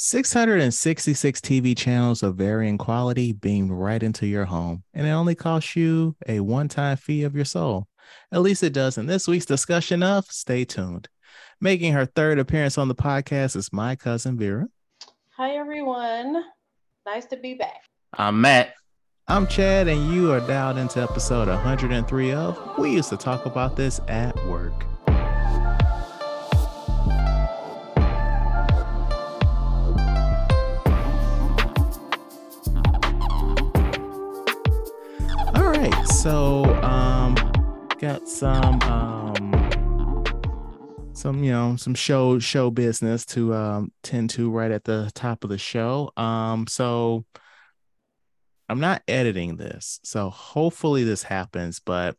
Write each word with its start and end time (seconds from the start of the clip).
666 0.00 1.40
TV 1.40 1.76
channels 1.76 2.22
of 2.22 2.36
varying 2.36 2.78
quality 2.78 3.32
beamed 3.32 3.72
right 3.72 4.00
into 4.00 4.28
your 4.28 4.44
home, 4.44 4.84
and 4.94 5.08
it 5.08 5.10
only 5.10 5.34
costs 5.34 5.74
you 5.74 6.14
a 6.28 6.38
one 6.38 6.68
time 6.68 6.96
fee 6.96 7.24
of 7.24 7.34
your 7.34 7.44
soul. 7.44 7.88
At 8.30 8.42
least 8.42 8.62
it 8.62 8.72
does 8.72 8.96
in 8.96 9.06
this 9.06 9.26
week's 9.26 9.44
discussion 9.44 10.04
of 10.04 10.24
Stay 10.26 10.64
Tuned. 10.64 11.08
Making 11.60 11.94
her 11.94 12.06
third 12.06 12.38
appearance 12.38 12.78
on 12.78 12.86
the 12.86 12.94
podcast 12.94 13.56
is 13.56 13.72
my 13.72 13.96
cousin 13.96 14.38
Vera. 14.38 14.68
Hi, 15.36 15.56
everyone. 15.56 16.44
Nice 17.04 17.26
to 17.26 17.36
be 17.36 17.54
back. 17.54 17.82
I'm 18.12 18.40
Matt. 18.40 18.74
I'm 19.26 19.48
Chad, 19.48 19.88
and 19.88 20.14
you 20.14 20.30
are 20.30 20.46
dialed 20.46 20.78
into 20.78 21.02
episode 21.02 21.48
103 21.48 22.32
of 22.32 22.78
We 22.78 22.92
Used 22.92 23.10
to 23.10 23.16
Talk 23.16 23.46
About 23.46 23.74
This 23.74 24.00
at 24.06 24.36
Work. 24.46 24.84
So 36.28 36.62
um, 36.82 37.34
got 37.98 38.28
some 38.28 38.82
um, 38.82 40.24
some 41.14 41.42
you 41.42 41.50
know 41.50 41.74
some 41.76 41.94
show 41.94 42.38
show 42.38 42.70
business 42.70 43.24
to 43.24 43.54
um 43.54 43.90
tend 44.02 44.28
to 44.28 44.50
right 44.50 44.70
at 44.70 44.84
the 44.84 45.10
top 45.14 45.42
of 45.42 45.48
the 45.48 45.56
show. 45.56 46.10
Um, 46.18 46.66
so 46.66 47.24
I'm 48.68 48.78
not 48.78 49.02
editing 49.08 49.56
this, 49.56 50.00
so 50.02 50.28
hopefully 50.28 51.02
this 51.02 51.22
happens. 51.22 51.80
But 51.80 52.14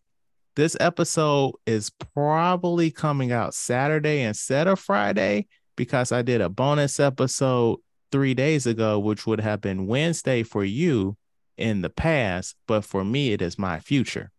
this 0.56 0.76
episode 0.80 1.54
is 1.68 1.92
probably 1.92 2.90
coming 2.90 3.32
out 3.32 3.54
Saturday 3.54 4.24
instead 4.24 4.68
of 4.68 4.80
Friday 4.80 5.46
because 5.76 6.12
I 6.12 6.24
did 6.24 6.42
a 6.42 6.50
bonus 6.50 7.00
episode 7.00 7.78
three 8.12 8.34
days 8.34 8.66
ago, 8.66 8.98
which 8.98 9.28
would 9.28 9.40
have 9.40 9.62
been 9.62 9.86
Wednesday 9.86 10.42
for 10.42 10.66
you 10.66 11.16
in 11.60 11.82
the 11.82 11.90
past, 11.90 12.56
but 12.68 12.86
for 12.86 13.04
me, 13.04 13.34
it 13.34 13.42
is 13.42 13.60
my 13.60 13.80
future. 13.80 14.32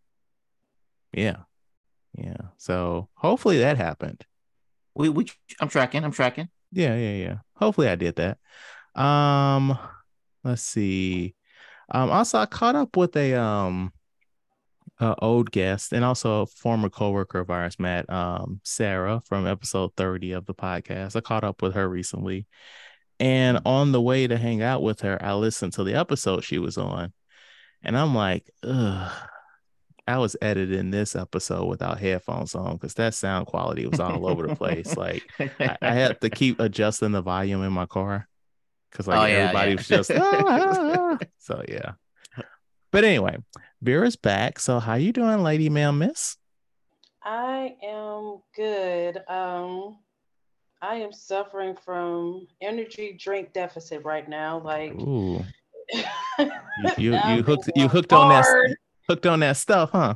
Yeah. 1.13 1.37
Yeah. 2.17 2.37
So 2.57 3.09
hopefully 3.13 3.59
that 3.59 3.77
happened. 3.77 4.25
We 4.95 5.09
we 5.09 5.27
I'm 5.59 5.69
tracking. 5.69 6.03
I'm 6.03 6.11
tracking. 6.11 6.49
Yeah, 6.71 6.95
yeah, 6.95 7.13
yeah. 7.13 7.37
Hopefully 7.55 7.87
I 7.87 7.95
did 7.95 8.15
that. 8.17 8.37
Um, 9.01 9.77
let's 10.43 10.61
see. 10.61 11.35
Um, 11.89 12.09
also 12.09 12.39
I 12.39 12.45
caught 12.45 12.75
up 12.75 12.97
with 12.97 13.15
a 13.15 13.35
um 13.35 13.93
uh, 14.99 15.15
old 15.19 15.51
guest 15.51 15.93
and 15.93 16.05
also 16.05 16.41
a 16.41 16.45
former 16.45 16.89
coworker 16.89 17.39
of 17.39 17.49
ours, 17.49 17.79
Matt, 17.79 18.09
um, 18.09 18.61
Sarah 18.63 19.21
from 19.25 19.47
episode 19.47 19.91
30 19.97 20.33
of 20.33 20.45
the 20.45 20.53
podcast. 20.53 21.15
I 21.15 21.21
caught 21.21 21.43
up 21.43 21.61
with 21.61 21.73
her 21.73 21.89
recently. 21.89 22.45
And 23.21 23.59
on 23.67 23.91
the 23.91 24.01
way 24.01 24.25
to 24.25 24.35
hang 24.35 24.63
out 24.63 24.81
with 24.81 25.01
her, 25.01 25.23
I 25.23 25.35
listened 25.35 25.73
to 25.73 25.83
the 25.83 25.93
episode 25.93 26.43
she 26.43 26.57
was 26.57 26.75
on. 26.75 27.13
And 27.83 27.95
I'm 27.95 28.15
like, 28.15 28.49
ugh, 28.63 29.11
I 30.07 30.17
was 30.17 30.35
editing 30.41 30.89
this 30.89 31.15
episode 31.15 31.65
without 31.65 31.99
headphones 31.99 32.55
on 32.55 32.73
because 32.73 32.95
that 32.95 33.13
sound 33.13 33.45
quality 33.45 33.85
was 33.85 33.99
all 33.99 34.27
over 34.27 34.47
the 34.47 34.55
place. 34.55 34.97
Like 34.97 35.23
I, 35.39 35.77
I, 35.83 35.93
had 35.93 36.19
to 36.21 36.31
keep 36.31 36.59
adjusting 36.59 37.11
the 37.11 37.21
volume 37.21 37.63
in 37.63 37.71
my 37.71 37.85
car 37.85 38.27
because 38.89 39.05
like 39.05 39.19
oh, 39.19 39.25
yeah, 39.25 39.37
everybody 39.37 39.69
yeah. 39.69 39.77
was 39.77 39.87
just 39.87 40.11
ah, 40.11 41.17
so 41.37 41.63
yeah. 41.69 41.91
But 42.91 43.03
anyway, 43.03 43.37
Vera's 43.83 44.15
back. 44.15 44.59
So 44.59 44.79
how 44.79 44.95
you 44.95 45.13
doing, 45.13 45.43
Lady 45.43 45.69
Ma'am 45.69 45.99
Miss? 45.99 46.37
I 47.23 47.75
am 47.83 48.39
good. 48.55 49.21
Um 49.27 49.99
I 50.81 50.95
am 50.95 51.13
suffering 51.13 51.75
from 51.75 52.47
energy 52.59 53.15
drink 53.19 53.53
deficit 53.53 54.03
right 54.03 54.27
now. 54.27 54.59
Like 54.59 54.93
Ooh. 54.93 55.43
you 55.93 56.03
you, 56.97 57.19
you 57.27 57.43
hooked 57.43 57.69
you 57.75 57.87
hooked 57.87 58.11
hard. 58.11 58.23
on 58.23 58.29
that 58.29 58.77
hooked 59.07 59.25
on 59.27 59.41
that 59.41 59.57
stuff, 59.57 59.91
huh? 59.91 60.15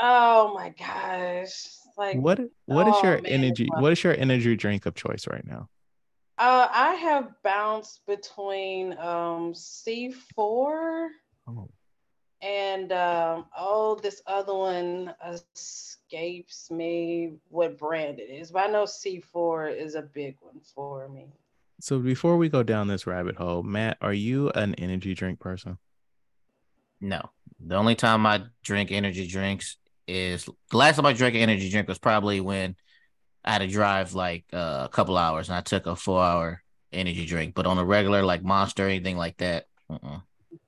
Oh 0.00 0.52
my 0.54 0.70
gosh. 0.70 1.68
Like 1.96 2.16
what 2.16 2.40
what 2.66 2.88
is 2.88 2.94
oh, 2.96 3.02
your 3.02 3.22
man, 3.22 3.26
energy 3.26 3.68
what 3.78 3.92
is 3.92 4.02
your 4.02 4.14
energy 4.14 4.56
drink 4.56 4.86
of 4.86 4.94
choice 4.94 5.26
right 5.28 5.46
now? 5.46 5.68
Uh 6.38 6.66
I 6.70 6.94
have 6.94 7.30
bounced 7.44 8.00
between 8.06 8.92
um 8.98 9.52
C4 9.52 10.14
oh. 10.38 11.68
And 12.42 12.92
um 12.92 13.46
oh 13.56 13.98
this 14.02 14.22
other 14.26 14.54
one 14.54 15.14
escapes 15.26 16.70
me 16.70 17.34
what 17.48 17.78
brand 17.78 18.18
it 18.18 18.30
is, 18.30 18.50
but 18.50 18.68
I 18.68 18.72
know 18.72 18.84
C4 18.84 19.76
is 19.76 19.94
a 19.94 20.02
big 20.02 20.36
one 20.40 20.60
for 20.74 21.08
me. 21.08 21.26
So 21.80 21.98
before 21.98 22.36
we 22.36 22.48
go 22.48 22.62
down 22.62 22.88
this 22.88 23.06
rabbit 23.06 23.36
hole, 23.36 23.62
Matt, 23.62 23.98
are 24.00 24.12
you 24.12 24.50
an 24.50 24.74
energy 24.74 25.14
drink 25.14 25.40
person? 25.40 25.78
No. 27.00 27.30
The 27.58 27.76
only 27.76 27.94
time 27.94 28.26
I 28.26 28.42
drink 28.62 28.92
energy 28.92 29.26
drinks 29.26 29.76
is 30.06 30.48
the 30.70 30.76
last 30.76 30.96
time 30.96 31.06
I 31.06 31.12
drank 31.12 31.34
an 31.34 31.42
energy 31.42 31.70
drink 31.70 31.88
was 31.88 31.98
probably 31.98 32.40
when 32.40 32.76
I 33.44 33.52
had 33.52 33.58
to 33.58 33.68
drive 33.68 34.12
like 34.12 34.44
uh, 34.52 34.82
a 34.84 34.88
couple 34.92 35.16
hours 35.16 35.48
and 35.48 35.56
I 35.56 35.62
took 35.62 35.86
a 35.86 35.96
four 35.96 36.22
hour 36.22 36.62
energy 36.92 37.24
drink. 37.26 37.54
But 37.54 37.66
on 37.66 37.78
a 37.78 37.84
regular 37.84 38.22
like 38.22 38.42
Monster 38.42 38.84
or 38.84 38.88
anything 38.88 39.16
like 39.16 39.38
that, 39.38 39.66
uh-uh. 39.88 40.20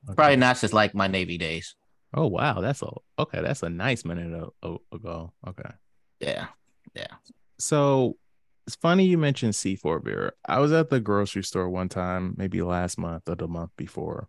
Okay. 0.08 0.14
probably 0.16 0.36
not 0.36 0.58
just 0.58 0.74
like 0.74 0.94
my 0.94 1.06
Navy 1.06 1.38
days. 1.38 1.74
Oh 2.14 2.26
wow, 2.26 2.60
that's 2.60 2.82
a 2.82 2.90
okay. 3.18 3.40
That's 3.40 3.62
a 3.62 3.70
nice 3.70 4.04
minute 4.04 4.50
ago. 4.62 5.32
Okay. 5.46 5.70
Yeah, 6.20 6.46
yeah. 6.94 7.06
So 7.58 8.16
it's 8.66 8.76
funny 8.76 9.06
you 9.06 9.18
mentioned 9.18 9.54
C4 9.54 10.00
Vera. 10.04 10.32
I 10.46 10.58
was 10.58 10.72
at 10.72 10.91
the 10.91 11.00
grocery 11.00 11.42
store 11.42 11.68
one 11.70 11.88
time, 11.88 12.34
maybe 12.36 12.62
last 12.62 12.98
month 12.98 13.28
or 13.28 13.34
the 13.34 13.48
month 13.48 13.70
before, 13.76 14.28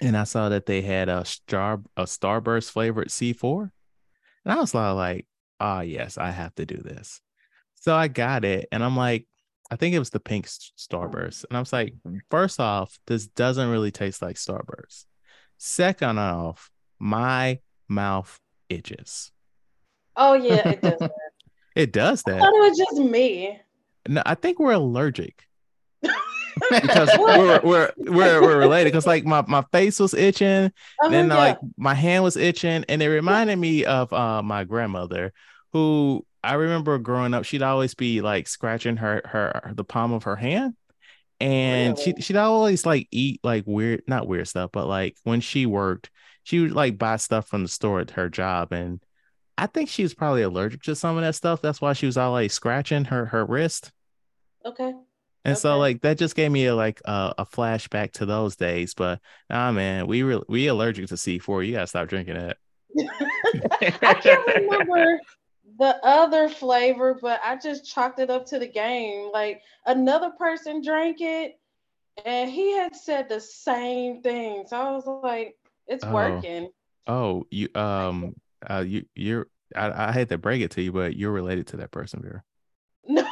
and 0.00 0.16
I 0.16 0.24
saw 0.24 0.48
that 0.50 0.66
they 0.66 0.82
had 0.82 1.08
a 1.08 1.24
star 1.24 1.80
a 1.96 2.04
Starburst 2.04 2.70
flavored 2.70 3.08
C4, 3.08 3.70
and 4.44 4.52
I 4.52 4.56
was 4.56 4.74
like, 4.74 5.26
"Ah, 5.60 5.78
oh, 5.78 5.80
yes, 5.80 6.18
I 6.18 6.30
have 6.30 6.54
to 6.56 6.66
do 6.66 6.76
this." 6.76 7.20
So 7.76 7.94
I 7.94 8.08
got 8.08 8.44
it, 8.44 8.68
and 8.72 8.82
I'm 8.84 8.96
like, 8.96 9.26
I 9.74 9.76
think 9.76 9.92
it 9.92 9.98
was 9.98 10.10
the 10.10 10.20
pink 10.20 10.46
Starburst, 10.46 11.46
and 11.50 11.56
I 11.56 11.58
was 11.58 11.72
like, 11.72 11.94
first 12.30 12.60
off, 12.60 12.96
this 13.08 13.26
doesn't 13.26 13.68
really 13.68 13.90
taste 13.90 14.22
like 14.22 14.36
Starburst. 14.36 15.06
Second 15.58 16.20
off, 16.20 16.70
my 17.00 17.58
mouth 17.88 18.38
itches. 18.68 19.32
Oh 20.14 20.34
yeah, 20.34 20.68
it 20.68 20.80
does. 20.80 21.08
it 21.74 21.92
does 21.92 22.22
that. 22.22 22.36
I 22.36 22.38
thought 22.38 22.54
it 22.54 22.70
was 22.70 22.78
just 22.78 23.00
me. 23.00 23.58
No, 24.08 24.22
I 24.24 24.36
think 24.36 24.60
we're 24.60 24.74
allergic 24.74 25.42
because 26.70 27.10
we're, 27.18 27.60
we're 27.64 27.92
we're 27.96 28.42
we're 28.42 28.58
related. 28.58 28.92
Because 28.92 29.08
like 29.08 29.24
my 29.24 29.42
my 29.48 29.64
face 29.72 29.98
was 29.98 30.14
itching, 30.14 30.70
oh, 31.02 31.10
then 31.10 31.30
like 31.30 31.58
my 31.76 31.94
hand 31.94 32.22
was 32.22 32.36
itching, 32.36 32.84
and 32.88 33.02
it 33.02 33.08
reminded 33.08 33.56
me 33.56 33.84
of 33.84 34.12
uh 34.12 34.40
my 34.40 34.62
grandmother, 34.62 35.32
who 35.72 36.24
I 36.44 36.54
remember 36.54 36.98
growing 36.98 37.34
up. 37.34 37.44
She'd 37.44 37.62
always 37.62 37.94
be 37.94 38.20
like 38.20 38.46
scratching 38.48 38.96
her 38.98 39.22
her 39.24 39.72
the 39.74 39.84
palm 39.84 40.12
of 40.12 40.24
her 40.24 40.36
hand, 40.36 40.74
and 41.40 41.98
really? 41.98 42.14
she 42.16 42.22
she'd 42.22 42.36
always 42.36 42.86
like 42.86 43.08
eat 43.10 43.40
like 43.42 43.64
weird 43.66 44.02
not 44.06 44.28
weird 44.28 44.48
stuff, 44.48 44.70
but 44.72 44.86
like 44.86 45.16
when 45.24 45.40
she 45.40 45.66
worked, 45.66 46.10
she 46.42 46.60
would 46.60 46.72
like 46.72 46.98
buy 46.98 47.16
stuff 47.16 47.48
from 47.48 47.62
the 47.62 47.68
store 47.68 48.00
at 48.00 48.12
her 48.12 48.28
job, 48.28 48.72
and 48.72 49.00
I 49.56 49.66
think 49.66 49.88
she 49.88 50.02
was 50.02 50.14
probably 50.14 50.42
allergic 50.42 50.82
to 50.82 50.94
some 50.94 51.16
of 51.16 51.22
that 51.22 51.34
stuff. 51.34 51.62
That's 51.62 51.80
why 51.80 51.92
she 51.92 52.06
was 52.06 52.16
all 52.16 52.32
like 52.32 52.50
scratching 52.50 53.06
her 53.06 53.26
her 53.26 53.44
wrist. 53.44 53.90
Okay. 54.64 54.92
And 55.46 55.52
okay. 55.52 55.60
so 55.60 55.78
like 55.78 56.02
that 56.02 56.18
just 56.18 56.34
gave 56.34 56.50
me 56.50 56.66
a 56.66 56.74
like 56.74 57.00
a, 57.04 57.34
a 57.38 57.46
flashback 57.46 58.12
to 58.12 58.26
those 58.26 58.56
days. 58.56 58.94
But 58.94 59.20
nah, 59.50 59.72
man, 59.72 60.06
we 60.06 60.22
re- 60.22 60.42
we 60.48 60.66
allergic 60.66 61.08
to 61.08 61.14
C4. 61.14 61.66
You 61.66 61.72
gotta 61.72 61.86
stop 61.86 62.08
drinking 62.08 62.36
it. 62.36 62.56
I 64.02 64.14
can't 64.14 64.46
remember 64.46 65.18
the 65.78 65.96
other 66.04 66.48
flavor, 66.48 67.18
but 67.20 67.40
I 67.44 67.56
just 67.56 67.84
chalked 67.84 68.18
it 68.18 68.30
up 68.30 68.46
to 68.46 68.58
the 68.58 68.66
game. 68.66 69.30
Like 69.32 69.62
another 69.86 70.30
person 70.30 70.82
drank 70.82 71.18
it, 71.20 71.58
and 72.24 72.50
he 72.50 72.72
had 72.72 72.94
said 72.94 73.28
the 73.28 73.40
same 73.40 74.22
thing. 74.22 74.64
So 74.66 74.76
I 74.76 74.90
was 74.92 75.06
like, 75.22 75.56
it's 75.86 76.04
oh. 76.04 76.12
working. 76.12 76.70
Oh, 77.06 77.46
you 77.50 77.68
um, 77.74 78.34
uh, 78.68 78.84
you 78.86 79.04
you're 79.14 79.48
I, 79.74 80.08
I 80.08 80.12
hate 80.12 80.28
to 80.28 80.38
break 80.38 80.62
it 80.62 80.70
to 80.72 80.82
you, 80.82 80.92
but 80.92 81.16
you're 81.16 81.32
related 81.32 81.66
to 81.68 81.78
that 81.78 81.90
person, 81.90 82.22
Vera. 82.22 82.42
No 83.06 83.26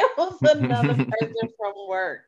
it 0.00 0.10
was 0.16 0.38
another 0.42 0.94
person 1.20 1.48
from 1.58 1.72
work. 1.88 2.24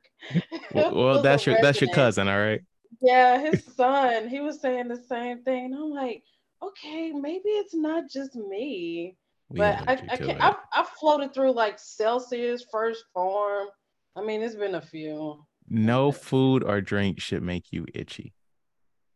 Well, 0.74 1.22
that's 1.22 1.46
your 1.46 1.56
that's 1.60 1.80
your 1.80 1.90
cousin, 1.92 2.28
all 2.28 2.38
right. 2.38 2.62
Yeah, 3.00 3.38
his 3.38 3.64
son. 3.76 4.28
He 4.28 4.40
was 4.40 4.60
saying 4.60 4.88
the 4.88 5.02
same 5.08 5.42
thing. 5.42 5.66
And 5.66 5.74
I'm 5.74 5.90
like, 5.90 6.22
okay, 6.62 7.10
maybe 7.12 7.48
it's 7.48 7.74
not 7.74 8.08
just 8.08 8.36
me. 8.36 9.16
We 9.52 9.58
but 9.58 9.84
I, 9.86 9.92
I 9.92 10.16
can't. 10.16 10.42
I, 10.42 10.54
I 10.72 10.86
floated 10.98 11.34
through 11.34 11.52
like 11.52 11.78
Celsius, 11.78 12.64
1st 12.72 12.96
Phorm. 13.12 13.68
I 14.16 14.22
mean, 14.22 14.42
it's 14.42 14.54
been 14.54 14.76
a 14.76 14.80
few. 14.80 15.44
No 15.68 16.10
food 16.10 16.64
or 16.64 16.80
drink 16.80 17.20
should 17.20 17.42
make 17.42 17.70
you 17.70 17.84
itchy. 17.94 18.32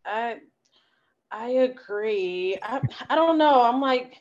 I 0.05 0.41
I 1.31 1.49
agree. 1.49 2.59
I 2.63 2.83
I 3.09 3.15
don't 3.15 3.39
know. 3.39 3.63
I'm 3.63 3.81
like 3.81 4.19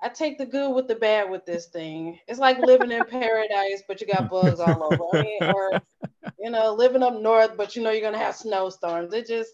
I 0.00 0.08
take 0.08 0.38
the 0.38 0.46
good 0.46 0.72
with 0.72 0.86
the 0.86 0.94
bad 0.94 1.30
with 1.30 1.44
this 1.44 1.66
thing. 1.66 2.20
It's 2.28 2.38
like 2.38 2.58
living 2.58 2.92
in 2.92 3.04
paradise, 3.04 3.82
but 3.88 4.00
you 4.00 4.06
got 4.06 4.30
bugs 4.30 4.60
all 4.60 4.84
over. 4.84 5.18
I 5.18 5.22
mean, 5.22 5.42
or 5.42 5.82
you 6.38 6.50
know, 6.50 6.74
living 6.74 7.02
up 7.02 7.20
north, 7.20 7.56
but 7.56 7.74
you 7.74 7.82
know 7.82 7.90
you're 7.90 8.02
gonna 8.02 8.22
have 8.22 8.36
snowstorms. 8.36 9.12
It 9.12 9.26
just 9.26 9.50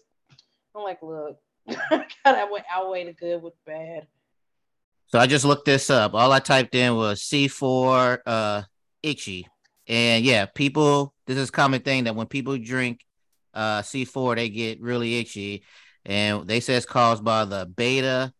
I'm 0.75 0.83
like, 0.83 1.01
look, 1.01 1.37
I 1.67 2.05
gotta 2.23 2.47
outweigh 2.71 3.05
the 3.05 3.13
good 3.13 3.41
with 3.41 3.53
bad. 3.65 4.05
So 5.13 5.19
I 5.19 5.27
just 5.27 5.45
looked 5.45 5.65
this 5.65 5.91
up. 5.91 6.15
All 6.15 6.31
I 6.31 6.39
typed 6.39 6.73
in 6.73 6.95
was 6.95 7.21
C4 7.21 8.17
uh 8.25 8.63
itchy. 9.03 9.47
And 9.87 10.25
yeah, 10.25 10.47
people 10.47 11.13
this 11.27 11.37
is 11.37 11.51
common 11.51 11.83
thing 11.83 12.05
that 12.05 12.15
when 12.15 12.25
people 12.25 12.57
drink 12.57 13.01
uh 13.53 13.83
C4 13.83 14.37
they 14.37 14.49
get 14.49 14.81
really 14.81 15.19
itchy 15.19 15.65
and 16.03 16.47
they 16.47 16.59
say 16.61 16.73
it's 16.73 16.87
caused 16.87 17.23
by 17.23 17.45
the 17.45 17.67
beta 17.67 18.33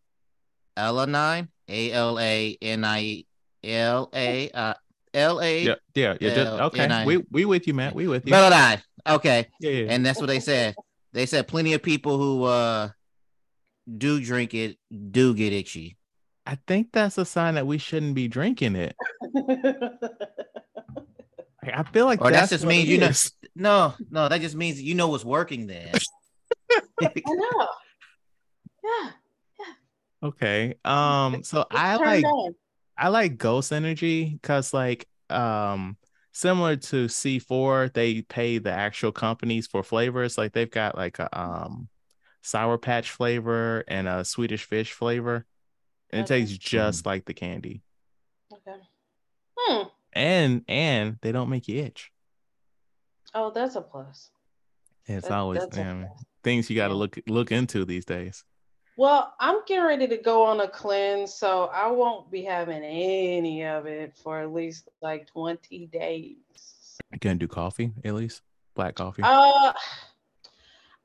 alanine, 0.75 1.49
A 1.69 1.91
L 1.91 2.19
A 2.19 2.57
N 2.59 2.83
I 2.83 3.25
L 3.63 4.09
A 4.11 4.49
uh 4.49 4.73
Yeah, 5.67 5.75
yeah, 5.93 6.17
yeah. 6.19 6.33
Just, 6.33 6.51
okay, 6.53 7.05
we 7.05 7.23
we 7.29 7.45
with 7.45 7.67
you, 7.67 7.75
Matt. 7.75 7.93
We 7.93 8.07
with 8.07 8.25
you. 8.25 8.33
Melanine. 8.33 8.81
Okay. 9.05 9.45
Yeah, 9.59 9.69
yeah. 9.69 9.91
And 9.91 10.03
that's 10.03 10.19
what 10.19 10.25
they 10.25 10.39
said. 10.39 10.73
They 11.11 11.27
said 11.27 11.47
plenty 11.47 11.73
of 11.73 11.83
people 11.83 12.17
who 12.17 12.45
uh 12.45 12.89
do 13.95 14.19
drink 14.19 14.55
it 14.55 14.79
do 15.11 15.35
get 15.35 15.53
itchy. 15.53 15.97
I 16.45 16.57
think 16.67 16.91
that's 16.91 17.17
a 17.17 17.25
sign 17.25 17.55
that 17.55 17.65
we 17.65 17.77
shouldn't 17.77 18.15
be 18.15 18.27
drinking 18.27 18.75
it. 18.75 18.95
I 21.63 21.83
feel 21.83 22.05
like 22.05 22.21
or 22.21 22.31
that 22.31 22.49
just 22.49 22.65
means 22.65 22.89
you 22.89 22.97
know. 22.97 23.11
No, 23.55 23.93
no, 24.09 24.27
that 24.29 24.41
just 24.41 24.55
means 24.55 24.81
you 24.81 24.95
know 24.95 25.09
what's 25.09 25.23
working 25.23 25.67
there. 25.67 25.91
I 27.01 27.11
know. 27.27 27.67
Yeah. 28.83 29.11
Yeah. 29.59 29.73
Okay. 30.23 30.73
Um. 30.83 31.43
So 31.43 31.65
I 31.69 31.97
like 31.97 32.25
on. 32.25 32.55
I 32.97 33.09
like 33.09 33.37
Ghost 33.37 33.71
Energy 33.71 34.25
because 34.25 34.73
like 34.73 35.07
um 35.29 35.97
similar 36.31 36.77
to 36.77 37.05
C4, 37.05 37.93
they 37.93 38.23
pay 38.23 38.57
the 38.57 38.71
actual 38.71 39.11
companies 39.11 39.67
for 39.67 39.83
flavors. 39.83 40.35
Like 40.35 40.51
they've 40.53 40.69
got 40.69 40.97
like 40.97 41.19
a 41.19 41.29
um 41.39 41.87
sour 42.41 42.79
patch 42.79 43.11
flavor 43.11 43.83
and 43.87 44.07
a 44.07 44.25
Swedish 44.25 44.63
fish 44.63 44.93
flavor. 44.93 45.45
And 46.13 46.23
okay. 46.23 46.41
it 46.41 46.45
tastes 46.45 46.57
just 46.57 47.03
mm. 47.03 47.07
like 47.07 47.25
the 47.25 47.33
candy. 47.33 47.81
Okay. 48.53 48.77
Hmm. 49.57 49.83
And 50.13 50.63
and 50.67 51.17
they 51.21 51.31
don't 51.31 51.49
make 51.49 51.67
you 51.67 51.81
itch. 51.81 52.11
Oh, 53.33 53.51
that's 53.51 53.75
a 53.75 53.81
plus. 53.81 54.29
It's 55.05 55.27
that, 55.27 55.33
always 55.33 55.65
damn, 55.67 56.07
things 56.43 56.69
you 56.69 56.75
got 56.75 56.89
to 56.89 56.93
look 56.93 57.17
look 57.27 57.51
into 57.51 57.83
these 57.83 58.05
days. 58.05 58.43
Well, 58.95 59.33
I'm 59.39 59.65
getting 59.65 59.85
ready 59.85 60.07
to 60.07 60.17
go 60.17 60.43
on 60.43 60.61
a 60.61 60.67
cleanse, 60.67 61.33
so 61.33 61.71
I 61.73 61.89
won't 61.89 62.29
be 62.29 62.43
having 62.43 62.83
any 62.83 63.65
of 63.65 63.87
it 63.87 64.15
for 64.15 64.39
at 64.39 64.53
least 64.53 64.87
like 65.01 65.25
20 65.25 65.87
days. 65.87 66.37
You 67.11 67.17
gonna 67.19 67.35
do 67.35 67.47
coffee 67.47 67.91
at 68.05 68.13
least? 68.13 68.43
Black 68.75 68.95
coffee? 68.95 69.23
Uh 69.25 69.73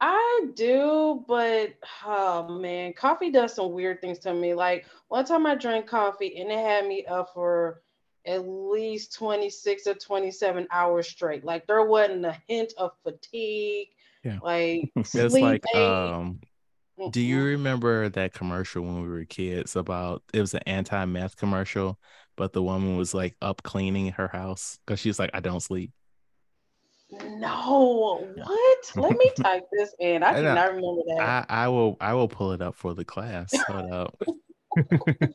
I 0.00 0.46
do, 0.54 1.24
but 1.26 1.74
oh 2.06 2.58
man, 2.60 2.92
coffee 2.92 3.30
does 3.30 3.54
some 3.54 3.72
weird 3.72 4.00
things 4.00 4.20
to 4.20 4.32
me. 4.32 4.54
Like 4.54 4.86
one 5.08 5.24
time 5.24 5.46
I 5.46 5.56
drank 5.56 5.86
coffee 5.86 6.40
and 6.40 6.50
it 6.50 6.58
had 6.58 6.86
me 6.86 7.04
up 7.06 7.30
for 7.34 7.82
at 8.24 8.46
least 8.46 9.14
26 9.14 9.86
or 9.86 9.94
27 9.94 10.68
hours 10.70 11.08
straight. 11.08 11.44
Like 11.44 11.66
there 11.66 11.84
wasn't 11.84 12.26
a 12.26 12.36
hint 12.46 12.74
of 12.78 12.92
fatigue. 13.02 13.88
Yeah. 14.22 14.38
Like 14.42 14.92
it's 14.96 15.14
like 15.14 15.64
um 15.74 16.40
do 17.10 17.20
you 17.20 17.42
remember 17.42 18.08
that 18.08 18.34
commercial 18.34 18.82
when 18.82 19.02
we 19.02 19.08
were 19.08 19.24
kids 19.24 19.76
about 19.76 20.22
it 20.32 20.40
was 20.40 20.54
an 20.54 20.62
anti-meth 20.66 21.36
commercial, 21.36 21.98
but 22.36 22.52
the 22.52 22.62
woman 22.62 22.96
was 22.96 23.14
like 23.14 23.36
up 23.40 23.62
cleaning 23.62 24.12
her 24.12 24.28
house 24.28 24.78
because 24.84 25.00
she's 25.00 25.18
like, 25.18 25.30
I 25.32 25.40
don't 25.40 25.60
sleep. 25.60 25.92
No, 27.10 28.28
what? 28.34 28.92
Let 28.96 29.16
me 29.16 29.30
type 29.42 29.64
this 29.72 29.94
in. 29.98 30.22
I, 30.22 30.30
I 30.30 30.34
cannot 30.34 30.74
remember 30.74 31.02
that. 31.16 31.46
I, 31.48 31.64
I 31.64 31.68
will 31.68 31.96
I 32.00 32.14
will 32.14 32.28
pull 32.28 32.52
it 32.52 32.60
up 32.60 32.74
for 32.74 32.94
the 32.94 33.04
class. 33.04 33.52
Hold 33.66 33.92
up. 33.92 34.22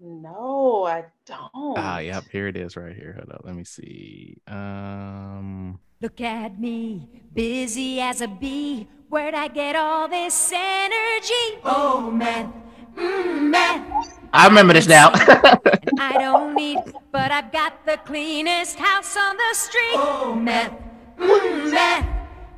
no, 0.00 0.84
I 0.84 1.04
don't. 1.26 1.50
Ah, 1.54 1.98
yep, 2.00 2.24
here 2.30 2.48
it 2.48 2.56
is 2.56 2.76
right 2.76 2.94
here. 2.96 3.14
Hold 3.16 3.30
up. 3.32 3.42
Let 3.44 3.54
me 3.54 3.64
see. 3.64 4.38
Um 4.46 5.78
Look 6.00 6.20
at 6.20 6.58
me, 6.58 7.08
busy 7.32 8.00
as 8.00 8.20
a 8.20 8.26
bee. 8.26 8.88
Where'd 9.08 9.34
I 9.34 9.46
get 9.46 9.76
all 9.76 10.08
this 10.08 10.52
energy? 10.52 11.60
Oh 11.64 12.10
man, 12.10 12.52
I 12.96 14.46
remember 14.46 14.72
this 14.72 14.86
now. 14.86 15.10
I 15.98 16.16
don't 16.18 16.54
need, 16.54 16.78
but 17.10 17.30
I've 17.30 17.52
got 17.52 17.84
the 17.84 17.98
cleanest 17.98 18.78
house 18.78 19.16
on 19.16 19.36
the 19.36 19.54
street. 19.54 19.94
Oh 19.94 20.34
man, 20.34 20.76
mm, 21.18 21.72
man. 21.72 22.08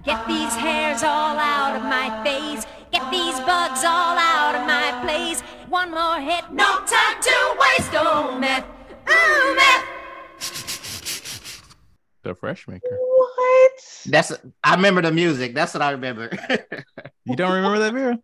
Get 0.05 0.27
these 0.29 0.55
hairs 0.55 1.03
all 1.03 1.37
out 1.39 1.77
of 1.77 1.83
my 1.83 2.23
face. 2.23 2.67
Get 2.93 3.11
these 3.11 3.39
bugs 3.41 3.85
all 3.85 4.17
out 4.19 4.55
of 4.55 4.67
my 4.67 5.01
place. 5.05 5.41
One 5.69 5.91
more 5.91 6.21
hit, 6.21 6.51
no 6.53 6.79
time 6.87 7.23
to 7.23 7.57
waste. 7.61 7.93
Oh 7.95 8.37
man, 8.39 8.65
mm, 9.07 9.57
man 9.57 9.85
the 12.25 12.35
fresh 12.35 12.67
maker. 12.67 12.99
What? 12.99 13.73
That's 14.07 14.33
I 14.65 14.75
remember 14.75 15.03
the 15.03 15.13
music. 15.13 15.55
That's 15.55 15.73
what 15.75 15.83
I 15.83 15.93
remember. 15.93 16.31
you 17.25 17.37
don't 17.37 17.53
remember 17.53 17.79
that, 17.79 17.93
Vera? 17.93 18.19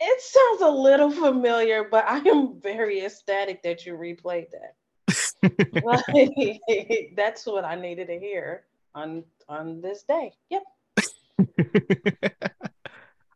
It 0.00 0.20
sounds 0.20 0.62
a 0.62 0.68
little 0.68 1.10
familiar, 1.10 1.84
but 1.90 2.04
I 2.06 2.18
am 2.18 2.60
very 2.60 3.04
ecstatic 3.04 3.62
that 3.62 3.84
you 3.84 3.94
replayed 3.94 4.46
that. 4.50 4.74
like, 5.84 7.12
that's 7.16 7.46
what 7.46 7.64
I 7.64 7.74
needed 7.74 8.06
to 8.08 8.18
hear 8.18 8.64
on 8.94 9.24
on 9.48 9.80
this 9.80 10.04
day. 10.04 10.32
Yep. 10.50 10.62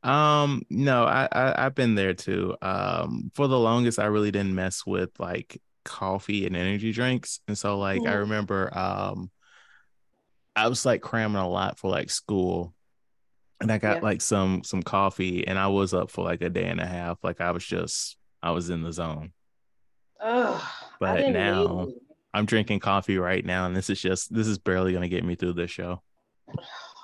um 0.03 0.63
no 0.69 1.05
I, 1.05 1.29
I 1.31 1.67
i've 1.67 1.77
been 1.77 1.95
there 1.95 2.13
too 2.13 2.57
um 2.61 3.31
for 3.35 3.47
the 3.47 3.59
longest 3.59 4.01
i 4.01 4.07
really 4.07 4.33
didn't 4.33 4.57
mess 4.57 4.85
with 4.85 5.11
like 5.21 5.61
coffee 5.85 6.47
and 6.47 6.57
energy 6.57 6.93
drinks. 6.93 7.41
And 7.49 7.57
so 7.57 7.79
like 7.79 8.03
mm. 8.03 8.09
I 8.09 8.15
remember 8.15 8.77
um 8.77 9.31
I 10.55 10.69
was 10.69 10.85
like 10.85 11.01
cramming 11.01 11.41
a 11.41 11.49
lot 11.49 11.79
for 11.79 11.91
like 11.91 12.11
school. 12.11 12.75
And 13.63 13.71
I 13.71 13.79
got 13.79 13.99
yeah. 13.99 14.03
like 14.03 14.21
some 14.21 14.65
some 14.65 14.83
coffee 14.83 15.47
and 15.47 15.57
I 15.57 15.69
was 15.69 15.95
up 15.95 16.11
for 16.11 16.25
like 16.25 16.43
a 16.43 16.51
day 16.51 16.67
and 16.67 16.81
a 16.81 16.87
half. 16.87 17.19
Like 17.23 17.41
I 17.41 17.53
was 17.53 17.65
just 17.65 18.17
I 18.43 18.51
was 18.51 18.71
in 18.71 18.83
the 18.83 18.93
zone. 18.93 19.33
Oh, 20.21 20.69
but 20.99 21.29
now 21.29 21.87
I'm 22.35 22.45
drinking 22.45 22.81
coffee 22.81 23.19
right 23.19 23.45
now, 23.45 23.67
and 23.67 23.77
this 23.77 23.89
is 23.89 24.01
just 24.01 24.35
this 24.35 24.49
is 24.49 24.59
barely 24.59 24.93
gonna 24.93 25.09
get 25.09 25.25
me 25.25 25.37
through 25.37 25.53
this 25.53 25.71
show. 25.71 26.03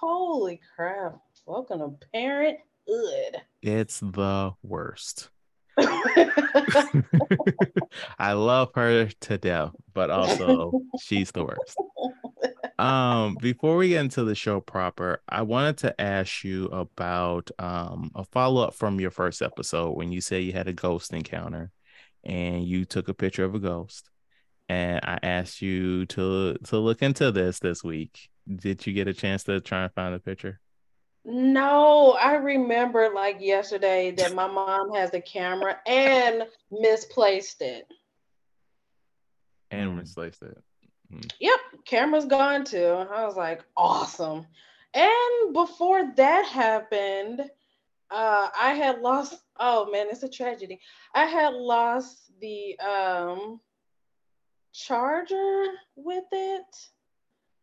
Holy 0.01 0.61
crap. 0.75 1.21
Welcome 1.47 1.79
to 1.79 1.97
parenthood. 2.13 3.37
It's 3.63 4.01
the 4.01 4.53
worst. 4.63 5.31
I 8.19 8.33
love 8.33 8.71
her 8.75 9.07
to 9.07 9.39
death, 9.39 9.71
but 9.95 10.11
also 10.11 10.73
she's 11.01 11.31
the 11.31 11.45
worst. 11.45 11.77
Um, 12.79 13.37
before 13.41 13.77
we 13.77 13.89
get 13.89 14.03
into 14.03 14.23
the 14.23 14.37
show 14.37 14.61
proper, 14.61 15.21
I 15.29 15.43
wanted 15.43 15.79
to 15.79 16.01
ask 16.01 16.45
you 16.45 16.67
about 16.67 17.51
um 17.59 18.11
a 18.15 18.25
follow 18.25 18.63
up 18.63 18.75
from 18.75 19.01
your 19.01 19.11
first 19.11 19.43
episode 19.43 19.97
when 19.97 20.13
you 20.13 20.21
said 20.21 20.45
you 20.45 20.53
had 20.53 20.69
a 20.69 20.73
ghost 20.73 21.13
encounter 21.13 21.73
and 22.25 22.65
you 22.65 22.85
took 22.85 23.09
a 23.09 23.15
picture 23.15 23.45
of 23.45 23.55
a 23.55 23.59
ghost. 23.59 24.11
And 24.69 25.01
I 25.03 25.19
asked 25.23 25.61
you 25.63 26.07
to 26.07 26.55
to 26.55 26.79
look 26.79 27.03
into 27.03 27.33
this 27.33 27.59
this 27.59 27.83
week. 27.83 28.29
Did 28.47 28.87
you 28.87 28.93
get 28.93 29.09
a 29.09 29.15
chance 29.15 29.45
to 29.45 29.61
try 29.61 29.85
and 29.85 29.93
find 29.95 30.15
the 30.15 30.21
picture? 30.21 30.61
No, 31.25 32.13
I 32.13 32.35
remember 32.37 33.11
like 33.15 33.39
yesterday 33.41 34.13
that 34.13 34.35
my 34.35 34.47
mom 34.47 34.95
has 34.95 35.13
a 35.15 35.21
camera 35.21 35.79
and 35.87 36.45
misplaced 36.71 37.61
it. 37.61 37.87
And 39.71 39.97
misplaced 39.97 40.43
it. 40.43 40.57
Mm. 41.13 41.31
Yep, 41.41 41.61
camera's 41.85 42.27
gone 42.27 42.65
too. 42.65 42.87
I 42.87 43.25
was 43.25 43.37
like, 43.37 43.63
awesome. 43.77 44.47
And 44.95 45.55
before 45.55 46.13
that 46.17 46.47
happened, 46.47 47.41
uh, 48.11 48.49
I 48.59 48.75
had 48.75 49.01
lost. 49.01 49.37
Oh 49.59 49.91
man, 49.91 50.07
it's 50.11 50.23
a 50.23 50.29
tragedy. 50.29 50.81
I 51.15 51.25
had 51.25 51.55
lost 51.55 52.31
the 52.41 52.79
um 52.81 53.61
charger 54.73 55.65
with 55.97 56.25
it. 56.33 56.77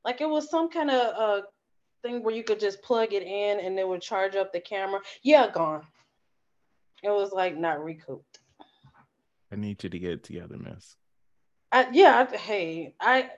Like 0.03 0.21
it 0.21 0.29
was 0.29 0.49
some 0.49 0.69
kind 0.69 0.91
of 0.91 1.15
uh 1.15 1.41
thing 2.03 2.23
where 2.23 2.35
you 2.35 2.43
could 2.43 2.59
just 2.59 2.81
plug 2.83 3.13
it 3.13 3.23
in 3.23 3.59
and 3.59 3.79
it 3.79 3.87
would 3.87 4.01
charge 4.01 4.35
up 4.35 4.53
the 4.53 4.59
camera. 4.59 4.99
Yeah, 5.23 5.49
gone. 5.51 5.83
It 7.03 7.09
was 7.09 7.31
like 7.31 7.57
not 7.57 7.83
recouped. 7.83 8.39
I 9.51 9.55
need 9.55 9.83
you 9.83 9.89
to 9.89 9.99
get 9.99 10.11
it 10.11 10.23
together, 10.23 10.57
miss. 10.57 10.95
I, 11.75 11.87
yeah, 11.91 12.25
I, 12.31 12.37
hey, 12.37 12.95
I 13.01 13.29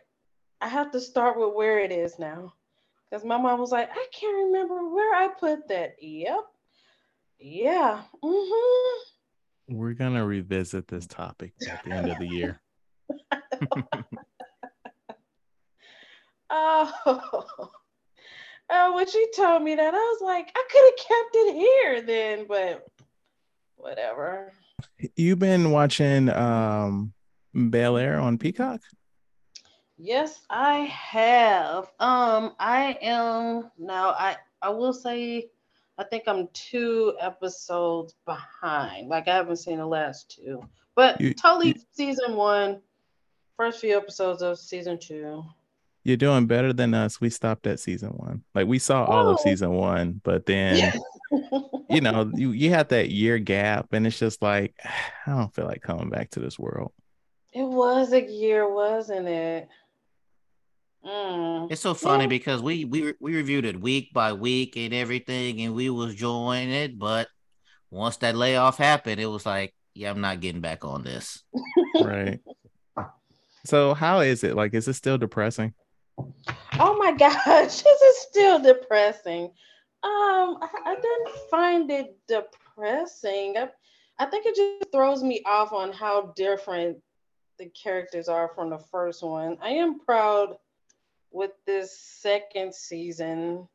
I 0.61 0.67
have 0.67 0.91
to 0.91 1.01
start 1.01 1.39
with 1.39 1.55
where 1.55 1.79
it 1.79 1.91
is 1.91 2.19
now. 2.19 2.53
Because 3.09 3.25
my 3.25 3.37
mom 3.37 3.59
was 3.59 3.71
like, 3.71 3.89
I 3.91 4.07
can't 4.13 4.45
remember 4.45 4.93
where 4.93 5.15
I 5.15 5.29
put 5.29 5.67
that. 5.69 5.95
Yep. 5.99 6.41
Yeah. 7.39 8.03
Mm-hmm. 8.23 9.75
We're 9.75 9.93
gonna 9.93 10.23
revisit 10.23 10.87
this 10.87 11.07
topic 11.07 11.53
at 11.67 11.83
the 11.83 11.91
end 11.91 12.11
of 12.11 12.19
the 12.19 12.27
year. 12.27 12.61
Oh, 16.49 16.93
oh, 18.69 18.95
when 18.95 19.05
she 19.05 19.27
told 19.35 19.63
me 19.63 19.75
that, 19.75 19.93
I 19.93 19.97
was 19.97 20.21
like, 20.21 20.49
I 20.55 20.63
could 20.71 20.85
have 20.85 21.07
kept 21.09 21.35
it 21.35 21.55
here 21.55 22.01
then, 22.03 22.45
but 22.47 22.87
whatever. 23.75 24.53
You've 25.17 25.39
been 25.39 25.71
watching 25.71 26.29
um 26.29 27.11
Bel 27.57 27.97
Air 27.97 28.19
on 28.19 28.37
Peacock? 28.37 28.81
Yes, 29.97 30.41
I 30.49 30.79
have. 30.81 31.85
Um, 31.99 32.53
I 32.59 32.97
am 33.01 33.71
now. 33.79 34.09
I 34.11 34.37
I 34.61 34.69
will 34.69 34.93
say, 34.93 35.49
I 35.97 36.03
think 36.03 36.23
I'm 36.27 36.47
two 36.53 37.15
episodes 37.19 38.13
behind. 38.25 39.09
Like 39.09 39.27
I 39.27 39.35
haven't 39.35 39.57
seen 39.57 39.77
the 39.79 39.85
last 39.87 40.29
two, 40.35 40.61
but 40.95 41.19
You- 41.19 41.33
totally 41.33 41.69
you- 41.69 41.73
season 41.91 42.35
one, 42.35 42.81
first 43.55 43.81
few 43.81 43.97
episodes 43.97 44.41
of 44.43 44.59
season 44.59 44.99
two. 44.99 45.43
You're 46.03 46.15
doing 46.17 46.45
better 46.45 46.71
than 46.73 46.93
us. 46.93 47.19
We 47.19 47.29
stopped 47.29 47.67
at 47.67 47.79
season 47.81 48.11
one. 48.11 48.43
Like 48.55 48.67
we 48.67 48.79
saw 48.79 49.03
all 49.03 49.29
of 49.29 49.39
Oh. 49.39 49.43
season 49.43 49.71
one, 49.73 50.21
but 50.23 50.45
then 50.45 50.93
you 51.89 52.01
know, 52.01 52.31
you, 52.35 52.51
you 52.51 52.69
had 52.69 52.89
that 52.89 53.09
year 53.09 53.39
gap, 53.39 53.93
and 53.93 54.05
it's 54.05 54.19
just 54.19 54.43
like 54.43 54.75
I 55.25 55.31
don't 55.31 55.53
feel 55.55 55.65
like 55.65 55.81
coming 55.81 56.09
back 56.11 56.29
to 56.31 56.39
this 56.39 56.59
world. 56.59 56.93
It 57.57 57.63
was 57.67 58.13
a 58.13 58.21
year, 58.21 58.71
wasn't 58.71 59.27
it? 59.27 59.67
Mm. 61.05 61.71
It's 61.71 61.81
so 61.81 61.93
funny 61.93 62.23
Yeah. 62.25 62.27
because 62.29 62.61
we 62.61 62.85
we 62.85 63.13
we 63.19 63.35
reviewed 63.35 63.65
it 63.65 63.79
week 63.79 64.13
by 64.13 64.33
week 64.33 64.75
and 64.77 64.93
everything, 64.93 65.61
and 65.61 65.73
we 65.73 65.89
was 65.89 66.11
enjoying 66.11 66.69
it. 66.69 66.99
But 66.99 67.27
once 67.89 68.17
that 68.17 68.35
layoff 68.35 68.77
happened, 68.77 69.21
it 69.21 69.25
was 69.27 69.45
like, 69.45 69.73
yeah, 69.93 70.09
I'm 70.11 70.21
not 70.21 70.39
getting 70.41 70.61
back 70.61 70.83
on 70.85 71.03
this. 71.03 71.43
Right. 72.01 72.39
so 73.65 73.93
how 73.93 74.19
is 74.19 74.43
it? 74.43 74.55
Like, 74.55 74.73
is 74.73 74.87
it 74.87 74.93
still 74.93 75.17
depressing? 75.17 75.73
Oh 76.79 76.95
my 76.97 77.11
gosh, 77.17 77.81
this 77.81 78.01
is 78.01 78.17
still 78.29 78.59
depressing. 78.59 79.45
Um, 80.03 80.57
I, 80.61 80.67
I 80.85 80.95
didn't 80.95 81.49
find 81.49 81.89
it 81.91 82.17
depressing. 82.27 83.55
I, 83.57 83.69
I 84.19 84.25
think 84.25 84.45
it 84.45 84.55
just 84.55 84.91
throws 84.91 85.23
me 85.23 85.41
off 85.45 85.73
on 85.73 85.91
how 85.91 86.33
different 86.35 86.97
the 87.57 87.69
characters 87.69 88.27
are 88.29 88.49
from 88.49 88.69
the 88.69 88.77
first 88.77 89.23
one. 89.23 89.57
I 89.61 89.69
am 89.69 89.99
proud 89.99 90.57
with 91.31 91.51
this 91.65 91.99
second 91.99 92.73
season 92.73 93.67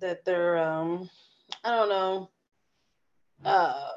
that 0.00 0.24
they're 0.24 0.58
um 0.58 1.08
I 1.62 1.70
don't 1.70 1.88
know 1.88 2.30
uh 3.44 3.90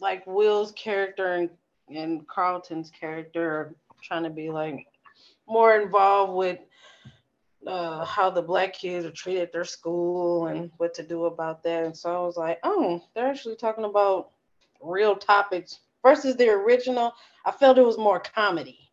like 0.00 0.26
Will's 0.26 0.72
character 0.72 1.34
and, 1.34 1.50
and 1.94 2.26
Carlton's 2.26 2.90
character 2.90 3.50
are 3.50 3.74
trying 4.02 4.24
to 4.24 4.30
be 4.30 4.50
like 4.50 4.86
more 5.46 5.76
involved 5.80 6.34
with 6.34 6.58
uh, 7.66 8.04
how 8.04 8.30
the 8.30 8.42
black 8.42 8.72
kids 8.72 9.04
are 9.04 9.10
treated 9.10 9.42
at 9.42 9.52
their 9.52 9.64
school 9.64 10.46
and 10.46 10.70
what 10.76 10.94
to 10.94 11.02
do 11.02 11.24
about 11.24 11.62
that. 11.64 11.84
And 11.84 11.96
so 11.96 12.14
I 12.14 12.24
was 12.24 12.36
like, 12.36 12.58
oh, 12.62 13.02
they're 13.14 13.26
actually 13.26 13.56
talking 13.56 13.84
about 13.84 14.30
real 14.80 15.16
topics 15.16 15.80
versus 16.04 16.36
the 16.36 16.48
original. 16.48 17.12
I 17.44 17.52
felt 17.52 17.78
it 17.78 17.84
was 17.86 17.98
more 17.98 18.20
comedy. 18.20 18.90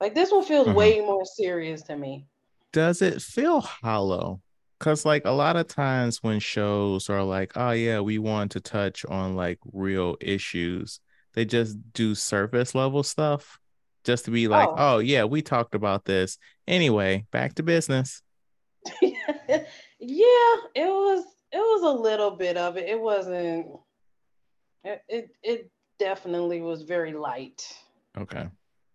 Like 0.00 0.14
this 0.14 0.32
one 0.32 0.44
feels 0.44 0.66
Mhm. 0.68 0.74
way 0.74 1.00
more 1.00 1.24
serious 1.24 1.82
to 1.84 1.96
me. 1.96 2.26
Does 2.72 3.02
it 3.02 3.22
feel 3.22 3.60
hollow? 3.60 4.40
Because 4.78 5.04
like 5.04 5.24
a 5.24 5.30
lot 5.30 5.56
of 5.56 5.68
times 5.68 6.22
when 6.22 6.40
shows 6.40 7.08
are 7.08 7.22
like, 7.22 7.52
oh 7.56 7.70
yeah, 7.70 8.00
we 8.00 8.18
want 8.18 8.52
to 8.52 8.60
touch 8.60 9.04
on 9.04 9.36
like 9.36 9.58
real 9.72 10.16
issues, 10.20 10.98
they 11.34 11.44
just 11.44 11.76
do 11.92 12.14
surface 12.14 12.74
level 12.74 13.02
stuff 13.04 13.58
just 14.04 14.24
to 14.24 14.32
be 14.32 14.48
like, 14.48 14.68
Oh. 14.70 14.74
oh 14.96 14.98
yeah, 14.98 15.24
we 15.24 15.40
talked 15.42 15.76
about 15.76 16.04
this. 16.04 16.36
Anyway, 16.66 17.26
back 17.30 17.54
to 17.54 17.62
business. 17.62 18.22
yeah, 19.00 19.12
it 20.74 20.88
was 20.88 21.24
it 21.52 21.58
was 21.58 21.82
a 21.82 22.00
little 22.00 22.32
bit 22.32 22.56
of 22.56 22.76
it. 22.76 22.88
It 22.88 23.00
wasn't 23.00 23.66
it 24.84 25.02
it, 25.08 25.30
it 25.42 25.70
definitely 25.98 26.60
was 26.60 26.82
very 26.82 27.12
light. 27.12 27.62
Okay. 28.16 28.48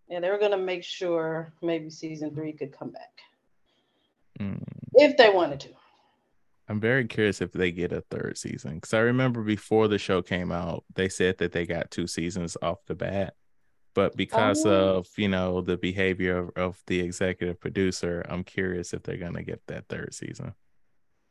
Yeah, 0.10 0.20
they 0.20 0.30
were 0.30 0.38
gonna 0.38 0.58
make 0.58 0.84
sure 0.84 1.54
maybe 1.62 1.90
season 1.90 2.34
three 2.34 2.54
could 2.54 2.72
come 2.72 2.92
back 2.92 3.20
Mm. 4.40 4.62
if 4.94 5.18
they 5.18 5.30
wanted 5.30 5.60
to. 5.62 5.70
I'm 6.70 6.80
very 6.80 7.06
curious 7.08 7.42
if 7.42 7.52
they 7.54 7.72
get 7.72 7.92
a 7.94 8.02
third 8.02 8.38
season 8.38 8.76
because 8.76 8.94
I 8.94 9.00
remember 9.00 9.42
before 9.42 9.88
the 9.88 9.98
show 9.98 10.22
came 10.22 10.52
out, 10.52 10.84
they 10.96 11.10
said 11.10 11.38
that 11.40 11.52
they 11.54 11.66
got 11.66 11.92
two 11.92 12.08
seasons 12.08 12.56
off 12.62 12.86
the 12.86 12.96
bat. 12.96 13.36
But 13.94 14.16
because 14.16 14.66
Oh. 14.66 14.98
of 15.00 15.08
you 15.18 15.28
know 15.28 15.62
the 15.62 15.78
behavior 15.78 16.38
of, 16.38 16.50
of 16.56 16.84
the 16.88 17.00
executive 17.00 17.60
producer, 17.60 18.24
I'm 18.30 18.44
curious 18.44 18.94
if 18.94 19.02
they're 19.04 19.18
gonna 19.18 19.44
get 19.44 19.66
that 19.68 19.88
third 19.88 20.14
season. 20.14 20.54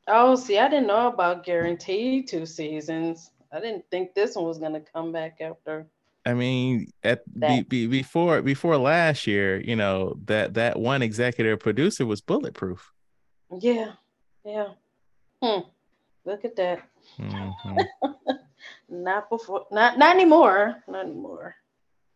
Oh, 0.08 0.34
see, 0.36 0.58
I 0.58 0.68
didn't 0.68 0.86
know 0.88 1.08
about 1.08 1.44
guaranteed 1.44 2.28
two 2.28 2.46
seasons. 2.46 3.30
I 3.56 3.60
didn't 3.60 3.86
think 3.90 4.14
this 4.14 4.36
one 4.36 4.44
was 4.44 4.58
gonna 4.58 4.82
come 4.92 5.12
back 5.12 5.38
after. 5.40 5.86
I 6.26 6.34
mean, 6.34 6.88
at 7.02 7.22
be, 7.38 7.62
be, 7.62 7.86
before 7.86 8.42
before 8.42 8.76
last 8.76 9.26
year, 9.26 9.58
you 9.60 9.76
know 9.76 10.18
that 10.26 10.54
that 10.54 10.78
one 10.78 11.00
executive 11.00 11.60
producer 11.60 12.04
was 12.04 12.20
bulletproof. 12.20 12.92
Yeah, 13.60 13.92
yeah. 14.44 14.68
Hmm. 15.42 15.60
Look 16.24 16.44
at 16.44 16.56
that. 16.56 16.82
Mhm. 17.18 17.86
Not 18.88 19.30
before. 19.30 19.66
Not 19.70 19.98
not 19.98 20.14
anymore. 20.14 20.82
Not 20.88 21.06
anymore. 21.06 21.54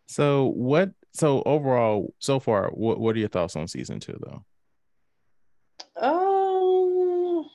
so 0.07 0.47
what? 0.57 0.91
So 1.13 1.43
overall, 1.47 2.13
so 2.19 2.39
far, 2.39 2.69
what 2.71 3.01
what 3.01 3.17
are 3.17 3.19
your 3.19 3.29
thoughts 3.29 3.57
on 3.57 3.67
season 3.67 3.99
two 4.01 4.19
though? 4.21 4.45
Um, 5.97 7.49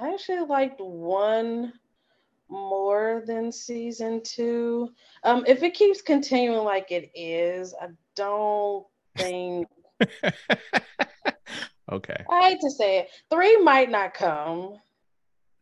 I 0.00 0.12
actually 0.12 0.46
liked 0.46 0.80
one 0.80 1.72
more 2.48 3.22
than 3.26 3.50
season 3.50 4.22
two. 4.22 4.90
Um, 5.22 5.44
if 5.46 5.62
it 5.62 5.74
keeps 5.74 6.02
continuing 6.02 6.64
like 6.64 6.90
it 6.90 7.10
is, 7.14 7.74
I 7.80 7.88
don't 8.16 8.86
think. 9.16 9.68
okay. 11.92 12.24
I 12.30 12.48
hate 12.48 12.60
to 12.60 12.70
say 12.70 12.98
it. 12.98 13.08
Three 13.30 13.56
might 13.58 13.90
not 13.90 14.14
come. 14.14 14.76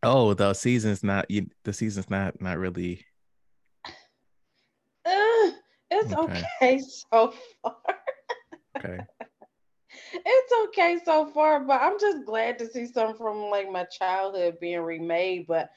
Oh, 0.03 0.33
the 0.33 0.53
season's 0.53 1.03
not 1.03 1.29
you. 1.31 1.47
The 1.63 1.73
season's 1.73 2.09
not 2.09 2.41
not 2.41 2.57
really. 2.57 3.05
Uh, 5.05 5.51
it's 5.91 6.13
Okay. 6.13 6.43
okay 6.61 6.79
so 6.79 7.33
far. 7.61 7.75
Okay. 8.77 8.99
It's 10.11 10.53
okay 10.65 10.99
so 11.05 11.27
far, 11.27 11.59
but 11.59 11.79
I'm 11.81 11.99
just 11.99 12.25
glad 12.25 12.57
to 12.59 12.67
see 12.67 12.87
something 12.87 13.15
from 13.15 13.49
like 13.51 13.71
my 13.71 13.85
childhood 13.85 14.57
being 14.59 14.81
remade. 14.81 15.45
But 15.47 15.69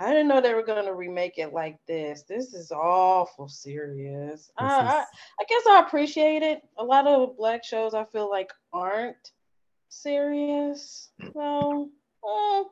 I 0.00 0.12
didn't 0.12 0.28
know 0.28 0.40
they 0.40 0.54
were 0.54 0.62
gonna 0.62 0.94
remake 0.94 1.36
it 1.36 1.52
like 1.52 1.78
this. 1.86 2.22
This 2.22 2.54
is 2.54 2.72
awful 2.72 3.48
serious. 3.48 4.50
I, 4.56 4.64
I, 4.64 5.04
I 5.38 5.44
guess 5.46 5.66
I 5.66 5.80
appreciate 5.80 6.42
it. 6.42 6.62
A 6.78 6.84
lot 6.84 7.06
of 7.06 7.36
black 7.36 7.62
shows 7.62 7.92
I 7.92 8.04
feel 8.06 8.30
like 8.30 8.50
aren't 8.72 9.32
serious. 9.90 11.10
So, 11.34 11.90
eh, 12.24 12.62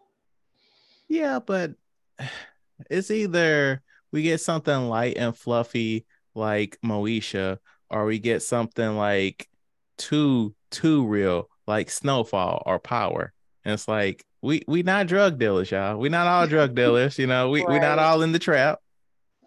Yeah, 1.08 1.38
but 1.40 1.72
it's 2.90 3.10
either 3.10 3.82
we 4.10 4.22
get 4.22 4.40
something 4.40 4.88
light 4.88 5.18
and 5.18 5.36
fluffy 5.36 6.06
like 6.34 6.78
Moesha, 6.82 7.58
or 7.90 8.06
we 8.06 8.18
get 8.18 8.42
something 8.42 8.96
like 8.96 9.50
too 9.98 10.54
too 10.70 11.06
real 11.06 11.50
like 11.66 11.90
Snowfall 11.90 12.62
or 12.64 12.78
Power. 12.78 13.34
And 13.68 13.74
it's 13.74 13.86
like 13.86 14.24
we 14.40 14.62
we 14.66 14.82
not 14.82 15.08
drug 15.08 15.38
dealers, 15.38 15.70
y'all. 15.70 15.98
We 15.98 16.08
not 16.08 16.26
all 16.26 16.46
drug 16.46 16.74
dealers, 16.74 17.18
you 17.18 17.26
know. 17.26 17.50
We 17.50 17.66
we 17.66 17.78
not 17.78 17.98
all 17.98 18.22
in 18.22 18.32
the 18.32 18.38
trap. 18.38 18.80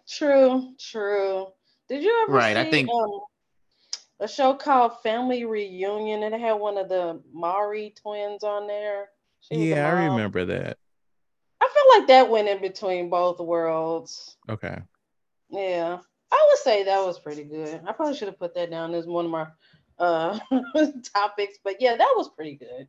true, 0.08 0.74
true. 0.78 1.48
Did 1.88 2.04
you 2.04 2.22
ever 2.22 2.32
Right, 2.32 2.56
I 2.56 2.70
think- 2.70 2.88
um, 2.88 3.10
a 4.20 4.28
show 4.28 4.54
called 4.54 5.02
Family 5.02 5.44
Reunion 5.44 6.22
and 6.22 6.36
it 6.36 6.40
had 6.40 6.52
one 6.52 6.78
of 6.78 6.88
the 6.88 7.20
Mowry 7.32 7.94
twins 8.00 8.44
on 8.44 8.68
there? 8.68 9.08
She 9.40 9.70
Yeah, 9.70 9.88
I 9.88 10.04
remember 10.04 10.44
that. 10.44 10.78
I 11.60 11.68
feel 11.68 11.98
like 11.98 12.06
that 12.06 12.30
went 12.30 12.46
in 12.46 12.60
between 12.60 13.10
both 13.10 13.40
worlds. 13.40 14.36
Okay. 14.48 14.78
Yeah. 15.50 15.98
I 16.30 16.46
would 16.48 16.58
say 16.58 16.84
that 16.84 17.04
was 17.04 17.18
pretty 17.18 17.42
good. 17.42 17.80
I 17.88 17.90
probably 17.90 18.14
should 18.14 18.28
have 18.28 18.38
put 18.38 18.54
that 18.54 18.70
down 18.70 18.94
as 18.94 19.04
one 19.04 19.24
of 19.24 19.32
my 19.32 19.48
uh 19.98 20.38
topics, 21.12 21.58
but 21.64 21.80
yeah, 21.80 21.96
that 21.96 22.14
was 22.16 22.28
pretty 22.36 22.54
good. 22.54 22.86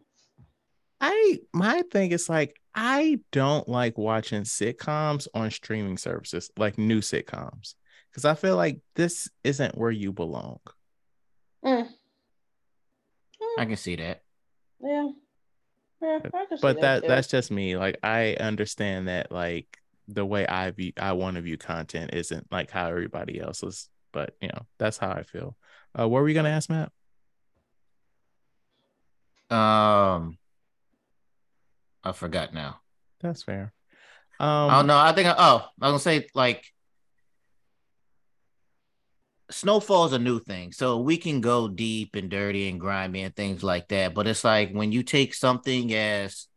I 1.05 1.39
my 1.53 1.81
thing 1.91 2.13
is 2.13 2.29
like 2.29 2.57
I 2.73 3.19
don't 3.33 3.67
like 3.67 3.97
watching 3.97 4.43
sitcoms 4.43 5.27
on 5.33 5.51
streaming 5.51 5.97
services, 5.97 6.49
like 6.57 6.77
new 6.77 7.01
sitcoms, 7.01 7.75
because 8.09 8.23
I 8.23 8.35
feel 8.35 8.55
like 8.55 8.79
this 8.95 9.29
isn't 9.43 9.77
where 9.77 9.91
you 9.91 10.13
belong. 10.13 10.59
Mm. 11.63 11.89
I 13.57 13.65
can 13.65 13.75
see 13.75 13.97
that. 13.97 14.21
Yeah. 14.81 15.09
Yeah, 16.01 16.19
I 16.23 16.45
can 16.45 16.57
see 16.57 16.61
But 16.61 16.79
that 16.79 17.01
too. 17.01 17.09
that's 17.09 17.27
just 17.27 17.51
me. 17.51 17.75
Like 17.75 17.97
I 18.01 18.35
understand 18.39 19.09
that 19.09 19.29
like 19.29 19.77
the 20.07 20.25
way 20.25 20.47
I 20.47 20.71
view 20.71 20.93
I 20.97 21.11
want 21.11 21.35
to 21.35 21.41
view 21.41 21.57
content 21.57 22.11
isn't 22.13 22.49
like 22.49 22.71
how 22.71 22.87
everybody 22.87 23.41
else 23.41 23.61
is, 23.61 23.89
but 24.13 24.37
you 24.39 24.47
know 24.47 24.65
that's 24.79 24.97
how 24.97 25.11
I 25.11 25.23
feel. 25.23 25.57
Uh, 25.99 26.07
what 26.07 26.21
were 26.21 26.29
you 26.29 26.33
gonna 26.33 26.47
ask, 26.47 26.69
Matt? 26.69 26.93
Um, 29.49 30.37
I 32.03 32.11
forgot 32.11 32.53
now. 32.53 32.79
That's 33.21 33.43
fair. 33.43 33.73
Um, 34.39 34.73
oh 34.73 34.81
no, 34.81 34.97
I 34.97 35.13
think. 35.13 35.27
I, 35.27 35.35
oh, 35.37 35.65
I 35.81 35.91
was 35.91 36.03
gonna 36.03 36.19
say 36.21 36.27
like 36.33 36.65
snowfall 39.51 40.05
is 40.05 40.13
a 40.13 40.19
new 40.19 40.39
thing, 40.39 40.71
so 40.71 40.99
we 40.99 41.17
can 41.17 41.41
go 41.41 41.67
deep 41.67 42.15
and 42.15 42.29
dirty 42.29 42.67
and 42.69 42.79
grimy 42.79 43.21
and 43.21 43.35
things 43.35 43.63
like 43.63 43.87
that. 43.89 44.13
But 44.13 44.27
it's 44.27 44.43
like 44.43 44.71
when 44.71 44.91
you 44.91 45.03
take 45.03 45.33
something 45.33 45.93
as 45.93 46.47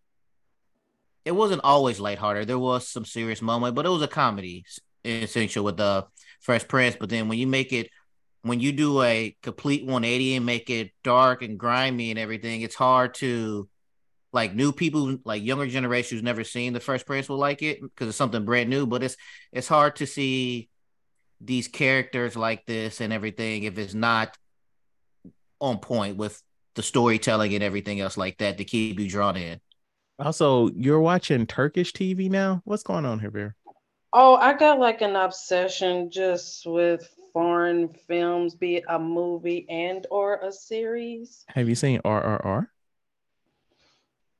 it 1.26 1.35
wasn't 1.35 1.61
always 1.65 1.99
lighthearted. 1.99 2.47
There 2.47 2.59
was 2.59 2.87
some 2.87 3.05
serious 3.05 3.43
moment, 3.43 3.75
but 3.75 3.85
it 3.85 3.91
was 3.91 4.00
a 4.00 4.09
comedy 4.09 4.65
essential 5.05 5.65
with 5.65 5.76
the 5.76 6.07
Fresh 6.41 6.69
Prince. 6.69 6.97
But 6.99 7.11
then 7.11 7.29
when 7.29 7.37
you 7.37 7.49
make 7.49 7.73
it, 7.73 7.91
when 8.43 8.61
you 8.61 8.71
do 8.71 9.03
a 9.03 9.37
complete 9.43 9.83
180 9.83 10.37
and 10.37 10.47
make 10.47 10.71
it 10.71 10.93
dark 11.03 11.43
and 11.43 11.59
grimy 11.59 12.11
and 12.11 12.19
everything, 12.19 12.61
it's 12.61 12.76
hard 12.76 13.15
to 13.15 13.69
like 14.33 14.54
new 14.54 14.73
people, 14.73 15.18
like 15.25 15.42
younger 15.42 15.66
generation 15.66 16.16
who's 16.16 16.25
never 16.25 16.45
seen 16.45 16.73
the 16.73 16.80
Fresh 16.80 17.06
Prince 17.06 17.28
will 17.28 17.38
like 17.38 17.62
it 17.62 17.80
because 17.80 18.09
it's 18.09 18.16
something 18.16 18.45
brand 18.45 18.71
new. 18.71 18.87
But 18.87 19.02
it's 19.02 19.16
it's 19.52 19.68
hard 19.68 19.97
to 19.97 20.06
see 20.06 20.68
these 21.40 21.68
characters 21.68 22.37
like 22.37 22.64
this 22.66 23.00
and 23.00 23.12
everything 23.12 23.64
if 23.64 23.78
it's 23.78 23.95
not 23.95 24.37
on 25.61 25.78
point 25.78 26.16
with 26.16 26.42
the 26.75 26.83
storytelling 26.83 27.54
and 27.54 27.62
everything 27.62 28.00
else 28.00 28.16
like 28.16 28.38
that 28.38 28.59
to 28.59 28.64
keep 28.64 28.99
you 29.00 29.09
drawn 29.09 29.37
in. 29.37 29.61
Also, 30.18 30.71
you're 30.71 31.00
watching 31.00 31.47
Turkish 31.47 31.92
TV 31.92 32.30
now. 32.30 32.62
What's 32.64 32.83
going 32.83 33.04
on 33.04 33.18
here, 33.18 33.30
Vera? 33.30 33.54
Oh, 34.12 34.37
I 34.37 34.54
got 34.54 34.78
like 34.78 35.02
an 35.02 35.16
obsession 35.16 36.11
just 36.11 36.64
with 36.66 37.06
foreign 37.33 37.88
films, 38.09 38.54
be 38.54 38.76
it 38.76 38.85
a 38.88 38.99
movie 38.99 39.66
and 39.68 40.06
or 40.11 40.40
a 40.42 40.50
series. 40.50 41.45
Have 41.49 41.68
you 41.68 41.75
seen 41.75 42.00
RRR? 42.00 42.68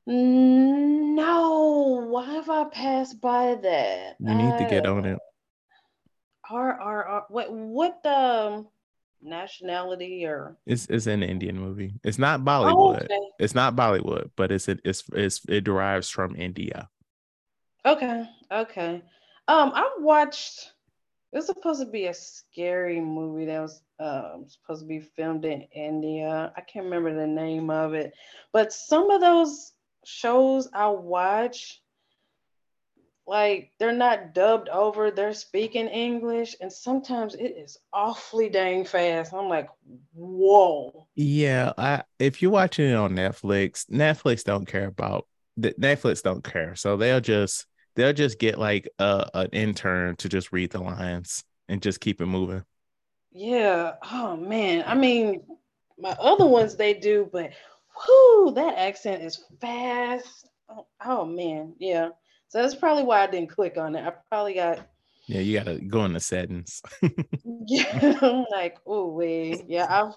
No, 0.09 2.05
why 2.07 2.25
have 2.35 2.49
I 2.49 2.63
passed 2.65 3.19
by 3.19 3.55
that? 3.61 4.15
You 4.21 4.35
need 4.35 4.57
to 4.57 4.65
get 4.69 4.85
on 4.85 5.03
it. 5.03 5.19
R 6.49 6.79
R 6.79 7.05
R. 7.05 7.25
What 7.27 7.51
what 7.51 8.01
the 8.03 8.65
nationality 9.21 10.25
or? 10.25 10.55
It's 10.65 10.85
it's 10.85 11.07
an 11.07 11.23
Indian 11.23 11.59
movie. 11.59 11.93
It's 12.05 12.17
not 12.17 12.39
Bollywood. 12.39 12.73
Oh, 12.73 12.95
okay. 12.95 13.19
It's 13.37 13.53
not 13.53 13.75
Bollywood, 13.75 14.31
but 14.37 14.49
it's 14.53 14.69
it, 14.69 14.79
it's 14.85 15.03
it's 15.11 15.41
it 15.49 15.65
derives 15.65 16.09
from 16.09 16.37
India. 16.37 16.89
Okay. 17.85 18.23
Okay. 18.49 19.01
Um, 19.49 19.73
I 19.75 19.89
watched. 19.99 20.71
It 21.33 21.35
was 21.35 21.47
supposed 21.47 21.81
to 21.81 21.85
be 21.85 22.05
a 22.05 22.13
scary 22.13 23.01
movie 23.01 23.45
that 23.47 23.59
was 23.59 23.81
um, 23.99 24.45
supposed 24.47 24.83
to 24.83 24.87
be 24.87 25.01
filmed 25.01 25.43
in 25.43 25.63
India. 25.73 26.53
I 26.55 26.61
can't 26.61 26.85
remember 26.85 27.13
the 27.13 27.27
name 27.27 27.69
of 27.69 27.93
it, 27.93 28.13
but 28.53 28.71
some 28.71 29.11
of 29.11 29.19
those 29.19 29.73
shows 30.07 30.69
I 30.73 30.87
watch, 30.87 31.81
like 33.27 33.71
they're 33.77 33.91
not 33.91 34.33
dubbed 34.33 34.69
over, 34.69 35.11
they're 35.11 35.33
speaking 35.33 35.87
English, 35.87 36.55
and 36.61 36.71
sometimes 36.71 37.35
it 37.35 37.55
is 37.57 37.77
awfully 37.91 38.49
dang 38.49 38.85
fast. 38.85 39.33
I'm 39.33 39.49
like, 39.49 39.67
whoa. 40.13 41.07
Yeah, 41.15 41.73
I 41.77 42.03
if 42.19 42.41
you're 42.41 42.51
watching 42.51 42.89
it 42.89 42.95
on 42.95 43.11
Netflix, 43.15 43.85
Netflix 43.89 44.43
don't 44.43 44.65
care 44.65 44.87
about 44.87 45.27
the 45.57 45.73
Netflix 45.73 46.23
don't 46.23 46.43
care, 46.43 46.75
so 46.75 46.95
they'll 46.95 47.19
just 47.19 47.65
they'll 47.95 48.13
just 48.13 48.39
get 48.39 48.57
like 48.57 48.87
a 48.99 49.29
an 49.33 49.49
intern 49.51 50.15
to 50.17 50.29
just 50.29 50.53
read 50.53 50.71
the 50.71 50.79
lines 50.79 51.43
and 51.67 51.81
just 51.81 51.99
keep 51.99 52.21
it 52.21 52.27
moving. 52.27 52.63
Yeah. 53.33 53.95
Oh 54.09 54.37
man. 54.37 54.85
I 54.87 54.95
mean, 54.95 55.43
my 55.99 56.11
other 56.11 56.45
ones 56.45 56.77
they 56.77 56.93
do, 56.93 57.29
but 57.29 57.51
whoo, 58.07 58.51
that 58.53 58.77
accent 58.77 59.23
is 59.23 59.43
fast. 59.61 60.49
Oh, 60.69 60.85
oh, 61.05 61.25
man, 61.25 61.73
yeah. 61.79 62.09
So 62.49 62.61
that's 62.61 62.75
probably 62.75 63.03
why 63.03 63.23
I 63.23 63.27
didn't 63.27 63.49
click 63.49 63.77
on 63.77 63.95
it. 63.95 64.05
I 64.05 64.13
probably 64.29 64.53
got. 64.53 64.87
Yeah, 65.27 65.41
you 65.41 65.57
gotta 65.57 65.79
go 65.79 66.05
in 66.05 66.13
the 66.13 66.19
settings. 66.19 66.81
yeah, 67.65 68.17
I'm 68.21 68.45
like, 68.49 68.77
oh 68.85 69.07
wait, 69.09 69.65
yeah. 69.67 69.85
I've 69.89 70.13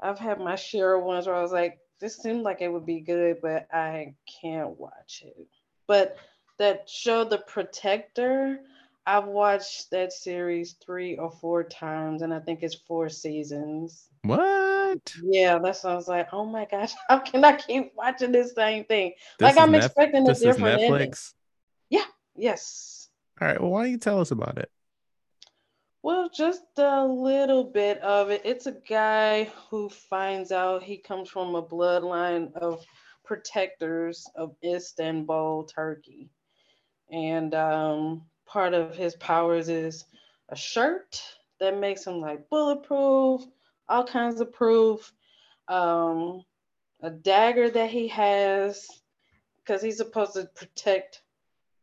I've 0.00 0.18
had 0.18 0.38
my 0.38 0.56
share 0.56 0.94
of 0.94 1.04
ones 1.04 1.26
where 1.26 1.34
I 1.34 1.40
was 1.40 1.52
like, 1.52 1.78
this 2.00 2.16
seemed 2.16 2.42
like 2.42 2.60
it 2.60 2.68
would 2.68 2.84
be 2.84 3.00
good, 3.00 3.38
but 3.40 3.66
I 3.72 4.14
can't 4.42 4.78
watch 4.78 5.22
it. 5.24 5.48
But 5.86 6.16
that 6.58 6.90
show, 6.90 7.24
The 7.24 7.38
Protector, 7.38 8.60
I've 9.06 9.26
watched 9.26 9.90
that 9.90 10.12
series 10.12 10.74
three 10.84 11.16
or 11.16 11.30
four 11.30 11.64
times, 11.64 12.22
and 12.22 12.34
I 12.34 12.40
think 12.40 12.62
it's 12.62 12.74
four 12.74 13.08
seasons. 13.08 14.08
What? 14.22 14.81
Yeah, 15.22 15.58
that's 15.58 15.84
what 15.84 15.92
I 15.92 15.96
was 15.96 16.08
like. 16.08 16.28
Oh 16.32 16.44
my 16.44 16.66
gosh, 16.70 16.92
how 17.08 17.18
can 17.18 17.44
I 17.44 17.56
keep 17.56 17.92
watching 17.96 18.32
this 18.32 18.54
same 18.54 18.84
thing? 18.84 19.12
This 19.38 19.56
like 19.56 19.58
I'm 19.58 19.72
Netflix? 19.72 19.86
expecting 19.86 20.28
a 20.28 20.34
different 20.34 20.80
Netflix. 20.80 20.90
Ending. 20.90 21.14
Yeah. 21.90 22.04
Yes. 22.36 23.08
All 23.40 23.48
right. 23.48 23.60
Well, 23.60 23.70
why 23.70 23.82
don't 23.82 23.92
you 23.92 23.98
tell 23.98 24.20
us 24.20 24.30
about 24.30 24.58
it? 24.58 24.70
Well, 26.02 26.28
just 26.34 26.64
a 26.78 27.06
little 27.06 27.62
bit 27.62 27.98
of 27.98 28.30
it. 28.30 28.42
It's 28.44 28.66
a 28.66 28.76
guy 28.88 29.52
who 29.70 29.88
finds 29.88 30.50
out 30.50 30.82
he 30.82 30.96
comes 30.96 31.28
from 31.28 31.54
a 31.54 31.62
bloodline 31.62 32.52
of 32.54 32.84
protectors 33.24 34.26
of 34.34 34.56
Istanbul, 34.64 35.64
Turkey, 35.64 36.28
and 37.10 37.54
um, 37.54 38.22
part 38.46 38.74
of 38.74 38.96
his 38.96 39.14
powers 39.16 39.68
is 39.68 40.04
a 40.48 40.56
shirt 40.56 41.22
that 41.60 41.78
makes 41.78 42.04
him 42.04 42.20
like 42.20 42.48
bulletproof 42.50 43.42
all 43.92 44.04
kinds 44.04 44.40
of 44.40 44.52
proof. 44.52 45.12
Um, 45.68 46.44
a 47.02 47.10
dagger 47.10 47.68
that 47.70 47.90
he 47.90 48.08
has, 48.08 48.86
because 49.58 49.82
he's 49.82 49.96
supposed 49.96 50.34
to 50.34 50.48
protect 50.54 51.22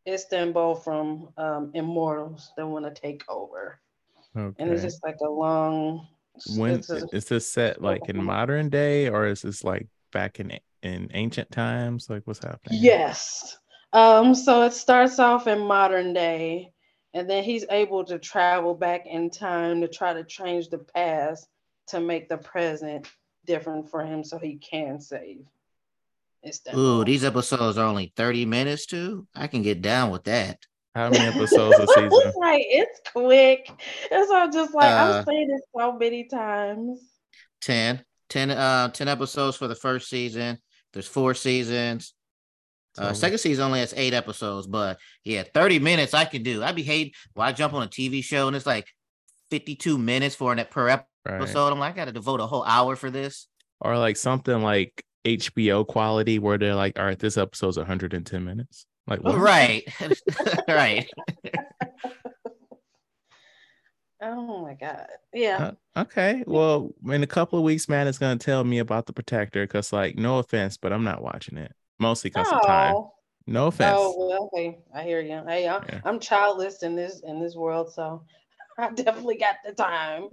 Istanbul 0.07 0.75
from 0.75 1.29
um, 1.37 1.71
immortals 1.73 2.51
that 2.57 2.65
want 2.65 2.85
to 2.85 3.01
take 3.01 3.23
over. 3.29 3.79
Okay. 4.35 4.55
And 4.61 4.71
it's 4.71 4.83
just 4.83 5.03
like 5.03 5.17
a 5.21 5.29
long. 5.29 6.07
When 6.55 6.81
a, 6.89 7.07
is 7.11 7.25
this 7.25 7.51
set 7.51 7.81
like 7.81 8.07
in 8.07 8.23
modern 8.23 8.69
day 8.69 9.09
or 9.09 9.27
is 9.27 9.41
this 9.41 9.63
like 9.63 9.87
back 10.13 10.39
in 10.39 10.57
in 10.81 11.09
ancient 11.13 11.51
times? 11.51 12.09
Like 12.09 12.21
what's 12.25 12.43
happening? 12.43 12.79
Yes. 12.81 13.57
Um. 13.91 14.33
So 14.35 14.63
it 14.63 14.73
starts 14.73 15.19
off 15.19 15.47
in 15.47 15.59
modern 15.59 16.13
day, 16.13 16.71
and 17.13 17.29
then 17.29 17.43
he's 17.43 17.65
able 17.69 18.05
to 18.05 18.19
travel 18.19 18.73
back 18.73 19.05
in 19.05 19.29
time 19.29 19.81
to 19.81 19.87
try 19.87 20.13
to 20.13 20.23
change 20.23 20.69
the 20.69 20.77
past 20.77 21.47
to 21.89 21.99
make 21.99 22.29
the 22.29 22.37
present 22.37 23.07
different 23.45 23.89
for 23.89 24.03
him 24.03 24.23
so 24.23 24.37
he 24.37 24.55
can 24.55 24.99
save. 24.99 25.45
Ooh, 26.73 27.03
these 27.03 27.25
episodes 27.25 27.77
are 27.77 27.85
only 27.85 28.13
30 28.15 28.45
minutes 28.45 28.85
too. 28.85 29.27
I 29.35 29.47
can 29.47 29.61
get 29.61 29.81
down 29.81 30.09
with 30.09 30.23
that. 30.25 30.59
How 30.95 31.09
many 31.09 31.25
episodes 31.25 31.77
a 31.77 31.87
season? 31.87 32.09
it's 32.11 32.37
like 32.37 32.65
it's 32.67 33.01
quick. 33.11 33.69
It's 34.09 34.31
all 34.31 34.49
just 34.49 34.73
like 34.73 34.91
uh, 34.91 35.19
I've 35.19 35.25
seen 35.25 35.51
it 35.51 35.61
so 35.77 35.97
many 35.97 36.25
times. 36.25 37.01
10. 37.61 38.03
10 38.29 38.51
uh 38.51 38.89
10 38.89 39.07
episodes 39.07 39.57
for 39.57 39.67
the 39.67 39.75
first 39.75 40.09
season. 40.09 40.57
There's 40.93 41.07
four 41.07 41.33
seasons. 41.33 42.13
Uh, 42.97 43.13
second 43.13 43.37
season 43.37 43.65
only 43.65 43.79
has 43.79 43.93
eight 43.95 44.13
episodes, 44.13 44.67
but 44.67 44.97
yeah, 45.23 45.43
30 45.53 45.79
minutes 45.79 46.13
I 46.13 46.25
can 46.25 46.43
do. 46.43 46.63
I'd 46.63 46.75
be 46.75 46.83
hate 46.83 47.15
well, 47.35 47.47
I 47.47 47.51
jump 47.51 47.73
on 47.73 47.83
a 47.83 47.87
TV 47.87 48.23
show 48.23 48.47
and 48.47 48.55
it's 48.55 48.65
like 48.65 48.87
52 49.51 49.97
minutes 49.97 50.35
for 50.35 50.51
an 50.51 50.65
per 50.69 50.89
episode 50.89 51.05
right. 51.31 51.41
episode. 51.41 51.71
I'm 51.71 51.79
like, 51.79 51.93
I 51.93 51.97
got 51.97 52.05
to 52.05 52.11
devote 52.11 52.39
a 52.39 52.47
whole 52.47 52.63
hour 52.63 52.95
for 52.95 53.09
this. 53.09 53.47
Or 53.81 53.97
like 53.97 54.17
something 54.17 54.61
like 54.61 55.03
HBO 55.25 55.87
quality 55.87 56.39
where 56.39 56.57
they're 56.57 56.75
like, 56.75 56.99
all 56.99 57.05
right, 57.05 57.19
this 57.19 57.37
episode's 57.37 57.77
110 57.77 58.43
minutes. 58.43 58.85
Like, 59.07 59.23
what? 59.23 59.37
right, 59.37 59.83
right. 60.67 61.09
oh 64.21 64.61
my 64.61 64.75
god, 64.75 65.07
yeah. 65.33 65.71
Uh, 65.95 66.01
okay, 66.01 66.43
well, 66.45 66.91
in 67.07 67.23
a 67.23 67.27
couple 67.27 67.57
of 67.57 67.65
weeks, 67.65 67.89
man, 67.89 68.07
it's 68.07 68.19
gonna 68.19 68.37
tell 68.37 68.63
me 68.63 68.77
about 68.77 69.07
the 69.07 69.13
Protector 69.13 69.65
because, 69.65 69.91
like, 69.91 70.15
no 70.15 70.37
offense, 70.37 70.77
but 70.77 70.93
I'm 70.93 71.03
not 71.03 71.23
watching 71.23 71.57
it 71.57 71.73
mostly 71.99 72.29
because 72.29 72.47
oh. 72.51 72.57
of 72.57 72.65
time. 72.65 72.95
No 73.47 73.67
offense. 73.67 73.97
Oh 73.99 74.15
well, 74.17 74.49
okay, 74.53 74.77
I 74.93 75.03
hear 75.03 75.21
you. 75.21 75.41
Hey, 75.47 75.67
I'm, 75.67 75.83
yeah. 75.89 76.01
I'm 76.05 76.19
childless 76.19 76.83
in 76.83 76.95
this 76.95 77.21
in 77.25 77.41
this 77.41 77.55
world, 77.55 77.91
so 77.91 78.23
I 78.77 78.91
definitely 78.91 79.37
got 79.37 79.55
the 79.65 79.73
time. 79.73 80.27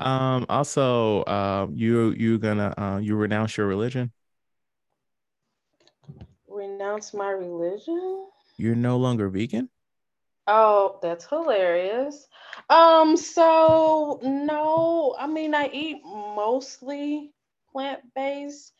Um. 0.00 0.46
Also, 0.48 1.22
uh, 1.22 1.66
you 1.72 2.10
you 2.10 2.38
gonna 2.38 2.74
uh, 2.76 2.98
you 3.02 3.16
renounce 3.16 3.56
your 3.56 3.66
religion? 3.66 4.12
Renounce 6.48 7.14
my 7.14 7.30
religion? 7.30 8.26
You're 8.58 8.74
no 8.76 8.96
longer 8.96 9.28
vegan. 9.28 9.70
Oh, 10.46 10.98
that's 11.02 11.26
hilarious. 11.26 12.28
Um. 12.70 13.16
So 13.16 14.20
no, 14.22 15.14
I 15.18 15.26
mean 15.26 15.54
I 15.54 15.68
eat 15.72 16.02
mostly 16.04 17.32
plant 17.72 18.00
based, 18.14 18.72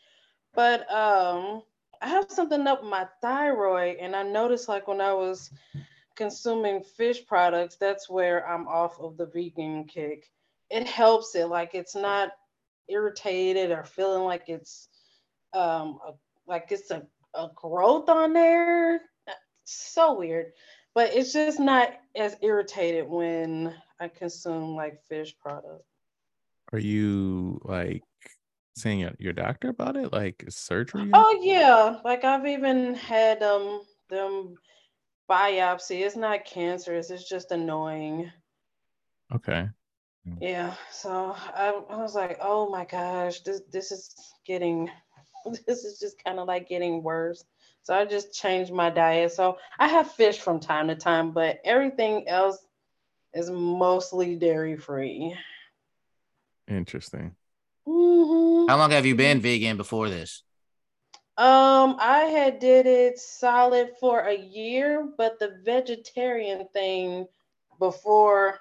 but 0.55 0.91
um, 0.93 1.63
I 2.01 2.09
have 2.09 2.31
something 2.31 2.67
up 2.67 2.85
my 2.85 3.07
thyroid, 3.21 3.97
and 3.99 4.17
I 4.17 4.23
noticed 4.23 4.69
like 4.69 4.89
when 4.89 5.01
I 5.01 5.13
was 5.15 5.51
consuming 6.17 6.83
fish 6.83 7.27
products, 7.27 7.77
that's 7.77 8.09
where 8.09 8.49
I'm 8.49 8.69
off 8.69 8.99
of 9.01 9.17
the 9.17 9.27
vegan 9.27 9.85
kick. 9.85 10.27
It 10.71 10.87
helps 10.87 11.35
it, 11.35 11.47
like 11.49 11.75
it's 11.75 11.95
not 11.95 12.31
irritated 12.89 13.71
or 13.71 13.85
feeling 13.85 14.25
like 14.25 14.45
it's 14.49 14.89
um 15.53 15.99
a, 16.07 16.13
like 16.47 16.69
it's 16.71 16.91
a, 16.91 17.03
a 17.35 17.49
growth 17.55 18.09
on 18.09 18.33
there. 18.33 19.01
So 19.65 20.19
weird. 20.19 20.53
But 20.95 21.15
it's 21.15 21.33
just 21.33 21.61
not 21.61 21.91
as 22.17 22.37
irritated 22.41 23.07
when 23.07 23.75
I 24.01 24.09
consume 24.09 24.75
like 24.75 25.03
fish 25.09 25.37
product. 25.39 25.85
Are 26.73 26.79
you 26.79 27.61
like 27.65 28.03
seeing 28.77 29.01
your, 29.01 29.13
your 29.19 29.33
doctor 29.33 29.69
about 29.69 29.97
it? 29.97 30.13
Like 30.13 30.45
surgery? 30.49 31.11
Oh 31.13 31.39
yeah. 31.43 31.99
Like 32.05 32.25
I've 32.25 32.47
even 32.47 32.95
had 32.95 33.43
um 33.43 33.83
them 34.09 34.55
biopsy. 35.31 36.05
It's 36.05 36.17
not 36.17 36.45
cancerous, 36.45 37.11
it's 37.11 37.29
just 37.29 37.51
annoying. 37.53 38.31
Okay. 39.35 39.69
Yeah. 40.41 40.75
So 40.91 41.35
I, 41.37 41.81
I 41.89 41.97
was 41.97 42.15
like, 42.15 42.39
oh 42.43 42.69
my 42.71 42.85
gosh, 42.85 43.41
this 43.41 43.63
this 43.73 43.91
is 43.93 44.15
getting 44.47 44.91
this 45.67 45.85
is 45.85 45.99
just 45.99 46.23
kind 46.23 46.39
of 46.39 46.47
like 46.47 46.69
getting 46.69 47.03
worse. 47.03 47.45
So 47.83 47.95
I 47.95 48.05
just 48.05 48.35
changed 48.35 48.73
my 48.73 48.91
diet. 48.91 49.33
So 49.33 49.59
I 49.79 49.89
have 49.89 50.11
fish 50.11 50.39
from 50.41 50.61
time 50.61 50.89
to 50.89 50.97
time, 50.97 51.33
but 51.33 51.61
everything 51.65 52.29
else 52.29 52.59
is 53.33 53.51
mostly 53.51 54.37
dairy 54.37 54.77
free. 54.77 55.37
Interesting. 56.69 57.37
Mhm. 57.87 58.69
How 58.69 58.77
long 58.77 58.91
have 58.91 59.07
you 59.07 59.15
been 59.15 59.41
vegan 59.41 59.77
before 59.77 60.09
this? 60.09 60.43
Um, 61.39 61.97
I 62.01 62.25
had 62.33 62.59
did 62.59 62.87
it 62.87 63.19
solid 63.19 63.91
for 64.01 64.21
a 64.21 64.37
year, 64.37 65.07
but 65.17 65.39
the 65.39 65.61
vegetarian 65.65 66.67
thing 66.73 67.29
before 67.79 68.59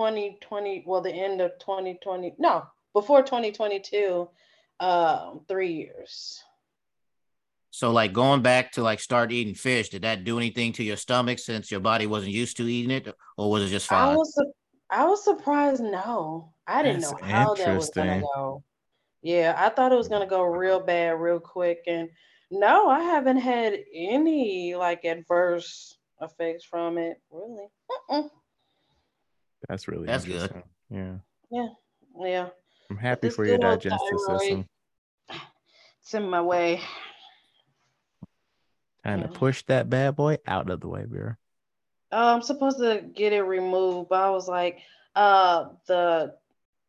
2020, 0.00 0.84
well, 0.86 1.02
the 1.02 1.12
end 1.12 1.42
of 1.42 1.52
2020, 1.58 2.34
no, 2.38 2.64
before 2.94 3.22
2022, 3.22 4.28
um, 4.80 5.42
three 5.46 5.74
years. 5.74 6.42
So 7.70 7.90
like 7.90 8.14
going 8.14 8.40
back 8.40 8.72
to 8.72 8.82
like 8.82 8.98
start 9.00 9.30
eating 9.30 9.54
fish, 9.54 9.90
did 9.90 10.02
that 10.02 10.24
do 10.24 10.38
anything 10.38 10.72
to 10.74 10.82
your 10.82 10.96
stomach 10.96 11.38
since 11.38 11.70
your 11.70 11.80
body 11.80 12.06
wasn't 12.06 12.32
used 12.32 12.56
to 12.56 12.66
eating 12.66 12.90
it, 12.90 13.14
or 13.36 13.50
was 13.50 13.62
it 13.62 13.68
just 13.68 13.92
I 13.92 14.06
fine? 14.06 14.16
was 14.16 14.34
su- 14.34 14.52
I 14.88 15.04
was 15.04 15.22
surprised. 15.22 15.82
No, 15.82 16.52
I 16.66 16.82
didn't 16.82 17.02
That's 17.02 17.12
know 17.12 17.18
how 17.22 17.54
that 17.54 17.76
was 17.76 17.90
gonna 17.90 18.22
go. 18.34 18.64
Yeah, 19.22 19.54
I 19.56 19.68
thought 19.68 19.92
it 19.92 19.96
was 19.96 20.08
gonna 20.08 20.26
go 20.26 20.42
real 20.42 20.80
bad, 20.80 21.20
real 21.20 21.40
quick, 21.40 21.82
and 21.86 22.08
no, 22.50 22.88
I 22.88 23.02
haven't 23.02 23.36
had 23.36 23.78
any 23.94 24.74
like 24.74 25.04
adverse 25.04 25.96
effects 26.22 26.64
from 26.64 26.96
it. 26.98 27.20
Really. 27.30 27.68
Mm-mm. 28.10 28.30
That's 29.68 29.88
really 29.88 30.06
That's 30.06 30.24
good. 30.24 30.34
interesting. 30.34 30.62
Yeah. 30.90 31.14
Yeah, 31.50 31.68
Yeah. 32.18 32.48
I'm 32.90 32.96
happy 32.96 33.30
for 33.30 33.44
your 33.44 33.58
digestive 33.58 34.08
thyroid- 34.26 34.40
system. 34.40 34.66
it's 36.00 36.14
in 36.14 36.28
my 36.28 36.40
way. 36.42 36.80
Trying 39.04 39.22
to 39.22 39.28
push 39.28 39.62
that 39.64 39.88
bad 39.88 40.16
boy 40.16 40.38
out 40.46 40.68
of 40.70 40.80
the 40.80 40.88
way, 40.88 41.04
Vera. 41.06 41.38
Uh, 42.12 42.34
I'm 42.34 42.42
supposed 42.42 42.78
to 42.78 43.00
get 43.14 43.32
it 43.32 43.42
removed, 43.42 44.08
but 44.08 44.20
I 44.20 44.30
was 44.30 44.48
like, 44.48 44.80
uh, 45.14 45.70
the 45.86 46.34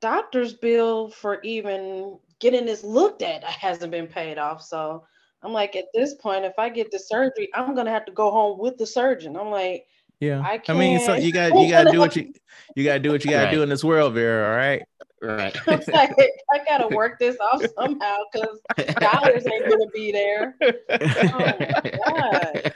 doctor's 0.01 0.53
bill 0.53 1.09
for 1.09 1.39
even 1.41 2.17
getting 2.39 2.65
this 2.65 2.83
looked 2.83 3.21
at 3.21 3.43
hasn't 3.43 3.91
been 3.91 4.07
paid 4.07 4.37
off. 4.39 4.61
So 4.63 5.05
I'm 5.43 5.53
like, 5.53 5.75
at 5.75 5.85
this 5.93 6.15
point, 6.15 6.43
if 6.43 6.57
I 6.57 6.69
get 6.69 6.91
the 6.91 6.99
surgery, 6.99 7.49
I'm 7.53 7.75
gonna 7.75 7.91
have 7.91 8.05
to 8.05 8.11
go 8.11 8.31
home 8.31 8.57
with 8.59 8.77
the 8.77 8.85
surgeon. 8.87 9.37
I'm 9.37 9.49
like, 9.51 9.85
Yeah. 10.21 10.39
I 10.45 10.61
I 10.69 10.73
mean, 10.73 10.99
so 10.99 11.15
you 11.15 11.33
got 11.33 11.53
you 11.59 11.69
gotta 11.69 11.91
do 11.91 11.99
what 11.99 12.15
you 12.15 12.31
you 12.75 12.85
gotta 12.85 12.99
do 12.99 13.11
what 13.11 13.25
you 13.25 13.31
gotta 13.31 13.51
do 13.51 13.63
in 13.63 13.69
this 13.69 13.83
world, 13.83 14.13
Vera. 14.13 14.49
All 14.49 14.55
right. 14.55 14.83
Right. 15.21 15.55
I'm 15.67 15.81
like, 15.91 16.11
I 16.51 16.63
gotta 16.65 16.95
work 16.95 17.19
this 17.19 17.37
off 17.39 17.63
somehow 17.77 18.17
because 18.31 18.59
dollars 18.99 19.45
ain't 19.45 19.67
gonna 19.67 19.89
be 19.93 20.11
there. 20.11 20.55
my 20.61 21.81
God. 22.05 22.73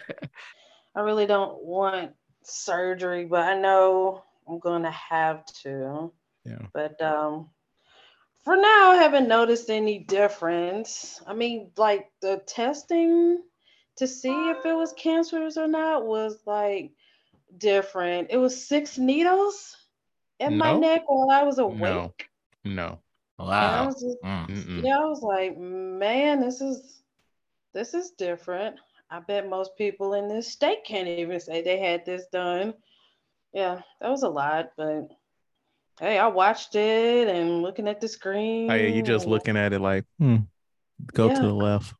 I 0.96 1.02
really 1.02 1.28
don't 1.28 1.64
want 1.64 2.12
surgery, 2.44 3.26
but 3.26 3.42
I 3.42 3.56
know 3.60 4.24
I'm 4.48 4.60
gonna 4.60 4.92
have 4.92 5.46
to. 5.64 6.12
Yeah. 6.46 6.66
But 6.74 7.00
um 7.00 7.50
for 8.44 8.56
now 8.56 8.92
I 8.92 8.98
haven't 8.98 9.28
noticed 9.28 9.70
any 9.70 10.00
difference. 10.00 11.22
I 11.28 11.34
mean, 11.34 11.72
like 11.78 12.12
the 12.22 12.42
testing 12.48 13.44
to 13.98 14.08
see 14.08 14.50
if 14.50 14.66
it 14.66 14.76
was 14.76 14.94
cancerous 14.94 15.58
or 15.58 15.68
not 15.68 16.06
was 16.06 16.40
like 16.46 16.92
different. 17.58 18.30
It 18.32 18.38
was 18.38 18.68
six 18.68 18.98
needles 18.98 19.76
in 20.40 20.58
my 20.58 20.74
neck 20.74 21.04
while 21.08 21.30
I 21.32 21.44
was 21.44 21.60
awake. 21.60 21.82
No. 21.82 22.14
No. 22.64 23.00
And 23.60 23.76
I 23.76 23.82
wow. 23.82 23.86
was 23.86 24.02
just 24.02 24.18
yeah, 24.82 24.98
I 25.00 25.06
was 25.06 25.22
like, 25.22 25.58
man, 25.58 26.42
this 26.42 26.62
is 26.62 27.02
this 27.74 27.94
is 27.94 28.12
different. 28.12 28.78
I 29.10 29.20
bet 29.20 29.50
most 29.50 29.78
people 29.78 30.14
in 30.14 30.28
this 30.28 30.52
state 30.52 30.84
can't 30.86 31.08
even 31.08 31.40
say 31.40 31.62
they 31.62 31.80
had 31.80 32.06
this 32.06 32.26
done. 32.32 32.74
Yeah, 33.54 33.82
that 34.02 34.10
was 34.10 34.24
a 34.24 34.30
lot, 34.30 34.72
but 34.78 35.10
hey, 36.00 36.18
I 36.18 36.28
watched 36.28 36.76
it 36.76 37.28
and 37.28 37.62
looking 37.62 37.88
at 37.88 38.02
the 38.02 38.08
screen. 38.08 38.72
Oh 38.72 38.76
yeah, 38.76 38.88
you 38.88 39.02
just 39.04 39.28
looking 39.28 39.58
at 39.58 39.74
it 39.74 39.80
like, 39.80 40.06
hmm, 40.20 40.38
go 41.14 41.30
Yeah. 41.30 41.36
to 41.36 41.42
the 41.42 41.54
left. 41.54 41.94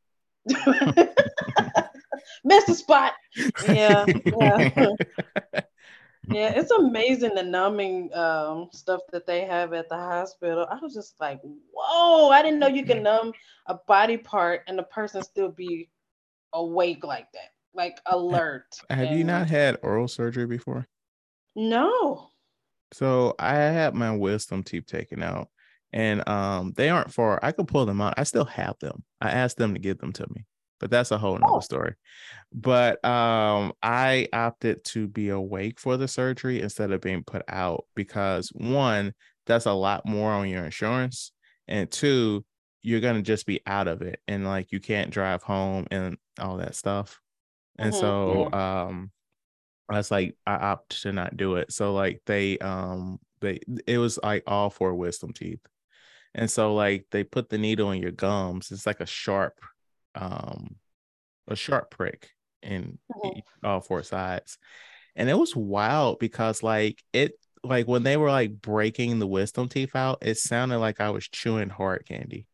Missed 2.44 2.68
the 2.68 2.76
spot. 2.76 3.14
Yeah, 3.68 4.06
yeah. 4.26 4.70
yeah, 6.30 6.54
it's 6.56 6.72
amazing 6.72 7.36
the 7.36 7.44
numbing 7.44 8.14
um, 8.14 8.70
stuff 8.72 9.02
that 9.12 9.28
they 9.28 9.46
have 9.46 9.74
at 9.74 9.90
the 9.90 9.96
hospital. 9.96 10.68
I 10.70 10.78
was 10.82 10.94
just 10.94 11.16
like, 11.20 11.40
whoa, 11.44 12.30
I 12.30 12.42
didn't 12.42 12.60
know 12.60 12.68
you 12.68 12.86
can 12.86 13.04
numb 13.04 13.34
a 13.68 13.76
body 13.88 14.18
part 14.18 14.62
and 14.68 14.78
the 14.78 14.84
person 14.84 15.24
still 15.24 15.50
be 15.50 15.90
awake 16.54 17.04
like 17.04 17.28
that, 17.34 17.52
like 17.74 18.00
alert. 18.08 18.66
Have 18.90 19.12
you 19.12 19.20
and- 19.20 19.28
not 19.28 19.48
had 19.50 19.78
oral 19.82 20.08
surgery 20.08 20.48
before? 20.48 20.88
No. 21.56 22.30
So 22.94 23.36
I 23.40 23.56
had 23.56 23.94
my 23.94 24.16
wisdom 24.16 24.64
teeth 24.64 24.86
taken 24.86 25.24
out, 25.24 25.50
and 25.92 26.28
um, 26.30 26.74
they 26.76 26.90
aren't 26.90 27.14
far. 27.14 27.40
I 27.44 27.52
could 27.52 27.68
pull 27.68 27.86
them 27.86 28.00
out. 28.02 28.14
I 28.18 28.24
still 28.24 28.46
have 28.46 28.78
them. 28.80 29.04
I 29.20 29.32
asked 29.32 29.58
them 29.58 29.74
to 29.74 29.80
give 29.80 29.98
them 29.98 30.14
to 30.14 30.28
me, 30.34 30.46
but 30.86 30.92
that's 30.92 31.12
a 31.12 31.18
whole 31.18 31.40
nother 31.40 31.62
Oh. 31.62 31.62
story. 31.62 31.96
But 32.54 33.04
um, 33.06 33.74
I 33.84 34.30
opted 34.34 34.84
to 34.86 35.08
be 35.08 35.30
awake 35.30 35.80
for 35.80 35.98
the 35.98 36.08
surgery 36.08 36.62
instead 36.62 36.92
of 36.92 37.02
being 37.02 37.24
put 37.24 37.44
out 37.50 37.86
because 37.96 38.50
one, 38.56 39.14
that's 39.48 39.66
a 39.66 39.74
lot 39.74 40.06
more 40.06 40.32
on 40.32 40.50
your 40.50 40.66
insurance, 40.66 41.32
and 41.68 41.92
two, 41.92 42.46
you're 42.84 43.02
gonna 43.02 43.24
just 43.24 43.46
be 43.48 43.62
out 43.68 43.88
of 43.88 44.02
it, 44.04 44.22
and 44.28 44.46
like 44.46 44.72
you 44.72 44.80
can't 44.82 45.12
drive 45.12 45.44
home 45.44 45.88
and 45.92 46.18
all 46.40 46.58
that 46.58 46.76
stuff. 46.76 47.22
And 47.80 47.94
Mhm, 47.94 47.96
so 47.96 48.50
um 48.54 49.12
I 49.90 49.98
was 49.98 50.12
like, 50.12 50.36
I 50.48 50.56
opt 50.56 51.02
to 51.04 51.12
not 51.12 51.38
do 51.38 51.56
it. 51.58 51.72
So 51.72 51.94
like 51.94 52.22
they 52.26 52.58
um 52.60 53.20
they 53.42 53.60
it 53.88 53.98
was 54.00 54.20
like 54.24 54.44
all 54.48 54.70
four 54.70 54.96
wisdom 54.96 55.34
teeth. 55.34 55.62
And 56.36 56.50
so 56.52 56.74
like 56.76 57.08
they 57.12 57.24
put 57.24 57.50
the 57.50 57.58
needle 57.58 57.92
in 57.92 58.02
your 58.02 58.12
gums. 58.12 58.72
It's 58.72 58.86
like 58.88 59.00
a 59.02 59.06
sharp 59.06 59.60
um 60.16 60.76
a 61.48 61.56
sharp 61.56 61.92
prick 61.92 62.32
in 62.64 62.98
Mhm. 63.16 63.38
e- 63.38 63.44
all 63.64 63.82
four 63.82 64.04
sides. 64.04 64.58
And 65.16 65.30
it 65.30 65.38
was 65.38 65.56
wild 65.56 66.20
because 66.20 66.64
like 66.64 67.04
it 67.14 67.34
like 67.64 67.88
when 67.88 68.04
they 68.04 68.18
were 68.18 68.30
like 68.30 68.62
breaking 68.62 69.20
the 69.20 69.28
wisdom 69.28 69.70
teeth 69.70 69.96
out, 69.96 70.20
it 70.22 70.38
sounded 70.38 70.80
like 70.80 71.02
I 71.02 71.10
was 71.10 71.28
chewing 71.28 71.70
hard 71.70 72.06
candy. 72.06 72.48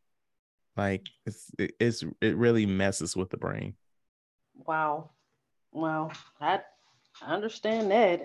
Like 0.78 1.08
it's 1.26 1.52
it- 1.58 1.76
it's 1.80 2.04
it 2.21 2.36
really 2.38 2.65
messes 2.65 3.15
with 3.15 3.30
the 3.30 3.38
brain. 3.38 3.76
Wow. 4.56 5.10
Wow. 5.71 6.12
I 6.39 6.62
I 7.21 7.34
understand 7.34 7.91
that. 7.91 8.21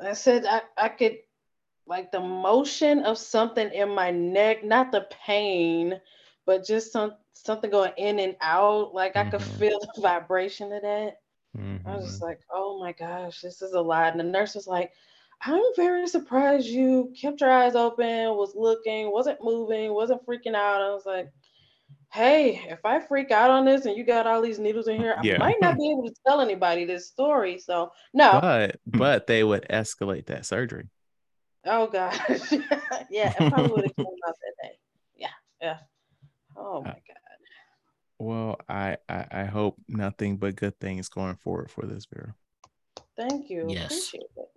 I 0.00 0.08
I 0.08 0.12
said 0.12 0.44
I, 0.44 0.62
I 0.76 0.88
could 0.88 1.18
like 1.86 2.10
the 2.10 2.20
motion 2.20 3.00
of 3.04 3.18
something 3.18 3.70
in 3.72 3.90
my 3.90 4.10
neck, 4.10 4.64
not 4.64 4.90
the 4.90 5.06
pain, 5.24 6.00
but 6.46 6.64
just 6.66 6.92
some 6.92 7.14
something 7.34 7.70
going 7.70 7.92
in 7.98 8.18
and 8.18 8.36
out. 8.40 8.94
Like 8.94 9.16
I 9.16 9.24
could 9.24 9.40
Mhm. 9.40 9.58
feel 9.58 9.78
the 9.94 10.00
vibration 10.02 10.72
of 10.72 10.82
that. 10.82 11.20
I 11.86 11.96
was 11.96 12.06
just 12.06 12.22
like, 12.22 12.40
oh 12.50 12.80
my 12.80 12.92
gosh, 12.92 13.40
this 13.42 13.62
is 13.62 13.72
a 13.74 13.80
lot. 13.80 14.10
And 14.12 14.18
the 14.20 14.24
nurse 14.24 14.54
was 14.54 14.66
like, 14.66 14.92
I'm 15.42 15.62
very 15.76 16.06
surprised 16.08 16.66
you 16.66 17.12
kept 17.20 17.40
your 17.42 17.50
eyes 17.50 17.74
open, 17.76 18.34
was 18.36 18.54
looking, 18.56 19.12
wasn't 19.12 19.42
moving, 19.42 19.92
wasn't 19.92 20.24
freaking 20.26 20.54
out. 20.54 20.80
I 20.82 20.94
was 20.94 21.04
like, 21.06 21.30
hey, 22.12 22.64
if 22.68 22.84
I 22.84 23.00
freak 23.00 23.30
out 23.30 23.50
on 23.50 23.64
this 23.64 23.86
and 23.86 23.96
you 23.96 24.04
got 24.04 24.26
all 24.26 24.40
these 24.40 24.58
needles 24.58 24.88
in 24.88 24.96
here, 24.96 25.16
Yeah. 25.22 25.34
I 25.34 25.38
might 25.38 25.56
not 25.60 25.76
be 25.76 25.90
able 25.90 26.08
to 26.08 26.14
tell 26.26 26.40
anybody 26.40 26.84
this 26.84 27.06
story. 27.08 27.58
So 27.58 27.92
no. 28.14 28.40
but 28.40 28.80
but 28.86 29.26
they 29.26 29.44
would 29.44 29.66
escalate 29.68 30.26
that 30.26 30.46
surgery. 30.46 30.88
oh 31.66 31.86
gosh. 31.88 32.18
yeah, 33.10 33.32
it 33.38 33.50
probably 33.50 33.72
would 33.72 33.84
have 33.84 33.96
came 33.96 34.06
out 34.28 34.34
that 34.40 34.68
day. 34.68 34.78
Yeah, 35.16 35.28
yeah. 35.60 35.78
Oh 36.56 36.80
my 36.82 36.88
god. 36.90 37.23
Well, 38.24 38.58
I, 38.70 38.96
I 39.06 39.26
I 39.30 39.44
hope 39.44 39.76
nothing 39.86 40.38
but 40.38 40.56
good 40.56 40.80
things 40.80 41.10
going 41.10 41.36
forward 41.36 41.70
for 41.70 41.84
this 41.84 42.06
Vera. 42.06 42.34
Thank 43.18 43.50
you. 43.50 43.66
Yes. 43.68 43.84
Appreciate 43.84 44.30
it. 44.36 44.48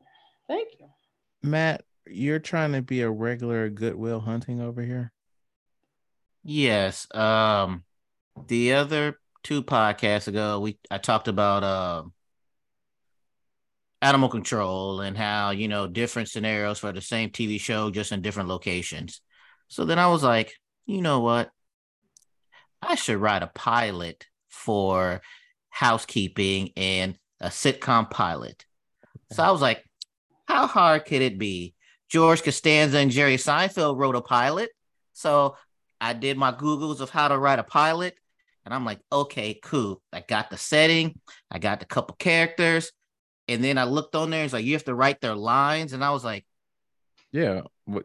Thank 0.47 0.69
you. 0.79 0.87
Matt, 1.43 1.83
you're 2.05 2.39
trying 2.39 2.71
to 2.71 2.81
be 2.81 3.01
a 3.01 3.11
regular 3.11 3.69
Good 3.69 3.95
Will 3.95 4.21
Hunting 4.21 4.61
over 4.61 4.81
here. 4.81 5.11
Yes. 6.45 7.13
Um, 7.13 7.83
the 8.47 8.71
other 8.71 9.19
two 9.43 9.63
podcasts 9.63 10.29
ago, 10.29 10.61
we 10.61 10.79
I 10.89 10.97
talked 10.97 11.27
about 11.27 11.63
uh, 11.65 12.03
animal 14.01 14.29
control 14.29 15.01
and 15.01 15.17
how 15.17 15.49
you 15.49 15.67
know 15.67 15.87
different 15.87 16.29
scenarios 16.29 16.79
for 16.79 16.93
the 16.93 17.01
same 17.01 17.31
TV 17.31 17.59
show, 17.59 17.91
just 17.91 18.13
in 18.13 18.21
different 18.21 18.47
locations. 18.47 19.19
So 19.67 19.83
then 19.83 19.99
I 19.99 20.07
was 20.07 20.23
like, 20.23 20.53
you 20.85 21.01
know 21.01 21.19
what? 21.19 21.51
I 22.81 22.95
should 22.95 23.17
write 23.17 23.43
a 23.43 23.47
pilot 23.47 24.25
for 24.49 25.21
housekeeping 25.69 26.71
and 26.75 27.17
a 27.39 27.47
sitcom 27.47 28.09
pilot. 28.09 28.65
So 29.31 29.43
I 29.43 29.51
was 29.51 29.61
like, 29.61 29.83
how 30.45 30.67
hard 30.67 31.05
could 31.05 31.21
it 31.21 31.37
be? 31.37 31.75
George 32.09 32.41
Costanza 32.43 32.97
and 32.97 33.11
Jerry 33.11 33.35
Seinfeld 33.35 33.97
wrote 33.97 34.15
a 34.15 34.21
pilot. 34.21 34.69
So 35.13 35.57
I 35.99 36.13
did 36.13 36.37
my 36.37 36.51
Googles 36.51 36.99
of 36.99 37.09
how 37.09 37.27
to 37.27 37.37
write 37.37 37.59
a 37.59 37.63
pilot. 37.63 38.15
And 38.65 38.73
I'm 38.73 38.85
like, 38.85 38.99
okay, 39.11 39.59
cool. 39.61 40.01
I 40.11 40.23
got 40.27 40.49
the 40.49 40.57
setting, 40.57 41.19
I 41.49 41.59
got 41.59 41.79
the 41.79 41.85
couple 41.85 42.15
characters. 42.15 42.91
And 43.47 43.63
then 43.63 43.77
I 43.77 43.85
looked 43.85 44.15
on 44.15 44.29
there, 44.29 44.43
it's 44.43 44.53
like, 44.53 44.65
you 44.65 44.73
have 44.73 44.83
to 44.85 44.95
write 44.95 45.21
their 45.21 45.35
lines. 45.35 45.93
And 45.93 46.03
I 46.03 46.11
was 46.11 46.23
like, 46.23 46.45
yeah. 47.31 47.61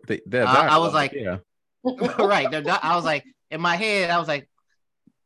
They, 0.06 0.20
I, 0.40 0.68
I, 0.68 0.78
was 0.78 0.94
like, 0.94 1.12
yeah. 1.12 1.38
right. 2.18 2.48
They're. 2.50 2.62
I 2.66 2.94
was 2.94 3.04
like, 3.04 3.24
in 3.50 3.60
my 3.60 3.74
head, 3.74 4.10
I 4.10 4.18
was 4.18 4.28
like, 4.28 4.48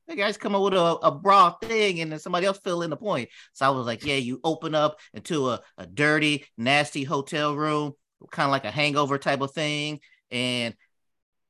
the 0.09 0.17
guys 0.17 0.37
come 0.37 0.55
up 0.55 0.63
with 0.63 0.75
a, 0.75 0.99
a 1.03 1.11
broad 1.11 1.61
thing 1.61 2.01
and 2.01 2.13
then 2.13 2.19
somebody 2.19 2.47
else 2.47 2.59
fill 2.63 2.83
in 2.83 2.91
the 2.91 2.97
point. 2.97 3.29
So 3.53 3.67
I 3.67 3.71
was 3.71 3.87
like, 3.87 4.05
yeah, 4.05 4.17
you 4.17 4.41
open 4.45 4.75
up 4.75 4.99
into 5.15 5.51
a, 5.51 5.61
a 5.79 5.87
dirty, 5.87 6.45
nasty 6.57 7.05
hotel 7.05 7.55
room, 7.55 7.93
kind 8.31 8.47
of 8.47 8.53
like 8.53 8.65
a 8.65 8.71
hangover 8.71 9.19
type 9.19 9.41
of 9.41 9.53
thing. 9.53 10.01
And 10.31 10.75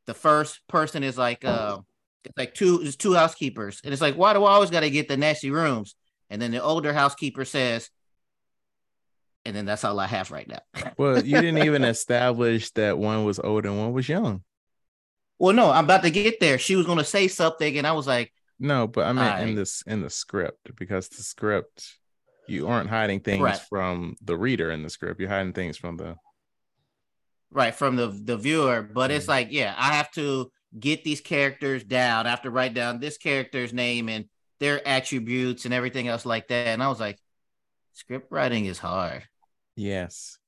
the 0.07 0.15
first 0.15 0.61
person 0.69 1.03
is 1.03 1.19
like, 1.19 1.45
uh, 1.45 1.79
it's 2.25 2.37
like 2.37 2.55
two, 2.55 2.81
it's 2.83 2.97
two 2.97 3.15
housekeepers. 3.15 3.81
And 3.85 3.93
it's 3.93 4.03
like, 4.03 4.17
why 4.17 4.33
do 4.33 4.45
I 4.45 4.53
always 4.53 4.71
got 4.71 4.81
to 4.81 4.91
get 4.91 5.09
the 5.09 5.17
nasty 5.17 5.51
rooms? 5.51 5.95
And 6.31 6.41
then 6.41 6.51
the 6.51 6.63
older 6.63 6.93
housekeeper 6.93 7.45
says, 7.45 7.91
and 9.45 9.55
then 9.55 9.65
that's 9.65 9.85
all 9.85 10.01
I 10.01 10.07
have 10.07 10.33
right 10.33 10.49
now. 10.49 10.93
well, 10.99 11.25
you 11.25 11.41
didn't 11.41 11.65
even 11.65 11.85
establish 11.85 12.71
that 12.73 12.99
one 12.99 13.25
was 13.25 13.39
old 13.39 13.65
and 13.65 13.79
one 13.79 13.93
was 13.93 14.09
young. 14.09 14.43
Well, 15.39 15.55
no, 15.55 15.71
I'm 15.71 15.85
about 15.85 16.03
to 16.03 16.11
get 16.11 16.41
there. 16.41 16.59
She 16.59 16.77
was 16.77 16.87
going 16.87 16.99
to 16.99 17.05
say 17.05 17.29
something, 17.29 17.77
and 17.79 17.87
I 17.87 17.93
was 17.93 18.07
like, 18.07 18.33
no, 18.59 18.87
but 18.87 19.07
I 19.07 19.13
mean 19.13 19.25
I... 19.25 19.43
in 19.43 19.55
this 19.55 19.83
in 19.87 20.03
the 20.03 20.11
script 20.11 20.75
because 20.77 21.09
the 21.09 21.23
script 21.23 21.99
you 22.49 22.69
aren't 22.69 22.91
hiding 22.91 23.21
things 23.21 23.43
right. 23.43 23.59
from 23.69 24.17
the 24.23 24.37
reader 24.37 24.71
in 24.71 24.83
the 24.83 24.91
script. 24.91 25.21
You're 25.21 25.29
hiding 25.29 25.53
things 25.53 25.77
from 25.77 25.97
the 25.97 26.17
right 27.51 27.75
from 27.75 27.97
the 27.97 28.09
the 28.09 28.37
viewer. 28.37 28.83
But 28.83 29.11
mm-hmm. 29.11 29.17
it's 29.17 29.29
like, 29.29 29.49
yeah, 29.51 29.75
I 29.77 29.95
have 29.95 30.11
to 30.13 30.51
get 30.79 31.05
these 31.05 31.21
characters 31.21 31.85
down. 31.85 32.27
I 32.27 32.31
have 32.31 32.43
to 32.43 32.51
write 32.51 32.75
down 32.75 33.01
this 33.01 33.19
character's 33.19 33.73
name 33.73 34.09
and 34.09 34.27
their 34.61 34.87
attributes 34.87 35.65
and 35.65 35.75
everything 35.75 36.09
else 36.09 36.25
like 36.25 36.49
that. 36.49 36.69
And 36.69 36.83
I 36.83 36.89
was 36.89 37.01
like, 37.01 37.19
script 37.95 38.31
writing 38.31 38.67
is 38.67 38.79
hard. 38.79 39.25
Yes. 39.75 40.39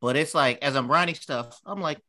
But 0.00 0.16
it's 0.16 0.34
like 0.34 0.58
as 0.62 0.76
I'm 0.76 0.90
writing 0.90 1.14
stuff, 1.14 1.60
I'm 1.64 1.80
like, 1.80 2.00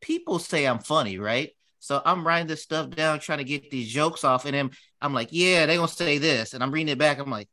people 0.00 0.38
say 0.38 0.66
I'm 0.66 0.78
funny, 0.78 1.18
right? 1.18 1.50
So 1.86 2.02
I'm 2.04 2.26
writing 2.26 2.48
this 2.48 2.64
stuff 2.64 2.90
down, 2.90 3.20
trying 3.20 3.38
to 3.38 3.44
get 3.44 3.70
these 3.70 3.88
jokes 3.88 4.24
off, 4.24 4.44
and 4.44 4.54
then 4.54 4.70
I'm 5.00 5.14
like, 5.14 5.28
yeah, 5.30 5.66
they 5.66 5.76
gonna 5.76 5.86
say 5.86 6.18
this, 6.18 6.52
and 6.52 6.60
I'm 6.60 6.72
reading 6.72 6.88
it 6.88 6.98
back. 6.98 7.18
I'm 7.18 7.30
like, 7.30 7.48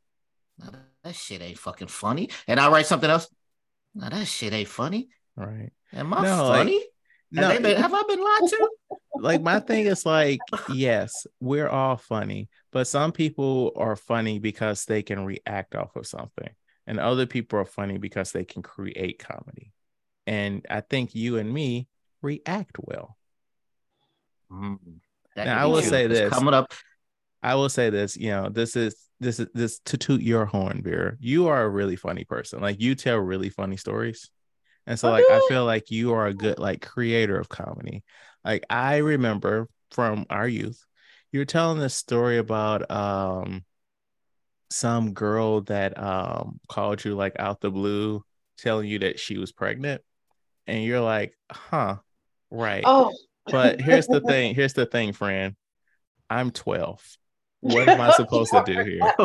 no, 0.58 0.70
that 1.04 1.14
shit 1.14 1.40
ain't 1.40 1.56
fucking 1.56 1.86
funny. 1.86 2.30
And 2.48 2.58
I 2.58 2.68
write 2.68 2.86
something 2.86 3.08
else. 3.08 3.28
No, 3.94 4.08
that 4.08 4.26
shit 4.26 4.52
ain't 4.52 4.68
funny. 4.68 5.08
Right. 5.36 5.70
Am 5.92 6.12
I 6.12 6.22
no, 6.22 6.36
funny? 6.48 6.78
Like, 6.78 6.84
no, 7.30 7.48
have, 7.48 7.62
been, 7.62 7.80
have 7.80 7.94
I 7.94 8.02
been 8.08 8.24
lied 8.24 8.50
to? 8.50 8.70
like 9.20 9.40
my 9.40 9.60
thing 9.60 9.86
is 9.86 10.04
like, 10.04 10.40
yes, 10.68 11.28
we're 11.38 11.68
all 11.68 11.96
funny, 11.96 12.48
but 12.72 12.88
some 12.88 13.12
people 13.12 13.70
are 13.76 13.94
funny 13.94 14.40
because 14.40 14.84
they 14.84 15.04
can 15.04 15.24
react 15.24 15.76
off 15.76 15.94
of 15.94 16.08
something, 16.08 16.50
and 16.88 16.98
other 16.98 17.26
people 17.26 17.60
are 17.60 17.64
funny 17.64 17.98
because 17.98 18.32
they 18.32 18.44
can 18.44 18.62
create 18.62 19.20
comedy. 19.20 19.70
And 20.26 20.66
I 20.68 20.80
think 20.80 21.14
you 21.14 21.36
and 21.36 21.52
me 21.52 21.86
react 22.20 22.78
well. 22.80 23.16
Mm, 24.54 24.78
now, 25.36 25.62
I 25.62 25.66
will 25.66 25.80
true. 25.80 25.90
say 25.90 26.06
this 26.06 26.32
coming 26.32 26.54
up. 26.54 26.72
I 27.42 27.56
will 27.56 27.68
say 27.68 27.90
this, 27.90 28.16
you 28.16 28.30
know, 28.30 28.48
this 28.48 28.76
is 28.76 28.96
this 29.20 29.38
is 29.40 29.48
this 29.54 29.80
to 29.86 29.96
toot 29.96 30.22
your 30.22 30.46
horn, 30.46 30.82
Vera. 30.82 31.16
You 31.20 31.48
are 31.48 31.62
a 31.62 31.68
really 31.68 31.96
funny 31.96 32.24
person. 32.24 32.60
Like 32.60 32.80
you 32.80 32.94
tell 32.94 33.18
really 33.18 33.50
funny 33.50 33.76
stories. 33.76 34.30
And 34.86 34.98
so, 34.98 35.10
like, 35.10 35.24
I 35.30 35.40
feel 35.48 35.64
like 35.64 35.90
you 35.90 36.12
are 36.12 36.26
a 36.26 36.34
good 36.34 36.58
like 36.58 36.82
creator 36.82 37.38
of 37.38 37.48
comedy. 37.48 38.02
Like 38.44 38.64
I 38.68 38.98
remember 38.98 39.68
from 39.90 40.26
our 40.28 40.46
youth, 40.46 40.84
you 41.32 41.40
were 41.40 41.46
telling 41.46 41.78
this 41.78 41.94
story 41.94 42.38
about 42.38 42.90
um 42.90 43.64
some 44.70 45.12
girl 45.12 45.62
that 45.62 45.98
um 45.98 46.60
called 46.68 47.04
you 47.04 47.14
like 47.14 47.36
out 47.38 47.60
the 47.60 47.70
blue, 47.70 48.22
telling 48.58 48.88
you 48.88 49.00
that 49.00 49.18
she 49.18 49.38
was 49.38 49.52
pregnant, 49.52 50.02
and 50.66 50.84
you're 50.84 51.00
like, 51.00 51.34
huh, 51.50 51.96
right. 52.50 52.84
Oh, 52.86 53.14
but 53.46 53.80
here's 53.80 54.06
the 54.06 54.20
thing. 54.26 54.54
Here's 54.54 54.74
the 54.74 54.86
thing, 54.86 55.12
friend. 55.12 55.56
I'm 56.30 56.50
12. 56.50 57.02
What 57.60 57.88
am 57.88 58.00
I 58.00 58.12
supposed 58.16 58.52
to 58.52 58.62
do 58.66 58.82
here? 58.82 59.00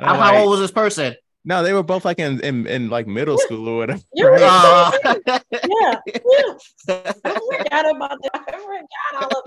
how, 0.00 0.16
like, 0.18 0.20
how 0.20 0.36
old 0.38 0.50
was 0.50 0.60
this 0.60 0.70
person? 0.72 1.14
No, 1.44 1.62
they 1.62 1.72
were 1.72 1.82
both 1.82 2.04
like 2.04 2.20
in 2.20 2.40
in, 2.40 2.66
in 2.68 2.88
like 2.88 3.06
middle 3.08 3.36
school 3.36 3.68
or 3.68 3.78
whatever. 3.78 4.00
Right? 4.16 4.42
Uh, 4.42 4.92
yeah, 5.50 5.98
yeah. 6.06 6.54
I 6.88 7.12
forgot 7.22 7.96
about 7.96 8.18
that. 8.22 8.40
I 8.48 8.52
forgot 8.58 9.14
all 9.20 9.42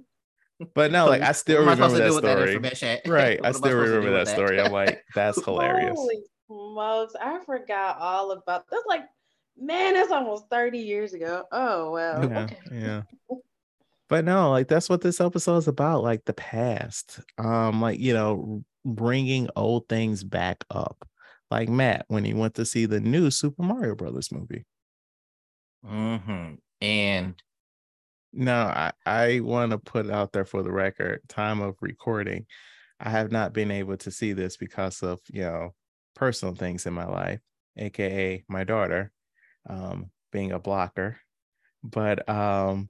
but 0.74 0.92
no, 0.92 1.06
like 1.08 1.22
I 1.22 1.32
still 1.32 1.60
remember 1.60 1.88
that 1.98 2.12
story. 2.12 2.58
That 2.58 3.02
right, 3.08 3.39
I 3.42 3.52
still 3.54 3.78
remember 3.78 4.12
that, 4.12 4.26
that 4.26 4.34
story. 4.34 4.60
I'm 4.60 4.72
like, 4.74 5.02
that's 5.15 5.44
hilarious. 5.46 5.96
Holy 5.96 6.20
smokes, 6.48 7.13
I 7.22 7.39
forgot 7.46 7.98
all 8.00 8.32
about. 8.32 8.65
That's 8.70 8.86
like 8.86 9.04
Man, 9.60 9.93
that's 9.93 10.12
almost 10.12 10.50
30 10.50 10.80
years 10.80 11.13
ago. 11.13 11.43
Oh, 11.52 11.91
wow. 11.91 12.22
Yeah. 12.22 12.43
Okay. 12.43 12.58
yeah. 12.72 13.02
But 14.10 14.26
no, 14.26 14.50
like 14.50 14.67
that's 14.67 14.89
what 14.89 15.02
this 15.02 15.22
episode 15.22 15.58
is 15.58 15.67
about, 15.67 16.04
like 16.04 16.26
the 16.26 16.34
past. 16.34 17.19
Um, 17.38 17.80
like 17.80 18.00
you 18.00 18.13
know, 18.13 18.63
bringing 18.84 19.50
old 19.56 19.88
things 19.88 20.24
back 20.24 20.65
up. 20.72 21.08
Like 21.52 21.69
Matt 21.69 22.06
when 22.08 22.24
he 22.26 22.34
went 22.34 22.56
to 22.56 22.65
see 22.65 22.86
the 22.86 23.00
new 23.00 23.30
Super 23.30 23.63
Mario 23.63 23.95
Brothers 23.95 24.32
movie. 24.32 24.65
Mm-hmm. 25.86 26.56
And 26.82 27.43
no, 28.34 28.56
I, 28.56 28.91
I 29.06 29.39
want 29.41 29.72
to 29.72 29.78
put 29.78 30.10
out 30.10 30.32
there 30.32 30.45
for 30.45 30.63
the 30.63 30.72
record, 30.72 31.22
time 31.28 31.62
of 31.62 31.76
recording. 31.82 32.45
I 33.00 33.10
have 33.10 33.32
not 33.32 33.54
been 33.54 33.72
able 33.72 33.98
to 33.98 34.12
see 34.12 34.34
this 34.34 34.58
because 34.58 35.02
of, 35.02 35.19
you 35.32 35.41
know, 35.41 35.74
personal 36.15 36.54
things 36.54 36.86
in 36.86 36.93
my 36.93 37.06
life, 37.06 37.39
aka 37.78 38.43
my 38.48 38.63
daughter 38.63 39.12
um, 39.67 40.12
being 40.32 40.52
a 40.52 40.60
blocker. 40.60 41.17
But 41.84 42.28
um, 42.30 42.88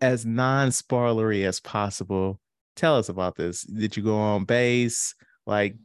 as 0.00 0.24
non-spoilery 0.24 1.46
as 1.46 1.60
possible, 1.60 2.40
tell 2.76 2.96
us 2.96 3.08
about 3.08 3.36
this. 3.36 3.62
Did 3.62 3.96
you 3.96 4.02
go 4.02 4.16
on 4.16 4.44
base? 4.44 5.14
Like, 5.46 5.76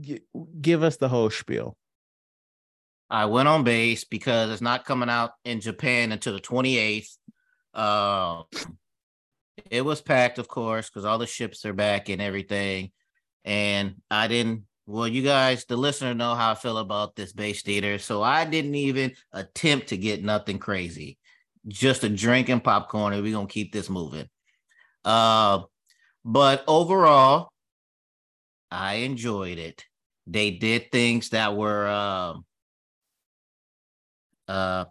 g- 0.00 0.22
give 0.60 0.82
us 0.82 0.96
the 0.96 1.08
whole 1.08 1.30
spiel. 1.30 1.76
I 3.08 3.26
went 3.26 3.48
on 3.48 3.64
base 3.64 4.04
because 4.04 4.50
it's 4.50 4.62
not 4.62 4.84
coming 4.84 5.08
out 5.08 5.32
in 5.44 5.60
Japan 5.60 6.12
until 6.12 6.32
the 6.32 6.40
28th. 6.40 7.16
Uh, 7.72 8.42
it 9.70 9.84
was 9.84 10.00
packed, 10.00 10.38
of 10.38 10.48
course, 10.48 10.88
because 10.88 11.04
all 11.04 11.18
the 11.18 11.26
ships 11.26 11.64
are 11.64 11.72
back 11.72 12.08
and 12.08 12.20
everything. 12.20 12.90
And 13.44 13.96
I 14.10 14.26
didn't 14.26 14.64
well, 14.86 15.08
you 15.08 15.22
guys, 15.22 15.64
the 15.64 15.76
listener, 15.76 16.14
know 16.14 16.34
how 16.34 16.52
I 16.52 16.54
feel 16.54 16.78
about 16.78 17.16
this 17.16 17.32
base 17.32 17.62
theater. 17.62 17.98
So 17.98 18.22
I 18.22 18.44
didn't 18.44 18.76
even 18.76 19.12
attempt 19.32 19.88
to 19.88 19.96
get 19.96 20.22
nothing 20.22 20.58
crazy. 20.58 21.18
Just 21.66 22.04
a 22.04 22.08
drink 22.08 22.48
and 22.48 22.62
popcorn, 22.62 23.12
and 23.12 23.22
we're 23.22 23.32
gonna 23.32 23.48
keep 23.48 23.72
this 23.72 23.90
moving. 23.90 24.28
Uh, 25.04 25.62
but 26.24 26.62
overall, 26.68 27.50
I 28.70 28.94
enjoyed 28.96 29.58
it. 29.58 29.84
They 30.28 30.52
did 30.52 30.92
things 30.92 31.30
that 31.30 31.56
were 31.56 31.86
uh, 31.88 32.34
uh 34.48 34.84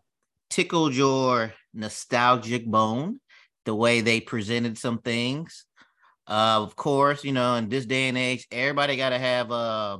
tickled 0.49 0.93
your 0.93 1.53
nostalgic 1.73 2.65
bone, 2.65 3.21
the 3.63 3.75
way 3.75 4.01
they 4.01 4.19
presented 4.19 4.77
some 4.77 4.99
things. 4.99 5.65
Uh, 6.27 6.61
of 6.61 6.75
course, 6.75 7.23
you 7.23 7.31
know, 7.31 7.55
in 7.55 7.69
this 7.69 7.85
day 7.85 8.07
and 8.07 8.17
age, 8.17 8.47
everybody 8.51 8.97
got 8.97 9.09
to 9.09 9.19
have 9.19 9.51
uh, 9.51 9.97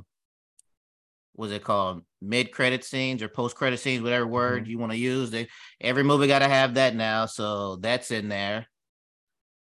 what's 1.34 1.52
it 1.52 1.64
called? 1.64 2.02
Mid 2.20 2.50
credit 2.50 2.84
scenes 2.84 3.22
or 3.22 3.28
post 3.28 3.56
credit 3.56 3.78
scenes, 3.78 4.02
whatever 4.02 4.26
word 4.26 4.62
mm-hmm. 4.62 4.70
you 4.70 4.78
want 4.78 4.92
to 4.92 4.98
use. 4.98 5.30
They, 5.30 5.48
every 5.80 6.02
movie 6.02 6.26
got 6.26 6.40
to 6.40 6.48
have 6.48 6.74
that 6.74 6.94
now, 6.94 7.26
so 7.26 7.76
that's 7.76 8.10
in 8.10 8.28
there. 8.28 8.66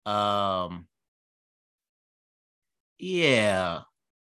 Um, 0.06 0.88
yeah. 2.98 3.82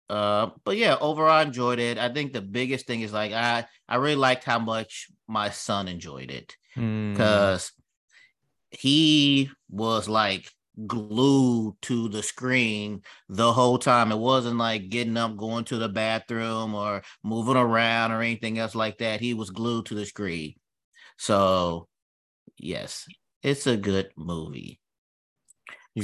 Uh, 0.09 0.49
but 0.63 0.77
yeah, 0.77 0.97
overall 0.99 1.31
I 1.31 1.43
enjoyed 1.43 1.79
it. 1.79 1.97
I 1.97 2.09
think 2.09 2.33
the 2.33 2.41
biggest 2.41 2.87
thing 2.87 3.01
is 3.01 3.11
like 3.11 3.31
I 3.31 3.65
I 3.87 3.95
really 3.95 4.15
liked 4.15 4.43
how 4.43 4.59
much 4.59 5.07
my 5.27 5.49
son 5.49 5.87
enjoyed 5.87 6.31
it 6.31 6.55
because. 6.75 7.67
Mm 7.67 7.71
he 8.79 9.49
was 9.69 10.07
like 10.07 10.49
glued 10.87 11.75
to 11.83 12.09
the 12.09 12.23
screen 12.23 13.01
the 13.29 13.51
whole 13.51 13.77
time. 13.77 14.11
It 14.11 14.17
wasn't 14.17 14.57
like 14.57 14.89
getting 14.89 15.17
up, 15.17 15.37
going 15.37 15.65
to 15.65 15.77
the 15.77 15.89
bathroom, 15.89 16.75
or 16.75 17.03
moving 17.23 17.57
around 17.57 18.11
or 18.11 18.21
anything 18.21 18.59
else 18.59 18.75
like 18.75 18.97
that. 18.99 19.19
He 19.19 19.33
was 19.33 19.49
glued 19.49 19.87
to 19.87 19.95
the 19.95 20.05
screen. 20.05 20.55
So, 21.17 21.87
yes, 22.57 23.05
it's 23.41 23.67
a 23.67 23.77
good 23.77 24.11
movie. 24.15 24.79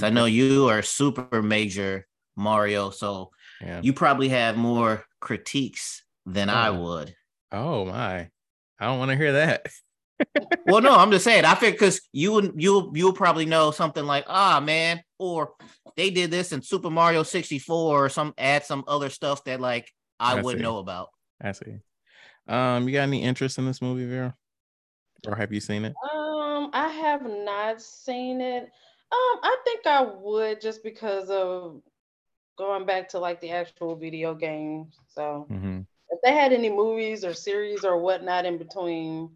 I 0.02 0.10
know 0.10 0.26
you 0.26 0.70
are 0.70 0.82
super 0.82 1.42
major 1.42 2.08
Mario, 2.38 2.92
so 2.92 3.32
yeah. 3.60 3.82
you 3.84 3.92
probably 3.92 4.30
have 4.30 4.56
more 4.56 5.04
critiques 5.20 6.04
than 6.26 6.50
oh. 6.50 6.54
I 6.54 6.70
would. 6.70 7.14
Oh 7.52 7.86
my. 7.86 8.30
I 8.80 8.86
don't 8.86 9.00
want 9.00 9.12
to 9.12 9.18
hear 9.18 9.34
that. 9.34 9.68
well, 10.66 10.82
no, 10.82 10.96
I'm 10.96 11.12
just 11.12 11.24
saying. 11.24 11.46
I 11.46 11.56
think 11.56 11.76
because 11.76 12.02
you 12.12 12.32
would 12.34 12.54
you 12.56 12.92
you'll 12.94 13.14
probably 13.14 13.46
know 13.46 13.72
something 13.72 14.06
like, 14.06 14.26
ah, 14.28 14.60
man, 14.60 15.02
or 15.18 15.54
they 15.96 16.10
did 16.10 16.32
this 16.32 16.52
in 16.52 16.62
Super 16.62 16.90
Mario 16.90 17.24
64 17.24 18.06
or 18.06 18.10
some 18.10 18.34
add 18.38 18.66
some 18.66 18.84
other 18.88 19.10
stuff 19.10 19.44
that 19.46 19.60
like 19.60 19.92
I, 20.20 20.38
I 20.38 20.42
wouldn't 20.42 20.64
know 20.64 20.78
about. 20.78 21.10
I 21.42 21.52
see. 21.52 21.80
Um, 22.48 22.88
you 22.88 22.94
got 22.94 23.04
any 23.04 23.24
interest 23.24 23.58
in 23.58 23.66
this 23.66 23.82
movie, 23.82 24.06
Vera? 24.06 24.36
Or 25.28 25.36
have 25.36 25.54
you 25.54 25.60
seen 25.60 25.86
it? 25.86 25.94
Um, 26.14 26.72
I 26.74 26.88
have 26.88 27.24
not 27.24 27.82
seen 27.82 28.42
it. 28.42 28.64
Um, 28.64 29.40
I 29.44 29.58
think 29.66 29.86
I 29.86 30.02
would 30.02 30.62
just 30.62 30.84
because 30.84 31.30
of 31.30 31.82
going 32.58 32.86
back 32.86 33.10
to 33.10 33.20
like 33.20 33.42
the 33.42 33.52
actual 33.52 33.96
video 33.96 34.34
game. 34.34 34.88
So 35.08 35.48
mm-hmm. 35.52 35.82
if 36.10 36.20
they 36.24 36.34
had 36.34 36.54
any 36.54 36.70
movies 36.70 37.26
or 37.26 37.34
series 37.34 37.84
or 37.84 37.98
whatnot 37.98 38.46
in 38.46 38.58
between 38.58 39.32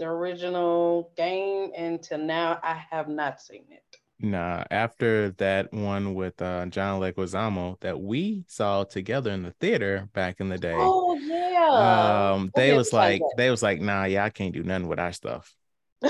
the 0.00 0.06
original 0.06 1.12
game 1.16 1.70
and 1.76 2.02
to 2.04 2.18
now, 2.18 2.58
I 2.62 2.82
have 2.90 3.06
not 3.08 3.40
seen 3.40 3.64
it. 3.70 3.84
Nah, 4.18 4.64
after 4.70 5.30
that 5.32 5.72
one 5.72 6.14
with 6.14 6.40
uh, 6.42 6.66
John 6.66 7.00
Leguizamo 7.00 7.78
that 7.80 8.00
we 8.00 8.44
saw 8.48 8.84
together 8.84 9.30
in 9.30 9.42
the 9.42 9.52
theater 9.52 10.08
back 10.14 10.40
in 10.40 10.48
the 10.48 10.58
day. 10.58 10.74
Oh 10.76 11.14
yeah. 11.14 12.32
Um, 12.32 12.50
they 12.54 12.74
was 12.76 12.92
like, 12.92 13.20
they 13.36 13.50
was 13.50 13.62
like, 13.62 13.80
nah, 13.80 14.04
yeah, 14.04 14.24
I 14.24 14.30
can't 14.30 14.54
do 14.54 14.62
nothing 14.62 14.88
with 14.88 14.98
our 14.98 15.12
stuff. 15.12 15.54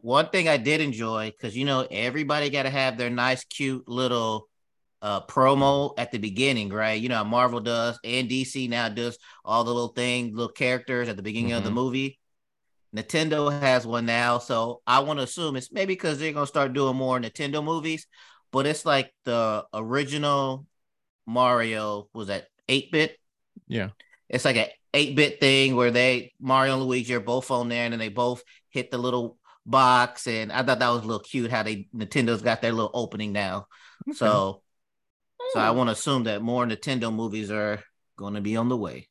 one 0.00 0.28
thing 0.30 0.48
I 0.48 0.56
did 0.56 0.80
enjoy 0.80 1.30
because 1.30 1.54
you 1.56 1.66
know 1.66 1.86
everybody 1.90 2.48
got 2.50 2.62
to 2.64 2.70
have 2.70 2.96
their 2.96 3.10
nice, 3.10 3.44
cute 3.44 3.86
little 3.88 4.48
uh, 5.04 5.20
promo 5.26 5.92
at 5.98 6.10
the 6.10 6.18
beginning, 6.18 6.70
right? 6.70 7.00
You 7.00 7.10
know 7.10 7.16
how 7.16 7.24
Marvel 7.24 7.60
does 7.60 7.98
and 8.02 8.26
DC 8.28 8.70
now 8.70 8.88
does 8.88 9.18
all 9.44 9.62
the 9.62 9.72
little 9.72 9.88
thing, 9.88 10.34
little 10.34 10.50
characters 10.50 11.10
at 11.10 11.16
the 11.16 11.22
beginning 11.22 11.50
mm-hmm. 11.50 11.58
of 11.58 11.64
the 11.64 11.68
mm-hmm. 11.68 11.78
movie. 11.78 12.18
Nintendo 12.96 13.60
has 13.60 13.86
one 13.86 14.06
now, 14.06 14.38
so 14.38 14.80
I 14.86 15.00
want 15.00 15.18
to 15.18 15.24
assume 15.24 15.56
it's 15.56 15.70
maybe 15.70 15.92
because 15.94 16.18
they're 16.18 16.32
gonna 16.32 16.46
start 16.46 16.72
doing 16.72 16.96
more 16.96 17.20
Nintendo 17.20 17.62
movies, 17.62 18.06
but 18.50 18.66
it's 18.66 18.86
like 18.86 19.12
the 19.24 19.66
original 19.74 20.66
Mario 21.26 22.08
was 22.14 22.28
that 22.28 22.46
eight 22.66 22.90
bit. 22.90 23.18
Yeah, 23.68 23.90
it's 24.30 24.46
like 24.46 24.56
an 24.56 24.68
eight 24.94 25.16
bit 25.16 25.38
thing 25.38 25.76
where 25.76 25.90
they 25.90 26.32
Mario 26.40 26.74
and 26.74 26.82
Luigi 26.84 27.14
are 27.14 27.20
both 27.20 27.50
on 27.50 27.68
there, 27.68 27.84
and 27.84 27.92
then 27.92 27.98
they 27.98 28.08
both 28.08 28.42
hit 28.70 28.90
the 28.90 28.98
little 28.98 29.36
box, 29.66 30.26
and 30.26 30.50
I 30.50 30.62
thought 30.62 30.78
that 30.78 30.88
was 30.88 31.02
a 31.02 31.06
little 31.06 31.20
cute 31.20 31.50
how 31.50 31.62
they 31.62 31.88
Nintendo's 31.94 32.40
got 32.40 32.62
their 32.62 32.72
little 32.72 32.92
opening 32.94 33.32
now. 33.32 33.66
Okay. 34.08 34.16
So, 34.16 34.62
so 35.54 35.60
I 35.60 35.70
want 35.70 35.86
to 35.86 35.92
assume 35.92 36.24
that 36.24 36.42
more 36.42 36.66
Nintendo 36.66 37.14
movies 37.14 37.48
are 37.48 37.80
going 38.16 38.34
to 38.34 38.40
be 38.40 38.56
on 38.56 38.68
the 38.68 38.76
way. 38.76 39.08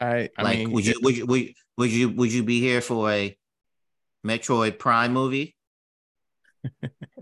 I, 0.00 0.30
I 0.38 0.42
like, 0.42 0.58
mean, 0.58 0.70
would 0.70 0.86
you, 0.86 0.94
would 1.02 1.16
you 1.16 1.26
would 1.26 1.52
would 1.76 1.90
you 1.90 2.08
would 2.10 2.32
you 2.32 2.44
be 2.44 2.60
here 2.60 2.80
for 2.80 3.10
a 3.10 3.36
Metroid 4.24 4.78
Prime 4.78 5.12
movie? 5.12 5.56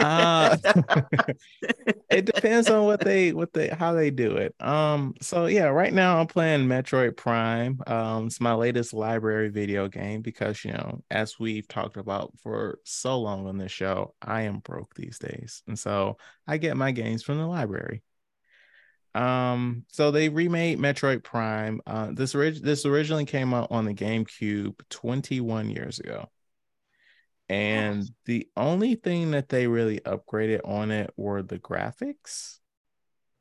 uh, 0.00 0.56
it 2.10 2.24
depends 2.24 2.68
on 2.68 2.84
what 2.84 3.00
they 3.00 3.32
what 3.32 3.52
they 3.52 3.68
how 3.68 3.92
they 3.92 4.10
do 4.10 4.36
it. 4.36 4.54
Um, 4.60 5.14
so 5.20 5.46
yeah, 5.46 5.64
right 5.64 5.92
now 5.92 6.18
I'm 6.18 6.26
playing 6.26 6.66
Metroid 6.66 7.16
Prime. 7.16 7.80
Um, 7.86 8.26
it's 8.26 8.40
my 8.40 8.54
latest 8.54 8.92
library 8.92 9.48
video 9.48 9.88
game 9.88 10.22
because 10.22 10.64
you 10.64 10.72
know, 10.72 11.02
as 11.10 11.38
we've 11.38 11.68
talked 11.68 11.96
about 11.96 12.32
for 12.42 12.78
so 12.84 13.18
long 13.20 13.46
on 13.46 13.58
this 13.58 13.72
show, 13.72 14.14
I 14.20 14.42
am 14.42 14.58
broke 14.58 14.94
these 14.94 15.18
days, 15.18 15.62
and 15.66 15.78
so 15.78 16.16
I 16.46 16.56
get 16.58 16.76
my 16.76 16.92
games 16.92 17.22
from 17.22 17.38
the 17.38 17.46
library. 17.46 18.02
Um, 19.14 19.84
so 19.88 20.10
they 20.10 20.28
remade 20.28 20.78
Metroid 20.78 21.22
Prime. 21.22 21.80
Uh, 21.86 22.12
this 22.12 22.34
orig- 22.34 22.62
this 22.62 22.86
originally 22.86 23.26
came 23.26 23.52
out 23.52 23.70
on 23.70 23.84
the 23.84 23.94
GameCube 23.94 24.80
21 24.88 25.70
years 25.70 25.98
ago. 25.98 26.28
And 27.48 28.08
the 28.24 28.48
only 28.56 28.94
thing 28.94 29.32
that 29.32 29.48
they 29.48 29.66
really 29.66 30.00
upgraded 30.00 30.60
on 30.64 30.90
it 30.90 31.12
were 31.16 31.42
the 31.42 31.58
graphics 31.58 32.58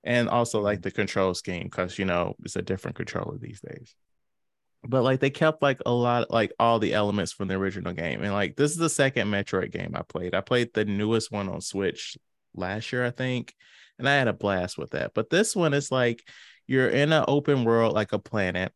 and 0.04 0.30
also 0.30 0.62
like 0.62 0.80
mm-hmm. 0.80 0.84
the 0.84 0.92
control 0.92 1.34
scheme 1.34 1.64
because 1.64 2.00
you 2.00 2.06
know 2.06 2.36
it's 2.44 2.56
a 2.56 2.62
different 2.62 2.98
controller 2.98 3.38
these 3.38 3.62
days. 3.62 3.96
But 4.84 5.04
like 5.04 5.20
they 5.20 5.30
kept 5.30 5.62
like 5.62 5.80
a 5.86 5.92
lot 5.92 6.32
like 6.32 6.52
all 6.60 6.80
the 6.80 6.94
elements 6.94 7.32
from 7.32 7.48
the 7.48 7.56
original 7.56 7.94
game. 7.94 8.24
And 8.24 8.34
like 8.34 8.56
this 8.56 8.72
is 8.72 8.78
the 8.78 8.90
second 8.90 9.28
metroid 9.28 9.72
game 9.72 9.92
i 9.96 10.02
played. 10.02 10.34
I 10.34 10.42
played 10.42 10.74
the 10.74 10.86
newest 10.86 11.32
one 11.32 11.50
on 11.50 11.62
switch 11.62 12.18
last 12.54 12.92
year 12.92 13.06
i 13.06 13.12
think 13.12 13.56
and 13.98 14.10
i 14.10 14.14
had 14.14 14.28
a 14.28 14.34
blast 14.34 14.78
with 14.78 14.92
that. 14.92 15.14
But 15.14 15.30
this 15.30 15.56
one 15.56 15.74
is 15.74 15.92
like 15.92 16.28
you're 16.68 16.90
in 16.90 17.14
an 17.14 17.26
open 17.28 17.64
world 17.64 17.94
like 17.94 18.12
a 18.12 18.20
planet 18.20 18.74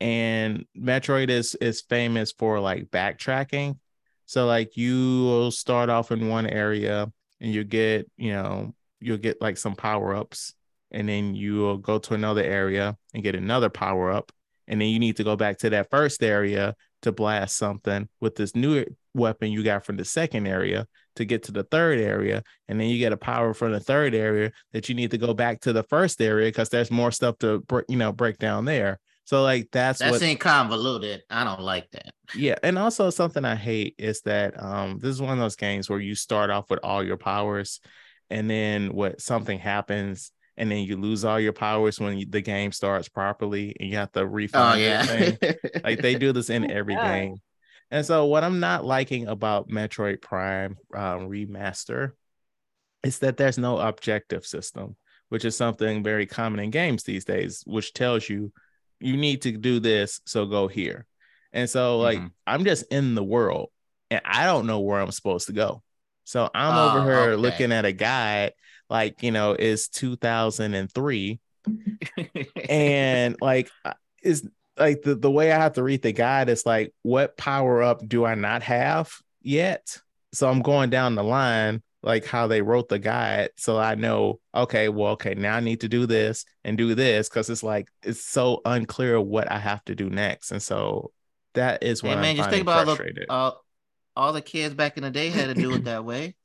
and 0.00 0.66
metroid 0.78 1.30
is 1.30 1.54
is 1.56 1.82
famous 1.82 2.32
for 2.32 2.60
like 2.60 2.90
backtracking 2.90 3.78
so 4.26 4.46
like 4.46 4.76
you 4.76 5.24
will 5.24 5.50
start 5.50 5.88
off 5.88 6.12
in 6.12 6.28
one 6.28 6.46
area 6.46 7.10
and 7.40 7.52
you 7.52 7.64
get, 7.64 8.10
you 8.16 8.32
know, 8.32 8.74
you'll 9.00 9.18
get 9.18 9.40
like 9.40 9.56
some 9.56 9.74
power 9.74 10.14
ups 10.14 10.54
and 10.90 11.08
then 11.08 11.34
you 11.34 11.56
will 11.56 11.78
go 11.78 11.98
to 11.98 12.14
another 12.14 12.42
area 12.42 12.96
and 13.14 13.22
get 13.22 13.34
another 13.34 13.70
power 13.70 14.10
up 14.10 14.32
and 14.68 14.80
then 14.80 14.88
you 14.88 14.98
need 14.98 15.16
to 15.16 15.24
go 15.24 15.36
back 15.36 15.58
to 15.58 15.70
that 15.70 15.90
first 15.90 16.22
area 16.22 16.74
to 17.02 17.12
blast 17.12 17.56
something 17.56 18.08
with 18.20 18.34
this 18.34 18.56
new 18.56 18.84
weapon 19.14 19.52
you 19.52 19.62
got 19.62 19.84
from 19.84 19.96
the 19.96 20.04
second 20.04 20.46
area 20.46 20.86
to 21.14 21.24
get 21.24 21.44
to 21.44 21.52
the 21.52 21.62
third 21.64 21.98
area 21.98 22.42
and 22.68 22.80
then 22.80 22.88
you 22.88 22.98
get 22.98 23.12
a 23.12 23.16
power 23.16 23.54
from 23.54 23.72
the 23.72 23.80
third 23.80 24.14
area 24.14 24.50
that 24.72 24.88
you 24.88 24.94
need 24.94 25.10
to 25.10 25.18
go 25.18 25.32
back 25.32 25.60
to 25.60 25.72
the 25.72 25.82
first 25.84 26.20
area 26.20 26.48
because 26.48 26.68
there's 26.68 26.90
more 26.90 27.10
stuff 27.10 27.38
to 27.38 27.64
you 27.88 27.96
know 27.96 28.12
break 28.12 28.38
down 28.38 28.64
there 28.64 28.98
so 29.26 29.42
like 29.42 29.68
that's 29.72 29.98
that's 29.98 30.22
what, 30.22 30.40
convoluted. 30.40 31.22
I 31.28 31.42
don't 31.42 31.60
like 31.60 31.90
that. 31.90 32.12
Yeah, 32.34 32.54
and 32.62 32.78
also 32.78 33.10
something 33.10 33.44
I 33.44 33.56
hate 33.56 33.96
is 33.98 34.20
that 34.22 34.62
um 34.62 35.00
this 35.00 35.10
is 35.10 35.20
one 35.20 35.32
of 35.32 35.38
those 35.38 35.56
games 35.56 35.90
where 35.90 35.98
you 35.98 36.14
start 36.14 36.48
off 36.48 36.70
with 36.70 36.78
all 36.84 37.04
your 37.04 37.16
powers, 37.16 37.80
and 38.30 38.48
then 38.48 38.94
what 38.94 39.20
something 39.20 39.58
happens, 39.58 40.30
and 40.56 40.70
then 40.70 40.84
you 40.84 40.96
lose 40.96 41.24
all 41.24 41.40
your 41.40 41.52
powers 41.52 41.98
when 41.98 42.18
you, 42.18 42.26
the 42.26 42.40
game 42.40 42.70
starts 42.70 43.08
properly, 43.08 43.74
and 43.80 43.90
you 43.90 43.96
have 43.96 44.12
to 44.12 44.24
refine. 44.24 44.74
Oh 44.74 44.78
yeah, 44.78 45.32
like 45.84 46.00
they 46.00 46.14
do 46.14 46.32
this 46.32 46.48
in 46.48 46.70
every 46.70 46.94
yeah. 46.94 47.18
game. 47.18 47.36
And 47.90 48.06
so 48.06 48.26
what 48.26 48.44
I'm 48.44 48.60
not 48.60 48.84
liking 48.84 49.26
about 49.26 49.68
Metroid 49.68 50.22
Prime 50.22 50.76
um, 50.94 51.28
remaster 51.28 52.12
is 53.02 53.18
that 53.20 53.36
there's 53.36 53.58
no 53.58 53.78
objective 53.78 54.46
system, 54.46 54.94
which 55.30 55.44
is 55.44 55.56
something 55.56 56.04
very 56.04 56.26
common 56.26 56.60
in 56.60 56.70
games 56.70 57.02
these 57.02 57.24
days, 57.24 57.64
which 57.66 57.92
tells 57.92 58.28
you 58.28 58.52
you 59.00 59.16
need 59.16 59.42
to 59.42 59.52
do 59.52 59.80
this, 59.80 60.20
so 60.24 60.46
go 60.46 60.68
here. 60.68 61.06
And 61.52 61.68
so 61.68 61.98
like 61.98 62.18
mm-hmm. 62.18 62.26
I'm 62.46 62.64
just 62.64 62.84
in 62.90 63.14
the 63.14 63.24
world 63.24 63.70
and 64.10 64.20
I 64.24 64.44
don't 64.44 64.66
know 64.66 64.80
where 64.80 65.00
I'm 65.00 65.10
supposed 65.10 65.46
to 65.46 65.52
go. 65.52 65.82
So 66.24 66.50
I'm 66.54 66.76
over 66.76 67.04
here 67.04 67.30
okay. 67.30 67.40
looking 67.40 67.72
at 67.72 67.84
a 67.84 67.92
guide 67.92 68.52
like, 68.88 69.22
you 69.22 69.30
know, 69.30 69.52
it's 69.52 69.88
2003 69.88 71.40
and 72.68 73.36
like 73.40 73.70
is 74.22 74.48
like 74.78 75.02
the, 75.02 75.14
the 75.14 75.30
way 75.30 75.50
I 75.50 75.58
have 75.58 75.74
to 75.74 75.82
read 75.82 76.02
the 76.02 76.12
guide 76.12 76.48
is 76.48 76.66
like 76.66 76.92
what 77.02 77.36
power 77.36 77.82
up 77.82 78.06
do 78.06 78.24
I 78.24 78.34
not 78.34 78.62
have 78.62 79.12
yet? 79.42 79.98
So 80.32 80.48
I'm 80.48 80.62
going 80.62 80.90
down 80.90 81.14
the 81.14 81.24
line 81.24 81.82
like 82.06 82.24
how 82.24 82.46
they 82.46 82.62
wrote 82.62 82.88
the 82.88 83.00
guide. 83.00 83.50
So 83.56 83.78
i 83.78 83.96
know 83.96 84.40
okay 84.54 84.88
well 84.88 85.12
okay 85.12 85.34
now 85.34 85.56
i 85.56 85.60
need 85.60 85.80
to 85.80 85.88
do 85.88 86.06
this 86.06 86.46
and 86.64 86.78
do 86.78 86.94
this 86.94 87.28
because 87.28 87.50
it's 87.50 87.64
like 87.64 87.88
it's 88.02 88.24
so 88.24 88.62
unclear 88.64 89.20
what 89.20 89.50
i 89.50 89.58
have 89.58 89.84
to 89.86 89.94
do 89.94 90.08
next. 90.08 90.52
And 90.52 90.62
so 90.62 91.12
that 91.54 91.82
is 91.82 92.02
what 92.02 92.14
hey, 92.14 92.22
man 92.22 92.30
I'm 92.30 92.36
just 92.36 92.50
think 92.50 92.62
about 92.62 92.88
all 92.88 92.94
the, 92.94 93.26
uh, 93.28 93.50
all 94.14 94.32
the 94.32 94.40
kids 94.40 94.74
back 94.74 94.96
in 94.96 95.02
the 95.02 95.10
day 95.10 95.28
had 95.28 95.54
to 95.54 95.60
do 95.60 95.72
it 95.74 95.84
that 95.84 96.04
way. 96.04 96.36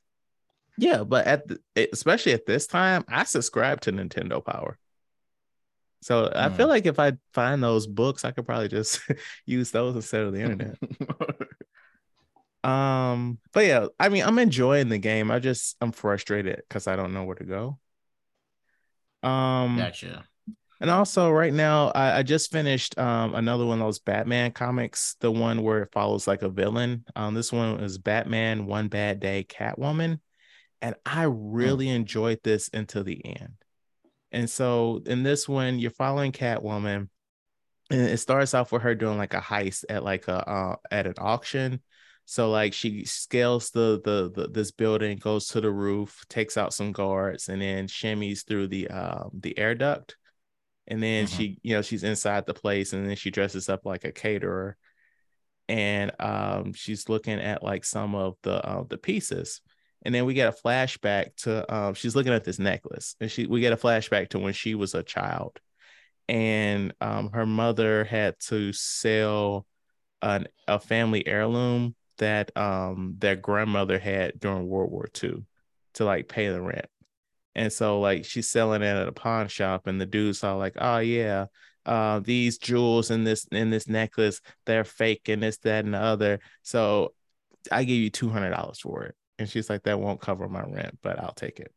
Yeah 0.76 1.04
but 1.04 1.26
at 1.26 1.46
the, 1.46 1.60
especially 1.92 2.32
at 2.32 2.44
this 2.44 2.66
time 2.66 3.04
i 3.08 3.22
subscribe 3.24 3.80
to 3.82 3.92
nintendo 3.92 4.44
power. 4.44 4.78
So 6.00 6.24
mm. 6.24 6.36
i 6.36 6.48
feel 6.50 6.66
hmm. 6.66 6.70
like 6.70 6.86
if 6.86 6.98
i 6.98 7.12
find 7.32 7.62
those 7.62 7.86
books 7.86 8.24
i 8.24 8.32
could 8.32 8.46
probably 8.46 8.68
just 8.68 9.00
use 9.46 9.70
those 9.70 9.94
instead 9.94 10.24
of 10.24 10.32
the 10.32 10.40
internet 10.40 10.76
Um, 12.64 13.38
but 13.52 13.66
yeah, 13.66 13.86
I 13.98 14.08
mean, 14.08 14.22
I'm 14.24 14.38
enjoying 14.38 14.88
the 14.88 14.98
game. 14.98 15.30
I 15.30 15.38
just 15.38 15.76
I'm 15.80 15.92
frustrated 15.92 16.62
because 16.68 16.86
I 16.86 16.96
don't 16.96 17.12
know 17.12 17.24
where 17.24 17.36
to 17.36 17.44
go. 17.44 17.78
Um, 19.22 19.76
gotcha. 19.76 20.24
And 20.80 20.90
also, 20.90 21.30
right 21.30 21.52
now, 21.52 21.92
I, 21.94 22.18
I 22.18 22.22
just 22.24 22.50
finished 22.50 22.98
um, 22.98 23.36
another 23.36 23.64
one 23.64 23.80
of 23.80 23.86
those 23.86 24.00
Batman 24.00 24.50
comics, 24.50 25.14
the 25.20 25.30
one 25.30 25.62
where 25.62 25.82
it 25.84 25.92
follows 25.92 26.26
like 26.26 26.42
a 26.42 26.48
villain. 26.48 27.04
Um, 27.14 27.34
this 27.34 27.52
one 27.52 27.78
is 27.80 27.98
Batman 27.98 28.66
One 28.66 28.88
Bad 28.88 29.20
Day 29.20 29.46
Catwoman. 29.48 30.18
And 30.80 30.96
I 31.06 31.22
really 31.22 31.86
mm. 31.86 31.94
enjoyed 31.94 32.40
this 32.42 32.68
until 32.74 33.04
the 33.04 33.24
end. 33.24 33.54
And 34.32 34.50
so 34.50 35.00
in 35.06 35.22
this 35.22 35.48
one, 35.48 35.78
you're 35.78 35.92
following 35.92 36.32
Catwoman, 36.32 37.08
and 37.90 38.00
it 38.00 38.18
starts 38.18 38.52
off 38.54 38.72
with 38.72 38.82
her 38.82 38.96
doing 38.96 39.18
like 39.18 39.34
a 39.34 39.40
heist 39.40 39.84
at 39.88 40.02
like 40.02 40.26
a 40.26 40.48
uh, 40.48 40.76
at 40.90 41.06
an 41.06 41.14
auction. 41.18 41.80
So 42.24 42.50
like 42.50 42.72
she 42.72 43.04
scales 43.04 43.70
the, 43.70 44.00
the 44.02 44.30
the 44.34 44.48
this 44.48 44.70
building, 44.70 45.18
goes 45.18 45.48
to 45.48 45.60
the 45.60 45.70
roof, 45.70 46.24
takes 46.28 46.56
out 46.56 46.72
some 46.72 46.92
guards, 46.92 47.48
and 47.48 47.60
then 47.60 47.86
shimmies 47.86 48.46
through 48.46 48.68
the 48.68 48.88
um 48.88 49.30
the 49.34 49.58
air 49.58 49.74
duct. 49.74 50.16
And 50.86 51.02
then 51.02 51.26
mm-hmm. 51.26 51.36
she 51.36 51.58
you 51.62 51.74
know 51.74 51.82
she's 51.82 52.04
inside 52.04 52.46
the 52.46 52.54
place 52.54 52.92
and 52.92 53.08
then 53.08 53.16
she 53.16 53.30
dresses 53.30 53.68
up 53.68 53.84
like 53.84 54.04
a 54.04 54.12
caterer. 54.12 54.76
And 55.68 56.12
um 56.20 56.72
she's 56.72 57.08
looking 57.08 57.40
at 57.40 57.62
like 57.62 57.84
some 57.84 58.14
of 58.14 58.36
the 58.42 58.64
uh, 58.66 58.84
the 58.88 58.98
pieces. 58.98 59.60
And 60.04 60.14
then 60.14 60.24
we 60.24 60.34
get 60.34 60.48
a 60.48 60.62
flashback 60.66 61.36
to 61.38 61.74
um 61.74 61.94
she's 61.94 62.16
looking 62.16 62.32
at 62.32 62.44
this 62.44 62.58
necklace 62.58 63.14
and 63.20 63.30
she 63.30 63.46
we 63.46 63.60
get 63.60 63.72
a 63.72 63.76
flashback 63.76 64.30
to 64.30 64.38
when 64.38 64.52
she 64.52 64.74
was 64.74 64.94
a 64.94 65.02
child. 65.02 65.58
And 66.28 66.94
um 67.00 67.30
her 67.32 67.46
mother 67.46 68.04
had 68.04 68.38
to 68.46 68.72
sell 68.72 69.66
an, 70.22 70.46
a 70.68 70.78
family 70.78 71.26
heirloom 71.26 71.94
that 72.22 72.56
um 72.56 73.16
their 73.18 73.36
grandmother 73.36 73.98
had 73.98 74.40
during 74.40 74.68
World 74.68 74.90
War 74.90 75.08
II 75.22 75.44
to 75.94 76.04
like 76.04 76.28
pay 76.28 76.48
the 76.48 76.62
rent 76.62 76.86
and 77.54 77.72
so 77.72 78.00
like 78.00 78.24
she's 78.24 78.48
selling 78.48 78.82
it 78.82 78.86
at 78.86 79.08
a 79.08 79.12
pawn 79.12 79.48
shop, 79.48 79.86
and 79.86 80.00
the 80.00 80.06
dude's 80.06 80.42
all 80.42 80.58
like, 80.58 80.74
"Oh 80.78 80.98
yeah, 80.98 81.46
uh, 81.84 82.20
these 82.20 82.58
jewels 82.58 83.10
in 83.10 83.24
this 83.24 83.46
in 83.52 83.70
this 83.70 83.88
necklace, 83.88 84.40
they're 84.66 84.84
fake, 84.84 85.28
and 85.28 85.42
this, 85.42 85.58
that, 85.58 85.84
and 85.84 85.94
the 85.94 85.98
other. 85.98 86.40
So 86.62 87.14
I 87.70 87.84
give 87.84 87.96
you 87.96 88.10
two 88.10 88.30
hundred 88.30 88.50
dollars 88.50 88.80
for 88.80 89.04
it." 89.04 89.14
And 89.38 89.48
she's 89.48 89.68
like, 89.68 89.82
"That 89.84 90.00
won't 90.00 90.20
cover 90.20 90.48
my 90.48 90.62
rent, 90.62 90.98
but 91.02 91.18
I'll 91.18 91.34
take 91.34 91.60
it." 91.60 91.72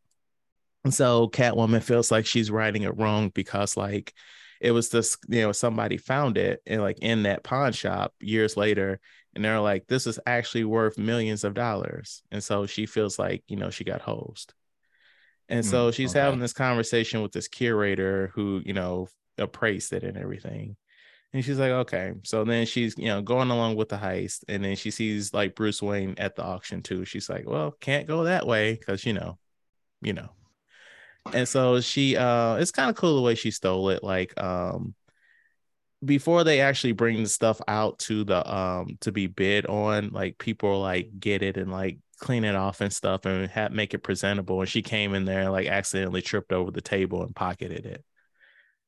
And 0.86 0.94
so 0.94 1.28
Catwoman 1.30 1.84
feels 1.84 2.12
like 2.12 2.26
she's 2.26 2.52
writing 2.52 2.84
it 2.84 2.98
wrong 2.98 3.30
because 3.30 3.76
like 3.76 4.14
it 4.62 4.72
was 4.72 4.90
this, 4.90 5.18
you 5.28 5.42
know, 5.42 5.52
somebody 5.52 5.98
found 5.98 6.38
it 6.38 6.62
and 6.66 6.82
like 6.82 7.00
in 7.00 7.24
that 7.24 7.44
pawn 7.44 7.74
shop 7.74 8.14
years 8.22 8.56
later, 8.56 9.00
and 9.36 9.44
they're 9.44 9.60
like, 9.60 9.88
"This 9.88 10.08
is 10.08 10.20
actually 10.26 10.64
worth 10.64 10.98
millions 10.98 11.44
of 11.44 11.54
dollars," 11.54 12.24
and 12.32 12.44
so 12.44 12.66
she 12.66 12.86
feels 12.86 13.20
like 13.20 13.44
you 13.48 13.58
know 13.58 13.70
she 13.70 13.84
got 13.84 14.02
hosed. 14.02 14.54
And 15.50 15.64
mm, 15.64 15.70
so 15.70 15.92
she's 15.92 16.12
okay. 16.12 16.22
having 16.22 16.40
this 16.40 16.54
conversation 16.54 17.22
with 17.22 17.32
this 17.32 17.48
curator 17.48 18.32
who, 18.34 18.62
you 18.66 18.74
know, 18.74 19.08
appraised 19.38 19.94
it 19.94 20.04
and 20.04 20.18
everything. 20.18 20.76
And 21.34 21.44
she's 21.44 21.60
like, 21.60 21.72
okay. 21.72 22.14
So 22.24 22.46
then 22.46 22.66
she's, 22.66 22.98
you 22.98 23.08
know, 23.08 23.22
going 23.22 23.52
along 23.52 23.76
with 23.76 23.90
the 23.90 23.98
heist. 23.98 24.44
And 24.48 24.64
then 24.64 24.76
she 24.76 24.90
sees 24.90 25.34
like 25.34 25.56
Bruce 25.56 25.82
Wayne 25.82 26.16
at 26.18 26.36
the 26.36 26.44
auction 26.44 26.82
too. 26.82 27.06
She's 27.06 27.30
like, 27.30 27.48
well, 27.48 27.76
can't 27.80 28.08
go 28.08 28.24
that 28.24 28.48
way 28.48 28.74
because, 28.74 29.06
you 29.06 29.14
know, 29.14 29.38
you 30.02 30.14
know. 30.14 30.30
And 31.34 31.48
so 31.48 31.82
she, 31.82 32.16
uh, 32.16 32.56
it's 32.56 32.72
kind 32.72 32.90
of 32.90 32.96
cool 32.96 33.16
the 33.16 33.22
way 33.22 33.36
she 33.36 33.52
stole 33.52 33.90
it. 33.90 34.04
Like, 34.04 34.40
um, 34.42 34.96
before 36.06 36.44
they 36.44 36.62
actually 36.62 36.94
bring 36.94 37.24
the 37.24 37.30
stuff 37.30 37.60
out 37.68 38.00
to 38.00 38.24
the 38.24 38.54
um 38.54 38.98
to 39.02 39.12
be 39.12 39.28
bid 39.28 39.66
on 39.66 40.10
like 40.12 40.38
people 40.38 40.80
like 40.82 41.10
get 41.20 41.42
it 41.42 41.58
and 41.58 41.72
like 41.72 41.98
clean 42.20 42.44
it 42.44 42.56
off 42.56 42.82
and 42.82 42.94
stuff 42.94 43.26
and 43.26 43.50
have, 43.50 43.72
make 43.72 43.94
it 43.94 44.00
presentable. 44.00 44.62
And 44.62 44.70
she 44.70 44.82
came 44.82 45.14
in 45.14 45.26
there 45.26 45.42
and 45.42 45.52
like 45.52 45.68
accidentally 45.68 46.22
tripped 46.22 46.54
over 46.54 46.72
the 46.72 46.82
table 46.82 47.24
and 47.24 47.36
pocketed 47.36 47.86
it. 47.86 48.04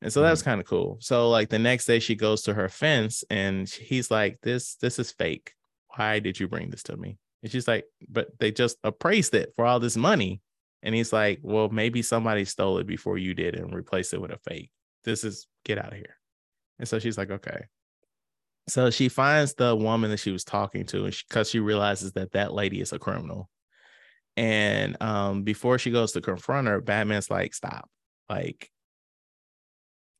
And 0.01 0.13
so 0.13 0.21
that's 0.21 0.41
mm. 0.41 0.45
kind 0.45 0.61
of 0.61 0.67
cool. 0.67 0.97
So 1.01 1.29
like 1.29 1.49
the 1.49 1.59
next 1.59 1.85
day 1.85 1.99
she 1.99 2.15
goes 2.15 2.43
to 2.43 2.53
her 2.53 2.69
fence 2.69 3.23
and 3.29 3.67
he's 3.67 4.11
like, 4.11 4.39
this, 4.41 4.75
this 4.75 4.99
is 4.99 5.11
fake. 5.11 5.53
Why 5.95 6.19
did 6.19 6.39
you 6.39 6.47
bring 6.47 6.69
this 6.69 6.83
to 6.83 6.97
me? 6.97 7.17
And 7.43 7.51
she's 7.51 7.67
like, 7.67 7.85
but 8.07 8.29
they 8.39 8.51
just 8.51 8.77
appraised 8.83 9.33
it 9.33 9.53
for 9.55 9.65
all 9.65 9.79
this 9.79 9.97
money. 9.97 10.41
And 10.83 10.93
he's 10.93 11.11
like, 11.11 11.39
well, 11.41 11.69
maybe 11.69 12.01
somebody 12.01 12.45
stole 12.45 12.77
it 12.77 12.87
before 12.87 13.17
you 13.17 13.33
did 13.33 13.55
and 13.55 13.73
replaced 13.73 14.13
it 14.13 14.21
with 14.21 14.31
a 14.31 14.37
fake. 14.37 14.71
This 15.03 15.23
is 15.23 15.47
get 15.65 15.77
out 15.77 15.91
of 15.91 15.97
here. 15.97 16.17
And 16.79 16.87
so 16.87 16.99
she's 16.99 17.17
like, 17.17 17.31
okay. 17.31 17.65
So 18.69 18.89
she 18.89 19.07
finds 19.09 19.53
the 19.53 19.75
woman 19.75 20.11
that 20.11 20.19
she 20.19 20.31
was 20.31 20.43
talking 20.43 20.85
to, 20.87 21.05
and 21.05 21.17
because 21.27 21.47
she, 21.47 21.57
she, 21.57 21.59
realizes 21.59 22.11
that 22.13 22.33
that 22.33 22.53
lady 22.53 22.81
is 22.81 22.91
a 22.91 22.99
criminal. 22.99 23.49
And 24.35 25.01
um, 25.01 25.43
before 25.43 25.79
she 25.79 25.89
goes 25.89 26.11
to 26.11 26.21
confront 26.21 26.67
her, 26.67 26.81
Batman's 26.81 27.31
like, 27.31 27.53
"Stop! 27.53 27.89
Like, 28.29 28.69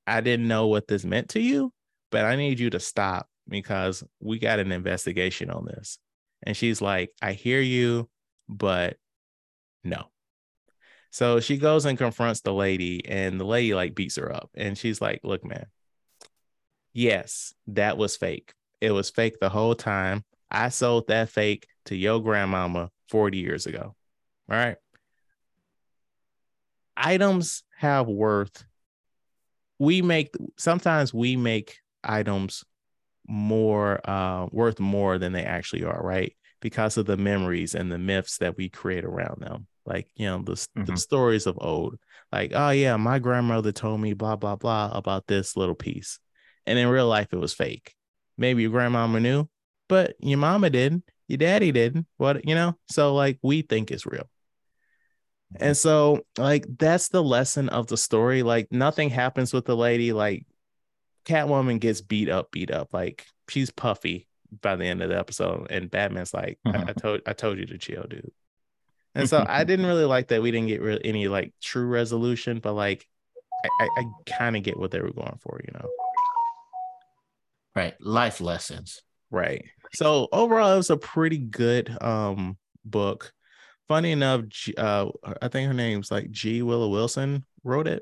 I 0.08 0.22
didn't 0.22 0.48
know 0.48 0.68
what 0.68 0.88
this 0.88 1.04
meant 1.04 1.30
to 1.30 1.42
you, 1.42 1.74
but 2.10 2.24
I 2.24 2.38
need 2.38 2.60
you 2.60 2.70
to 2.70 2.80
stop 2.80 3.28
because 3.50 4.04
we 4.22 4.40
got 4.40 4.60
an 4.60 4.72
investigation 4.72 5.50
on 5.50 5.66
this." 5.66 6.00
And 6.44 6.56
she's 6.56 6.82
like, 6.82 7.12
"I 7.22 7.34
hear 7.34 7.60
you, 7.60 8.10
but 8.48 8.96
no." 9.84 10.06
So 11.12 11.42
she 11.42 11.58
goes 11.58 11.86
and 11.86 11.98
confronts 11.98 12.42
the 12.42 12.54
lady, 12.54 13.06
and 13.06 13.40
the 13.40 13.46
lady 13.46 13.74
like 13.74 13.94
beats 13.94 14.16
her 14.16 14.34
up, 14.34 14.50
and 14.56 14.78
she's 14.78 15.02
like, 15.02 15.20
"Look, 15.24 15.44
man, 15.44 15.68
yes, 16.98 17.54
that 17.68 17.96
was 17.98 18.18
fake. 18.18 18.54
It 18.82 18.92
was 18.92 19.10
fake 19.10 19.40
the 19.40 19.50
whole 19.50 19.76
time. 19.76 20.24
I 20.50 20.70
sold 20.70 21.08
that 21.08 21.30
fake 21.30 21.68
to 21.86 21.96
your 21.96 22.22
grandmama 22.22 22.90
40 23.10 23.38
years 23.38 23.68
ago. 23.68 23.96
All 24.50 24.58
right. 24.58 24.78
Items 26.96 27.64
have 27.78 28.08
worth. 28.08 28.64
We 29.78 30.02
make 30.02 30.34
sometimes 30.58 31.14
we 31.14 31.36
make 31.36 31.78
items 32.04 32.64
more 33.28 34.00
uh, 34.10 34.48
worth 34.52 34.80
more 34.80 35.20
than 35.20 35.34
they 35.34 35.44
actually 35.44 35.84
are, 35.84 36.02
right? 36.02 36.36
Because 36.62 36.98
of 36.98 37.06
the 37.06 37.18
memories 37.18 37.76
and 37.76 37.92
the 37.92 38.00
myths 38.00 38.40
that 38.40 38.58
we 38.58 38.70
create 38.70 39.06
around 39.06 39.42
them. 39.42 39.68
Like, 39.86 40.08
you 40.16 40.26
know, 40.26 40.42
the, 40.42 40.54
mm-hmm. 40.54 40.86
the 40.86 40.98
stories 40.98 41.46
of 41.46 41.60
old. 41.62 42.00
Like, 42.32 42.54
oh 42.56 42.72
yeah, 42.72 42.98
my 42.98 43.20
grandmother 43.20 43.72
told 43.72 44.02
me 44.02 44.14
blah 44.14 44.36
blah 44.36 44.56
blah 44.56 44.90
about 44.92 45.28
this 45.28 45.56
little 45.56 45.76
piece 45.76 46.20
and 46.68 46.78
in 46.78 46.88
real 46.88 47.08
life 47.08 47.34
it 47.34 47.38
was 47.38 47.54
fake. 47.54 47.96
Maybe 48.38 48.62
your 48.62 48.72
grandmama 48.72 49.20
knew, 49.20 49.50
but 49.90 50.16
your 50.20 50.38
mama 50.38 50.70
didn't, 50.70 51.04
your 51.28 51.38
daddy 51.38 51.72
didn't. 51.72 52.06
What 52.18 52.48
you 52.48 52.54
know? 52.54 52.78
So 52.92 53.16
like 53.16 53.40
we 53.42 53.64
think 53.64 53.90
it's 53.90 54.06
real. 54.06 54.30
And 55.56 55.76
so 55.76 56.26
like 56.38 56.66
that's 56.78 57.08
the 57.10 57.24
lesson 57.24 57.70
of 57.70 57.88
the 57.88 57.98
story. 57.98 58.44
Like 58.44 58.68
nothing 58.72 59.10
happens 59.10 59.54
with 59.54 59.66
the 59.66 59.76
lady. 59.76 60.14
Like 60.14 60.46
Catwoman 61.26 61.80
gets 61.80 62.02
beat 62.02 62.30
up, 62.30 62.52
beat 62.52 62.70
up. 62.70 62.94
Like 62.94 63.26
she's 63.50 63.72
puffy 63.72 64.28
by 64.62 64.76
the 64.76 64.86
end 64.86 65.02
of 65.02 65.10
the 65.10 65.18
episode, 65.18 65.68
and 65.70 65.90
Batman's 65.90 66.34
like, 66.34 66.60
I, 66.66 66.70
I 66.70 66.74
mm-hmm. 66.74 66.92
told 67.00 67.22
I 67.26 67.34
told 67.34 67.58
you 67.58 67.66
to 67.68 67.78
chill, 67.78 68.06
dude. 68.10 68.32
And 69.16 69.28
so 69.28 69.44
I 69.48 69.64
didn't 69.66 69.86
really 69.86 70.06
like 70.06 70.28
that 70.28 70.42
we 70.42 70.52
didn't 70.52 70.68
get 70.68 70.82
really 70.82 71.04
any 71.06 71.28
like 71.28 71.54
true 71.62 71.88
resolution, 71.88 72.60
but 72.60 72.74
like 72.74 73.08
I, 73.64 73.70
I, 73.82 73.88
I 73.98 74.04
kind 74.38 74.56
of 74.56 74.64
get 74.64 74.78
what 74.78 74.92
they 74.92 75.02
were 75.02 75.12
going 75.12 75.38
for, 75.42 75.60
you 75.66 75.74
know. 75.74 75.90
Right. 77.78 77.94
Life 78.02 78.42
lessons. 78.42 79.04
Right. 79.30 79.64
So 79.94 80.28
overall, 80.32 80.74
it 80.74 80.78
was 80.78 80.90
a 80.90 80.98
pretty 80.98 81.38
good 81.38 81.96
um 82.02 82.58
book. 82.84 83.32
Funny 83.88 84.14
enough, 84.14 84.46
uh, 84.76 85.10
I 85.42 85.48
think 85.48 85.68
her 85.68 85.76
name's 85.76 86.10
like 86.10 86.32
G. 86.32 86.64
Willow 86.64 86.90
Wilson 86.90 87.46
wrote 87.64 87.88
it. 87.88 88.02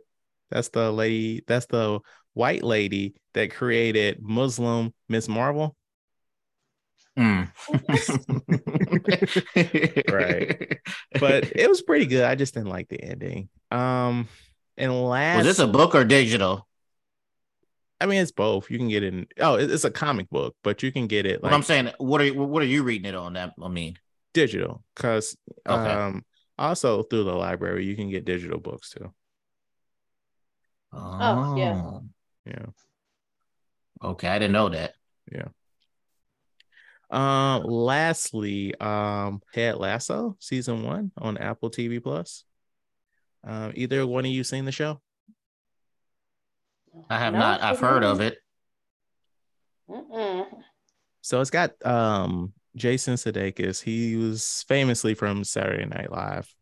That's 0.50 0.70
the 0.70 0.92
lady. 0.92 1.44
That's 1.46 1.66
the 1.66 2.00
white 2.34 2.64
lady 2.64 3.16
that 3.34 3.54
created 3.54 4.20
Muslim 4.22 4.94
Miss 5.10 5.28
Marvel. 5.28 5.76
Mm. 7.20 7.50
right. 10.12 10.80
But 11.20 11.52
it 11.54 11.68
was 11.68 11.82
pretty 11.82 12.06
good. 12.06 12.24
I 12.24 12.36
just 12.36 12.54
didn't 12.54 12.70
like 12.70 12.88
the 12.88 13.04
ending. 13.04 13.50
Um, 13.72 14.30
and 14.78 15.04
last 15.04 15.40
was 15.40 15.46
this 15.46 15.60
a 15.60 15.68
book 15.68 15.96
or 15.96 16.06
digital? 16.06 16.66
I 18.00 18.06
mean, 18.08 18.22
it's 18.22 18.32
both. 18.32 18.70
You 18.70 18.78
can 18.78 18.90
get 18.90 19.04
it 19.04 19.14
in. 19.14 19.28
Oh, 19.40 19.56
it's 19.56 19.86
a 19.86 19.92
comic 19.92 20.30
book, 20.30 20.56
but 20.64 20.84
you 20.84 20.92
can 20.92 21.08
get 21.08 21.26
it. 21.26 21.42
Like, 21.42 21.52
what 21.52 21.54
I'm 21.54 21.64
saying, 21.64 21.92
what 21.98 22.20
are 22.22 22.26
you, 22.26 22.34
what 22.34 22.62
are 22.62 22.68
you 22.68 22.84
reading 22.84 23.08
it 23.08 23.16
on? 23.16 23.34
That 23.34 23.54
I 23.62 23.68
mean, 23.70 23.98
digital. 24.34 24.84
Because 24.96 25.38
okay. 25.68 25.92
um, 25.92 26.26
also 26.58 27.04
through 27.04 27.24
the 27.24 27.34
library, 27.34 27.86
you 27.86 27.96
can 27.96 28.10
get 28.10 28.26
digital 28.26 28.60
books 28.60 28.92
too. 28.92 29.14
Oh, 30.92 31.20
oh 31.22 31.56
yeah, 31.58 32.00
yeah. 32.46 32.66
Okay, 34.04 34.28
I 34.28 34.40
didn't 34.40 34.54
know 34.54 34.70
that. 34.70 34.94
Yeah. 35.32 35.48
Um. 37.10 37.64
Lastly, 37.64 38.76
um, 38.80 39.42
Ted 39.54 39.78
Lasso 39.78 40.36
season 40.40 40.84
one 40.84 41.12
on 41.18 41.38
Apple 41.38 41.72
TV 41.72 42.04
Plus. 42.04 42.44
Um, 43.46 43.72
either 43.76 44.06
one 44.06 44.26
of 44.26 44.32
you 44.32 44.44
seen 44.44 44.66
the 44.66 44.72
show? 44.72 45.00
I 47.10 47.20
have 47.20 47.34
no, 47.34 47.40
not. 47.40 47.62
I've 47.62 47.80
heard 47.80 48.04
of 48.04 48.22
it. 48.22 48.38
Mm-mm. 49.90 50.48
So 51.22 51.42
it's 51.42 51.50
got 51.50 51.72
um 51.86 52.54
Jason 52.76 53.16
Sudeikis. 53.16 53.82
He 53.82 54.16
was 54.16 54.64
famously 54.68 55.14
from 55.14 55.44
Saturday 55.44 55.86
Night 55.86 56.12
Live, 56.12 56.54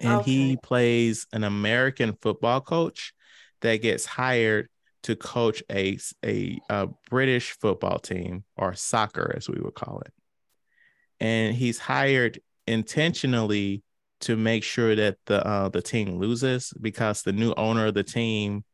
and 0.00 0.20
okay. 0.20 0.30
he 0.30 0.56
plays 0.62 1.26
an 1.32 1.44
American 1.44 2.16
football 2.20 2.60
coach 2.60 3.12
that 3.60 3.76
gets 3.82 4.04
hired 4.04 4.68
to 5.04 5.16
coach 5.16 5.62
a, 5.70 5.98
a, 6.24 6.60
a 6.68 6.88
British 7.10 7.52
football 7.52 7.98
team 7.98 8.44
or 8.56 8.74
soccer, 8.74 9.32
as 9.36 9.48
we 9.48 9.60
would 9.60 9.74
call 9.74 10.00
it. 10.00 10.12
And 11.20 11.54
he's 11.54 11.78
hired 11.78 12.40
intentionally 12.66 13.82
to 14.20 14.36
make 14.36 14.62
sure 14.62 14.94
that 14.94 15.18
the 15.26 15.44
uh, 15.46 15.68
the 15.68 15.82
team 15.82 16.18
loses 16.18 16.72
because 16.80 17.22
the 17.22 17.32
new 17.32 17.52
owner 17.54 17.86
of 17.86 17.94
the 17.94 18.04
team 18.04 18.64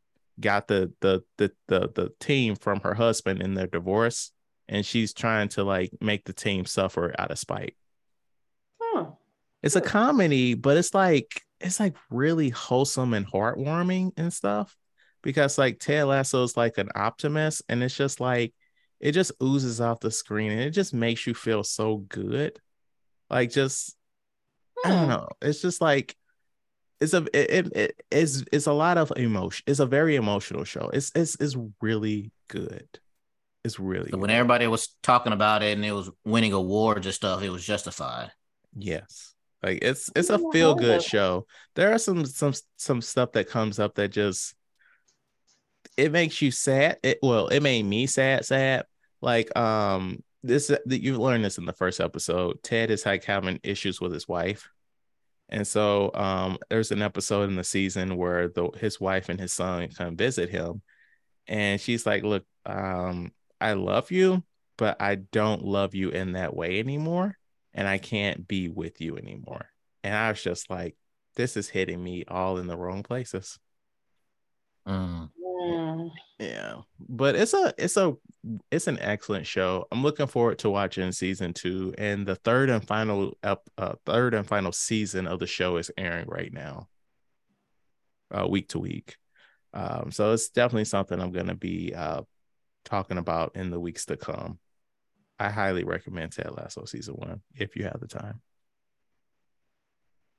got 0.41 0.69
the 0.69 0.93
the 1.01 1.23
the 1.39 1.53
the, 1.69 1.91
the 1.95 2.13
team 2.21 2.57
from 2.57 2.81
her 2.81 2.95
husband 2.95 3.43
in 3.43 3.55
their 3.55 3.67
divorce 3.67 4.33
and 4.69 4.85
she's 4.85 5.13
trying 5.13 5.49
to 5.51 5.65
like 5.65 5.91
make 6.01 6.25
the 6.25 6.33
team 6.33 6.65
suffer 6.67 7.15
out 7.19 7.31
of 7.31 7.39
spite. 7.39 7.77
Huh. 8.81 9.07
It's 9.63 9.77
a 9.77 9.81
comedy, 9.81 10.55
but 10.55 10.77
it's 10.77 10.95
like 10.95 11.43
it's 11.61 11.81
like 11.81 11.97
really 12.11 12.51
wholesome 12.51 13.15
and 13.15 13.27
heartwarming 13.27 14.13
and 14.17 14.33
stuff 14.33 14.77
because 15.23 15.59
like 15.59 15.81
Ted 15.81 16.07
Lasso 16.07 16.45
is 16.45 16.57
like 16.57 16.79
an 16.79 16.91
optimist 16.95 17.63
and 17.69 17.83
it's 17.83 17.97
just 17.97 18.21
like 18.21 18.55
it 19.01 19.13
just 19.13 19.33
oozes 19.43 19.81
off 19.81 20.01
the 20.01 20.11
screen 20.11 20.53
and 20.53 20.61
it 20.61 20.71
just 20.71 20.95
makes 20.95 21.27
you 21.27 21.35
feel 21.35 21.65
so 21.65 21.99
good. 21.99 22.59
Like 23.31 23.51
just 23.51 23.97
I 24.85 24.91
don't 24.91 25.07
Hmm. 25.07 25.09
know. 25.09 25.29
It's 25.43 25.61
just 25.63 25.81
like 25.81 26.17
it's 27.01 27.15
a 27.15 27.25
it, 27.33 27.51
it, 27.67 27.77
it 27.77 28.03
it's 28.11 28.45
it's 28.53 28.67
a 28.67 28.73
lot 28.73 28.99
of 28.99 29.13
emotion. 29.17 29.65
It's 29.67 29.81
a 29.81 29.87
very 29.87 30.17
emotional 30.17 30.65
show. 30.65 30.91
It's 30.93 31.13
it's 31.15 31.37
it's 31.41 31.57
really 31.81 32.33
good. 32.49 32.89
It's 33.65 33.79
really 33.79 34.11
So 34.11 34.19
when 34.19 34.31
everybody 34.31 34.67
was 34.67 34.97
talking 35.03 35.33
about 35.33 35.63
it 35.63 35.77
and 35.77 35.85
it 35.85 35.93
was 35.93 36.11
winning 36.25 36.53
awards 36.53 37.07
and 37.07 37.15
stuff, 37.15 37.43
it 37.43 37.51
was 37.51 37.65
justified. 37.65 38.33
Yes. 38.75 39.35
Like 39.63 39.79
it's 39.83 40.11
it's 40.15 40.31
a 40.31 40.39
feel 40.51 40.75
good 40.75 41.03
show. 41.03 41.47
There 41.75 41.93
are 41.93 41.99
some 41.99 42.25
some 42.25 42.55
some 42.77 43.03
stuff 43.03 43.33
that 43.33 43.49
comes 43.49 43.79
up 43.79 43.95
that 43.97 44.09
just 44.09 44.55
it 45.97 46.13
makes 46.13 46.41
you 46.41 46.51
sad. 46.51 46.99
It 47.03 47.19
well, 47.23 47.49
it 47.49 47.61
made 47.61 47.85
me 47.85 48.07
sad, 48.07 48.45
sad. 48.45 48.87
Like 49.21 49.57
um 49.59 50.23
this 50.43 50.69
that 50.69 51.03
you 51.03 51.19
learned 51.19 51.45
this 51.45 51.59
in 51.59 51.65
the 51.65 51.73
first 51.73 52.01
episode. 52.01 52.63
Ted 52.63 52.91
is 52.91 53.05
like 53.05 53.25
having 53.25 53.59
issues 53.63 54.01
with 54.01 54.13
his 54.13 54.29
wife. 54.29 54.69
And 55.49 55.67
so 55.67 56.11
um 56.15 56.59
there's 56.69 56.91
an 56.93 57.03
episode 57.03 57.49
in 57.49 57.57
the 57.57 57.65
season 57.65 58.17
where 58.17 58.49
the 58.49 58.71
his 58.79 59.01
wife 59.01 59.29
and 59.29 59.41
his 59.41 59.53
son 59.53 59.89
come 59.89 60.17
visit 60.17 60.51
him 60.51 60.83
and 61.47 61.81
she's 61.81 62.07
like, 62.07 62.23
"Look, 62.23 62.45
um 62.67 63.33
I 63.61 63.73
love 63.75 64.11
you, 64.11 64.45
but 64.77 65.01
I 65.01 65.17
don't 65.17 65.65
love 65.65 65.95
you 65.95 66.11
in 66.11 66.33
that 66.33 66.55
way 66.55 66.79
anymore 66.79 67.37
and 67.75 67.89
I 67.89 67.99
can't 67.99 68.47
be 68.47 68.69
with 68.69 69.01
you 69.01 69.17
anymore." 69.17 69.67
And 70.05 70.15
I 70.15 70.31
was 70.31 70.43
just 70.43 70.71
like, 70.71 70.97
this 71.37 71.57
is 71.57 71.69
hitting 71.69 72.03
me 72.03 72.25
all 72.29 72.59
in 72.59 72.67
the 72.67 72.77
wrong 72.77 73.03
places. 73.03 73.59
Mm. 74.87 75.31
Mm. 75.69 76.11
Yeah, 76.39 76.77
but 77.01 77.35
it's 77.35 77.53
a 77.53 77.75
it's 77.77 77.97
a 77.97 78.15
it's 78.71 78.87
an 78.87 78.99
excellent 79.01 79.47
show. 79.47 79.87
I'm 79.91 80.03
looking 80.03 80.29
forward 80.29 80.59
to 80.61 80.71
watching 80.71 81.11
season 81.13 81.53
two, 81.53 81.95
and 81.99 82.27
the 82.27 82.37
third 82.37 82.71
and 82.71 82.87
final 82.87 83.37
ep- 83.43 83.69
uh, 83.77 83.95
third 84.07 84.35
and 84.35 84.47
final 84.47 84.73
season 84.73 85.27
of 85.27 85.41
the 85.41 85.47
show 85.47 85.77
is 85.77 85.91
airing 85.99 86.29
right 86.29 86.53
now, 86.53 86.89
uh, 88.31 88.47
week 88.49 88.69
to 88.69 88.79
week. 88.79 89.17
Um, 89.75 90.13
so 90.13 90.33
it's 90.33 90.49
definitely 90.49 90.85
something 90.85 91.21
I'm 91.21 91.33
gonna 91.33 91.57
be 91.57 91.93
uh 91.95 92.23
talking 92.85 93.19
about 93.19 93.53
in 93.57 93.71
the 93.71 93.81
weeks 93.81 94.07
to 94.07 94.17
come. 94.17 94.59
I 95.41 95.51
highly 95.51 95.85
recommend 95.85 96.33
Ted 96.33 96.51
Lasso 96.57 96.85
season 96.85 97.15
one 97.15 97.43
if 97.55 97.77
you 97.77 97.85
have 97.85 98.01
the 98.01 98.09
time. 98.09 98.41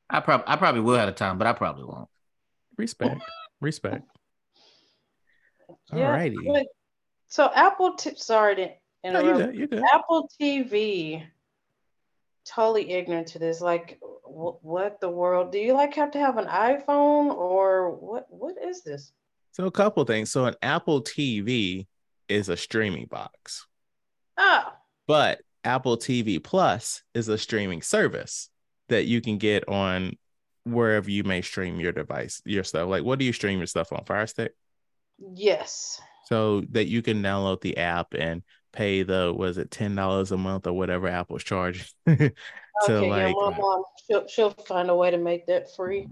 I 0.10 0.22
probably 0.22 0.46
I 0.48 0.56
probably 0.56 0.82
will 0.82 0.98
have 0.98 1.08
the 1.08 1.14
time, 1.14 1.38
but 1.38 1.46
I 1.48 1.54
probably 1.54 1.84
won't. 1.84 2.10
Respect, 2.78 3.22
respect. 3.60 4.06
Yeah, 5.94 6.16
Alrighty. 6.16 6.36
but- 6.48 6.68
So 7.28 7.50
Apple, 7.54 7.94
t- 7.96 8.16
sorry 8.16 8.56
to 8.56 8.66
No, 9.12 9.20
you 9.22 9.30
interrupt. 9.30 9.38
good. 9.52 9.56
You 9.60 9.68
good. 9.68 9.84
Apple 9.94 10.30
TV, 10.42 11.24
totally 12.46 12.90
ignorant 12.92 13.28
to 13.30 13.40
this. 13.40 13.62
Like, 13.62 14.00
wh- 14.02 14.64
what 14.64 15.00
the 15.00 15.10
world? 15.10 15.52
Do 15.52 15.60
you 15.60 15.74
like 15.74 15.94
have 15.96 16.12
to 16.12 16.20
have 16.20 16.38
an 16.38 16.46
iPhone 16.46 17.34
or 17.36 17.92
what? 17.92 18.26
What 18.30 18.56
is 18.64 18.84
this? 18.84 19.12
So 19.52 19.66
a 19.66 19.72
couple 19.72 20.04
things. 20.06 20.32
So 20.32 20.46
an 20.46 20.56
Apple 20.62 21.02
TV 21.04 21.88
is 22.28 22.50
a 22.50 22.58
streaming 22.58 23.06
box, 23.08 23.66
Oh, 24.38 24.74
but 25.08 25.42
Apple 25.64 25.98
TV 25.98 26.42
Plus 26.42 27.02
is 27.14 27.28
a 27.28 27.38
streaming 27.38 27.82
service 27.82 28.50
that 28.90 29.06
you 29.06 29.20
can 29.22 29.38
get 29.38 29.68
on 29.68 30.16
wherever 30.64 31.10
you 31.10 31.24
may 31.24 31.42
stream 31.42 31.80
your 31.80 31.92
device, 31.92 32.42
your 32.46 32.64
stuff. 32.64 32.88
Like, 32.88 33.04
what 33.04 33.18
do 33.20 33.26
you 33.26 33.34
stream 33.34 33.58
your 33.58 33.68
stuff 33.68 33.92
on? 33.92 34.04
Fire 34.06 34.28
Stick. 34.28 34.54
Yes. 35.36 36.02
So 36.26 36.62
that 36.72 36.88
you 36.88 37.02
can 37.02 37.22
download 37.24 37.62
the 37.62 37.78
app 37.78 38.14
and 38.14 38.44
pay 38.72 39.02
the 39.04 39.34
was 39.36 39.58
it 39.58 39.72
ten 39.72 39.96
dollars 39.96 40.32
a 40.32 40.38
month 40.38 40.68
or 40.68 40.74
whatever 40.74 41.08
Apple's 41.08 41.44
charging 41.44 41.86
Okay, 42.08 43.10
yeah, 43.10 43.32
my 43.34 43.58
mom, 43.58 43.84
she'll, 44.08 44.28
she'll 44.28 44.52
find 44.52 44.90
a 44.90 44.96
way 44.96 45.12
to 45.12 45.18
make 45.18 45.46
that 45.48 45.76
free. 45.76 46.08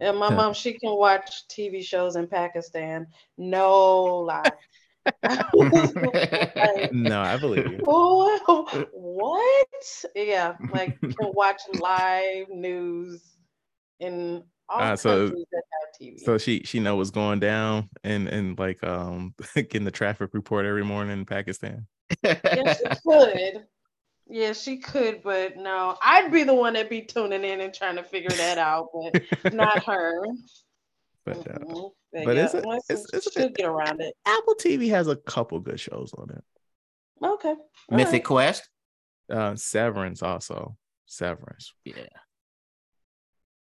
And 0.00 0.16
my 0.16 0.30
mom, 0.30 0.54
she 0.54 0.78
can 0.78 0.96
watch 0.96 1.46
TV 1.48 1.84
shows 1.84 2.16
in 2.16 2.26
Pakistan. 2.26 3.06
No 3.36 4.18
lie. 4.20 4.50
Like, 5.22 5.44
no, 6.92 7.20
I 7.20 7.36
believe 7.38 7.70
you. 7.70 7.80
Oh, 7.86 8.86
what? 8.92 10.06
Yeah, 10.14 10.54
like 10.72 10.98
can 11.00 11.14
watch 11.34 11.60
live 11.78 12.48
news 12.48 13.20
in 13.98 14.42
all 14.68 14.80
Ah, 14.80 14.94
so- 14.94 15.26
countries 15.26 15.46
that 15.52 15.62
TV. 16.00 16.20
So 16.20 16.38
she 16.38 16.62
she 16.64 16.80
know 16.80 16.96
what's 16.96 17.10
going 17.10 17.40
down 17.40 17.88
and 18.04 18.28
and 18.28 18.58
like 18.58 18.82
um 18.84 19.34
getting 19.54 19.84
the 19.84 19.90
traffic 19.90 20.30
report 20.32 20.66
every 20.66 20.84
morning 20.84 21.18
in 21.18 21.24
Pakistan. 21.26 21.86
yeah, 22.22 22.74
she 22.74 22.84
could. 23.06 23.64
Yeah, 24.32 24.52
she 24.52 24.78
could, 24.78 25.22
but 25.24 25.56
no, 25.56 25.96
I'd 26.00 26.30
be 26.30 26.44
the 26.44 26.54
one 26.54 26.74
that 26.74 26.88
be 26.88 27.02
tuning 27.02 27.42
in 27.44 27.60
and 27.60 27.74
trying 27.74 27.96
to 27.96 28.04
figure 28.04 28.30
that 28.36 28.58
out, 28.58 28.86
but 29.42 29.52
not 29.52 29.82
her. 29.86 30.22
But 31.24 31.38
uh, 31.38 31.58
Mhm. 31.58 31.90
but 32.24 32.36
yeah, 32.36 32.44
it's 32.44 32.54
a- 32.54 32.58
it's- 32.58 33.06
it's 33.12 33.26
a 33.26 33.30
she'll 33.32 33.48
get 33.50 33.66
around 33.66 34.00
it. 34.00 34.14
Apple 34.24 34.54
TV 34.54 34.88
has 34.90 35.08
a 35.08 35.16
couple 35.16 35.58
good 35.58 35.80
shows 35.80 36.12
on 36.16 36.30
it. 36.30 36.44
Okay. 37.24 37.48
all 37.50 37.70
Mythic 37.90 38.12
right. 38.12 38.24
Quest. 38.24 38.68
Uh, 39.30 39.54
Severance 39.56 40.22
also. 40.22 40.76
Severance. 41.06 41.72
Yeah. 41.84 41.94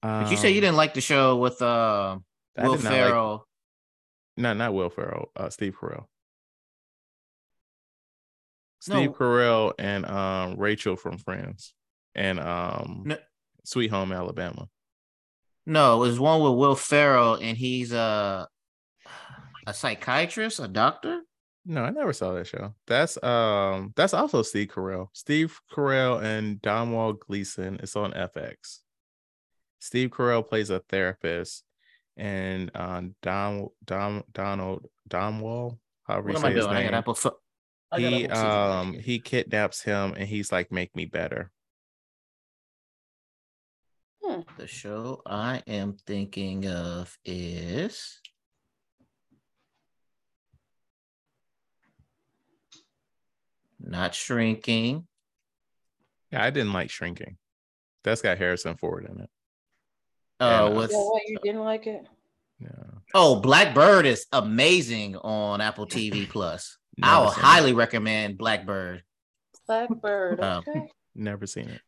Um, 0.04 0.24
But 0.24 0.32
you 0.32 0.38
say 0.38 0.52
you 0.52 0.62
didn't 0.62 0.78
like 0.78 0.94
the 0.94 1.02
show 1.02 1.38
with 1.38 1.62
uh 1.62 2.18
Will 2.58 2.64
not 2.76 2.84
like- 2.84 2.94
Ferrell. 2.94 3.48
No, 4.38 4.54
not 4.54 4.74
Will 4.74 4.90
Ferrell. 4.90 5.32
Uh, 5.36 5.50
Steve 5.50 5.76
Carell. 5.80 6.06
No. 8.88 8.96
Steve 8.96 9.12
Carell 9.12 9.74
and 9.78 10.06
um 10.06 10.56
Rachel 10.58 10.96
from 10.96 11.18
Friends 11.18 11.74
and 12.16 12.40
um 12.40 13.04
No. 13.06 13.18
Sweet 13.64 13.92
Home 13.92 14.12
Alabama. 14.12 14.68
No, 15.68 15.96
it 16.04 16.08
was 16.08 16.20
one 16.20 16.42
with 16.42 16.54
Will 16.58 16.76
Ferrell, 16.76 17.36
and 17.36 17.56
he's 17.56 17.92
a 17.92 18.48
a 19.68 19.74
psychiatrist, 19.74 20.60
a 20.60 20.68
doctor. 20.68 21.22
No, 21.64 21.84
I 21.84 21.92
never 21.92 22.12
saw 22.14 22.34
that 22.34 22.48
show. 22.48 22.74
That's 22.88 23.22
um 23.24 23.94
that's 23.96 24.16
also 24.16 24.42
Steve 24.42 24.70
Carell. 24.70 25.10
Steve 25.14 25.60
Carell 25.72 26.20
and 26.24 26.60
Domwall 26.60 27.14
Gleeson. 27.20 27.80
It's 27.84 27.96
on 27.96 28.14
FX. 28.14 28.80
Steve 29.82 30.12
Carell 30.12 30.48
plays 30.48 30.70
a 30.70 30.80
therapist, 30.80 31.64
and 32.16 32.72
um 32.76 33.16
Dom 33.22 33.70
Dom 33.84 34.24
Donald 34.32 34.86
Domwall, 35.10 35.80
however 36.04 36.30
What 36.30 36.34
you 36.34 36.38
am 36.38 36.42
say 36.44 36.48
I 36.50 36.52
his 36.54 36.66
doing? 36.66 36.78
I 36.78 36.84
name. 36.84 36.94
Apple. 36.94 37.16
Fo- 37.16 37.38
I 37.92 38.00
He 38.00 38.26
Apple 38.26 38.38
TV 38.38 38.72
um 38.80 38.94
here. 38.94 39.02
he 39.02 39.20
kidnaps 39.20 39.82
him 39.82 40.14
and 40.16 40.28
he's 40.30 40.52
like, 40.52 40.72
make 40.72 40.96
me 40.96 41.06
better. 41.06 41.52
The 44.58 44.68
show 44.68 45.22
I 45.26 45.64
am 45.66 45.98
thinking 46.06 46.68
of 46.68 47.18
is 47.26 48.20
not 53.80 54.14
shrinking. 54.14 55.08
Yeah, 56.32 56.44
I 56.44 56.50
didn't 56.50 56.74
like 56.74 56.90
Shrinking. 56.92 57.38
That's 58.04 58.22
got 58.22 58.38
Harrison 58.38 58.78
Ford 58.78 59.06
in 59.10 59.20
it. 59.22 59.30
Uh, 60.42 60.66
and, 60.66 60.74
uh, 60.74 60.78
with 60.80 60.92
Yeah, 60.92 60.98
what 60.98 61.22
you 61.28 61.38
didn't 61.44 61.62
like 61.62 61.88
it? 61.88 62.06
Yeah. 62.60 62.70
oh, 63.14 63.40
Blackbird 63.40 64.06
is 64.06 64.26
amazing 64.34 65.16
on 65.18 65.62
Apple 65.62 65.86
TV 65.88 66.28
Plus. 66.30 66.78
I 67.02 67.12
Never 67.14 67.24
will 67.26 67.32
seen 67.32 67.40
it. 67.40 67.46
highly 67.46 67.74
recommend 67.74 68.38
Blackbird. 68.38 69.04
Blackbird. 69.68 70.40
Oh. 70.42 70.58
Okay. 70.68 70.88
Never 71.16 71.46
seen 71.48 71.70
it. 71.70 71.82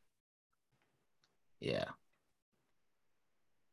Yeah. 1.59 1.85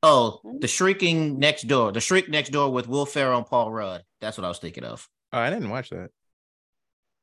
Oh, 0.02 0.40
the 0.44 0.50
hmm. 0.50 0.66
Shrieking 0.66 1.38
Next 1.38 1.66
Door. 1.68 1.92
The 1.92 2.00
Shrink 2.00 2.28
Next 2.28 2.50
Door 2.50 2.72
with 2.72 2.88
Will 2.88 3.06
Ferrell 3.06 3.36
and 3.38 3.46
Paul 3.46 3.70
Rudd. 3.70 4.02
That's 4.20 4.38
what 4.38 4.44
I 4.44 4.48
was 4.48 4.58
thinking 4.58 4.84
of. 4.84 5.08
Oh, 5.32 5.38
I 5.38 5.50
didn't 5.50 5.68
watch 5.70 5.90
that. 5.90 6.10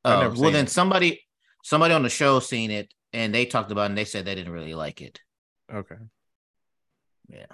I've 0.04 0.26
Uh, 0.26 0.28
well, 0.30 0.36
seen 0.36 0.52
then 0.52 0.64
it. 0.66 0.70
somebody 0.70 1.26
somebody 1.64 1.92
on 1.92 2.02
the 2.02 2.08
show 2.08 2.38
seen 2.40 2.70
it 2.70 2.94
and 3.12 3.34
they 3.34 3.44
talked 3.46 3.70
about 3.72 3.82
it 3.82 3.86
and 3.86 3.98
they 3.98 4.04
said 4.04 4.24
they 4.24 4.34
didn't 4.36 4.52
really 4.52 4.74
like 4.74 5.00
it. 5.02 5.20
Okay. 5.72 5.96
Yeah. 7.28 7.46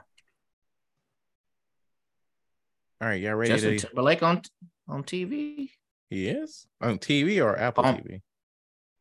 All 3.00 3.08
right, 3.08 3.20
y'all 3.20 3.34
ready 3.34 3.52
Justin 3.52 3.76
to? 3.78 3.86
Timberlake 3.86 4.22
on 4.22 4.42
on 4.88 5.02
TV, 5.02 5.70
He 6.10 6.28
is 6.28 6.66
on 6.80 6.98
TV 6.98 7.42
or 7.44 7.58
Apple 7.58 7.84
Um, 7.84 7.96
TV. 7.96 8.20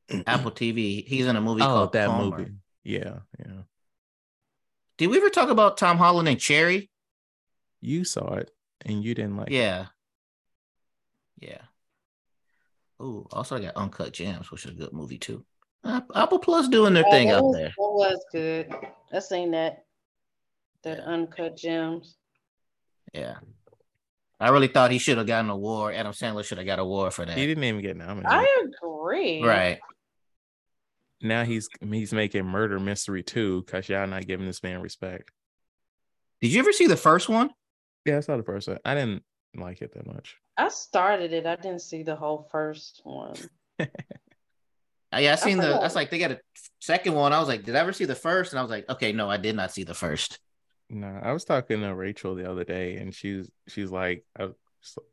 Apple 0.28 0.52
TV. 0.52 1.06
He's 1.06 1.26
in 1.28 1.36
a 1.36 1.42
movie 1.42 1.62
Oh, 1.62 1.66
called 1.66 1.94
that 1.94 2.08
Palmer. 2.10 2.38
movie. 2.38 2.52
Yeah, 2.84 3.20
yeah. 3.40 3.62
Did 4.98 5.08
we 5.08 5.18
ever 5.18 5.30
talk 5.30 5.50
about 5.50 5.78
Tom 5.78 5.98
Holland 5.98 6.28
and 6.28 6.40
Cherry? 6.40 6.90
You 7.82 8.04
saw 8.04 8.36
it 8.36 8.52
and 8.86 9.04
you 9.04 9.14
didn't 9.14 9.38
like. 9.38 9.50
it. 9.50 9.54
Yeah. 9.54 9.88
Yeah. 11.40 11.62
Oh, 13.00 13.28
also 13.32 13.58
I 13.58 13.60
got 13.62 13.76
Uncut 13.76 14.14
Gems, 14.14 14.52
which 14.52 14.66
is 14.66 14.72
a 14.72 14.76
good 14.76 14.94
movie 14.94 15.18
too. 15.18 15.44
Apple 15.84 16.40
Plus 16.40 16.70
doing 16.70 16.94
their 16.94 17.06
Oh, 17.06 17.12
thing 17.12 17.28
that 17.28 17.40
out 17.40 17.52
there. 17.52 17.68
That 17.70 17.74
was 17.78 18.26
good. 18.32 18.74
I 19.12 19.20
seen 19.20 19.52
that. 19.52 19.86
That 20.84 21.00
uncut 21.00 21.56
gems. 21.58 22.18
Yeah. 23.14 23.36
I 24.40 24.50
really 24.50 24.68
thought 24.68 24.92
he 24.92 24.98
should 24.98 25.18
have 25.18 25.28
gotten 25.28 25.46
an 25.46 25.52
award. 25.56 25.96
Adam 25.96 26.12
Sandler 26.12 26.44
should 26.44 26.58
have 26.58 26.68
got 26.68 26.74
an 26.74 26.80
award 26.86 27.14
for 27.14 27.26
that. 27.26 27.38
He 27.38 27.46
didn't 27.48 27.64
even 27.64 27.82
get 27.82 27.96
nominated. 27.96 28.30
I 28.32 28.66
agree. 28.66 29.42
Right. 29.44 29.80
now 31.22 31.46
he's 31.46 31.70
he's 31.90 32.12
making 32.12 32.46
Murder 32.46 32.80
Mystery 32.80 33.24
too 33.24 33.64
because 33.66 33.88
y'all 33.88 34.08
not 34.08 34.28
giving 34.28 34.46
this 34.46 34.62
man 34.64 34.82
respect. 34.82 35.32
Did 36.42 36.52
you 36.52 36.60
ever 36.60 36.74
see 36.74 36.88
the 36.88 36.98
first 36.98 37.30
one? 37.30 37.52
Yeah, 38.06 38.18
I 38.18 38.20
saw 38.20 38.36
the 38.36 38.44
first 38.44 38.68
one. 38.68 38.80
I 38.84 38.96
didn't 38.96 39.24
like 39.56 39.82
it 39.82 39.94
that 39.94 40.06
much. 40.06 40.36
I 40.58 40.68
started 40.68 41.32
it. 41.32 41.46
I 41.46 41.56
didn't 41.56 41.80
see 41.82 42.04
the 42.04 42.16
whole 42.18 42.48
first 42.52 43.00
one. 43.06 43.36
Uh, 45.14 45.20
Yeah, 45.20 45.34
I 45.34 45.36
seen 45.36 45.58
the. 45.58 45.66
forgot. 45.66 45.82
That's 45.82 45.94
like 45.96 46.10
they 46.10 46.18
got 46.18 46.32
a 46.32 46.40
second 46.82 47.14
one. 47.14 47.34
I 47.34 47.40
was 47.40 47.48
like, 47.48 47.64
did 47.64 47.76
I 47.76 47.80
ever 47.82 47.94
see 47.94 48.06
the 48.06 48.16
first? 48.16 48.52
And 48.52 48.58
I 48.58 48.64
was 48.64 48.72
like, 48.72 48.90
okay, 48.90 49.12
no, 49.12 49.30
I 49.30 49.38
did 49.38 49.56
not 49.56 49.72
see 49.72 49.84
the 49.84 49.94
first. 49.94 50.40
No, 50.90 51.20
I 51.24 51.32
was 51.34 51.46
talking 51.46 51.82
to 51.82 51.96
Rachel 51.96 52.36
the 52.36 52.50
other 52.50 52.64
day, 52.64 52.98
and 52.98 53.14
she's 53.14 53.50
she's 53.68 53.92
like, 53.92 54.26
I, 54.38 54.50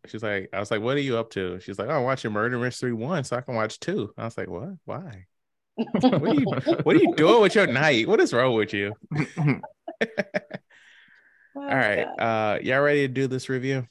she's 0.07 0.23
like, 0.23 0.51
I 0.53 0.61
was 0.61 0.71
like, 0.71 0.83
what 0.83 0.97
are 0.97 1.01
you 1.01 1.17
up 1.19 1.31
to? 1.31 1.59
She's 1.61 1.79
like, 1.79 1.89
oh, 1.89 1.93
I'm 1.99 2.05
watching 2.05 2.33
Murder 2.33 2.59
Mystery 2.59 2.93
one, 2.93 3.25
so 3.25 3.37
I 3.37 3.41
can 3.41 3.55
watch 3.55 3.81
two. 3.81 4.13
I 4.19 4.25
was 4.25 4.37
like, 4.39 4.49
what? 4.49 4.71
Why? 4.85 5.27
What 6.03 6.23
are 6.23 6.35
you 6.35 6.47
What 6.83 6.97
are 6.97 6.99
you 6.99 7.15
doing 7.17 7.41
with 7.41 7.55
your 7.55 7.67
night? 7.67 8.07
What 8.09 8.21
is 8.21 8.33
wrong 8.35 8.55
with 8.55 8.75
you? 8.75 8.95
Oh, 9.39 9.61
All 11.57 11.63
right, 11.63 12.07
uh, 12.19 12.59
y'all 12.63 12.81
ready 12.81 13.07
to 13.07 13.09
do 13.09 13.27
this 13.27 13.49
review? 13.49 13.87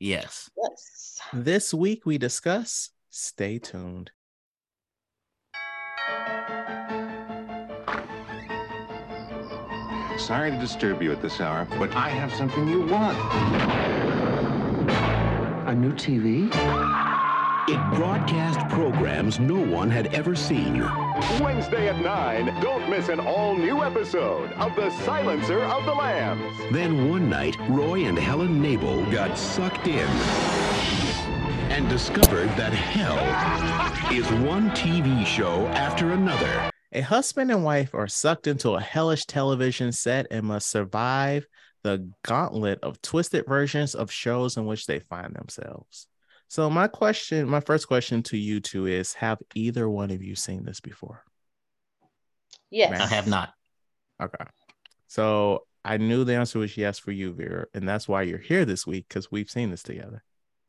yes. 0.00 0.50
Yes. 0.56 1.18
This 1.32 1.72
week 1.74 2.04
we 2.06 2.18
discuss. 2.18 2.90
Stay 3.10 3.58
tuned. 3.58 4.10
Sorry 10.24 10.50
to 10.50 10.56
disturb 10.56 11.02
you 11.02 11.12
at 11.12 11.20
this 11.20 11.38
hour, 11.38 11.66
but 11.78 11.94
I 11.94 12.08
have 12.08 12.32
something 12.32 12.66
you 12.66 12.80
want. 12.86 13.18
A 15.68 15.74
new 15.74 15.92
TV? 15.92 16.46
It 17.68 17.94
broadcast 17.94 18.66
programs 18.70 19.38
no 19.38 19.60
one 19.60 19.90
had 19.90 20.14
ever 20.14 20.34
seen. 20.34 20.80
Wednesday 21.42 21.90
at 21.90 22.00
9, 22.00 22.62
don't 22.62 22.88
miss 22.88 23.10
an 23.10 23.20
all 23.20 23.54
new 23.54 23.82
episode 23.82 24.50
of 24.52 24.74
The 24.76 24.88
Silencer 25.04 25.60
of 25.60 25.84
the 25.84 25.92
Lambs. 25.92 26.58
Then 26.72 27.10
one 27.10 27.28
night, 27.28 27.58
Roy 27.68 28.06
and 28.06 28.18
Helen 28.18 28.62
Knable 28.62 29.04
got 29.12 29.36
sucked 29.36 29.88
in 29.88 30.08
and 31.68 31.86
discovered 31.90 32.48
that 32.56 32.72
hell 32.72 33.20
is 34.10 34.24
one 34.42 34.70
TV 34.70 35.26
show 35.26 35.66
after 35.66 36.12
another. 36.12 36.70
A 36.94 37.00
husband 37.00 37.50
and 37.50 37.64
wife 37.64 37.92
are 37.92 38.06
sucked 38.06 38.46
into 38.46 38.70
a 38.70 38.80
hellish 38.80 39.24
television 39.26 39.90
set 39.90 40.28
and 40.30 40.46
must 40.46 40.70
survive 40.70 41.44
the 41.82 42.08
gauntlet 42.22 42.78
of 42.82 43.02
twisted 43.02 43.46
versions 43.46 43.96
of 43.96 44.12
shows 44.12 44.56
in 44.56 44.64
which 44.64 44.86
they 44.86 45.00
find 45.00 45.34
themselves. 45.34 46.06
So, 46.46 46.70
my 46.70 46.86
question, 46.86 47.48
my 47.48 47.58
first 47.60 47.88
question 47.88 48.22
to 48.24 48.36
you 48.36 48.60
two 48.60 48.86
is 48.86 49.12
Have 49.14 49.38
either 49.56 49.88
one 49.90 50.12
of 50.12 50.22
you 50.22 50.36
seen 50.36 50.64
this 50.64 50.80
before? 50.80 51.24
Yes. 52.70 53.00
I 53.00 53.06
have 53.06 53.26
not. 53.26 53.52
Okay. 54.22 54.44
So, 55.08 55.66
I 55.84 55.96
knew 55.96 56.22
the 56.22 56.36
answer 56.36 56.60
was 56.60 56.76
yes 56.76 57.00
for 57.00 57.10
you, 57.10 57.32
Vera, 57.32 57.66
and 57.74 57.88
that's 57.88 58.06
why 58.06 58.22
you're 58.22 58.38
here 58.38 58.64
this 58.64 58.86
week 58.86 59.06
because 59.08 59.32
we've 59.32 59.50
seen 59.50 59.70
this 59.70 59.82
together. 59.82 60.22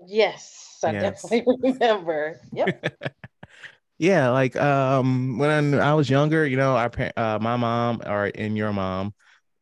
Yes. 0.06 0.80
I 0.84 0.92
Yes. 0.92 1.22
definitely 1.22 1.54
remember. 1.72 2.40
Yep. 2.52 2.96
yeah 3.98 4.30
like 4.30 4.56
um 4.56 5.38
when 5.38 5.74
I 5.76 5.94
was 5.94 6.10
younger 6.10 6.46
you 6.46 6.58
know 6.58 6.76
our 6.76 6.92
uh 7.16 7.40
my 7.42 7.56
mom 7.56 8.02
or 8.06 8.32
and 8.36 8.58
your 8.58 8.74
mom 8.74 9.14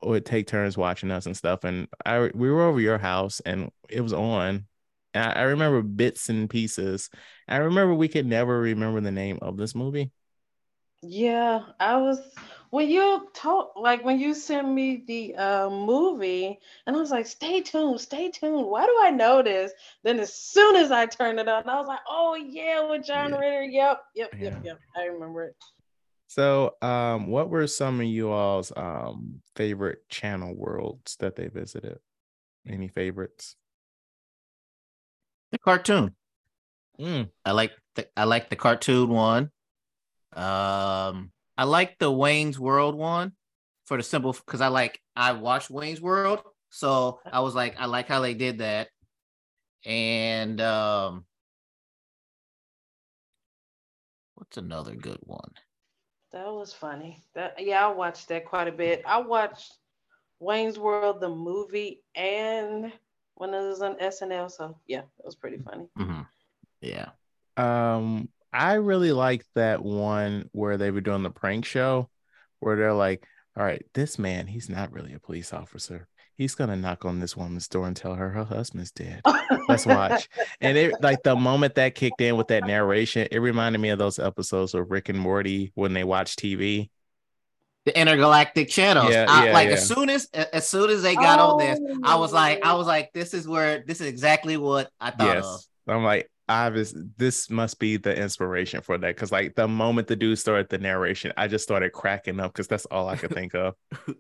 would 0.02 0.26
take 0.26 0.48
turns 0.48 0.78
watching 0.78 1.12
us 1.12 1.26
and 1.26 1.38
stuff 1.38 1.64
and 1.64 1.88
i 2.06 2.30
we 2.34 2.50
were 2.52 2.64
over 2.64 2.80
your 2.80 2.98
house 2.98 3.40
and 3.46 3.72
it 3.90 4.02
was 4.02 4.14
on. 4.14 4.68
I, 5.16 5.32
I 5.34 5.42
remember 5.44 5.82
bits 5.82 6.30
and 6.30 6.50
pieces. 6.50 7.10
I 7.48 7.58
remember 7.58 7.94
we 7.94 8.08
could 8.08 8.26
never 8.26 8.60
remember 8.60 9.00
the 9.02 9.12
name 9.12 9.40
of 9.42 9.58
this 9.58 9.76
movie 9.76 10.12
Yeah, 11.06 11.66
I 11.80 11.98
was 11.98 12.20
when 12.70 12.90
you 12.90 13.30
told 13.34 13.72
like 13.76 14.04
when 14.06 14.20
you 14.20 14.34
sent 14.34 14.68
me 14.70 15.04
the 15.06 15.36
uh, 15.36 15.70
movie, 15.70 16.60
and 16.88 16.96
I 16.96 17.00
was 17.00 17.12
like, 17.12 17.28
"Stay 17.28 17.62
tuned, 17.62 18.00
stay 18.00 18.32
tuned." 18.32 18.66
Why 18.68 18.86
do 18.86 18.98
I 19.02 19.12
know 19.12 19.44
this? 19.44 19.74
Then 20.04 20.20
as 20.20 20.34
soon 20.34 20.76
as 20.78 20.92
I 20.92 21.06
turned 21.06 21.40
it 21.40 21.48
on, 21.50 21.68
I 21.68 21.78
was 21.78 21.88
like, 21.88 22.00
"Oh 22.08 22.36
yeah, 22.36 22.90
with 22.90 23.06
John 23.06 23.32
Yeah. 23.32 23.38
Ritter. 23.38 23.64
Yep, 23.64 24.02
yep, 24.16 24.32
Yeah. 24.40 24.44
yep, 24.46 24.62
yep. 24.64 24.80
I 24.96 25.04
remember 25.06 25.44
it." 25.46 25.56
so 26.28 26.76
um 26.82 27.28
what 27.28 27.50
were 27.50 27.68
some 27.68 28.00
of 28.00 28.08
you 28.08 28.32
all's 28.32 28.72
um 28.78 29.42
favorite 29.56 30.08
channel 30.10 30.56
worlds 30.56 31.18
that 31.20 31.36
they 31.36 31.48
visited 31.48 32.00
any 32.68 32.88
favorites 32.88 33.56
The 35.52 35.60
cartoon. 35.60 36.16
Mm, 37.00 37.30
I 37.46 37.52
like 37.52 37.74
the 37.96 38.08
I 38.18 38.24
like 38.26 38.50
the 38.50 38.56
cartoon 38.56 39.10
one. 39.10 39.52
Um, 40.38 41.32
I 41.58 41.66
like 41.66 41.98
the 42.00 42.12
Wayne's 42.12 42.60
World 42.60 42.96
one 42.96 43.34
for 43.86 43.98
the 43.98 44.04
simple 44.04 44.34
because 44.34 44.62
I 44.62 44.68
like 44.68 45.02
I 45.16 45.34
watched 45.34 45.70
Wayne's 45.70 46.02
World, 46.02 46.44
so 46.70 47.20
I 47.32 47.42
was 47.42 47.56
like 47.56 47.76
I 47.80 47.86
like 47.86 48.08
how 48.08 48.22
they 48.22 48.34
did 48.34 48.60
that, 48.60 48.90
and 49.86 50.60
um, 50.62 51.26
what's 54.36 54.58
another 54.58 54.96
good 54.96 55.20
one? 55.24 55.54
That 56.32 56.52
was 56.52 56.74
funny. 56.74 57.24
That 57.34 57.56
yeah, 57.60 57.88
I 57.88 57.92
watched 57.92 58.28
that 58.28 58.46
quite 58.46 58.68
a 58.68 58.72
bit. 58.74 59.04
I 59.06 59.20
watched 59.20 59.78
Wayne's 60.40 60.80
World 60.80 61.22
the 61.22 61.30
movie 61.30 62.02
and 62.16 62.94
when 63.36 63.54
it 63.54 63.68
was 63.68 63.82
on 63.82 64.00
SNL. 64.02 64.50
So 64.50 64.78
yeah, 64.88 65.02
it 65.20 65.26
was 65.26 65.36
pretty 65.36 65.58
funny. 65.58 65.88
hmm 65.96 66.22
Yeah, 66.82 67.12
Um, 67.58 68.30
I 68.54 68.74
really 68.74 69.12
liked 69.12 69.48
that 69.56 69.84
one 69.84 70.50
where 70.52 70.78
they 70.78 70.92
were 70.92 71.02
doing 71.02 71.24
the 71.24 71.30
prank 71.32 71.66
show 71.66 72.10
where 72.60 72.76
they're 72.78 72.94
like, 72.94 73.26
all 73.58 73.64
right, 73.64 73.84
this 73.94 74.18
man, 74.20 74.48
he's 74.48 74.70
not 74.70 74.92
really 74.92 75.14
a 75.14 75.20
police 75.20 75.54
officer. 75.54 76.08
He's 76.36 76.56
gonna 76.56 76.76
knock 76.76 77.06
on 77.06 77.20
this 77.20 77.38
woman's 77.38 77.68
door 77.68 77.86
and 77.86 77.96
tell 77.96 78.16
her 78.16 78.30
her 78.30 78.44
husband's 78.44 78.92
dead. 78.92 79.22
Let's 79.70 79.86
watch. 79.86 80.28
And 80.62 80.78
it 80.78 80.94
like 81.02 81.22
the 81.24 81.36
moment 81.36 81.76
that 81.76 81.94
kicked 81.96 82.22
in 82.22 82.38
with 82.38 82.48
that 82.48 82.66
narration, 82.66 83.28
it 83.32 83.38
reminded 83.40 83.80
me 83.80 83.90
of 83.90 84.00
those 84.00 84.18
episodes 84.18 84.74
of 84.74 84.90
Rick 84.90 85.10
and 85.10 85.20
Morty 85.20 85.72
when 85.76 85.94
they 85.94 86.04
watch 86.04 86.36
TV. 86.36 86.90
the 87.86 88.00
intergalactic 88.00 88.70
channels. 88.70 89.12
Yeah, 89.12 89.26
I- 89.30 89.48
yeah, 89.48 89.54
like 89.54 89.68
yeah. 89.68 89.74
as 89.76 89.88
soon 89.88 90.10
as 90.10 90.26
as 90.32 90.68
soon 90.68 90.90
as 90.90 91.02
they 91.04 91.16
got 91.16 91.38
on 91.40 91.58
this, 91.60 91.80
I 92.04 92.16
was 92.16 92.32
like, 92.34 92.66
I 92.66 92.72
Oh. 92.72 92.78
was 92.78 92.88
like, 92.88 93.12
this 93.14 93.34
is 93.36 93.48
where 93.48 93.84
this 93.86 94.00
is 94.02 94.08
exactly 94.08 94.58
what 94.58 94.90
I 95.00 95.12
thought 95.12 95.38
of. 95.38 95.62
I'm 95.88 96.04
like, 96.04 96.32
obvious 96.50 96.94
this 97.18 97.50
must 97.50 97.80
be 97.80 97.98
the 97.98 98.16
inspiration 98.16 98.82
for 98.82 98.98
that. 98.98 99.16
Cause 99.18 99.32
like 99.32 99.56
the 99.56 99.68
moment 99.68 100.08
the 100.08 100.16
dude 100.16 100.40
started 100.40 100.70
the 100.70 100.78
narration, 100.78 101.34
I 101.38 101.48
just 101.48 101.64
started 101.64 101.92
cracking 101.92 102.40
up 102.40 102.54
because 102.54 102.68
that's 102.68 102.86
all 102.86 103.10
I 103.10 103.18
could 103.18 103.32
think 103.34 103.56
of. 103.56 103.76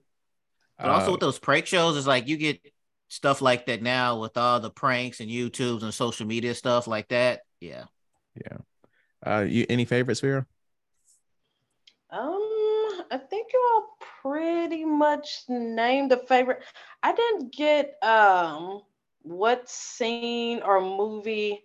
But 0.81 0.91
also 0.91 1.11
Uh, 1.11 1.13
with 1.13 1.21
those 1.21 1.39
prank 1.39 1.65
shows, 1.65 1.97
it's 1.97 2.07
like 2.07 2.27
you 2.27 2.37
get 2.37 2.61
stuff 3.07 3.41
like 3.41 3.65
that 3.67 3.81
now 3.81 4.19
with 4.19 4.37
all 4.37 4.59
the 4.59 4.69
pranks 4.71 5.19
and 5.19 5.29
YouTubes 5.29 5.83
and 5.83 5.93
social 5.93 6.27
media 6.27 6.53
stuff 6.55 6.87
like 6.87 7.07
that. 7.09 7.41
Yeah. 7.59 7.85
yeah. 8.35 8.57
Uh 9.25 9.41
you 9.41 9.65
any 9.69 9.85
favorites, 9.85 10.21
here 10.21 10.47
Um, 12.09 13.01
I 13.11 13.19
think 13.29 13.51
you 13.53 13.59
all 13.73 13.97
pretty 14.21 14.85
much 14.85 15.43
named 15.49 16.11
a 16.11 16.17
favorite. 16.17 16.63
I 17.01 17.13
didn't 17.13 17.53
get 17.53 17.95
um 18.03 18.81
what 19.23 19.69
scene 19.69 20.61
or 20.61 20.81
movie 20.81 21.63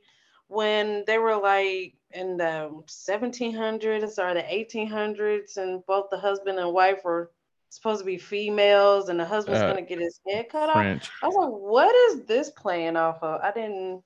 when 0.49 1.05
they 1.07 1.19
were 1.19 1.37
like 1.37 1.95
in 2.13 2.37
the 2.39 2.83
1700s 2.87 4.19
or 4.19 4.35
the 4.35 4.55
1800s 4.55 5.57
and 5.57 5.85
both 5.87 6.11
the 6.11 6.19
husband 6.19 6.59
and 6.59 6.73
wife 6.73 7.05
were 7.05 7.31
supposed 7.71 8.01
to 8.01 8.07
be 8.07 8.19
females 8.19 9.09
and 9.09 9.21
the 9.21 9.25
husband's 9.25 9.63
Uh, 9.63 9.65
gonna 9.65 9.83
get 9.83 10.01
his 10.01 10.21
head 10.29 10.49
cut 10.51 10.71
off. 10.71 10.89
I 11.23 11.27
was 11.29 11.37
like, 11.37 11.51
what 11.51 11.95
is 12.13 12.25
this 12.27 12.51
playing 12.51 12.97
off 12.97 13.23
of? 13.23 13.41
I 13.43 13.53
didn't 13.53 14.03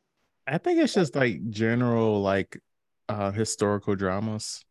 I 0.47 0.59
think 0.59 0.80
it's 0.80 0.95
just 0.95 1.14
like 1.14 1.51
general 1.51 2.20
like 2.22 2.61
uh 3.09 3.30
historical 3.32 3.95
dramas. 3.95 4.64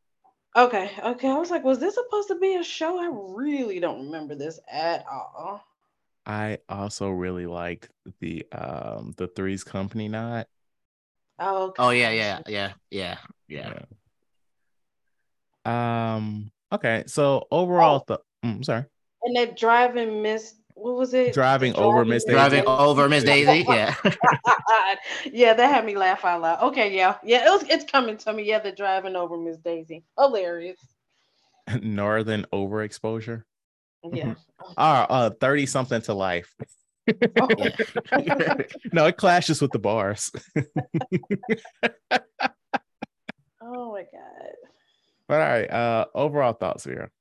Okay, 0.55 0.89
okay. 1.03 1.29
I 1.29 1.37
was 1.37 1.51
like, 1.51 1.65
was 1.65 1.79
this 1.79 1.95
supposed 1.95 2.29
to 2.29 2.35
be 2.35 2.55
a 2.55 2.63
show? 2.63 2.97
I 2.99 3.07
really 3.35 3.79
don't 3.81 4.05
remember 4.05 4.33
this 4.35 4.59
at 4.71 5.05
all. 5.05 5.61
I 6.25 6.59
also 6.69 7.09
really 7.09 7.45
liked 7.47 7.89
the 8.19 8.45
um 8.51 9.13
the 9.17 9.27
Three's 9.27 9.63
Company 9.63 10.07
nod. 10.07 10.45
Oh, 11.39 11.73
Oh 11.77 11.89
yeah, 11.89 12.11
yeah, 12.11 12.39
yeah, 12.47 12.73
yeah, 12.89 13.17
yeah. 13.47 13.73
Um. 15.65 16.51
Okay. 16.71 17.03
So 17.07 17.47
overall, 17.51 18.05
Oh. 18.09 18.19
the 18.43 18.47
mm, 18.47 18.65
sorry, 18.65 18.85
And 19.23 19.35
that 19.35 19.57
driving 19.57 20.21
Miss, 20.21 20.55
what 20.73 20.95
was 20.95 21.13
it? 21.13 21.33
Driving 21.33 21.73
The 21.73 21.79
over 21.79 22.05
Miss 22.05 22.23
Daisy. 22.23 22.35
Driving 22.35 22.63
over 22.65 23.09
Miss 23.09 23.23
Daisy. 23.23 23.65
Yeah. 23.67 23.95
yeah, 25.31 25.53
that 25.53 25.69
had 25.73 25.85
me 25.85 25.95
laugh 25.95 26.25
out 26.25 26.41
loud. 26.41 26.61
Okay, 26.69 26.95
yeah, 26.95 27.17
yeah, 27.23 27.45
it 27.47 27.49
was. 27.49 27.63
It's 27.69 27.89
coming 27.89 28.17
to 28.17 28.33
me. 28.33 28.43
Yeah, 28.43 28.59
the 28.59 28.71
driving 28.71 29.15
over 29.15 29.37
Miss 29.37 29.57
Daisy, 29.57 30.03
hilarious. 30.17 30.79
Northern 31.81 32.45
overexposure. 32.53 33.43
Yeah. 34.11 34.35
Ah, 34.77 35.07
uh, 35.09 35.29
thirty 35.31 35.65
something 35.65 36.03
to 36.03 36.13
life. 36.13 36.55
Oh, 37.39 37.47
no, 38.93 39.07
it 39.07 39.17
clashes 39.17 39.61
with 39.61 39.71
the 39.71 39.79
bars. 39.79 40.31
oh 43.61 43.91
my 43.91 44.03
god. 44.03 44.51
But 45.27 45.41
all 45.41 45.47
right. 45.47 45.69
Uh, 45.69 46.05
overall 46.13 46.53
thoughts 46.53 46.83
here. 46.83 47.11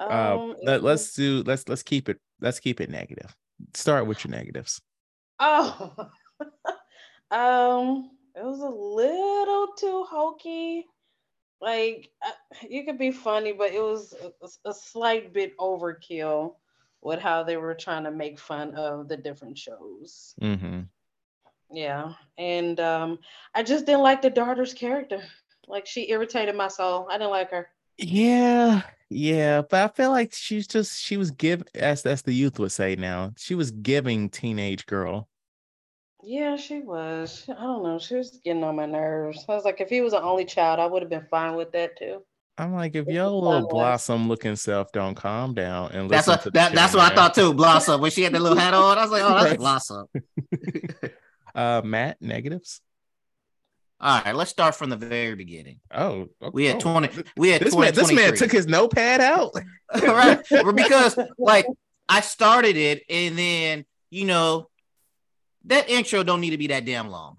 Uh, 0.00 0.38
Um, 0.38 0.50
it 0.52 0.64
let, 0.64 0.82
let's 0.82 1.14
do. 1.14 1.42
Let's 1.44 1.68
let's 1.68 1.82
keep 1.82 2.08
it. 2.08 2.18
Let's 2.40 2.60
keep 2.60 2.80
it 2.80 2.90
negative. 2.90 3.34
Start 3.74 4.06
with 4.06 4.24
your 4.24 4.30
negatives. 4.30 4.80
Oh, 5.40 5.92
um, 7.30 8.10
it 8.34 8.44
was 8.44 8.60
a 8.60 8.68
little 8.68 9.68
too 9.78 10.04
hokey. 10.08 10.86
Like 11.60 12.10
uh, 12.24 12.30
you 12.68 12.84
could 12.84 12.98
be 12.98 13.10
funny, 13.10 13.52
but 13.52 13.72
it 13.72 13.82
was 13.82 14.14
a, 14.14 14.68
a 14.68 14.72
slight 14.72 15.32
bit 15.32 15.58
overkill 15.58 16.54
with 17.02 17.20
how 17.20 17.42
they 17.42 17.56
were 17.56 17.74
trying 17.74 18.04
to 18.04 18.10
make 18.10 18.38
fun 18.38 18.74
of 18.74 19.08
the 19.08 19.16
different 19.16 19.56
shows. 19.56 20.34
Mm-hmm. 20.40 20.80
Yeah, 21.70 22.14
and 22.38 22.80
um, 22.80 23.18
I 23.54 23.62
just 23.62 23.86
didn't 23.86 24.02
like 24.02 24.22
the 24.22 24.30
daughter's 24.30 24.74
character. 24.74 25.22
Like 25.66 25.86
she 25.86 26.10
irritated 26.10 26.56
my 26.56 26.68
soul. 26.68 27.06
I 27.10 27.18
didn't 27.18 27.30
like 27.30 27.50
her. 27.50 27.68
Yeah, 27.98 28.82
yeah, 29.10 29.62
but 29.62 29.82
I 29.82 29.94
feel 29.94 30.10
like 30.10 30.32
she's 30.32 30.66
just 30.66 31.00
she 31.00 31.16
was 31.16 31.30
give 31.30 31.62
as 31.74 32.06
as 32.06 32.22
the 32.22 32.32
youth 32.32 32.58
would 32.58 32.72
say 32.72 32.96
now. 32.96 33.32
She 33.36 33.54
was 33.54 33.70
giving 33.70 34.30
teenage 34.30 34.86
girl. 34.86 35.28
Yeah, 36.22 36.56
she 36.56 36.80
was. 36.80 37.44
I 37.48 37.62
don't 37.62 37.82
know. 37.82 37.98
She 37.98 38.16
was 38.16 38.40
getting 38.44 38.64
on 38.64 38.76
my 38.76 38.86
nerves. 38.86 39.44
I 39.48 39.54
was 39.54 39.64
like, 39.64 39.80
if 39.80 39.88
he 39.88 40.00
was 40.00 40.12
an 40.12 40.22
only 40.22 40.44
child, 40.44 40.80
I 40.80 40.86
would 40.86 41.02
have 41.02 41.10
been 41.10 41.26
fine 41.30 41.54
with 41.54 41.72
that 41.72 41.96
too. 41.96 42.22
I'm 42.58 42.74
like, 42.74 42.96
if 42.96 43.06
your 43.06 43.28
little 43.28 43.68
blossom 43.68 44.28
looking 44.28 44.56
self 44.56 44.90
don't 44.90 45.14
calm 45.14 45.54
down 45.54 45.92
and 45.92 46.10
That's 46.10 46.26
what 46.26 46.42
that, 46.54 46.74
that's 46.74 46.92
what 46.92 47.12
I 47.12 47.14
thought 47.14 47.34
too. 47.34 47.54
Blossom 47.54 48.00
when 48.00 48.10
she 48.10 48.22
had 48.22 48.32
the 48.32 48.40
little 48.40 48.58
hat 48.58 48.74
on, 48.74 48.98
I 48.98 49.02
was 49.02 49.10
like, 49.12 49.22
oh, 49.22 49.28
that's 49.34 49.44
Right. 49.44 49.58
Blossom. 49.58 50.06
Uh, 51.54 51.82
Matt 51.84 52.18
negatives. 52.20 52.80
All 54.00 54.22
right, 54.22 54.34
let's 54.34 54.50
start 54.50 54.76
from 54.76 54.90
the 54.90 54.96
very 54.96 55.34
beginning. 55.34 55.80
Oh, 55.92 56.28
okay. 56.40 56.50
We 56.52 56.66
had 56.66 56.78
twenty. 56.78 57.08
We 57.36 57.48
had 57.48 57.62
This 57.62 57.74
twenty. 57.74 57.86
man, 57.86 57.94
this 57.94 58.12
man 58.12 58.36
took 58.36 58.52
his 58.52 58.68
notepad 58.68 59.20
out. 59.20 59.54
right 60.02 60.40
because 60.74 61.18
like 61.38 61.66
I 62.08 62.20
started 62.20 62.76
it, 62.76 63.02
and 63.10 63.36
then 63.36 63.84
you 64.10 64.24
know 64.24 64.68
that 65.64 65.90
intro 65.90 66.22
don't 66.22 66.40
need 66.40 66.50
to 66.50 66.58
be 66.58 66.68
that 66.68 66.84
damn 66.84 67.08
long. 67.08 67.38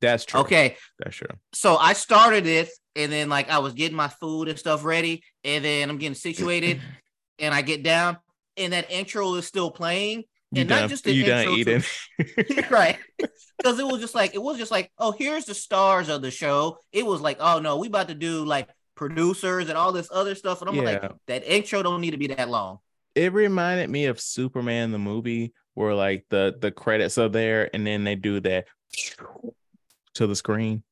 That's 0.00 0.24
true. 0.24 0.40
Okay, 0.40 0.76
that's 0.98 1.16
true. 1.16 1.28
so 1.52 1.76
I 1.76 1.92
started 1.92 2.46
it, 2.46 2.68
and 2.96 3.10
then 3.10 3.28
like 3.28 3.50
I 3.50 3.58
was 3.58 3.74
getting 3.74 3.96
my 3.96 4.08
food 4.08 4.48
and 4.48 4.58
stuff 4.58 4.84
ready, 4.84 5.22
and 5.44 5.64
then 5.64 5.90
I'm 5.90 5.98
getting 5.98 6.14
situated, 6.14 6.80
and 7.38 7.54
I 7.54 7.62
get 7.62 7.82
down, 7.82 8.18
and 8.56 8.72
that 8.72 8.90
intro 8.90 9.34
is 9.34 9.46
still 9.46 9.70
playing, 9.70 10.24
You 10.52 10.60
and 10.60 10.68
done, 10.68 10.80
not 10.82 10.90
just 10.90 11.04
the 11.04 11.12
you 11.12 11.24
done 11.24 11.48
intro 11.48 11.80
to- 11.80 12.66
right 12.70 12.96
because 13.58 13.78
it 13.80 13.86
was 13.86 14.00
just 14.00 14.14
like 14.14 14.34
it 14.34 14.42
was 14.42 14.56
just 14.56 14.70
like 14.70 14.90
oh 14.98 15.10
here's 15.12 15.44
the 15.46 15.54
stars 15.54 16.08
of 16.08 16.22
the 16.22 16.30
show 16.30 16.78
it 16.92 17.04
was 17.04 17.20
like 17.20 17.36
oh 17.40 17.58
no 17.58 17.76
we 17.76 17.88
about 17.88 18.06
to 18.08 18.14
do 18.14 18.44
like 18.44 18.68
producers 18.94 19.68
and 19.68 19.76
all 19.76 19.90
this 19.92 20.08
other 20.12 20.34
stuff 20.36 20.60
and 20.60 20.70
i'm 20.70 20.76
Yeah. 20.76 20.82
like 20.82 21.12
that 21.26 21.44
intro 21.44 21.82
don't 21.82 22.00
need 22.00 22.12
to 22.12 22.18
be 22.18 22.28
that 22.28 22.48
long 22.48 22.78
it 23.16 23.32
reminded 23.32 23.90
me 23.90 24.06
of 24.06 24.20
Superman 24.20 24.92
the 24.92 24.98
movie 24.98 25.52
where 25.74 25.92
like 25.94 26.24
the 26.30 26.56
the 26.60 26.70
credits 26.70 27.18
are 27.18 27.28
there 27.28 27.68
and 27.74 27.84
then 27.86 28.04
they 28.04 28.14
do 28.14 28.38
that 28.40 28.66
to 30.18 30.26
the 30.26 30.36
screen. 30.36 30.82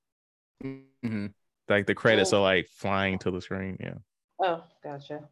Mhm. 0.65 1.33
Like 1.69 1.87
the 1.87 1.95
credits 1.95 2.33
Oh. 2.33 2.39
are 2.39 2.43
like 2.43 2.69
flying 2.69 3.19
to 3.21 3.31
the 3.31 3.41
screen. 3.41 3.77
Yeah. 3.81 3.95
Oh, 4.41 4.65
gotcha. 4.83 5.29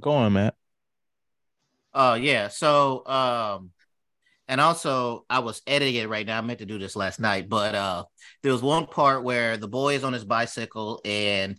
Go 0.00 0.12
on, 0.12 0.32
Matt. 0.32 0.54
uh 1.92 2.16
yeah 2.20 2.46
so 2.46 3.04
um 3.06 3.70
and 4.46 4.60
also 4.60 5.24
i 5.28 5.40
was 5.40 5.60
editing 5.66 5.96
it 5.96 6.08
right 6.08 6.24
now 6.24 6.38
i 6.38 6.40
meant 6.40 6.60
to 6.60 6.64
do 6.66 6.78
this 6.78 6.94
last 6.94 7.18
night 7.18 7.48
but 7.48 7.74
uh 7.74 8.04
there 8.44 8.52
was 8.52 8.62
one 8.62 8.86
part 8.86 9.24
where 9.24 9.56
the 9.56 9.66
boy 9.66 9.94
is 9.96 10.04
on 10.04 10.12
his 10.12 10.24
bicycle 10.24 11.00
and 11.04 11.58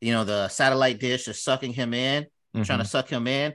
you 0.00 0.12
know 0.12 0.22
the 0.24 0.46
satellite 0.48 1.00
dish 1.00 1.26
is 1.26 1.42
sucking 1.42 1.72
him 1.72 1.92
in 1.92 2.24
trying 2.62 2.78
to 2.78 2.84
Mhm. 2.84 2.88
suck 2.88 3.08
him 3.08 3.26
in. 3.26 3.52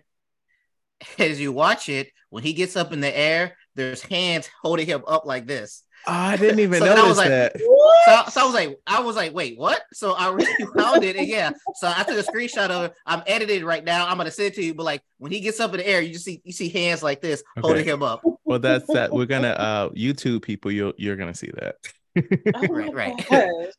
As 1.18 1.40
you 1.40 1.54
watch 1.54 1.88
it, 1.88 2.12
when 2.30 2.44
he 2.44 2.52
gets 2.52 2.76
up 2.76 2.92
in 2.92 3.00
the 3.00 3.18
air, 3.18 3.56
there's 3.80 4.02
hands 4.02 4.50
holding 4.62 4.86
him 4.86 5.04
up 5.08 5.26
like 5.26 5.48
this. 5.48 5.84
Oh, 6.08 6.12
I 6.14 6.38
didn't 6.38 6.60
even 6.60 6.80
So 6.80 6.86
then 6.86 6.94
I 6.94 7.02
notice 7.02 7.10
was 7.10 7.18
like, 7.18 7.30
that. 7.30 7.60
So, 7.60 8.24
so 8.30 8.42
I 8.42 8.46
was 8.46 8.54
like, 8.54 8.80
I 8.88 9.00
was 9.02 9.16
like, 9.16 9.34
wait, 9.34 9.58
what? 9.58 9.82
So 9.94 10.14
I 10.14 10.30
rewound 10.60 11.04
it, 11.04 11.16
and 11.16 11.28
yeah. 11.28 11.52
So 11.76 11.92
I 11.94 12.04
took 12.04 12.18
a 12.18 12.32
screenshot 12.32 12.70
of 12.70 12.86
it. 12.86 12.94
I'm 13.06 13.24
editing 13.28 13.66
right 13.66 13.84
now. 13.84 14.08
I'm 14.08 14.18
gonna 14.18 14.32
send 14.32 14.48
it 14.48 14.56
to 14.56 14.64
you. 14.64 14.74
But 14.74 14.84
like 14.84 15.02
when 15.18 15.32
he 15.32 15.40
gets 15.40 15.60
up 15.60 15.72
in 15.74 15.78
the 15.78 15.88
air, 15.88 16.02
you 16.02 16.14
just 16.14 16.26
see 16.26 16.42
you 16.44 16.54
see 16.54 16.70
hands 16.70 17.04
like 17.04 17.22
this 17.22 17.44
holding 17.60 17.86
him 17.86 18.04
up. 18.04 18.22
Well, 18.46 18.60
that's 18.60 18.88
that. 18.94 19.12
We're 19.12 19.26
gonna 19.26 19.50
uh 19.50 19.90
YouTube 19.90 20.42
people. 20.42 20.72
You'll 20.72 20.94
you're 20.98 21.16
gonna 21.16 21.34
see 21.36 21.52
that. 21.56 21.76
Oh 22.56 22.68
Right, 22.68 22.94
right. 22.94 23.70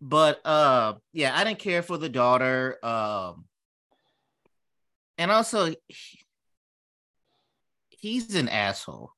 But 0.00 0.44
uh, 0.44 0.94
yeah, 1.12 1.36
I 1.38 1.44
didn't 1.44 1.60
care 1.60 1.80
for 1.80 1.96
the 1.96 2.08
daughter. 2.08 2.76
Um, 2.84 3.44
and 5.16 5.30
also, 5.30 5.66
he- 5.66 6.18
he's 8.02 8.34
an 8.34 8.48
asshole. 8.50 9.10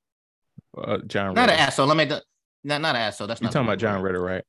Uh, 0.76 0.98
John. 1.06 1.34
Not 1.34 1.42
Ritter. 1.48 1.52
an 1.54 1.58
asshole. 1.58 1.86
Let 1.88 1.96
me. 1.96 2.04
Not 2.62 2.80
not 2.80 2.94
an 2.94 3.02
asshole. 3.02 3.26
That's 3.26 3.40
You're 3.40 3.46
not 3.48 3.52
talking 3.52 3.66
about 3.68 3.78
John. 3.78 4.00
Ritter, 4.00 4.20
right? 4.22 4.44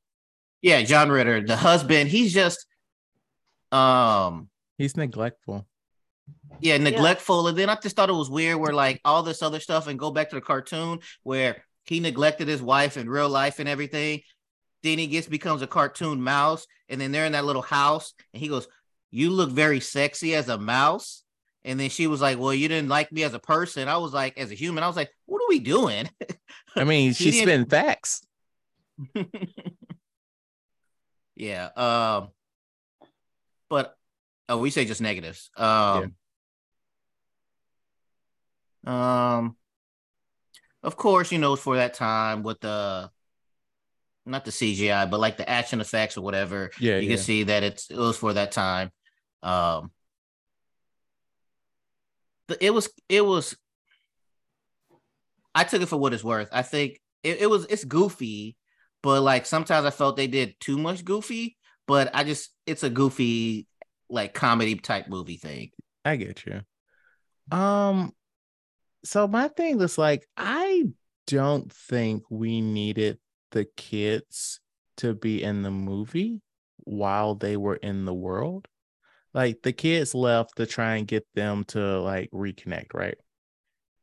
Yeah, 0.62 0.82
John 0.82 1.10
Ritter, 1.10 1.42
the 1.44 1.56
husband. 1.56 2.08
He's 2.08 2.32
just, 2.32 2.66
um, 3.72 4.48
He's 4.78 4.96
neglectful. 4.96 5.66
yeah, 6.60 6.78
neglectful. 6.78 7.48
And 7.48 7.58
then 7.58 7.68
I 7.68 7.76
just 7.76 7.96
thought 7.96 8.08
it 8.08 8.14
was 8.14 8.30
weird 8.30 8.56
where 8.58 8.72
like 8.72 9.00
all 9.04 9.22
this 9.22 9.42
other 9.42 9.60
stuff 9.60 9.86
and 9.86 9.98
go 9.98 10.10
back 10.10 10.30
to 10.30 10.36
the 10.36 10.40
cartoon 10.40 11.00
where 11.22 11.62
he 11.84 12.00
neglected 12.00 12.48
his 12.48 12.62
wife 12.62 12.96
in 12.96 13.08
real 13.08 13.28
life 13.28 13.58
and 13.58 13.68
everything. 13.68 14.20
Then 14.82 14.98
he 14.98 15.06
gets 15.06 15.26
becomes 15.26 15.62
a 15.62 15.66
cartoon 15.66 16.22
mouse, 16.22 16.66
and 16.88 17.00
then 17.00 17.12
they're 17.12 17.26
in 17.26 17.32
that 17.32 17.44
little 17.44 17.62
house, 17.62 18.14
and 18.32 18.40
he 18.40 18.48
goes, 18.48 18.66
"You 19.10 19.30
look 19.30 19.50
very 19.50 19.80
sexy 19.80 20.34
as 20.34 20.48
a 20.48 20.58
mouse." 20.58 21.22
And 21.66 21.78
then 21.78 21.90
she 21.90 22.06
was 22.06 22.20
like, 22.22 22.38
"Well, 22.38 22.54
you 22.54 22.68
didn't 22.68 22.88
like 22.88 23.10
me 23.12 23.24
as 23.24 23.34
a 23.34 23.38
person." 23.38 23.88
I 23.88 23.96
was 23.98 24.14
like, 24.14 24.38
as 24.38 24.50
a 24.50 24.54
human, 24.54 24.82
I 24.84 24.86
was 24.86 24.96
like, 24.96 25.10
"What 25.26 25.42
are 25.42 25.48
we 25.48 25.58
doing?" 25.58 26.08
I 26.76 26.84
mean, 26.84 27.08
He 27.12 27.14
she's 27.14 27.34
didn't- 27.34 27.68
spitting 27.68 27.68
facts. 27.68 28.24
yeah. 31.36 31.68
Um, 31.76 32.28
but 33.68 33.96
oh, 34.48 34.58
we 34.58 34.70
say 34.70 34.84
just 34.84 35.00
negatives. 35.00 35.50
Um, 35.56 36.14
um, 38.86 39.56
of 40.82 40.96
course, 40.96 41.32
you 41.32 41.38
know, 41.38 41.56
for 41.56 41.76
that 41.76 41.94
time 41.94 42.42
with 42.42 42.60
the 42.60 43.10
not 44.24 44.44
the 44.44 44.50
CGI, 44.50 45.10
but 45.10 45.20
like 45.20 45.36
the 45.36 45.48
action 45.48 45.80
effects 45.80 46.16
or 46.16 46.22
whatever, 46.22 46.70
Yeah, 46.80 46.96
you 46.98 47.08
yeah. 47.10 47.16
can 47.16 47.24
see 47.24 47.42
that 47.44 47.62
it's 47.62 47.90
it 47.90 47.96
was 47.98 48.16
for 48.16 48.32
that 48.32 48.52
time. 48.52 48.90
Um, 49.42 49.90
it 52.60 52.72
was 52.72 52.88
it 53.08 53.24
was. 53.24 53.56
I 55.54 55.64
took 55.64 55.82
it 55.82 55.86
for 55.86 55.96
what 55.96 56.12
it's 56.12 56.24
worth. 56.24 56.48
I 56.52 56.62
think 56.62 57.00
it, 57.22 57.40
it 57.42 57.50
was 57.50 57.66
it's 57.66 57.84
goofy, 57.84 58.56
but 59.02 59.22
like 59.22 59.46
sometimes 59.46 59.86
I 59.86 59.90
felt 59.90 60.16
they 60.16 60.26
did 60.26 60.58
too 60.60 60.78
much 60.78 61.04
goofy. 61.04 61.56
But 61.86 62.10
I 62.14 62.24
just 62.24 62.50
it's 62.66 62.82
a 62.82 62.90
goofy 62.90 63.66
like 64.08 64.34
comedy 64.34 64.76
type 64.76 65.08
movie 65.08 65.36
thing. 65.36 65.70
I 66.04 66.16
get 66.16 66.44
you. 66.46 66.60
Um, 67.56 68.12
so 69.04 69.26
my 69.26 69.48
thing 69.48 69.78
was 69.78 69.98
like, 69.98 70.26
I 70.36 70.84
don't 71.26 71.72
think 71.72 72.24
we 72.30 72.60
needed 72.60 73.18
the 73.52 73.66
kids 73.76 74.60
to 74.98 75.14
be 75.14 75.42
in 75.42 75.62
the 75.62 75.70
movie 75.70 76.42
while 76.78 77.34
they 77.34 77.56
were 77.56 77.76
in 77.76 78.04
the 78.04 78.14
world. 78.14 78.68
Like 79.36 79.62
the 79.62 79.74
kids 79.74 80.16
left 80.16 80.56
to 80.58 80.66
try 80.66 80.96
and 80.96 81.08
get 81.08 81.26
them 81.36 81.64
to 81.66 82.00
like 82.02 82.30
reconnect, 82.32 82.94
right? 82.94 83.18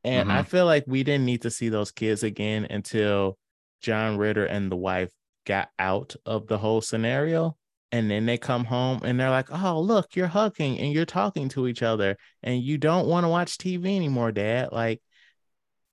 And 0.03 0.25
I 0.29 0.43
feel 0.43 0.65
like 0.65 0.85
we 0.87 1.03
didn't 1.03 1.25
need 1.25 1.43
to 1.43 1.51
see 1.51 1.69
those 1.69 1.91
kids 1.91 2.23
again 2.23 2.65
until 2.69 3.37
John 3.81 4.17
Ritter 4.17 4.45
and 4.45 4.71
the 4.71 4.77
wife 4.77 5.11
got 5.45 5.69
out 5.79 6.15
of 6.25 6.47
the 6.47 6.57
whole 6.59 6.81
scenario. 6.81 7.57
and 7.91 8.09
then 8.11 8.25
they 8.25 8.37
come 8.39 8.65
home 8.65 9.01
and 9.03 9.19
they're 9.19 9.29
like, 9.29 9.51
"Oh, 9.51 9.79
look, 9.81 10.15
you're 10.15 10.27
hugging 10.27 10.79
and 10.79 10.93
you're 10.93 11.05
talking 11.05 11.49
to 11.49 11.67
each 11.67 11.83
other 11.83 12.17
and 12.43 12.61
you 12.63 12.77
don't 12.79 13.07
want 13.07 13.25
to 13.25 13.29
watch 13.29 13.57
TV 13.59 13.95
anymore, 13.95 14.31
dad." 14.31 14.71
Like 14.71 15.01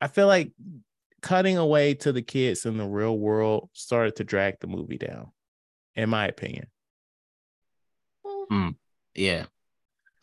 I 0.01 0.09
feel 0.09 0.27
like 0.29 0.53
cutting 1.23 1.59
away 1.59 1.95
to 1.95 2.13
the 2.13 2.23
kids 2.23 2.67
in 2.67 2.79
the 2.79 2.87
real 2.89 3.19
world 3.19 3.71
started 3.75 4.17
to 4.17 4.25
drag 4.25 4.61
the 4.61 4.69
movie 4.69 4.99
down 4.99 5.33
in 5.97 6.11
my 6.11 6.27
opinion. 6.29 6.69
Mm, 8.51 8.75
yeah. 9.15 9.47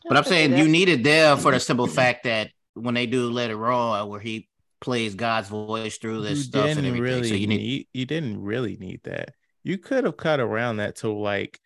But 0.08 0.18
I'm 0.18 0.24
saying 0.24 0.58
you 0.58 0.68
need 0.68 0.90
it 0.90 1.04
there 1.04 1.36
for 1.38 1.52
the 1.52 1.60
simple 1.60 1.88
fact 1.88 2.24
that 2.24 2.50
when 2.74 2.94
they 2.94 3.06
do 3.06 3.30
later 3.30 3.72
on 3.72 4.08
where 4.08 4.20
he 4.20 4.48
plays 4.80 5.16
God's 5.16 5.50
voice 5.50 5.98
through 5.98 6.22
this 6.22 6.38
you 6.40 6.44
stuff 6.44 6.66
and 6.66 6.76
didn't 6.76 6.86
everything. 6.96 7.04
really 7.04 7.30
so 7.30 7.36
you 7.36 7.48
need 7.48 7.58
need 7.58 7.88
you 7.94 8.06
didn't 8.06 8.42
really 8.42 8.78
need 8.78 9.02
that. 9.04 9.32
You 9.64 9.78
could 9.78 10.06
have 10.06 10.18
cut 10.18 10.40
around 10.40 10.78
that 10.78 10.98
to 10.98 11.12
like 11.12 11.60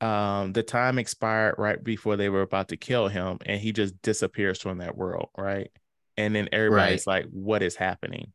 um 0.00 0.52
the 0.52 0.62
time 0.62 0.98
expired 0.98 1.54
right 1.58 1.82
before 1.82 2.16
they 2.16 2.28
were 2.28 2.42
about 2.42 2.68
to 2.68 2.76
kill 2.76 3.08
him 3.08 3.38
and 3.46 3.60
he 3.60 3.72
just 3.72 4.00
disappears 4.02 4.60
from 4.60 4.78
that 4.78 4.96
world, 4.96 5.28
right? 5.36 5.70
And 6.16 6.34
then 6.34 6.48
everybody's 6.52 7.06
like, 7.06 7.26
what 7.30 7.62
is 7.62 7.76
happening? 7.76 8.32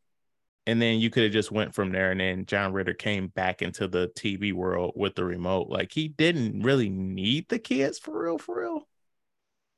And 0.69 0.79
then 0.79 0.99
you 0.99 1.09
could 1.09 1.23
have 1.23 1.31
just 1.31 1.51
went 1.51 1.73
from 1.73 1.91
there 1.91 2.11
and 2.11 2.19
then 2.19 2.45
John 2.45 2.73
Ritter 2.73 2.93
came 2.93 3.27
back 3.27 3.63
into 3.63 3.87
the 3.87 4.09
TV 4.09 4.53
world 4.53 4.93
with 4.95 5.15
the 5.15 5.23
remote. 5.25 5.67
Like 5.67 5.91
he 5.91 6.09
didn't 6.09 6.61
really 6.61 6.89
need 6.89 7.49
the 7.49 7.57
kids 7.57 7.97
for 7.97 8.23
real, 8.23 8.37
for 8.37 8.61
real. 8.61 8.87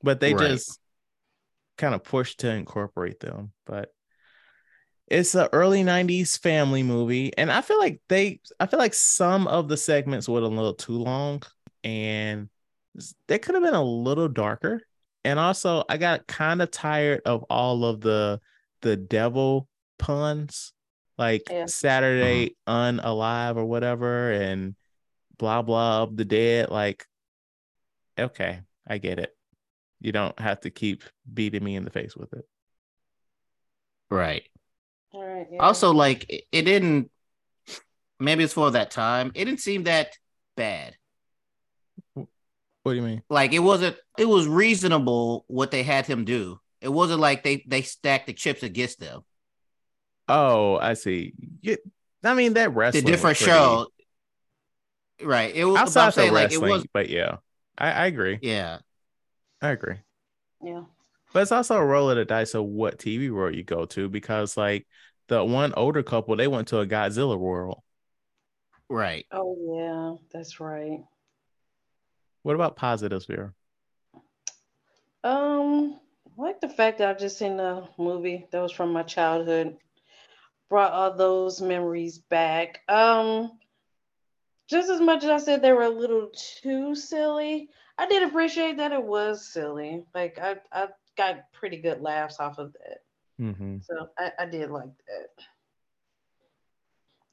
But 0.04 0.20
they 0.20 0.34
Right. 0.34 0.50
just 0.52 0.80
kind 1.78 1.96
of 1.96 2.04
pushed 2.04 2.42
to 2.42 2.50
incorporate 2.50 3.22
them. 3.22 3.54
But 3.66 3.94
it's 5.08 5.34
an 5.34 5.48
early 5.54 5.84
90s 5.84 6.38
family 6.38 6.84
movie 6.84 7.36
and 7.38 7.52
i 7.52 7.62
feel 7.62 7.80
like 7.80 8.00
they 8.08 8.40
i 8.60 8.66
feel 8.66 8.80
like 8.80 8.94
some 8.94 9.48
of 9.48 9.68
the 9.68 9.78
segments 9.78 10.28
were 10.30 10.40
a 10.40 10.48
little 10.48 10.74
too 10.74 10.94
long 10.98 11.42
and 11.84 12.50
they 13.28 13.40
could 13.40 13.56
have 13.56 13.64
been 13.64 13.74
a 13.74 13.84
little 13.84 14.28
darker 14.28 14.82
and 15.26 15.40
also 15.40 15.84
i 15.90 15.98
got 15.98 16.28
kind 16.28 16.62
of 16.62 16.72
tired 16.72 17.22
of 17.26 17.44
all 17.50 17.84
of 17.84 18.00
the 18.02 18.40
the 18.82 18.96
devil 18.96 19.68
puns 19.98 20.74
like 21.18 21.44
Yeah. 21.50 21.66
saturday 21.66 22.56
unalive 22.68 23.58
or 23.58 23.66
whatever 23.66 24.32
and 24.32 24.76
blah 25.38 25.62
blah 25.62 26.04
of 26.04 26.16
the 26.18 26.26
dead 26.26 26.70
like 26.70 27.06
okay 28.20 28.62
i 28.88 28.98
get 28.98 29.20
it 29.20 29.36
you 30.00 30.12
don't 30.12 30.40
have 30.40 30.60
to 30.62 30.70
keep 30.70 31.04
beating 31.32 31.64
me 31.64 31.76
in 31.76 31.86
the 31.86 31.92
face 31.92 32.16
with 32.16 32.34
it 32.34 32.46
right. 34.10 34.44
All 35.14 35.24
right. 35.24 35.48
Yeah. 35.52 35.60
Also, 35.62 35.92
like 35.92 36.26
it, 36.30 36.44
it 36.52 36.62
didn't 36.64 37.12
maybe 38.20 38.44
it's 38.44 38.54
for 38.54 38.72
that 38.72 38.92
time. 38.92 39.32
It 39.36 39.46
didn't 39.46 39.60
seem 39.60 39.84
that 39.84 40.16
bad. 40.56 40.96
what 42.14 42.28
do 42.86 42.94
you 42.96 43.02
mean 43.02 43.22
Like 43.30 43.54
it 43.54 43.60
wasn't 43.60 43.96
it 44.18 44.26
was 44.26 44.48
reasonable 44.48 45.46
what 45.48 45.72
they 45.72 45.84
had 45.84 46.06
him 46.06 46.26
do. 46.26 46.60
It 46.82 46.90
wasn't 46.90 47.20
like 47.20 47.44
they 47.44 47.64
they 47.68 47.82
stacked 47.82 48.28
the 48.28 48.34
chips 48.34 48.64
against 48.64 49.00
them. 49.00 49.22
Oh, 50.32 50.78
I 50.78 50.94
see. 50.94 51.34
You, 51.62 51.78
I 52.24 52.34
mean 52.34 52.54
that 52.54 52.74
wrestling. 52.74 53.04
The 53.06 53.12
different 53.12 53.38
was 53.40 53.44
pretty- 53.48 53.52
show. 53.52 53.88
Right. 55.24 55.54
It 55.54 55.66
was 55.66 55.78
outside 55.78 56.02
I'm 56.02 56.06
the 56.08 56.12
saying 56.14 56.34
like 56.34 56.44
wrestling, 56.50 56.70
it 56.70 56.74
was 56.74 56.88
but 56.94 57.10
yeah, 57.10 57.36
I, 57.78 57.92
I 57.92 58.06
agree. 58.08 58.40
yeah. 58.42 58.80
I 59.62 59.70
agree. 59.70 59.98
yeah. 60.64 60.84
But 61.34 61.44
it's 61.44 61.52
also 61.52 61.76
a 61.78 61.86
roll 61.86 62.10
of 62.10 62.18
the 62.18 62.26
dice 62.26 62.56
of 62.56 62.64
what 62.66 62.98
TV 62.98 63.32
world 63.32 63.54
you 63.56 63.64
go 63.64 63.86
to 63.86 64.10
because 64.10 64.58
like 64.58 64.88
the 65.28 65.44
one 65.44 65.74
older 65.78 66.02
couple, 66.04 66.36
they 66.36 66.48
went 66.48 66.70
to 66.70 66.80
a 66.80 66.88
Godzilla 66.88 67.38
world. 67.38 67.82
Right. 68.90 69.26
Oh 69.32 69.56
yeah, 69.76 70.16
that's 70.34 70.60
right. 70.60 71.00
What 72.44 72.56
about 72.56 72.76
positives 72.76 73.26
here? 73.28 73.54
Um, 75.24 76.00
I 76.38 76.42
like 76.42 76.60
the 76.62 76.70
fact 76.70 76.98
that 76.98 77.10
I've 77.10 77.20
just 77.20 77.38
seen 77.38 77.60
a 77.60 77.88
movie 77.98 78.48
that 78.52 78.60
was 78.62 78.72
from 78.72 78.92
my 78.92 79.04
childhood, 79.04 79.78
brought 80.72 80.94
all 80.94 81.14
those 81.14 81.62
memories 81.62 82.18
back. 82.18 82.80
Um, 82.88 83.52
just 84.70 84.90
as 84.90 85.02
much 85.02 85.26
as 85.26 85.30
I 85.30 85.38
said 85.38 85.62
they 85.62 85.74
were 85.74 85.84
a 85.84 85.90
little 85.90 86.32
too 86.64 86.96
silly, 86.96 87.70
I 87.98 88.08
did 88.08 88.24
appreciate 88.24 88.78
that 88.78 88.94
it 88.94 89.04
was 89.04 89.46
silly. 89.46 90.06
Like 90.16 90.40
I, 90.40 90.56
I 90.72 90.88
got 91.18 91.52
pretty 91.52 91.76
good 91.82 92.02
laughs 92.02 92.40
off 92.40 92.58
of 92.58 92.72
that, 92.72 93.00
Mm-hmm. 93.40 93.80
so 93.82 94.08
I, 94.18 94.32
I 94.40 94.46
did 94.46 94.72
like 94.72 94.90
that. 95.08 95.44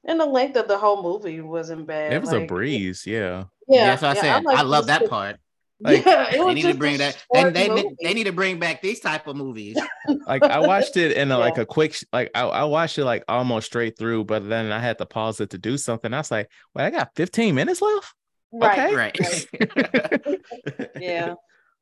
And 0.03 0.19
the 0.19 0.25
length 0.25 0.57
of 0.57 0.67
the 0.67 0.77
whole 0.77 1.01
movie 1.01 1.39
wasn't 1.39 1.87
bad. 1.87 2.11
It 2.11 2.21
was 2.21 2.33
a 2.33 2.41
breeze, 2.41 3.07
yeah. 3.07 3.45
Yeah, 3.69 3.79
Yeah, 3.79 3.85
that's 3.85 4.01
what 4.01 4.11
I 4.11 4.13
yeah, 4.15 4.21
said. 4.21 4.31
I, 4.31 4.39
like 4.39 4.65
love 4.65 4.87
that 4.87 5.09
part. 5.09 5.37
Like, 5.81 6.05
yeah, 6.05 6.29
They 6.31 6.53
need 6.53 6.63
to 6.63 6.73
bring 6.73 6.97
that. 6.97 7.23
They, 7.33 7.43
they, 7.51 7.83
they 8.01 8.13
need 8.13 8.25
to 8.25 8.33
bring 8.33 8.59
back 8.59 8.81
these 8.81 8.99
type 8.99 9.27
of 9.27 9.35
movies. 9.35 9.79
Like 10.25 10.43
I 10.43 10.59
watched 10.59 10.97
it 10.97 11.13
in 11.13 11.31
a, 11.31 11.37
like 11.37 11.57
a 11.57 11.65
quick, 11.65 11.95
like 12.13 12.31
I, 12.33 12.41
I 12.41 12.63
watched 12.63 12.97
it 12.97 13.05
like 13.05 13.23
almost 13.27 13.67
straight 13.67 13.97
through, 13.97 14.25
but 14.25 14.47
then 14.47 14.71
I 14.71 14.79
had 14.79 14.97
to 14.99 15.05
pause 15.05 15.39
it 15.39 15.51
to 15.51 15.57
do 15.57 15.77
something. 15.77 16.13
I 16.13 16.17
was 16.17 16.31
like, 16.31 16.49
"Wait, 16.73 16.83
I 16.83 16.89
got 16.89 17.15
15 17.15 17.53
minutes 17.53 17.81
left." 17.81 18.13
Right. 18.51 18.93
right. 18.93 19.47
yeah 20.99 21.35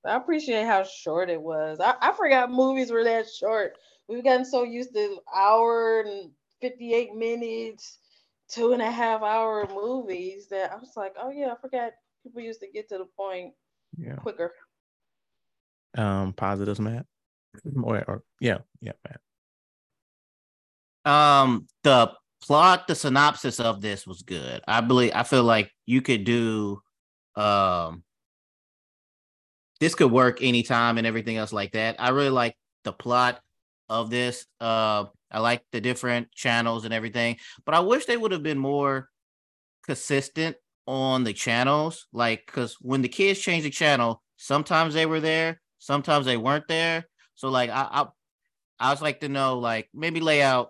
i 0.05 0.15
appreciate 0.15 0.65
how 0.65 0.83
short 0.83 1.29
it 1.29 1.41
was 1.41 1.79
I, 1.79 1.95
I 2.01 2.11
forgot 2.11 2.51
movies 2.51 2.91
were 2.91 3.03
that 3.05 3.27
short 3.29 3.77
we've 4.07 4.23
gotten 4.23 4.45
so 4.45 4.63
used 4.63 4.93
to 4.93 5.19
hour 5.33 6.01
and 6.01 6.31
58 6.61 7.15
minutes 7.15 7.99
two 8.49 8.73
and 8.73 8.81
a 8.81 8.91
half 8.91 9.21
hour 9.21 9.67
movies 9.73 10.47
that 10.49 10.71
i 10.71 10.75
was 10.75 10.93
like 10.97 11.13
oh 11.19 11.29
yeah 11.29 11.51
i 11.51 11.55
forgot 11.61 11.93
people 12.23 12.41
used 12.41 12.59
to 12.61 12.67
get 12.67 12.89
to 12.89 12.97
the 12.97 13.07
point 13.17 13.53
Yeah. 13.97 14.15
quicker 14.15 14.53
Um, 15.97 16.33
positives, 16.33 16.79
Matt. 16.79 17.05
Or, 17.81 18.03
or 18.07 18.23
yeah, 18.39 18.59
yeah, 18.81 18.91
Matt. 19.07 19.21
um 21.11 21.65
the 21.83 22.11
plot 22.43 22.87
the 22.87 22.93
synopsis 22.95 23.59
of 23.59 23.81
this 23.81 24.05
was 24.05 24.21
good 24.21 24.61
i 24.67 24.81
believe 24.81 25.11
i 25.15 25.23
feel 25.23 25.43
like 25.43 25.71
you 25.85 26.01
could 26.01 26.23
do 26.23 26.81
um 27.35 28.03
this 29.79 29.95
could 29.95 30.11
work 30.11 30.41
anytime 30.43 30.97
and 30.97 31.07
everything 31.07 31.37
else 31.37 31.53
like 31.53 31.71
that 31.71 31.95
i 31.99 32.09
really 32.09 32.29
like 32.29 32.55
the 32.83 32.91
plot 32.91 33.39
of 33.89 34.09
this 34.09 34.45
uh 34.61 35.05
i 35.31 35.39
like 35.39 35.63
the 35.71 35.81
different 35.81 36.31
channels 36.31 36.85
and 36.85 36.93
everything 36.93 37.37
but 37.65 37.73
i 37.73 37.79
wish 37.79 38.05
they 38.05 38.17
would 38.17 38.31
have 38.33 38.43
been 38.43 38.59
more 38.59 39.09
consistent 39.85 40.57
on 40.87 41.23
the 41.23 41.33
channels 41.33 42.07
like 42.13 42.45
because 42.45 42.77
when 42.81 43.01
the 43.01 43.09
kids 43.09 43.39
change 43.39 43.63
the 43.63 43.69
channel 43.69 44.21
sometimes 44.37 44.93
they 44.93 45.05
were 45.05 45.19
there 45.19 45.59
sometimes 45.79 46.25
they 46.25 46.37
weren't 46.37 46.67
there 46.67 47.05
so 47.35 47.49
like 47.49 47.69
i 47.69 47.87
i, 47.91 48.05
I 48.79 48.91
was 48.91 49.01
like 49.01 49.19
to 49.19 49.29
know 49.29 49.59
like 49.59 49.89
maybe 49.93 50.19
lay 50.19 50.41
out 50.41 50.69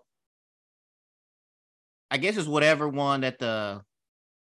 I 2.09 2.18
guess 2.18 2.38
it's 2.38 2.47
whatever 2.47 2.88
one 2.88 3.22
that 3.22 3.39
the 3.39 3.82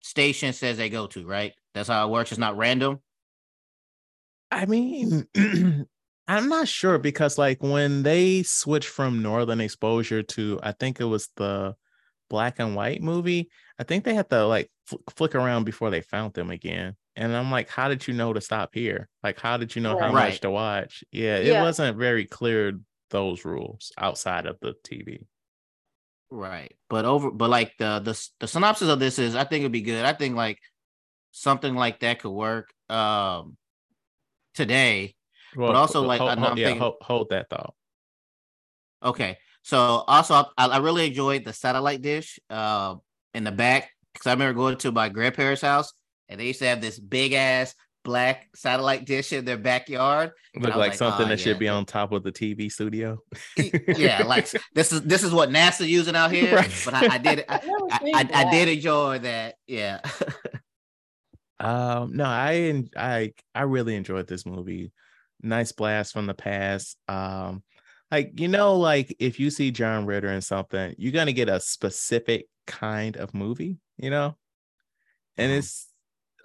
station 0.02 0.54
says 0.54 0.78
they 0.78 0.90
go 0.90 1.08
to, 1.08 1.26
right? 1.26 1.54
That's 1.74 1.90
how 1.90 2.08
it 2.08 2.12
works. 2.12 2.32
It's 2.32 2.40
not 2.40 2.58
random. 2.58 3.00
I 4.52 4.66
mean, 4.66 5.28
I'm 6.28 6.50
not 6.50 6.68
sure 6.68 6.98
because 6.98 7.38
like 7.38 7.64
when 7.64 8.04
they 8.04 8.44
switched 8.44 8.90
from 8.90 9.22
Northern 9.22 9.62
Exposure 9.62 10.24
to 10.24 10.60
I 10.64 10.72
think 10.74 11.00
it 11.00 11.06
was 11.06 11.30
the 11.36 11.76
black 12.30 12.60
and 12.60 12.76
white 12.76 13.02
movie, 13.02 13.50
I 13.80 13.84
think 13.84 14.04
they 14.04 14.14
had 14.14 14.30
to 14.30 14.46
like 14.46 14.70
fl- 14.88 14.96
flick 15.16 15.36
around 15.36 15.64
before 15.66 15.90
they 15.90 16.02
found 16.02 16.34
them 16.34 16.50
again. 16.50 16.96
And 17.16 17.36
I'm 17.36 17.52
like, 17.52 17.70
how 17.70 17.88
did 17.88 18.08
you 18.08 18.14
know 18.14 18.34
to 18.34 18.42
stop 18.42 18.72
here? 18.74 19.08
Like, 19.24 19.40
how 19.40 19.58
did 19.58 19.76
you 19.76 19.82
know 19.82 19.98
how 20.00 20.14
Right. 20.14 20.32
much 20.32 20.42
to 20.42 20.50
watch? 20.52 21.04
Yeah, 21.12 21.38
it 21.38 21.48
Yeah. 21.48 21.62
wasn't 21.64 21.98
very 21.98 22.26
clear 22.26 22.80
those 23.10 23.46
rules 23.46 23.92
outside 23.98 24.46
of 24.46 24.58
the 24.62 24.74
TV. 24.84 25.26
Right. 26.30 26.76
But 26.90 27.06
over 27.06 27.32
but 27.32 27.50
like 27.50 27.74
the 27.78 28.00
the 28.00 28.30
the 28.40 28.48
synopsis 28.48 28.90
of 28.90 29.00
this 29.00 29.20
is 29.20 29.36
I 29.36 29.44
think 29.44 29.62
it'd 29.62 29.72
be 29.72 29.82
good. 29.82 30.04
I 30.06 30.14
think 30.14 30.36
like 30.36 30.60
something 31.32 31.76
like 31.76 32.00
that 32.00 32.20
could 32.20 32.32
work 32.32 32.74
um 32.90 33.58
today. 34.54 35.16
Well, 35.56 35.74
also, 35.76 36.02
ho- 36.02 36.08
like, 36.08 36.20
ho- 36.20 36.28
I'm 36.28 36.38
ho- 36.40 36.48
I'm 36.48 36.58
yeah, 36.58 36.66
thinking- 36.68 36.82
ho- 36.82 36.98
hold 37.02 37.30
that 37.30 37.50
thought. 37.50 37.74
Okay. 39.04 39.38
So 39.64 39.78
also 39.78 40.34
I, 40.58 40.68
I 40.68 40.78
really 40.78 41.08
enjoyed 41.08 41.46
the 41.46 41.54
satellite 41.54 42.02
dish 42.02 42.40
uh 42.50 42.96
in 43.36 43.44
the 43.44 43.52
back 43.52 43.90
because 44.14 44.28
I 44.28 44.32
remember 44.32 44.54
going 44.54 44.78
to 44.78 44.92
my 44.92 45.10
grandparents' 45.10 45.62
house 45.62 45.94
and 46.30 46.40
they 46.40 46.48
used 46.48 46.60
to 46.60 46.68
have 46.68 46.82
this 46.82 47.00
big 47.00 47.34
ass 47.34 47.76
black 48.04 48.48
satellite 48.56 49.06
dish 49.06 49.34
in 49.34 49.44
their 49.44 49.58
backyard. 49.58 50.32
Look 50.56 50.72
I 50.72 50.78
like, 50.78 50.90
like, 50.90 50.98
something 50.98 51.26
"Oh, 51.26 51.30
that 51.30 51.40
should 51.40 51.60
be 51.60 51.68
on 51.68 51.86
top 51.86 52.14
of 52.14 52.24
the 52.24 52.32
TV 52.32 52.72
studio. 52.72 53.20
yeah, 53.98 54.24
like 54.24 54.50
this 54.74 54.94
is 54.94 55.02
this 55.02 55.24
is 55.24 55.34
what 55.34 55.50
NASA 55.50 55.86
using 55.86 56.16
out 56.16 56.32
here. 56.32 56.56
Right. 56.56 56.82
But 56.86 56.94
I, 56.94 57.16
I 57.16 57.18
did 57.18 57.46
I, 57.50 57.56
I've 57.92 58.02
I, 58.02 58.40
I, 58.42 58.46
I 58.48 58.52
did 58.52 58.70
enjoy 58.70 59.20
that. 59.20 59.56
Yeah. 59.68 60.00
Um, 61.58 62.18
no, 62.18 62.26
I 62.26 62.56
en- 62.56 62.90
I 62.98 63.32
I 63.56 63.62
really 63.62 63.96
enjoyed 63.96 64.28
this 64.28 64.46
movie. 64.46 64.92
Nice 65.42 65.72
blast 65.72 66.12
from 66.12 66.26
the 66.28 66.34
past. 66.34 66.98
Um, 67.08 67.64
like 68.12 68.40
you 68.40 68.50
know, 68.50 68.76
like 68.76 69.16
if 69.20 69.40
you 69.40 69.50
see 69.50 69.72
John 69.72 70.06
Ritter 70.06 70.28
in 70.28 70.42
something, 70.42 70.94
you're 70.98 71.14
gonna 71.14 71.32
get 71.32 71.48
a 71.48 71.62
specific 71.62 72.48
kind 72.68 73.18
of 73.18 73.34
movie, 73.34 73.78
you 73.98 74.10
know, 74.10 74.38
and 75.38 75.52
it's 75.52 75.88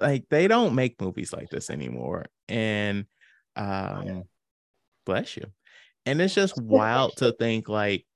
like 0.01 0.25
they 0.31 0.49
don't 0.49 0.75
make 0.75 1.01
movies 1.01 1.33
like 1.33 1.49
this 1.51 1.71
anymore. 1.71 2.27
And 2.49 3.07
um 3.57 4.25
bless 5.07 5.37
you. 5.37 5.47
And 6.07 6.21
it's 6.21 6.35
just 6.35 6.57
wild 6.63 7.17
to 7.19 7.33
think 7.33 7.69
like 7.69 8.07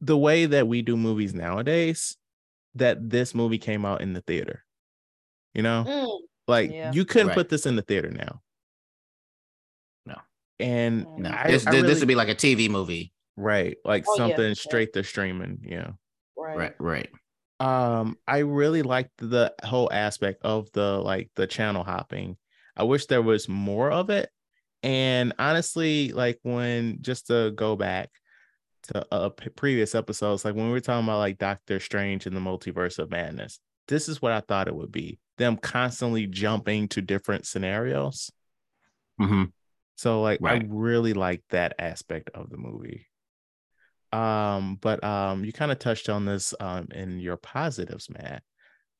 the 0.00 0.16
way 0.18 0.46
that 0.46 0.68
we 0.68 0.82
do 0.82 0.96
movies 0.96 1.34
nowadays, 1.34 2.16
that 2.74 3.08
this 3.10 3.34
movie 3.34 3.58
came 3.58 3.84
out 3.84 4.00
in 4.02 4.12
the 4.12 4.20
theater. 4.22 4.64
You 5.54 5.62
know? 5.62 5.84
Mm, 5.86 6.18
Like 6.46 6.70
Yeah. 6.72 6.92
you 6.92 7.04
couldn't 7.04 7.28
Right. 7.28 7.34
put 7.36 7.48
this 7.48 7.64
in 7.66 7.76
the 7.76 7.82
theater 7.82 8.10
now. 8.10 8.42
No. 10.06 10.16
And 10.58 11.06
Mm. 11.06 11.18
No, 11.18 11.30
I- 11.30 11.50
this 11.50 11.66
I 11.66 11.80
this, 11.80 12.00
would 12.00 12.08
be 12.08 12.14
like 12.14 12.28
a 12.28 12.34
TV 12.34 12.68
movie. 12.68 13.12
right, 13.36 13.76
like 13.84 14.04
Oh, 14.06 14.16
something 14.16 14.48
yeah. 14.48 14.54
straight 14.54 14.92
to 14.92 15.02
streaming, 15.02 15.60
yeah. 15.62 15.92
Right. 16.36 16.56
Right, 16.56 16.74
right. 16.78 17.08
um 17.60 18.16
i 18.26 18.38
really 18.38 18.82
liked 18.82 19.10
the 19.18 19.52
whole 19.64 19.90
aspect 19.92 20.42
of 20.42 20.70
the 20.72 20.98
like 20.98 21.30
the 21.36 21.46
channel 21.46 21.84
hopping 21.84 22.36
i 22.76 22.82
wish 22.82 23.06
there 23.06 23.22
was 23.22 23.48
more 23.48 23.90
of 23.90 24.10
it 24.10 24.30
and 24.82 25.32
honestly 25.38 26.12
like 26.12 26.38
when 26.42 26.98
just 27.00 27.28
to 27.28 27.52
go 27.52 27.76
back 27.76 28.10
to 28.84 29.06
uh 29.12 29.28
p- 29.30 29.48
previous 29.50 29.94
episodes 29.94 30.44
like 30.44 30.54
when 30.54 30.66
we 30.66 30.72
were 30.72 30.80
talking 30.80 31.04
about 31.06 31.18
like 31.18 31.38
doctor 31.38 31.80
strange 31.80 32.26
and 32.26 32.36
the 32.36 32.40
multiverse 32.40 32.98
of 32.98 33.10
madness 33.10 33.58
this 33.88 34.08
is 34.08 34.20
what 34.20 34.32
i 34.32 34.40
thought 34.40 34.68
it 34.68 34.74
would 34.74 34.92
be 34.92 35.18
them 35.38 35.56
constantly 35.56 36.26
jumping 36.26 36.86
to 36.88 37.00
different 37.00 37.46
scenarios 37.46 38.30
hmm 39.18 39.44
so 39.96 40.22
like 40.22 40.40
I 40.44 40.66
really 40.68 41.12
like 41.12 41.42
that 41.50 41.74
aspect 41.78 42.30
of 42.34 42.50
the 42.50 42.56
movie. 42.56 43.06
Um, 44.14 44.76
but 44.80 45.02
um 45.04 45.44
you 45.44 45.52
kind 45.52 45.72
of 45.72 45.78
touched 45.80 46.08
on 46.08 46.24
this 46.24 46.54
um 46.60 46.88
in 46.92 47.18
your 47.20 47.36
positives, 47.36 48.08
Matt. 48.10 48.42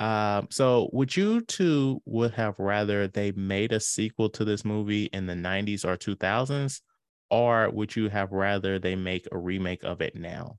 Um, 0.01 0.49
so 0.51 0.91
would 0.93 1.17
you 1.17 1.41
two 1.43 2.03
would 2.07 2.33
have 2.35 2.59
rather 2.59 3.09
they 3.09 3.33
made 3.33 3.73
a 3.73 3.81
sequel 3.81 4.29
to 4.31 4.45
this 4.45 4.65
movie 4.65 5.05
in 5.07 5.27
the 5.27 5.37
90s 5.37 5.85
or 5.85 5.97
2000s, 5.97 6.83
or 7.31 7.71
would 7.71 7.97
you 7.97 8.09
have 8.11 8.33
rather 8.33 8.79
they 8.79 8.97
make 8.97 9.29
a 9.33 9.39
remake 9.39 9.85
of 9.85 10.01
it 10.03 10.17
now? 10.17 10.59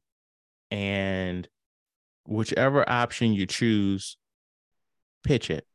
And 0.72 1.48
whichever 2.28 2.88
option 2.90 3.34
you 3.34 3.46
choose, 3.48 4.18
pitch 5.24 5.50
it. 5.50 5.68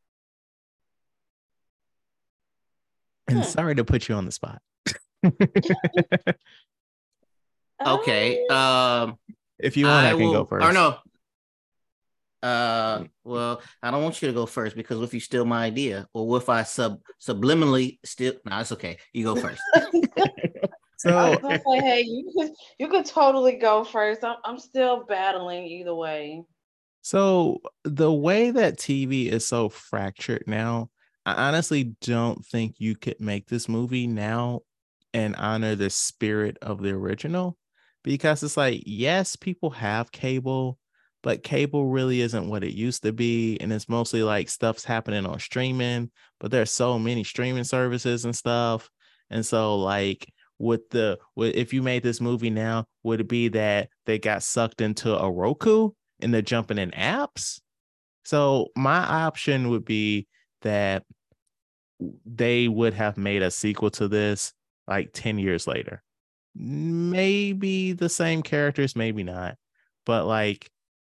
And 3.27 3.37
Hmm. 3.37 3.41
sorry 3.43 3.75
to 3.75 3.85
put 3.85 4.09
you 4.09 4.15
on 4.15 4.25
the 4.25 4.31
spot. 4.31 4.61
Okay. 7.87 8.45
Um, 8.47 8.57
Um, 8.57 9.17
if 9.59 9.77
you 9.77 9.85
want, 9.85 10.05
I, 10.05 10.11
can 10.11 10.19
will, 10.19 10.33
go 10.33 10.45
first. 10.45 10.65
Or 10.65 10.73
no. 10.73 10.97
Uh, 12.41 13.03
well, 13.23 13.61
I 13.83 13.91
don't 13.91 14.01
want 14.01 14.21
you 14.21 14.27
to 14.27 14.33
go 14.33 14.47
first 14.47 14.75
because 14.75 14.99
if 15.01 15.13
you 15.13 15.19
steal 15.19 15.45
my 15.45 15.65
idea, 15.65 16.07
or 16.13 16.37
if 16.37 16.49
I 16.49 16.63
sub 16.63 16.99
subliminally 17.21 17.99
steal? 18.03 18.33
No, 18.45 18.59
it's 18.59 18.71
okay. 18.71 18.97
You 19.13 19.25
go 19.25 19.35
first. 19.35 19.61
So 21.01 21.31
was 21.31 21.39
gonna 21.39 21.57
say, 21.57 21.79
hey, 21.79 22.01
you 22.03 22.31
could 22.37 22.51
you 22.77 22.87
could 22.87 23.05
totally 23.07 23.53
go 23.53 23.83
first. 23.83 24.23
I'm 24.23 24.35
I'm 24.45 24.59
still 24.59 25.03
battling 25.03 25.65
either 25.65 25.95
way. 25.95 26.43
So 27.01 27.59
the 27.83 28.13
way 28.13 28.51
that 28.51 28.77
TV 28.77 29.25
is 29.25 29.47
so 29.47 29.69
fractured 29.69 30.43
now, 30.45 30.91
I 31.25 31.47
honestly 31.47 31.95
don't 32.01 32.45
think 32.45 32.75
you 32.77 32.95
could 32.95 33.19
make 33.19 33.47
this 33.47 33.67
movie 33.67 34.05
now 34.05 34.59
and 35.11 35.35
honor 35.37 35.73
the 35.73 35.89
spirit 35.89 36.57
of 36.61 36.83
the 36.83 36.91
original 36.91 37.57
because 38.03 38.43
it's 38.43 38.57
like, 38.57 38.83
yes, 38.85 39.35
people 39.35 39.69
have 39.71 40.11
cable, 40.11 40.77
but 41.23 41.43
cable 41.43 41.85
really 41.85 42.21
isn't 42.21 42.49
what 42.49 42.63
it 42.63 42.73
used 42.73 43.03
to 43.03 43.13
be. 43.13 43.57
And 43.59 43.71
it's 43.71 43.89
mostly 43.89 44.23
like 44.23 44.49
stuff's 44.49 44.83
happening 44.83 45.25
on 45.25 45.39
streaming, 45.39 46.11
but 46.39 46.51
there's 46.51 46.71
so 46.71 46.97
many 46.97 47.23
streaming 47.23 47.63
services 47.63 48.25
and 48.25 48.35
stuff. 48.35 48.89
And 49.29 49.45
so, 49.45 49.77
like, 49.77 50.31
with 50.57 50.89
the 50.89 51.17
with, 51.35 51.55
if 51.55 51.73
you 51.73 51.81
made 51.81 52.03
this 52.03 52.21
movie 52.21 52.49
now, 52.49 52.85
would 53.03 53.21
it 53.21 53.27
be 53.27 53.47
that 53.49 53.89
they 54.05 54.19
got 54.19 54.43
sucked 54.43 54.81
into 54.81 55.17
a 55.17 55.29
Roku 55.31 55.91
and 56.19 56.33
they're 56.33 56.41
jumping 56.41 56.77
in 56.77 56.91
apps? 56.91 57.61
So 58.23 58.67
my 58.75 58.99
option 58.99 59.69
would 59.69 59.85
be 59.85 60.27
that 60.61 61.03
they 62.25 62.67
would 62.67 62.93
have 62.93 63.17
made 63.17 63.41
a 63.41 63.51
sequel 63.51 63.89
to 63.91 64.07
this 64.07 64.53
like 64.87 65.11
10 65.13 65.39
years 65.39 65.67
later. 65.67 66.03
Maybe 66.55 67.93
the 67.93 68.09
same 68.09 68.41
characters, 68.43 68.95
maybe 68.95 69.23
not. 69.23 69.55
But 70.05 70.25
like 70.25 70.69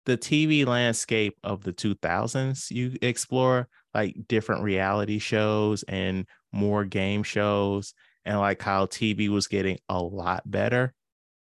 the 0.05 0.17
TV 0.17 0.65
landscape 0.65 1.37
of 1.43 1.63
the 1.63 1.73
2000s, 1.73 2.71
you 2.71 2.95
explore 3.01 3.67
like 3.93 4.15
different 4.27 4.63
reality 4.63 5.19
shows 5.19 5.83
and 5.83 6.25
more 6.51 6.85
game 6.85 7.23
shows, 7.23 7.93
and 8.25 8.39
like 8.39 8.61
how 8.61 8.85
TV 8.85 9.29
was 9.29 9.47
getting 9.47 9.79
a 9.89 10.01
lot 10.01 10.49
better 10.49 10.93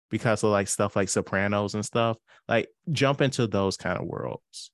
because 0.10 0.44
of 0.44 0.52
like 0.52 0.68
stuff 0.68 0.96
like 0.96 1.10
Sopranos 1.10 1.76
and 1.76 1.86
stuff. 1.86 2.18
Like 2.48 2.70
jump 2.92 3.22
into 3.22 3.48
those 3.48 3.78
kind 3.78 4.00
of 4.00 4.06
worlds. 4.06 4.72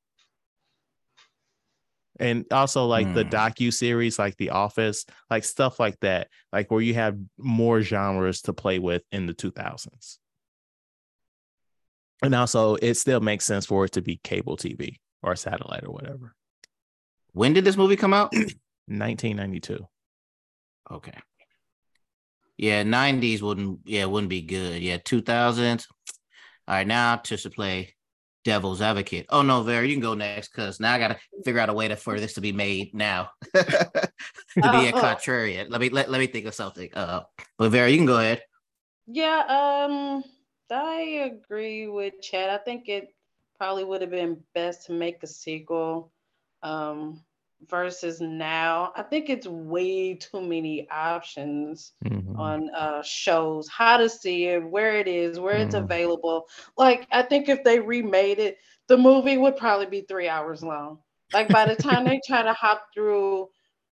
And 2.20 2.46
also 2.52 2.86
like 2.86 3.12
the 3.14 3.24
Hmm. 3.24 3.30
docu 3.30 3.74
series, 3.74 4.20
like 4.20 4.38
The 4.38 4.52
Office, 4.52 5.06
like 5.30 5.44
stuff 5.44 5.80
like 5.80 6.00
that, 6.02 6.28
like 6.52 6.70
where 6.70 6.82
you 6.82 6.94
have 6.94 7.18
more 7.38 7.82
genres 7.82 8.42
to 8.44 8.54
play 8.54 8.80
with 8.80 9.04
in 9.12 9.26
the 9.26 9.34
2000s. 9.34 10.20
And 12.22 12.34
also, 12.36 12.76
it 12.76 12.94
still 12.96 13.20
makes 13.20 13.46
sense 13.46 13.66
for 13.66 13.86
it 13.86 13.92
to 13.94 14.02
be 14.02 14.18
cable 14.24 14.56
TV 14.56 15.00
or 15.22 15.36
satellite 15.36 15.84
or 15.84 15.92
whatever. 15.92 16.36
when 17.34 17.54
did 17.54 17.66
this 17.66 17.76
movie 17.78 17.96
come 17.98 18.14
out? 18.14 18.32
1992. 18.88 19.86
Okay. 20.92 21.18
Yeah, 22.58 22.84
nineties 22.84 23.42
wouldn't. 23.42 23.80
Yeah, 23.86 24.06
wouldn't 24.06 24.30
be 24.30 24.42
good. 24.42 24.82
Yeah, 24.82 24.98
two 25.04 25.22
thousands. 25.22 25.88
All 26.68 26.76
right, 26.76 26.88
now 26.88 27.16
to 27.18 27.36
to 27.38 27.50
play 27.50 27.96
devil's 28.44 28.82
advocate. 28.82 29.26
Oh 29.30 29.42
no, 29.42 29.64
Vera, 29.64 29.86
you 29.86 29.94
can 29.94 30.02
go 30.02 30.14
next 30.14 30.50
because 30.50 30.80
now 30.80 30.94
I 30.94 31.00
gotta 31.00 31.18
figure 31.44 31.60
out 31.60 31.70
a 31.70 31.74
way 31.74 31.88
to 31.88 31.96
for 31.96 32.20
this 32.20 32.34
to 32.34 32.42
be 32.42 32.52
made 32.52 32.94
now. 32.94 33.30
to 33.56 34.12
be 34.56 34.88
a 34.88 34.92
Oh. 34.94 35.02
contrarian. 35.02 35.70
Let 35.70 35.82
me 35.82 35.90
let, 35.90 36.10
let 36.10 36.20
me 36.20 36.28
think 36.28 36.46
of 36.46 36.54
something. 36.54 36.90
Uh, 36.94 37.22
but 37.58 37.70
Vera, 37.70 37.90
you 37.90 37.98
can 37.98 38.06
go 38.06 38.18
ahead. 38.20 38.42
Yeah, 39.08 39.40
um, 39.90 40.24
I 40.72 41.30
agree 41.32 41.88
with 41.88 42.22
Chad. 42.22 42.50
I 42.50 42.58
think 42.58 42.88
it 42.88 43.10
probably 43.58 43.84
would 43.84 44.02
have 44.02 44.12
been 44.12 44.42
best 44.54 44.86
to 44.88 44.94
make 44.94 45.22
a 45.24 45.28
sequel 45.28 46.12
um, 46.64 47.22
versus 47.70 48.22
now. 48.22 48.92
I 48.96 49.04
think 49.04 49.30
it's 49.30 49.48
way 49.48 50.16
too 50.16 50.42
many 50.42 50.88
options 50.90 51.94
Mhm. 52.06 52.36
on 52.36 52.70
uh, 52.76 53.02
shows, 53.04 53.68
how 53.70 53.98
to 53.98 54.10
see 54.10 54.46
it, 54.48 54.64
where 54.64 54.98
it 55.00 55.08
is, 55.08 55.40
where 55.40 55.58
it's 55.60 55.74
Mhm. 55.74 55.76
available. 55.76 56.48
Like, 56.78 57.08
I 57.12 57.24
think 57.24 57.50
if 57.50 57.64
they 57.64 57.80
remade 57.80 58.40
it, 58.40 58.58
the 58.88 58.98
movie 58.98 59.38
would 59.38 59.58
probably 59.58 59.86
be 59.88 60.02
three 60.02 60.28
hours 60.28 60.64
long. 60.64 61.00
Like, 61.34 61.52
by 61.52 61.66
the 61.66 61.76
time 61.76 62.06
they 62.06 62.20
try 62.28 62.44
to 62.44 62.54
hop 62.54 62.88
through 62.94 63.50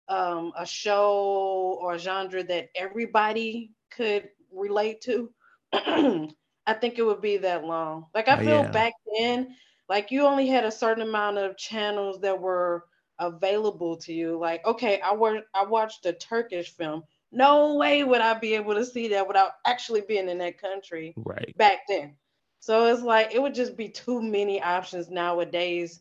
um, 0.09 0.53
a 0.57 0.67
show 0.67 1.79
or 1.81 1.95
a 1.95 1.99
genre 1.99 2.43
that 2.45 2.69
everybody 2.75 3.73
could 3.91 4.29
relate 4.53 5.01
to, 5.03 5.31
I 5.73 6.75
think 6.81 6.99
it 6.99 7.03
would 7.05 7.21
be 7.21 7.39
that 7.39 7.65
long. 7.65 8.07
Like, 8.15 8.29
I 8.29 8.37
Oh, 8.37 8.41
feel 8.43 8.65
yeah. 8.65 8.73
back 8.73 8.93
then, 9.19 9.57
like, 9.89 10.11
you 10.11 10.27
only 10.27 10.47
had 10.49 10.65
a 10.65 10.71
certain 10.71 11.03
amount 11.07 11.39
of 11.39 11.57
channels 11.57 12.21
that 12.21 12.41
were 12.41 12.85
available 13.21 13.97
to 13.99 14.13
you. 14.13 14.39
Like, 14.39 14.67
okay, 14.67 15.01
I 15.01 15.13
wa- 15.13 15.43
I 15.55 15.65
watched 15.65 16.07
a 16.07 16.13
Turkish 16.13 16.75
film. 16.75 17.05
No 17.31 17.77
way 17.77 18.03
would 18.03 18.21
I 18.21 18.35
be 18.35 18.55
able 18.55 18.75
to 18.75 18.85
see 18.85 19.07
that 19.09 19.29
without 19.29 19.53
actually 19.65 20.01
being 20.01 20.29
in 20.29 20.39
that 20.39 20.61
country 20.61 21.15
Right. 21.17 21.55
back 21.57 21.81
then. 21.89 22.17
So 22.59 22.87
it's 22.87 23.03
like 23.03 23.33
it 23.33 23.41
would 23.41 23.55
just 23.55 23.77
be 23.77 23.89
too 23.89 24.21
many 24.21 24.61
options 24.61 25.11
nowadays 25.11 26.01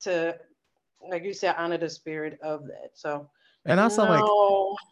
to, 0.00 0.38
like 1.06 1.24
you 1.24 1.34
said, 1.34 1.54
honor 1.58 1.76
the 1.76 1.90
spirit 1.90 2.38
of 2.40 2.66
that. 2.66 2.92
So 2.94 3.28
And 3.66 3.78
also, 3.78 4.06
like, 4.06 4.24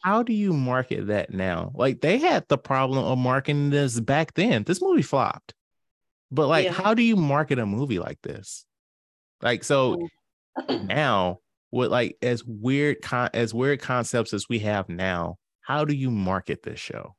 how 0.02 0.22
do 0.22 0.32
you 0.32 0.52
market 0.52 1.06
that 1.06 1.32
now? 1.32 1.72
Like, 1.74 2.00
they 2.00 2.18
had 2.18 2.46
the 2.48 2.58
problem 2.58 3.04
of 3.04 3.18
marketing 3.18 3.70
this 3.70 3.98
back 3.98 4.34
then. 4.34 4.64
This 4.64 4.82
movie 4.82 5.02
flopped. 5.02 5.54
But, 6.30 6.48
like, 6.48 6.66
Yeah. 6.66 6.72
how 6.72 6.92
do 6.94 7.02
you 7.02 7.16
market 7.16 7.58
a 7.58 7.66
movie 7.66 7.98
like 7.98 8.20
this? 8.22 8.66
Like, 9.40 9.64
so 9.64 9.96
mm. 10.70 10.88
now, 10.88 11.40
with 11.70 11.90
like 11.90 12.16
as 12.22 12.44
weird 12.44 13.02
con- 13.02 13.30
as 13.34 13.52
weird 13.52 13.80
concepts 13.80 14.32
as 14.32 14.46
we 14.48 14.60
have 14.60 14.88
now, 14.88 15.36
how 15.60 15.84
do 15.84 15.94
you 15.94 16.10
market 16.10 16.62
this 16.62 16.80
show? 16.80 17.14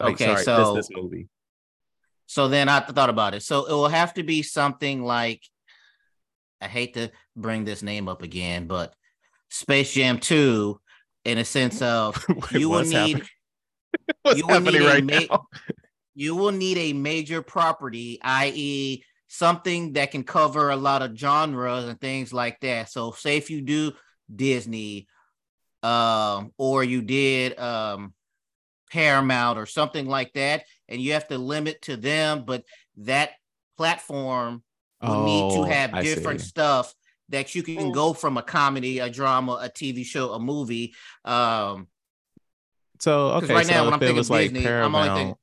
Like, 0.00 0.14
Okay, 0.14 0.26
sorry, 0.26 0.44
so- 0.44 0.74
this, 0.74 0.88
this 0.88 0.96
movie. 0.96 1.28
So 2.28 2.48
then 2.48 2.68
I 2.68 2.80
thought 2.80 3.08
about 3.08 3.34
it. 3.34 3.44
So 3.44 3.66
it 3.66 3.70
will 3.72 3.86
have 3.88 4.14
to 4.14 4.24
be 4.24 4.42
something 4.42 5.04
like 5.04 5.42
I 6.60 6.66
hate 6.66 6.94
to 6.94 7.10
bring 7.36 7.64
this 7.64 7.82
name 7.84 8.08
up 8.08 8.22
again, 8.22 8.66
but 8.66 8.92
Space 9.48 9.92
Jam 9.94 10.18
2 10.18 10.80
in 11.24 11.38
a 11.38 11.44
sense 11.44 11.80
of 11.82 12.24
you 12.50 12.68
will 12.68 12.84
need 12.84 13.22
you 14.34 14.44
will 14.46 14.54
happening 14.54 14.80
need 14.80 14.86
right 14.86 15.04
ma- 15.04 15.34
now? 15.36 15.46
you 16.14 16.34
will 16.34 16.50
need 16.50 16.78
a 16.78 16.92
major 16.94 17.42
property, 17.42 18.18
i.e., 18.22 19.04
something 19.36 19.92
that 19.94 20.10
can 20.10 20.22
cover 20.24 20.70
a 20.70 20.76
lot 20.76 21.02
of 21.02 21.16
genres 21.16 21.84
and 21.84 22.00
things 22.00 22.32
like 22.32 22.58
that. 22.60 22.90
So, 22.90 23.12
say 23.12 23.36
if 23.36 23.50
you 23.50 23.60
do 23.60 23.92
Disney, 24.34 25.06
um, 25.82 26.52
or 26.58 26.82
you 26.82 27.02
did 27.02 27.58
um, 27.58 28.14
Paramount 28.90 29.58
or 29.58 29.66
something 29.66 30.06
like 30.06 30.32
that, 30.34 30.64
and 30.88 31.00
you 31.00 31.12
have 31.12 31.28
to 31.28 31.38
limit 31.38 31.82
to 31.82 31.96
them, 31.96 32.44
but 32.44 32.64
that 32.98 33.30
platform 33.76 34.62
will 35.02 35.24
need 35.24 35.52
to 35.52 35.60
Oh, 35.60 35.64
have 35.64 35.92
I 35.94 36.02
different 36.02 36.40
see. 36.40 36.46
stuff 36.48 36.94
that 37.28 37.54
you 37.54 37.62
can 37.62 37.90
Mm. 37.90 37.94
go 37.94 38.12
from 38.14 38.36
a 38.38 38.42
comedy, 38.42 39.00
a 39.00 39.10
drama, 39.10 39.58
a 39.60 39.68
TV 39.68 40.04
show, 40.04 40.32
a 40.32 40.38
movie. 40.40 40.94
Um, 41.24 41.88
So 42.98 43.30
'Cause 43.32 43.42
okay, 43.44 43.54
right 43.54 43.66
so 43.66 43.72
now, 43.72 43.84
when 43.84 43.92
I'm 43.92 43.98
it 43.98 44.06
thinking 44.06 44.16
was 44.16 44.30
like 44.30 44.50
Disney, 44.52 44.60
I'm 44.66 44.94
only 44.94 45.08
Paramount, 45.08 45.16
thinking- 45.18 45.36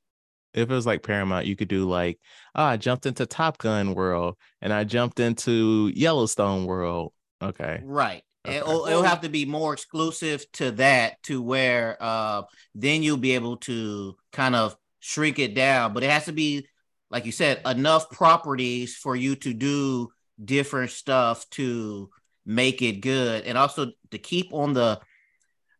if 0.54 0.70
it 0.70 0.74
was 0.74 0.86
like 0.86 1.02
Paramount, 1.02 1.46
you 1.46 1.56
could 1.56 1.68
do 1.68 1.88
like, 1.88 2.18
ah, 2.54 2.68
I 2.70 2.76
jumped 2.76 3.06
into 3.06 3.26
Top 3.26 3.58
Gun 3.58 3.94
world 3.94 4.36
and 4.62 4.72
I 4.72 4.84
jumped 4.84 5.20
into 5.20 5.90
Yellowstone 5.94 6.66
world. 6.66 7.12
Okay. 7.42 7.80
Right. 7.84 8.22
Okay. 8.46 8.58
It'll, 8.58 8.86
it'll 8.86 9.02
have 9.02 9.22
to 9.22 9.28
be 9.28 9.44
more 9.44 9.72
exclusive 9.72 10.50
to 10.52 10.70
that 10.72 11.22
to 11.24 11.42
where 11.42 11.96
uh 12.00 12.42
then 12.74 13.02
you'll 13.02 13.16
be 13.16 13.32
able 13.32 13.56
to 13.58 14.16
kind 14.32 14.54
of 14.54 14.76
shrink 15.00 15.38
it 15.38 15.54
down. 15.54 15.92
But 15.92 16.04
it 16.04 16.10
has 16.10 16.26
to 16.26 16.32
be, 16.32 16.66
like 17.10 17.26
you 17.26 17.32
said, 17.32 17.60
enough 17.66 18.10
properties 18.10 18.96
for 18.96 19.16
you 19.16 19.34
to 19.36 19.52
do 19.52 20.10
different 20.42 20.90
stuff 20.90 21.48
to 21.50 22.10
make 22.46 22.82
it 22.82 23.00
good. 23.00 23.44
And 23.44 23.58
also 23.58 23.92
to 24.10 24.18
keep 24.18 24.52
on 24.52 24.72
the 24.74 25.00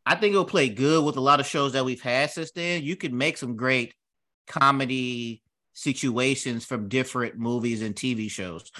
I 0.06 0.16
think 0.16 0.32
it'll 0.32 0.44
play 0.44 0.68
good 0.68 1.04
with 1.04 1.16
a 1.16 1.20
lot 1.20 1.40
of 1.40 1.46
shows 1.46 1.72
that 1.72 1.84
we've 1.84 2.02
had 2.02 2.30
since 2.30 2.50
then. 2.50 2.82
You 2.82 2.96
can 2.96 3.16
make 3.16 3.38
some 3.38 3.56
great 3.56 3.94
comedy 4.46 5.42
situations 5.72 6.64
from 6.64 6.88
different 6.88 7.36
movies 7.36 7.82
and 7.82 7.94
TV 7.96 8.28
shows. 8.28 8.70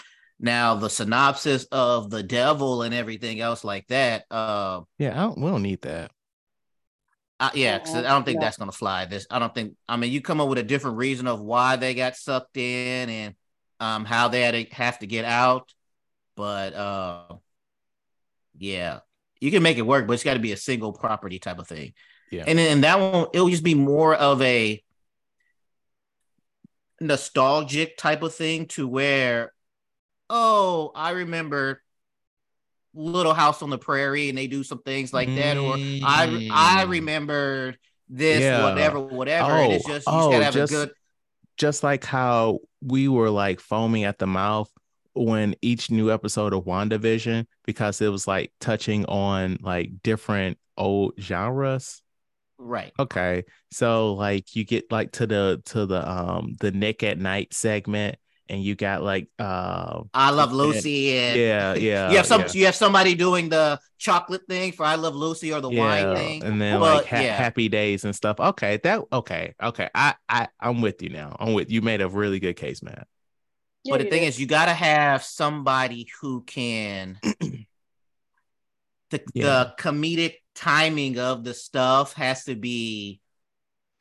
Now, 0.40 0.74
the 0.74 0.90
synopsis 0.90 1.64
of 1.72 2.10
the 2.10 2.22
devil 2.22 2.82
and 2.82 2.92
everything 2.94 3.40
else 3.40 3.64
like 3.64 3.86
that, 3.88 4.24
uh, 4.30 4.82
Yeah, 4.98 5.12
I 5.18 5.22
don't, 5.24 5.38
we 5.38 5.50
don't 5.50 5.62
need 5.62 5.82
that. 5.82 6.10
I, 7.40 7.50
yeah, 7.54 7.78
'cause 7.78 7.94
I 7.94 8.02
don't 8.02 8.24
think 8.24 8.36
Yeah. 8.40 8.46
that's 8.46 8.56
gonna 8.56 8.72
fly. 8.72 9.04
This, 9.06 9.26
I 9.30 9.38
don't 9.38 9.54
think. 9.54 9.74
I 9.88 9.96
mean, 9.96 10.12
you 10.12 10.20
come 10.20 10.40
up 10.40 10.48
with 10.48 10.58
a 10.58 10.62
different 10.62 10.96
reason 10.98 11.26
of 11.26 11.40
why 11.40 11.76
they 11.76 11.94
got 11.94 12.16
sucked 12.16 12.56
in 12.56 13.08
and 13.10 13.34
um 13.80 14.04
how 14.04 14.28
they 14.28 14.42
had 14.42 14.52
to 14.52 14.74
have 14.74 14.98
to 15.00 15.06
get 15.06 15.24
out, 15.24 15.72
but 16.36 16.74
uh, 16.74 17.34
yeah, 18.58 19.00
you 19.40 19.50
can 19.50 19.62
make 19.62 19.78
it 19.78 19.82
work, 19.82 20.06
but 20.06 20.14
it's 20.14 20.24
got 20.24 20.34
to 20.34 20.40
be 20.40 20.52
a 20.52 20.56
single 20.56 20.92
property 20.92 21.38
type 21.38 21.58
of 21.58 21.66
thing. 21.68 21.92
Yeah. 22.30 22.44
and 22.46 22.58
then 22.58 22.80
that 22.80 22.98
one 22.98 23.26
it'll 23.32 23.48
just 23.50 23.62
be 23.62 23.74
more 23.74 24.14
of 24.14 24.40
a 24.42 24.82
nostalgic 27.06 27.96
type 27.96 28.22
of 28.22 28.34
thing 28.34 28.66
to 28.66 28.88
where, 28.88 29.52
oh, 30.30 30.90
I 30.94 31.10
remember 31.10 31.82
Little 32.94 33.34
House 33.34 33.62
on 33.62 33.70
the 33.70 33.78
Prairie, 33.78 34.28
and 34.28 34.38
they 34.38 34.46
do 34.46 34.62
some 34.62 34.78
things 34.82 35.12
like 35.12 35.28
that, 35.34 35.56
or 35.56 35.74
I 35.74 36.48
I 36.52 36.84
mm. 36.84 36.88
remember 36.90 37.74
this, 38.08 38.40
Yeah. 38.42 38.62
whatever, 38.68 39.00
whatever. 39.00 39.52
and 39.52 39.72
it's 39.72 39.84
Oh, 39.86 39.92
just 39.92 40.06
you 40.06 40.12
just 40.12 40.26
oh, 40.26 40.30
gotta 40.30 40.44
have 40.44 40.54
just- 40.54 40.72
a 40.72 40.76
good 40.76 40.90
Just 41.56 41.82
like 41.82 42.04
how 42.04 42.58
we 42.82 43.08
were 43.08 43.30
like 43.30 43.60
foaming 43.60 44.04
at 44.04 44.18
the 44.18 44.26
mouth 44.26 44.70
when 45.14 45.54
each 45.62 45.90
new 45.90 46.10
episode 46.12 46.52
of 46.52 46.64
WandaVision 46.64 47.46
because 47.64 48.00
it 48.00 48.08
was 48.08 48.26
like 48.26 48.52
touching 48.60 49.04
on 49.06 49.58
like 49.62 50.02
different 50.02 50.58
old 50.76 51.14
genres. 51.20 52.02
Right. 52.58 52.92
Okay. 52.98 53.44
So 53.70 54.14
like 54.14 54.54
you 54.56 54.64
get 54.64 54.90
like 54.90 55.12
to 55.12 55.26
the 55.26 55.62
to 55.66 55.86
the 55.86 56.08
um 56.10 56.54
the 56.60 56.70
Nick 56.70 57.02
at 57.02 57.18
Night 57.18 57.54
segment 57.54 58.16
and 58.48 58.62
you 58.62 58.74
got 58.74 59.02
like 59.02 59.28
uh 59.38 60.02
I 60.12 60.30
love 60.30 60.52
Lucy, 60.52 61.16
and 61.16 61.38
yeah, 61.40 61.74
yeah. 61.74 62.10
you 62.10 62.16
have 62.18 62.26
some 62.26 62.42
yeah. 62.42 62.52
you 62.52 62.64
have 62.66 62.74
somebody 62.74 63.14
doing 63.14 63.48
the 63.48 63.80
chocolate 63.98 64.42
thing 64.48 64.72
for 64.72 64.84
I 64.84 64.96
love 64.96 65.14
Lucy 65.14 65.52
or 65.52 65.60
the 65.60 65.70
wine 65.70 66.14
thing. 66.14 66.44
and 66.44 66.60
then 66.60 66.78
But, 66.78 66.96
like 66.96 67.06
ha- 67.06 67.20
yeah. 67.20 67.36
happy 67.36 67.68
days 67.68 68.04
and 68.04 68.14
stuff. 68.14 68.38
Okay, 68.38 68.78
that 68.84 69.00
okay, 69.12 69.54
okay. 69.62 69.88
I 69.94 70.14
I 70.28 70.48
I'm 70.60 70.82
with 70.82 71.02
you 71.02 71.08
now. 71.08 71.34
I'm 71.38 71.54
with 71.54 71.70
you. 71.70 71.80
Made 71.80 72.02
a 72.02 72.08
really 72.08 72.38
good 72.38 72.56
case, 72.56 72.82
man. 72.82 73.04
but 73.88 74.00
the 74.00 74.10
thing 74.10 74.24
is, 74.24 74.38
you 74.38 74.46
got 74.46 74.66
to 74.66 74.74
have 74.74 75.22
somebody 75.24 76.06
who 76.20 76.42
can 76.42 77.18
the, 79.10 79.22
Yeah. 79.32 79.44
the 79.44 79.74
comedic 79.78 80.34
timing 80.54 81.18
of 81.18 81.44
the 81.44 81.54
stuff 81.54 82.14
has 82.14 82.44
to 82.44 82.54
be 82.54 83.20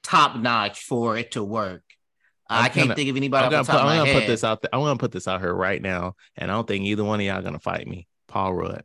top 0.04 0.36
notch 0.36 0.84
for 0.84 1.18
it 1.18 1.32
to 1.32 1.44
work. 1.44 1.84
I'm 2.50 2.66
I 2.66 2.70
can't 2.70 2.88
gonna- 2.88 2.96
think 2.96 3.10
of 3.10 3.16
anybody 3.18 3.46
I'm 3.46 3.52
gonna, 3.52 3.64
put, 3.66 3.76
I'm 3.76 3.98
gonna 4.06 4.14
put 4.20 4.28
this 4.28 4.44
out 4.44 4.62
there. 4.62 4.70
I'm 4.74 4.82
gonna 4.82 4.98
put 4.98 5.12
this 5.12 5.28
out 5.28 5.40
here 5.42 5.54
right 5.54 5.82
now, 5.82 6.16
and 6.36 6.52
I 6.52 6.54
don't 6.54 6.68
think 6.68 6.86
either 6.86 7.04
one 7.04 7.20
of 7.20 7.26
y'all 7.26 7.42
gonna 7.42 7.60
fight 7.60 7.88
me. 7.88 8.08
Paul 8.28 8.54
Rudd. 8.54 8.84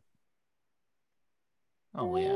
Oh 1.95 2.15
yeah, 2.17 2.35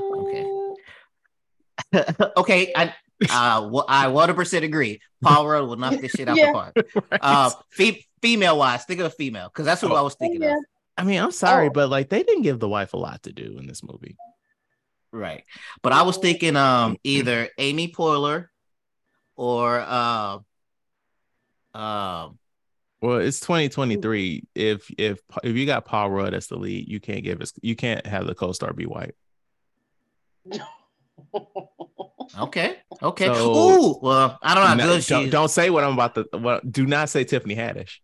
okay, 1.94 2.14
okay. 2.38 2.74
I 2.76 2.94
uh, 3.30 3.70
wh- 3.70 3.86
I 3.88 4.08
100 4.08 4.34
percent 4.36 4.66
agree. 4.66 5.00
Paul 5.22 5.48
Rudd 5.48 5.68
will 5.68 5.76
knock 5.78 6.00
this 6.02 6.12
shit 6.12 6.28
out 6.28 6.36
Yeah. 6.36 6.48
the 6.48 6.54
park. 6.54 6.76
Uh, 7.22 7.52
fe- 7.70 8.06
female 8.22 8.58
wise, 8.58 8.84
think 8.86 9.00
of 9.00 9.06
a 9.08 9.10
female 9.12 9.48
because 9.48 9.66
that's 9.66 9.80
who 9.82 9.92
Oh. 9.94 9.96
I 9.96 10.02
was 10.02 10.16
thinking 10.16 10.42
Yeah. 10.42 10.58
of. 10.58 10.64
I 10.98 11.04
mean, 11.04 11.22
I'm 11.22 11.32
sorry, 11.32 11.68
Oh. 11.68 11.72
but 11.72 11.90
like 11.90 12.10
they 12.10 12.24
didn't 12.24 12.44
give 12.44 12.60
the 12.60 12.68
wife 12.70 12.94
a 12.94 12.98
lot 12.98 13.24
to 13.24 13.32
do 13.32 13.58
in 13.60 13.66
this 13.68 13.82
movie. 13.84 14.18
Right. 15.14 15.44
But 15.84 15.94
I 15.94 16.02
was 16.02 16.18
thinking 16.18 16.56
um 16.56 16.98
either 17.04 17.48
Amy 17.60 17.88
Poehler 17.94 18.48
or 19.36 19.80
uh 19.80 20.40
um 21.76 22.40
Well, 23.02 23.18
it's 23.20 23.40
2023. 23.40 24.44
If 24.56 24.90
if 24.98 25.20
if 25.44 25.56
you 25.56 25.66
got 25.68 25.86
Paul 25.86 26.10
Rudd 26.10 26.34
as 26.34 26.48
the 26.48 26.58
lead, 26.58 26.90
you 26.90 27.00
can't 27.00 27.24
give 27.24 27.42
us 27.42 27.54
you 27.62 27.76
can't 27.76 28.06
have 28.08 28.26
the 28.26 28.34
co-star 28.36 28.74
be 28.74 28.88
white. 28.88 29.14
okay. 32.40 32.78
Okay. 33.02 33.26
So- 33.28 33.54
Ooh, 33.56 34.00
well, 34.02 34.40
I 34.42 34.56
don't 34.56 34.64
know 34.64 34.68
how 34.70 34.76
No, 34.76 34.84
good 34.96 35.06
don't, 35.06 35.26
is. 35.26 35.32
don't 35.32 35.50
say 35.50 35.70
what 35.70 35.84
I'm 35.84 35.94
about 35.94 36.16
to. 36.16 36.28
What? 36.38 36.70
Do 36.72 36.86
not 36.86 37.10
say 37.10 37.24
Tiffany 37.24 37.56
Haddish. 37.56 37.98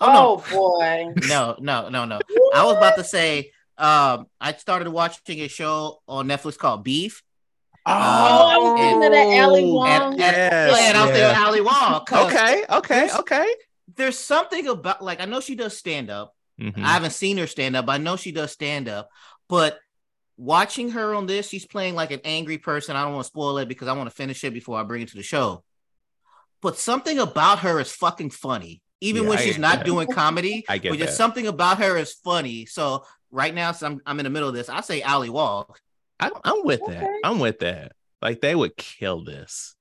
Oh, 0.00 0.42
oh 0.50 0.54
boy. 0.54 1.12
no. 1.28 1.56
no, 1.58 1.88
no, 1.88 2.04
no, 2.04 2.04
no. 2.04 2.20
I 2.54 2.64
was 2.64 2.76
about 2.76 2.96
to 2.96 3.04
say 3.04 3.50
um 3.78 4.26
I 4.40 4.52
started 4.54 4.88
watching 4.90 5.40
a 5.40 5.48
show 5.48 6.00
on 6.08 6.26
Netflix 6.28 6.58
called 6.58 6.84
Beef. 6.84 7.22
Oh, 7.86 7.90
I 7.92 8.56
was 8.58 8.78
thinking 8.80 9.04
of 9.04 9.12
that 9.12 9.44
Ali 9.44 9.64
Wong. 9.70 9.88
And, 9.88 10.12
and, 10.12 10.18
Yes, 10.20 10.78
and 10.78 10.96
I 10.98 11.02
was 11.04 11.10
thinking 11.12 11.30
yeah. 11.30 11.44
Ali 11.46 11.60
Wong. 11.62 12.04
'cause 12.04 12.26
Okay, 12.26 12.64
okay, 12.70 12.94
There's- 13.06 13.18
okay. 13.20 13.54
There's 13.96 14.18
something 14.18 14.66
about 14.68 15.02
like 15.02 15.20
I 15.20 15.24
know 15.24 15.40
she 15.40 15.54
does 15.54 15.76
stand 15.76 16.10
up. 16.10 16.34
Mhm. 16.60 16.82
I 16.84 16.92
haven't 16.92 17.12
seen 17.12 17.38
her 17.38 17.46
stand 17.46 17.76
up. 17.76 17.88
I 17.88 17.98
know 17.98 18.16
she 18.16 18.32
does 18.32 18.52
stand 18.52 18.88
up, 18.88 19.08
but 19.48 19.78
watching 20.36 20.90
her 20.90 21.14
on 21.14 21.26
this, 21.26 21.48
she's 21.48 21.66
playing 21.66 21.94
like 21.94 22.10
an 22.10 22.20
angry 22.24 22.58
person. 22.58 22.96
I 22.96 23.02
don't 23.04 23.12
want 23.14 23.24
to 23.24 23.28
spoil 23.28 23.58
it 23.58 23.68
because 23.68 23.88
I 23.88 23.92
want 23.92 24.08
to 24.10 24.14
finish 24.14 24.44
it 24.44 24.52
before 24.52 24.78
I 24.78 24.82
bring 24.82 25.02
it 25.02 25.08
to 25.08 25.16
the 25.16 25.22
show. 25.22 25.64
But 26.60 26.76
something 26.78 27.18
about 27.18 27.60
her 27.60 27.80
is 27.80 27.90
fucking 27.92 28.30
funny, 28.30 28.82
even 29.00 29.22
Yeah, 29.22 29.28
when 29.30 29.38
I 29.38 29.42
she's 29.42 29.58
not 29.58 29.78
that. 29.78 29.86
doing 29.86 30.08
comedy. 30.08 30.64
I 30.68 30.78
get 30.78 30.90
but 30.90 30.98
just 30.98 31.16
something 31.16 31.46
about 31.46 31.78
her 31.78 31.96
is 31.96 32.12
funny. 32.12 32.66
So 32.66 33.04
right 33.30 33.54
now, 33.54 33.72
since 33.72 33.82
I'm 33.82 34.00
I'm 34.06 34.20
in 34.20 34.24
the 34.24 34.30
middle 34.30 34.48
of 34.48 34.54
this. 34.54 34.68
I 34.68 34.80
say 34.80 35.02
Ali 35.02 35.30
Walk. 35.30 35.80
I'm, 36.20 36.32
I'm 36.44 36.64
with 36.64 36.80
that. 36.86 37.08
I'm 37.24 37.38
with 37.38 37.60
that. 37.60 37.92
Like 38.20 38.40
they 38.40 38.54
would 38.54 38.76
kill 38.76 39.22
this, 39.24 39.76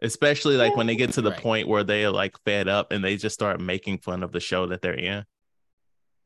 especially 0.00 0.56
like 0.56 0.76
when 0.76 0.86
they 0.86 0.96
get 0.96 1.12
to 1.12 1.22
the 1.22 1.30
Right. 1.30 1.40
point 1.40 1.68
where 1.68 1.84
they're 1.84 2.10
like 2.10 2.36
fed 2.44 2.68
up 2.68 2.90
and 2.92 3.04
they 3.04 3.16
just 3.16 3.34
start 3.34 3.60
making 3.60 3.98
fun 3.98 4.22
of 4.22 4.32
the 4.32 4.40
show 4.40 4.66
that 4.66 4.80
they're 4.80 4.94
in. 4.94 5.24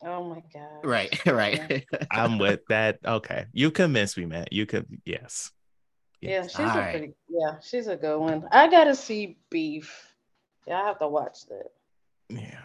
Oh 0.04 0.22
my 0.22 0.42
god. 0.54 0.84
Right, 0.84 1.26
right. 1.26 1.84
I'm 2.12 2.38
with 2.38 2.60
that. 2.68 2.98
Okay, 3.04 3.46
you 3.52 3.72
convinced 3.72 4.16
me, 4.16 4.26
man. 4.26 4.46
You 4.52 4.64
could, 4.66 4.86
yes. 5.04 5.50
Yeah, 6.20 6.46
she's 6.46 6.60
All 6.60 6.66
a 6.66 6.78
right. 6.78 6.90
pretty. 6.92 7.12
Yeah, 7.28 7.58
she's 7.60 7.88
a 7.88 7.96
good 7.96 8.18
one. 8.18 8.44
I 8.52 8.68
gotta 8.68 8.94
see 8.94 9.38
Beef. 9.50 10.14
Yeah, 10.68 10.82
I 10.82 10.86
have 10.86 10.98
to 11.00 11.08
watch 11.08 11.46
that. 11.48 11.66
Yeah. 12.28 12.60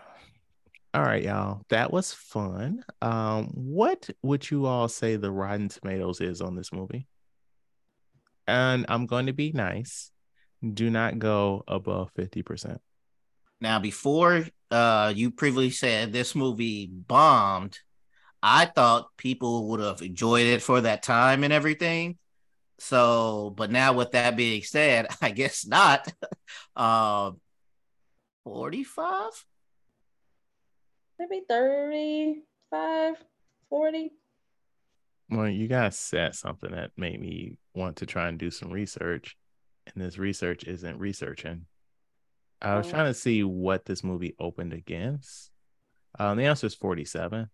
All 0.94 1.02
right, 1.02 1.24
y'all. 1.24 1.64
That 1.70 1.92
was 1.92 2.14
fun. 2.14 2.84
Um, 3.02 3.48
what 3.56 4.10
would 4.22 4.50
you 4.52 4.68
all 4.68 4.88
say 4.88 5.16
the 5.16 5.32
Rotten 5.32 5.70
Tomatoes 5.70 6.22
is 6.22 6.40
on 6.40 6.56
this 6.56 6.72
movie? 6.72 7.08
And 8.48 8.86
I'm 8.90 9.08
going 9.08 9.26
to 9.26 9.34
be 9.34 9.52
nice. 9.52 10.12
Do 10.62 10.92
not 10.92 11.18
go 11.18 11.64
above 11.68 12.14
50%. 12.14 12.78
Now, 13.60 13.80
before 13.80 14.46
uh, 14.70 15.14
you 15.16 15.32
previously 15.32 15.72
said 15.72 16.14
this 16.14 16.36
movie 16.36 16.86
bombed, 16.86 17.80
I 18.44 18.66
thought 18.66 19.08
people 19.18 19.70
would 19.70 19.80
have 19.80 20.04
enjoyed 20.04 20.46
it 20.46 20.62
for 20.62 20.82
that 20.82 21.02
time 21.02 21.44
and 21.44 21.52
everything. 21.54 22.20
So, 22.78 23.52
but 23.56 23.72
now 23.72 23.94
with 23.94 24.12
that 24.12 24.36
being 24.36 24.62
said, 24.62 25.08
I 25.22 25.32
guess 25.32 25.66
not. 25.66 26.12
Um, 26.76 27.40
45? 28.46 29.30
maybe 31.20 31.42
35, 31.48 33.16
40. 33.70 34.12
Well, 35.30 35.50
you 35.50 35.68
guys 35.68 35.98
said 35.98 36.36
something 36.36 36.72
that 36.72 36.92
made 36.98 37.20
me 37.20 37.58
want 37.74 37.98
to 37.98 38.06
try 38.06 38.28
and 38.28 38.38
do 38.38 38.52
some 38.52 38.72
research, 38.72 39.36
and 39.88 40.04
this 40.04 40.18
research 40.18 40.64
isn't 40.66 41.00
researching. 41.00 41.66
I 42.62 42.78
was 42.78 42.88
oh. 42.88 42.92
trying 42.92 43.08
to 43.08 43.14
see 43.14 43.44
what 43.44 43.86
this 43.86 44.04
movie 44.04 44.36
opened 44.40 44.74
against. 44.74 45.52
Um, 46.18 46.38
the 46.38 46.46
answer 46.46 46.68
is 46.68 46.76
47%. 46.76 47.48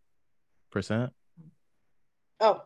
Oh. 2.41 2.63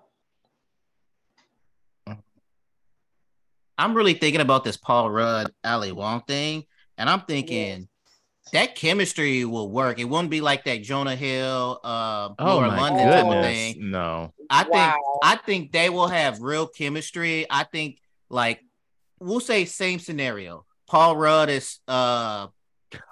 I'm 3.78 3.96
really 3.96 4.14
thinking 4.14 4.42
about 4.42 4.64
this 4.64 4.78
Paul 4.78 5.10
Rudd 5.10 5.52
Ali 5.64 5.92
Wong 5.92 6.22
thing, 6.22 6.64
and 6.98 7.10
I'm 7.10 7.22
thinking 7.22 7.80
yes 7.82 7.88
that 8.52 8.76
chemistry 8.76 9.46
will 9.46 9.70
work. 9.72 10.00
It 10.00 10.06
won't 10.06 10.30
be 10.30 10.42
like 10.42 10.66
that 10.66 10.84
Jonah 10.84 11.16
Hill, 11.16 11.80
uh, 11.84 12.30
Oh 12.38 12.56
Laura 12.56 12.68
my 12.68 12.78
London 12.82 13.08
type 13.08 13.24
of 13.26 13.30
goodness. 13.32 13.46
thing. 13.74 13.92
No. 13.92 14.34
I 14.50 14.64
think 14.64 14.74
Wow. 14.76 15.20
I 15.24 15.36
think 15.38 15.72
they 15.72 15.90
will 15.90 16.08
have 16.10 16.42
real 16.42 16.68
chemistry. 16.68 17.46
I 17.50 17.64
think 17.64 18.00
like 18.30 18.60
we'll 19.20 19.40
say 19.40 19.66
same 19.66 20.00
scenario. 20.00 20.66
Paul 20.88 21.16
Rudd 21.16 21.50
is 21.50 21.80
uh 21.88 22.48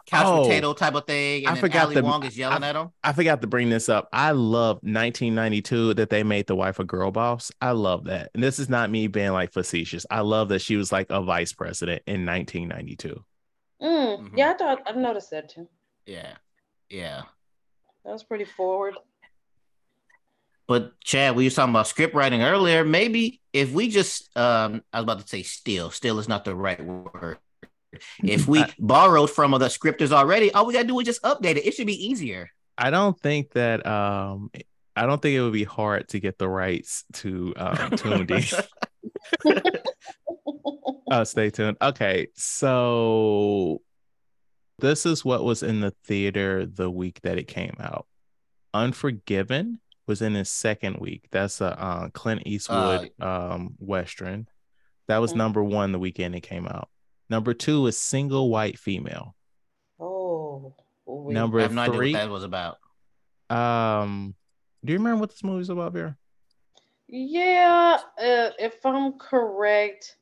couch 0.05 0.25
Oh, 0.27 0.43
potato 0.43 0.73
type 0.73 0.93
of 0.93 1.07
thing, 1.07 1.47
I 1.47 1.49
and 1.51 1.57
then 1.57 1.61
forgot 1.61 1.85
Ali 1.85 1.95
the- 1.95 2.03
Wong 2.03 2.23
is 2.25 2.37
yelling 2.37 2.63
I- 2.63 2.69
at 2.69 2.75
him. 2.75 2.89
I 3.03 3.13
forgot 3.13 3.41
to 3.41 3.47
bring 3.47 3.69
this 3.69 3.89
up. 3.89 4.09
I 4.13 4.31
love 4.31 4.77
1992 4.83 5.95
that 5.95 6.09
they 6.11 6.21
made 6.23 6.45
the 6.47 6.55
wife 6.55 6.77
a 6.79 6.83
girl 6.83 7.09
boss. 7.11 7.51
I 7.61 7.71
love 7.71 8.03
that. 8.05 8.29
And 8.35 8.43
this 8.43 8.59
is 8.59 8.69
not 8.69 8.91
me 8.91 9.07
being 9.07 9.31
like 9.31 9.51
facetious. 9.53 10.05
I 10.11 10.19
love 10.21 10.49
that 10.49 10.61
she 10.61 10.75
was 10.75 10.91
like 10.91 11.07
a 11.09 11.21
vice 11.23 11.53
president 11.53 12.03
in 12.05 12.25
1992. 12.25 13.23
Mm, 13.81 14.19
Mhm. 14.19 14.37
Yeah, 14.37 14.51
I 14.51 14.53
thought 14.53 14.81
I 14.85 14.91
noticed 14.91 15.31
that 15.31 15.49
too. 15.49 15.67
Yeah, 16.05 16.35
yeah. 16.89 17.23
That 18.05 18.11
was 18.13 18.23
pretty 18.23 18.45
forward. 18.45 18.95
But 20.67 20.99
Chad, 21.01 21.35
we 21.35 21.45
were 21.45 21.49
talking 21.49 21.71
about 21.73 21.87
script 21.87 22.15
writing 22.15 22.43
earlier. 22.43 22.85
Maybe 22.85 23.41
if 23.53 23.71
we 23.71 23.89
just 23.89 24.35
um 24.37 24.83
I 24.93 24.99
was 24.99 25.03
about 25.03 25.19
to 25.21 25.27
say 25.27 25.43
steal, 25.43 25.89
steal 25.91 26.19
is 26.19 26.27
not 26.29 26.45
the 26.45 26.55
right 26.55 26.83
word. 26.83 27.37
If 28.23 28.47
we 28.47 28.59
I- 28.63 28.73
borrowed 28.79 29.31
from 29.31 29.53
other 29.53 29.69
scripters 29.69 30.11
already, 30.11 30.51
all 30.53 30.65
we 30.65 30.73
gotta 30.73 30.87
do 30.87 30.99
is 30.99 31.05
just 31.05 31.21
update 31.23 31.57
it. 31.57 31.65
It 31.65 31.73
should 31.73 31.87
be 31.87 32.07
easier. 32.07 32.49
I 32.77 32.89
don't 32.89 33.19
think 33.19 33.51
that 33.51 33.85
um 33.85 34.51
I 34.95 35.05
don't 35.05 35.21
think 35.21 35.35
it 35.35 35.41
would 35.41 35.53
be 35.53 35.63
hard 35.63 36.07
to 36.09 36.19
get 36.19 36.37
the 36.37 36.47
rights 36.47 37.03
to 37.13 37.53
um 37.57 37.91
tuned 37.91 38.31
in. 41.11 41.17
uh, 41.17 41.25
stay 41.25 41.49
tuned. 41.49 41.77
Okay, 41.81 42.27
so 42.35 43.81
this 44.79 45.05
is 45.05 45.23
what 45.23 45.43
was 45.43 45.63
in 45.63 45.79
the 45.81 45.91
theater 46.05 46.65
the 46.65 46.89
week 46.89 47.19
that 47.23 47.37
it 47.37 47.47
came 47.47 47.75
out. 47.79 48.07
Unforgiven 48.73 49.79
was 50.07 50.21
in 50.21 50.35
its 50.35 50.49
second 50.49 50.97
week. 50.97 51.27
That's 51.31 51.61
a 51.61 51.79
uh, 51.79 52.09
Clint 52.09 52.43
Eastwood 52.45 53.11
um 53.21 53.75
western. 53.79 54.47
That 55.07 55.19
was 55.19 55.33
Mhm. 55.33 55.37
number 55.37 55.63
one 55.63 55.91
the 55.91 55.99
weekend 55.99 56.35
it 56.35 56.41
came 56.41 56.67
out. 56.67 56.89
Number 57.29 57.53
two 57.53 57.85
is 57.87 57.97
Single 57.97 58.49
White 58.49 58.77
Female. 58.79 59.35
Oh, 59.99 60.75
we- 61.05 61.33
Number 61.33 61.59
I 61.59 61.63
have 61.63 61.73
no 61.73 61.81
idea 61.81 61.97
what 61.97 62.11
that 62.13 62.29
was 62.29 62.43
about. 62.43 62.77
Um, 63.49 64.35
do 64.83 64.93
you 64.93 64.99
remember 64.99 65.19
what 65.21 65.29
this 65.29 65.43
movie's 65.43 65.69
about, 65.69 65.93
Vera? 65.93 66.17
Yeah, 67.07 67.99
uh, 68.17 68.49
if 68.57 68.85
I'm 68.85 69.13
correct, 69.19 70.15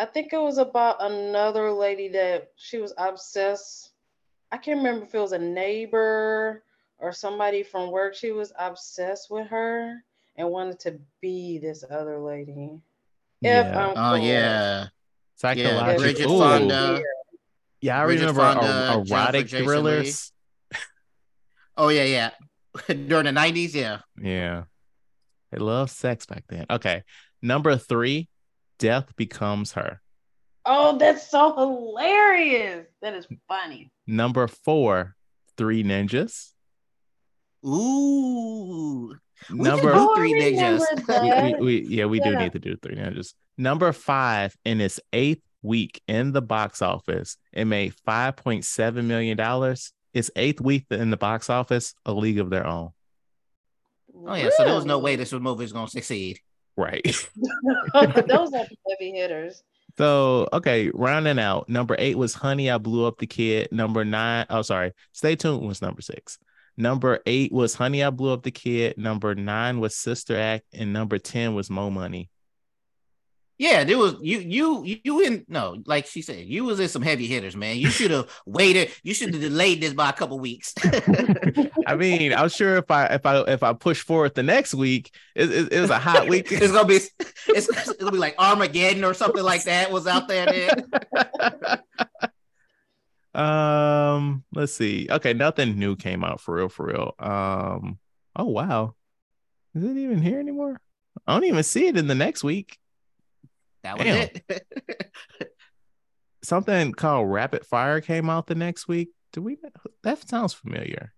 I 0.00 0.06
think 0.06 0.32
it 0.32 0.40
was 0.40 0.56
about 0.56 0.96
another 1.00 1.70
lady 1.70 2.08
that 2.08 2.48
she 2.56 2.78
was 2.78 2.94
obsessed. 2.96 3.90
I 4.50 4.56
can't 4.56 4.78
remember 4.78 5.04
if 5.04 5.14
it 5.14 5.18
was 5.18 5.32
a 5.32 5.38
neighbor 5.38 6.64
or 6.98 7.12
somebody 7.12 7.62
from 7.62 7.90
work. 7.90 8.14
She 8.14 8.32
was 8.32 8.50
obsessed 8.58 9.30
with 9.30 9.46
her 9.48 10.02
and 10.36 10.48
wanted 10.48 10.80
to 10.80 10.98
be 11.20 11.58
this 11.58 11.84
other 11.90 12.18
lady. 12.18 12.82
If 13.42 13.66
Yeah. 13.66 13.78
I'm 13.78 13.90
Oh 13.90 14.10
correct. 14.12 14.24
yeah, 14.24 14.86
Psychological. 15.36 15.98
Bridget 16.02 16.26
Ooh. 16.30 16.38
Fonda. 16.38 17.02
Yeah, 17.82 18.00
I 18.02 18.04
Bridget 18.06 18.20
remember 18.20 18.40
Fonda, 18.40 18.98
er- 18.98 19.04
erotic 19.06 19.46
Jason 19.48 19.66
thrillers. 19.66 20.32
Oh 21.76 21.88
yeah, 21.88 22.04
yeah. 22.04 22.30
During 22.86 23.24
the 23.24 23.32
nineties, 23.32 23.74
yeah. 23.74 23.98
Yeah. 24.20 24.64
They 25.52 25.58
loved 25.58 25.90
sex 25.90 26.24
back 26.24 26.44
then. 26.48 26.64
Okay. 26.70 27.02
Number 27.42 27.76
three, 27.76 28.28
Death 28.80 29.14
Becomes 29.14 29.72
Her. 29.72 30.00
Oh, 30.66 30.98
that's 30.98 31.30
so 31.30 31.54
hilarious. 31.54 32.86
That 33.00 33.14
is 33.14 33.26
funny. 33.46 33.92
Number 34.08 34.48
four, 34.48 35.14
Three 35.56 35.84
Ninjas. 35.84 36.48
Ooh. 37.64 39.14
We 39.50 39.56
Number 39.58 39.92
do 39.94 40.14
three 40.16 40.34
ninjas. 40.34 40.82
we, 41.52 41.54
we, 41.54 41.64
we- 41.82 41.88
yeah, 41.88 42.04
we 42.06 42.20
do 42.20 42.36
need 42.36 42.52
to 42.52 42.58
do 42.58 42.76
Three 42.76 42.96
Ninjas. 42.96 43.34
Number 43.56 43.92
five, 43.92 44.54
in 44.64 44.80
its 44.80 45.00
eighth 45.12 45.42
week 45.62 46.02
in 46.08 46.32
the 46.32 46.42
box 46.42 46.82
office, 46.82 47.36
it 47.52 47.64
made 47.66 47.94
$5.7 48.06 49.04
million. 49.04 49.76
Its 50.12 50.30
eighth 50.36 50.60
week 50.60 50.86
in 50.90 51.10
the 51.10 51.16
box 51.16 51.48
office, 51.50 51.94
A 52.04 52.12
League 52.12 52.38
of 52.38 52.50
Their 52.50 52.66
Own. 52.66 52.90
Oh 54.26 54.34
yeah, 54.34 54.50
so 54.56 54.64
there 54.64 54.74
was 54.74 54.84
no 54.84 54.98
way 54.98 55.16
this 55.16 55.32
movie 55.32 55.62
was 55.62 55.72
gonna 55.72 55.88
succeed. 55.88 56.40
Right. 56.76 57.04
Those 57.94 58.52
are 58.52 58.66
heavy 58.88 59.12
hitters. 59.12 59.62
So 59.98 60.48
okay, 60.52 60.90
rounding 60.94 61.38
out. 61.38 61.68
Number 61.68 61.96
eight 61.98 62.16
was 62.16 62.34
Honey, 62.34 62.70
I 62.70 62.78
Blew 62.78 63.06
Up 63.06 63.18
the 63.18 63.26
Kid. 63.26 63.68
Number 63.70 64.04
nine, 64.04 64.46
oh 64.48 64.62
sorry, 64.62 64.92
Stay 65.12 65.36
Tuned 65.36 65.66
was 65.66 65.82
number 65.82 66.00
six. 66.00 66.38
Number 66.76 67.20
eight 67.26 67.52
was 67.52 67.74
Honey, 67.74 68.02
I 68.02 68.10
Blew 68.10 68.32
Up 68.32 68.42
the 68.42 68.50
Kid. 68.50 68.96
Number 68.96 69.34
nine 69.34 69.80
was 69.80 69.96
Sister 69.96 70.38
Act, 70.38 70.64
and 70.72 70.92
number 70.92 71.18
ten 71.18 71.54
was 71.54 71.68
Mo 71.68 71.90
Money. 71.90 72.30
Yeah, 73.60 73.84
there 73.84 73.98
was 73.98 74.14
you 74.22 74.38
you 74.38 75.00
you 75.04 75.20
in 75.20 75.44
no, 75.46 75.76
like 75.84 76.06
she 76.06 76.22
said, 76.22 76.46
you 76.46 76.64
was 76.64 76.80
in 76.80 76.88
some 76.88 77.02
heavy 77.02 77.26
hitters, 77.26 77.54
man. 77.54 77.76
You 77.76 77.90
should 77.90 78.10
have 78.10 78.26
waited. 78.46 78.90
You 79.02 79.12
should 79.12 79.34
have 79.34 79.42
delayed 79.42 79.82
this 79.82 79.92
by 79.92 80.08
a 80.08 80.14
couple 80.14 80.38
weeks. 80.38 80.72
I 81.86 81.94
mean, 81.94 82.32
I'm 82.32 82.48
sure 82.48 82.76
if 82.76 82.90
I 82.90 83.04
if 83.08 83.26
I 83.26 83.40
if 83.40 83.62
I 83.62 83.74
push 83.74 84.00
forward 84.00 84.34
the 84.34 84.42
next 84.42 84.72
week, 84.72 85.14
it, 85.34 85.52
it, 85.52 85.72
it 85.74 85.80
was 85.82 85.90
a 85.90 85.98
hot 85.98 86.26
week. 86.26 86.46
it's 86.50 86.72
gonna 86.72 86.88
be 86.88 86.94
it's, 86.94 87.12
it's 87.48 87.92
gonna 87.96 88.10
be 88.10 88.16
like 88.16 88.34
Armageddon 88.38 89.04
or 89.04 89.12
something 89.12 89.42
like 89.42 89.64
that 89.64 89.92
was 89.92 90.06
out 90.06 90.26
there. 90.26 90.46
Then. 90.46 91.82
um, 93.34 94.42
let's 94.54 94.72
see. 94.72 95.06
Okay, 95.10 95.34
nothing 95.34 95.78
new 95.78 95.96
came 95.96 96.24
out 96.24 96.40
for 96.40 96.54
real, 96.54 96.70
for 96.70 96.86
real. 96.86 97.14
Um, 97.18 97.98
oh 98.34 98.46
wow, 98.46 98.94
is 99.74 99.84
it 99.84 99.98
even 99.98 100.22
here 100.22 100.40
anymore? 100.40 100.80
I 101.26 101.34
don't 101.34 101.44
even 101.44 101.62
see 101.62 101.88
it 101.88 101.98
in 101.98 102.06
the 102.06 102.14
next 102.14 102.42
week. 102.42 102.79
That 103.82 103.98
was 103.98 104.04
Damn. 104.04 104.28
it. 104.48 104.66
something 106.42 106.92
called 106.92 107.30
Rapid 107.30 107.66
Fire 107.66 108.00
came 108.00 108.30
out 108.30 108.46
the 108.46 108.54
next 108.54 108.88
week. 108.88 109.10
Do 109.32 109.42
we? 109.42 109.58
That 110.02 110.28
sounds 110.28 110.52
familiar. 110.52 111.12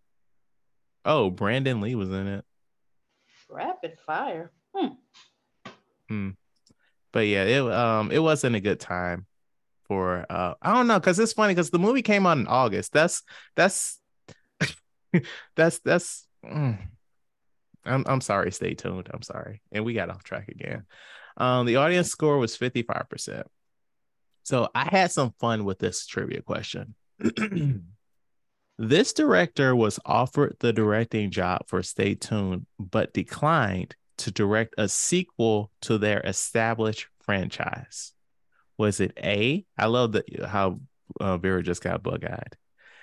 Oh, 1.05 1.31
Brandon 1.31 1.81
Lee 1.81 1.95
was 1.95 2.11
in 2.11 2.27
it. 2.29 2.45
Rapid 3.49 3.99
fire. 4.07 4.53
Hmm. 6.09 6.31
But 7.13 7.27
yeah, 7.27 7.45
it 7.45 7.73
um 7.73 8.11
it 8.11 8.19
wasn't 8.19 8.57
a 8.57 8.61
good 8.61 8.81
time 8.81 9.27
for 9.85 10.27
uh 10.29 10.55
I 10.61 10.73
don't 10.75 10.87
know 10.87 10.99
because 10.99 11.19
it's 11.19 11.33
funny 11.33 11.55
because 11.55 11.71
the 11.71 11.79
movie 11.79 12.03
came 12.03 12.27
out 12.27 12.39
in 12.39 12.47
August. 12.47 12.93
That's 12.93 13.23
that's 13.57 13.99
that's 15.57 15.79
that's. 15.81 16.27
mm. 16.45 16.79
I'm 17.85 18.05
I'm 18.07 18.21
sorry. 18.21 18.53
Stay 18.53 18.75
tuned. 18.75 19.09
I'm 19.13 19.23
sorry, 19.23 19.61
and 19.73 19.85
we 19.85 19.95
got 19.95 20.09
off 20.11 20.23
track 20.23 20.49
again. 20.49 20.85
Um, 21.37 21.67
the 21.67 21.77
audience 21.77 22.09
score 22.09 22.39
was 22.39 22.57
55 22.57 23.09
percent. 23.09 23.47
So 24.45 24.69
I 24.75 24.89
had 24.91 25.13
some 25.13 25.33
fun 25.39 25.65
with 25.65 25.79
this 25.79 26.07
trivia 26.07 26.43
question. 26.43 26.95
this 28.79 29.13
director 29.13 29.77
was 29.77 30.01
offered 30.05 30.57
the 30.61 30.73
directing 30.73 31.31
job 31.31 31.69
for 31.69 31.83
Stay 31.83 32.15
Tuned, 32.15 32.67
but 32.79 33.13
declined 33.13 33.95
to 34.19 34.31
direct 34.31 34.75
a 34.79 34.89
sequel 34.89 35.71
to 35.83 35.99
their 35.99 36.21
established 36.21 37.07
franchise. 37.25 38.13
Was 38.79 39.01
it 39.01 39.13
A? 39.23 39.65
I 39.79 39.87
love 39.87 40.13
that 40.13 40.25
how 40.45 40.81
uh, 41.21 41.37
Vera 41.37 41.63
just 41.63 41.83
got 41.83 42.03
bug 42.03 42.25
eyed. 42.25 42.57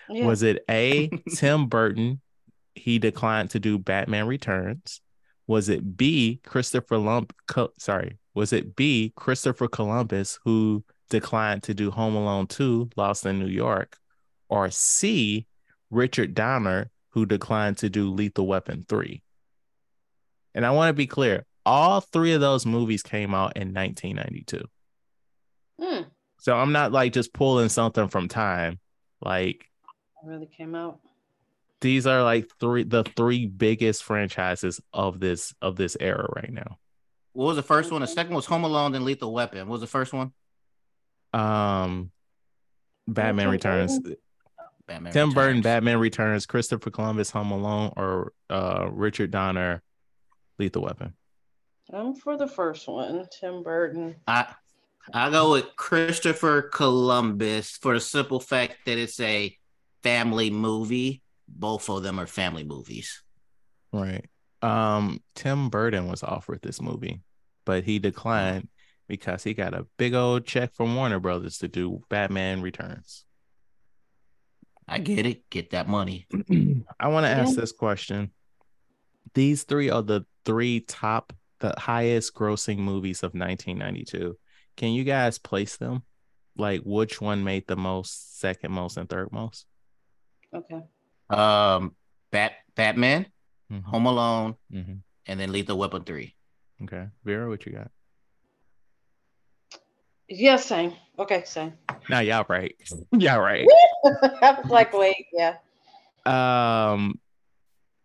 Yeah. 0.09 0.25
Was 0.25 0.43
it 0.43 0.63
A, 0.69 1.09
Tim 1.35 1.67
Burton? 1.67 2.21
He 2.75 2.99
declined 2.99 3.51
to 3.51 3.59
do 3.59 3.77
Batman 3.77 4.27
Returns. 4.27 5.01
Was 5.49 5.67
it 5.67 5.97
B, 5.97 6.39
Christopher 6.45 6.99
Lump? 6.99 7.33
Co- 7.47 7.73
sorry, 7.79 8.19
was 8.35 8.53
it 8.53 8.75
B, 8.75 9.11
Christopher 9.15 9.67
Columbus, 9.67 10.37
who 10.45 10.83
declined 11.09 11.63
to 11.63 11.73
do 11.73 11.89
Home 11.89 12.15
Alone 12.15 12.45
2, 12.45 12.91
Lost 12.95 13.25
in 13.25 13.39
New 13.39 13.47
York? 13.47 13.97
Or 14.47 14.69
C, 14.69 15.47
Richard 15.89 16.35
Donner, 16.35 16.91
who 17.13 17.25
declined 17.25 17.79
to 17.79 17.89
do 17.89 18.11
Lethal 18.11 18.45
Weapon 18.45 18.85
3? 18.87 19.23
And 20.53 20.67
I 20.67 20.69
want 20.69 20.89
to 20.89 20.93
be 20.93 21.07
clear 21.07 21.47
all 21.65 22.01
three 22.01 22.33
of 22.33 22.41
those 22.41 22.67
movies 22.67 23.01
came 23.01 23.33
out 23.33 23.57
in 23.57 23.73
1992. 23.73 24.63
Hmm. 25.81 26.03
So 26.37 26.55
I'm 26.55 26.73
not 26.73 26.91
like 26.91 27.11
just 27.11 27.33
pulling 27.33 27.69
something 27.69 28.07
from 28.07 28.27
time. 28.27 28.79
Like 29.19 29.65
Really 30.23 30.45
came 30.45 30.75
out. 30.75 30.99
These 31.81 32.05
are 32.07 32.23
like 32.23 32.49
three 32.59 32.83
the 32.83 33.03
three 33.03 33.45
biggest 33.45 34.03
franchises 34.03 34.81
of 34.93 35.19
this 35.19 35.53
of 35.61 35.75
this 35.75 35.95
era 35.99 36.27
right 36.35 36.51
now. 36.51 36.77
What 37.33 37.45
was 37.45 37.57
the 37.57 37.63
first 37.63 37.91
one? 37.91 38.01
The 38.01 38.07
second 38.07 38.35
was 38.35 38.45
Home 38.47 38.63
Alone, 38.63 38.91
then 38.91 39.05
Lethal 39.05 39.33
Weapon. 39.33 39.67
What 39.67 39.73
was 39.73 39.81
the 39.81 39.87
first 39.87 40.13
one? 40.13 40.33
Um 41.33 42.11
Batman 43.07 43.49
Returns, 43.49 43.99
Batman. 44.85 45.13
Tim 45.13 45.31
Burton, 45.31 45.61
Batman 45.61 45.99
Returns, 45.99 46.45
Christopher 46.45 46.91
Columbus, 46.91 47.31
Home 47.31 47.51
Alone, 47.51 47.93
or 47.95 48.33
uh 48.49 48.87
Richard 48.91 49.31
Donner, 49.31 49.81
Lethal 50.57 50.83
Weapon. 50.83 51.13
I'm 51.91 52.13
for 52.13 52.37
the 52.37 52.47
first 52.47 52.87
one, 52.87 53.27
Tim 53.31 53.63
Burton. 53.63 54.15
I 54.27 54.53
I 55.13 55.29
go 55.29 55.51
with 55.51 55.75
Christopher 55.75 56.63
Columbus 56.63 57.77
for 57.77 57.93
the 57.93 57.99
simple 57.99 58.39
fact 58.39 58.77
that 58.85 58.97
it's 58.97 59.19
a 59.19 59.55
family 60.03 60.49
movie. 60.51 61.23
Both 61.51 61.89
of 61.89 62.03
them 62.03 62.19
are 62.19 62.27
family 62.27 62.63
movies. 62.63 63.23
Right. 63.91 64.25
Um, 64.61 65.21
Tim 65.35 65.69
Burton 65.69 66.07
was 66.07 66.23
offered 66.23 66.61
this 66.61 66.81
movie, 66.81 67.21
but 67.65 67.83
he 67.83 67.99
declined 67.99 68.67
because 69.07 69.43
he 69.43 69.53
got 69.53 69.73
a 69.73 69.87
big 69.97 70.13
old 70.13 70.45
check 70.45 70.73
from 70.73 70.95
Warner 70.95 71.19
Brothers 71.19 71.57
to 71.59 71.67
do 71.67 72.03
Batman 72.09 72.61
Returns. 72.61 73.25
I 74.87 74.99
get 74.99 75.25
it. 75.25 75.49
Get 75.49 75.71
that 75.71 75.87
money. 75.87 76.27
I 76.99 77.07
want 77.09 77.25
to 77.25 77.29
ask 77.29 77.55
this 77.55 77.71
question. 77.71 78.31
These 79.35 79.63
three 79.63 79.89
are 79.89 80.01
the 80.01 80.25
three 80.45 80.79
top, 80.79 81.31
the 81.59 81.75
highest 81.77 82.33
grossing 82.33 82.79
movies 82.79 83.21
of 83.21 83.33
1992. 83.33 84.35
Can 84.75 84.93
you 84.93 85.03
guys 85.03 85.37
place 85.37 85.77
them? 85.77 86.03
Like 86.57 86.81
which 86.81 87.21
one 87.21 87.43
made 87.43 87.67
the 87.67 87.75
most, 87.75 88.39
second 88.39 88.71
most, 88.71 88.97
and 88.97 89.07
third 89.07 89.31
most? 89.31 89.65
Okay. 90.53 90.81
Um, 91.29 91.95
Bat 92.31 92.53
Batman, 92.75 93.25
Mhm. 93.71 93.83
Home 93.83 94.05
Alone, 94.05 94.55
Mhm. 94.71 95.01
and 95.27 95.39
then 95.39 95.51
Lethal 95.51 95.77
Weapon 95.77 96.03
three. 96.03 96.35
Okay. 96.83 97.07
Vera, 97.23 97.47
what 97.49 97.65
you 97.65 97.71
got? 97.73 97.91
Yeah, 100.27 100.57
same. 100.57 100.93
Okay, 101.17 101.43
same. 101.45 101.73
No, 102.09 102.19
y'all 102.19 102.45
right. 102.47 102.75
y'all 103.11 103.41
right. 103.41 103.67
I 104.05 104.57
was 104.61 104.69
like, 104.71 104.93
wait, 104.93 105.25
yeah. 105.33 105.57
Um, 106.25 107.19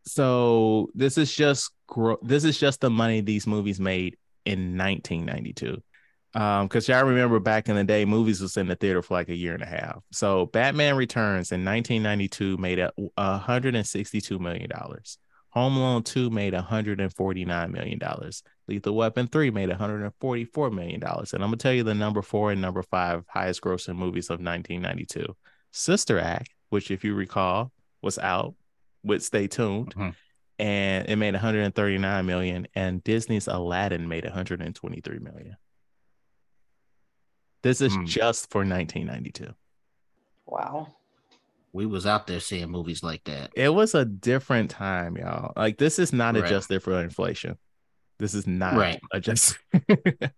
so 0.06 0.90
this 0.94 1.18
is 1.18 1.34
just 1.34 1.70
gro- 1.86 2.18
this 2.22 2.44
is 2.44 2.58
just 2.58 2.80
the 2.80 2.90
money 2.90 3.20
these 3.20 3.46
movies 3.46 3.78
made 3.78 4.16
in 4.44 4.76
1992. 4.76 5.82
Um, 6.34 6.66
because 6.66 6.88
y'all 6.88 7.04
remember 7.04 7.38
back 7.38 7.68
in 7.68 7.76
the 7.76 7.84
day, 7.84 8.04
movies 8.04 8.40
was 8.40 8.56
in 8.56 8.66
the 8.66 8.74
theater 8.74 9.02
for 9.02 9.14
like 9.14 9.28
a 9.28 9.34
year 9.36 9.54
and 9.54 9.62
a 9.62 9.66
half. 9.66 10.02
So 10.10 10.46
Batman 10.46 10.96
Returns 10.96 11.52
in 11.52 11.64
1992 11.64 12.56
made 12.56 12.78
a 12.80 12.92
162 13.58 14.38
million 14.38 14.68
dollars. 14.68 15.18
Home 15.50 15.76
Alone 15.76 16.02
2 16.02 16.30
made 16.30 16.52
149 16.52 17.70
million 17.72 17.98
dollars. 17.98 18.42
Lethal 18.66 18.96
Weapon 18.96 19.28
3 19.28 19.50
made 19.50 19.68
144 19.68 20.70
million 20.70 20.98
dollars. 21.00 21.32
And 21.32 21.44
I'm 21.44 21.48
gonna 21.50 21.58
tell 21.58 21.72
you 21.72 21.84
the 21.84 21.94
number 21.94 22.22
four 22.22 22.50
and 22.50 22.60
number 22.60 22.82
five 22.82 23.24
highest 23.28 23.60
grossing 23.60 23.96
movies 23.96 24.30
of 24.30 24.40
1992. 24.40 25.36
Sister 25.70 26.18
Act, 26.18 26.50
which 26.70 26.90
if 26.90 27.04
you 27.04 27.14
recall 27.14 27.70
was 28.02 28.18
out 28.18 28.54
with 29.04 29.22
Stay 29.22 29.46
Tuned, 29.46 29.94
Mhm. 29.94 30.14
and 30.58 31.08
it 31.08 31.16
made 31.16 31.34
139 31.34 32.26
million, 32.26 32.66
and 32.74 33.04
Disney's 33.04 33.46
Aladdin 33.46 34.08
made 34.08 34.24
123 34.24 35.18
million. 35.20 35.56
This 37.64 37.80
is 37.80 37.94
Hmm. 37.96 38.04
just 38.04 38.50
for 38.50 38.62
1992. 38.62 39.54
Wow. 40.46 40.94
We 41.72 41.86
was 41.86 42.06
out 42.06 42.26
there 42.26 42.38
seeing 42.38 42.70
movies 42.70 43.02
like 43.02 43.24
that. 43.24 43.52
It 43.56 43.72
was 43.72 43.94
a 43.94 44.04
different 44.04 44.70
time, 44.70 45.16
y'all. 45.16 45.54
Like 45.56 45.78
this 45.78 45.98
is 45.98 46.12
not 46.12 46.34
Right. 46.34 46.44
adjusted 46.44 46.82
for 46.82 47.02
inflation. 47.02 47.56
This 48.18 48.34
is 48.34 48.46
not 48.46 48.76
Right. 48.76 49.00
adjusted. 49.12 49.56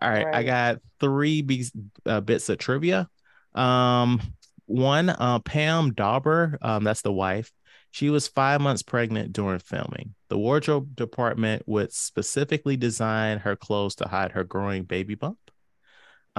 All 0.00 0.10
right, 0.10 0.26
I 0.32 0.42
got 0.44 0.78
three 1.00 1.40
beats, 1.42 1.72
uh, 2.06 2.20
bits 2.20 2.48
of 2.50 2.58
trivia. 2.58 3.08
Um, 3.54 4.20
one, 4.66 5.08
uh, 5.08 5.38
Pam 5.40 5.94
Dawber, 5.94 6.58
um, 6.60 6.84
that's 6.84 7.02
the 7.02 7.12
wife. 7.12 7.50
She 7.90 8.10
was 8.10 8.28
five 8.28 8.60
months 8.60 8.82
pregnant 8.82 9.32
during 9.32 9.58
filming. 9.58 10.14
The 10.28 10.38
wardrobe 10.38 10.94
department 10.94 11.62
would 11.66 11.92
specifically 11.94 12.76
design 12.76 13.38
her 13.38 13.56
clothes 13.56 13.94
to 13.96 14.06
hide 14.06 14.32
her 14.32 14.44
growing 14.44 14.84
baby 14.84 15.14
bump. 15.14 15.38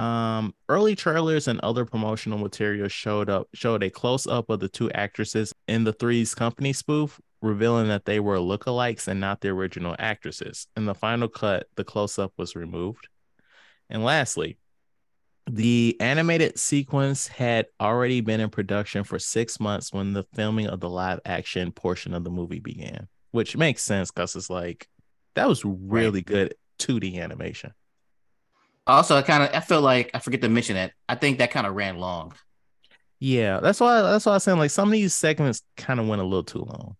Um, 0.00 0.54
early 0.70 0.96
trailers 0.96 1.46
and 1.46 1.60
other 1.60 1.84
promotional 1.84 2.38
materials 2.38 2.90
showed 2.90 3.28
up 3.28 3.48
showed 3.52 3.82
a 3.82 3.90
close 3.90 4.26
up 4.26 4.48
of 4.48 4.58
the 4.60 4.68
two 4.68 4.90
actresses 4.92 5.52
in 5.68 5.84
the 5.84 5.92
Three's 5.92 6.34
Company 6.34 6.72
spoof, 6.72 7.20
revealing 7.42 7.88
that 7.88 8.06
they 8.06 8.18
were 8.18 8.38
lookalikes 8.38 9.08
and 9.08 9.20
not 9.20 9.42
the 9.42 9.48
original 9.48 9.94
actresses. 9.98 10.66
In 10.74 10.86
the 10.86 10.94
final 10.94 11.28
cut, 11.28 11.66
the 11.76 11.84
close 11.84 12.18
up 12.18 12.32
was 12.38 12.56
removed. 12.56 13.08
And 13.90 14.02
lastly, 14.02 14.56
the 15.46 15.98
animated 16.00 16.58
sequence 16.58 17.28
had 17.28 17.66
already 17.78 18.22
been 18.22 18.40
in 18.40 18.48
production 18.48 19.04
for 19.04 19.18
six 19.18 19.60
months 19.60 19.92
when 19.92 20.14
the 20.14 20.24
filming 20.34 20.68
of 20.68 20.80
the 20.80 20.88
live 20.88 21.20
action 21.26 21.72
portion 21.72 22.14
of 22.14 22.24
the 22.24 22.30
movie 22.30 22.60
began, 22.60 23.06
which 23.32 23.54
makes 23.54 23.82
sense 23.82 24.10
because 24.10 24.34
it's 24.34 24.48
like 24.48 24.88
that 25.34 25.46
was 25.46 25.62
really 25.62 26.22
good 26.22 26.54
2D 26.78 27.20
animation. 27.20 27.74
Also, 28.90 29.16
I 29.16 29.22
kind 29.22 29.42
of 29.42 29.50
I 29.54 29.60
feel 29.60 29.80
like 29.80 30.10
I 30.14 30.18
forget 30.18 30.40
to 30.42 30.48
mention 30.48 30.76
that. 30.76 30.92
I 31.08 31.14
think 31.14 31.38
that 31.38 31.50
kind 31.50 31.66
of 31.66 31.74
ran 31.74 31.98
long. 31.98 32.32
Yeah, 33.18 33.60
that's 33.60 33.80
why 33.80 34.00
that's 34.02 34.26
why 34.26 34.32
I 34.32 34.36
was 34.36 34.44
saying 34.44 34.58
like 34.58 34.70
some 34.70 34.88
of 34.88 34.92
these 34.92 35.14
segments 35.14 35.62
kind 35.76 36.00
of 36.00 36.08
went 36.08 36.22
a 36.22 36.24
little 36.24 36.44
too 36.44 36.64
long. 36.64 36.96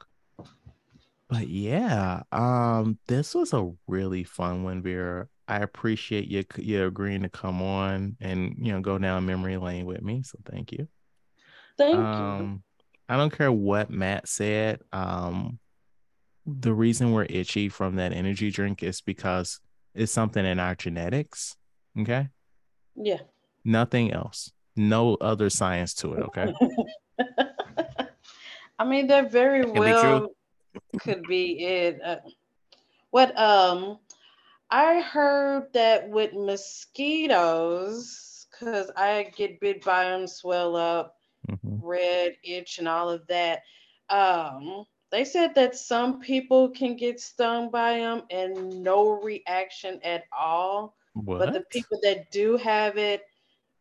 But 1.29 1.49
yeah, 1.49 2.23
um, 2.33 2.99
this 3.07 3.35
was 3.35 3.53
a 3.53 3.71
really 3.87 4.25
fun 4.25 4.65
one, 4.65 4.83
Vera. 4.83 5.29
I 5.49 5.59
appreciate 5.59 6.29
you 6.29 6.45
you 6.59 6.87
agreeing 6.87 7.23
to 7.23 7.29
come 7.29 7.63
on 7.63 8.17
and 8.21 8.55
you 8.61 8.73
know 8.73 8.81
go 8.81 8.99
down 8.99 9.27
memory 9.27 9.57
lane 9.57 9.87
with 9.87 10.03
me. 10.03 10.23
So 10.23 10.39
thank 10.45 10.73
you. 10.73 10.89
Thank 11.79 11.97
you. 11.97 12.05
Um, 12.05 12.63
I 13.09 13.17
don't 13.17 13.37
care 13.37 13.51
what 13.51 13.91
Matt 13.91 14.29
said. 14.29 14.81
Um, 14.93 15.59
the 16.47 16.73
reason 16.73 17.13
we're 17.13 17.27
itchy 17.29 17.69
from 17.69 17.97
that 17.97 18.13
energy 18.13 18.51
drink 18.51 18.83
is 18.83 19.01
because 19.01 19.61
it's 19.95 20.13
something 20.13 20.45
in 20.45 20.61
our 20.61 20.75
genetics. 20.75 21.57
Okay, 21.99 22.29
Yeah. 22.95 23.19
nothing 23.65 24.13
else. 24.13 24.53
No 24.77 25.17
other 25.17 25.51
science 25.51 25.93
to 25.95 26.15
it. 26.15 26.23
Okay. 26.23 26.53
I 28.79 28.85
mean, 28.85 29.09
that 29.09 29.33
very 29.33 29.65
be 29.65 29.71
well 29.79 30.29
could 31.01 31.23
be 31.25 31.65
it. 31.65 32.01
Uh, 32.03 32.17
what 33.11 33.37
um, 33.39 33.99
I 34.71 35.01
heard 35.01 35.73
that 35.75 36.09
with 36.09 36.33
mosquitoes, 36.33 38.47
because 38.51 38.91
I 38.97 39.31
get 39.37 39.61
bit 39.61 39.85
by 39.85 40.05
them, 40.05 40.27
swell 40.27 40.77
up, 40.77 41.17
Mhm. 41.49 41.81
red 41.83 42.37
itch, 42.45 42.79
and 42.79 42.89
all 42.89 43.11
of 43.11 43.27
that. 43.27 43.63
Um, 44.09 44.85
they 45.11 45.25
said 45.25 45.55
that 45.57 45.75
some 45.75 46.21
people 46.21 46.71
can 46.71 46.95
get 46.97 47.21
stung 47.21 47.71
by 47.71 47.99
them 47.99 48.23
and 48.31 48.83
no 48.83 49.11
reaction 49.21 50.01
at 50.05 50.25
all. 50.37 50.95
What? 51.15 51.39
But 51.39 51.53
the 51.53 51.63
people 51.71 51.99
that 52.03 52.31
do 52.31 52.57
have 52.57 52.97
it 52.97 53.25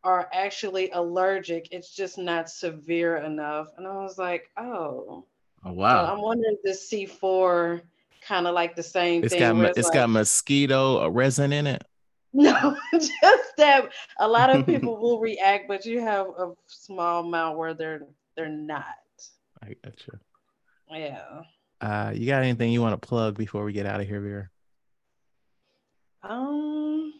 are 0.03 0.30
actually 0.34 0.89
allergic. 0.91 1.69
It's 1.72 1.93
just 1.93 2.18
not 2.18 2.49
severe 2.49 3.18
enough. 3.18 3.68
And 3.77 3.85
I 3.88 3.95
was 3.97 4.18
like, 4.18 4.49
oh. 4.57 5.26
Oh 5.65 5.72
So 5.72 5.73
wow! 5.73 6.11
I'm 6.14 6.22
wondering 6.22 6.56
if 6.56 6.64
this 6.64 6.89
C4 6.89 7.81
kind 8.26 8.47
of 8.47 8.53
like 8.53 8.76
the 8.77 8.84
same 8.84 9.23
It's 9.23 9.34
thing. 9.34 9.41
got 9.41 9.56
mo- 9.57 9.73
it's 9.76 9.84
like- 9.89 9.93
got 9.93 10.10
mosquito 10.10 11.03
uh, 11.03 11.10
resin 11.10 11.51
in 11.51 11.68
it. 11.68 11.84
no, 12.34 12.77
just 12.93 13.57
that 13.57 13.89
a 14.19 14.27
lot 14.27 14.56
of 14.56 14.65
people 14.65 14.95
will 15.01 15.19
react, 15.19 15.68
but 15.68 15.84
you 15.85 15.99
have 15.99 16.27
a 16.27 16.51
small 16.68 17.26
amount 17.26 17.57
where 17.57 17.73
they're 17.73 18.03
they're 18.35 18.47
not. 18.47 18.85
I 19.64 19.76
got 19.84 19.95
you. 20.07 20.19
Yeah. 20.91 21.41
Uh, 21.81 22.11
you 22.15 22.26
got 22.27 22.43
anything 22.43 22.72
you 22.72 22.81
want 22.81 22.99
to 23.01 23.06
plug 23.07 23.38
before 23.38 23.64
we 23.65 23.73
get 23.73 23.85
out 23.85 23.99
of 23.99 24.07
here, 24.07 24.22
Vera? 24.22 24.49
Um 26.23 27.14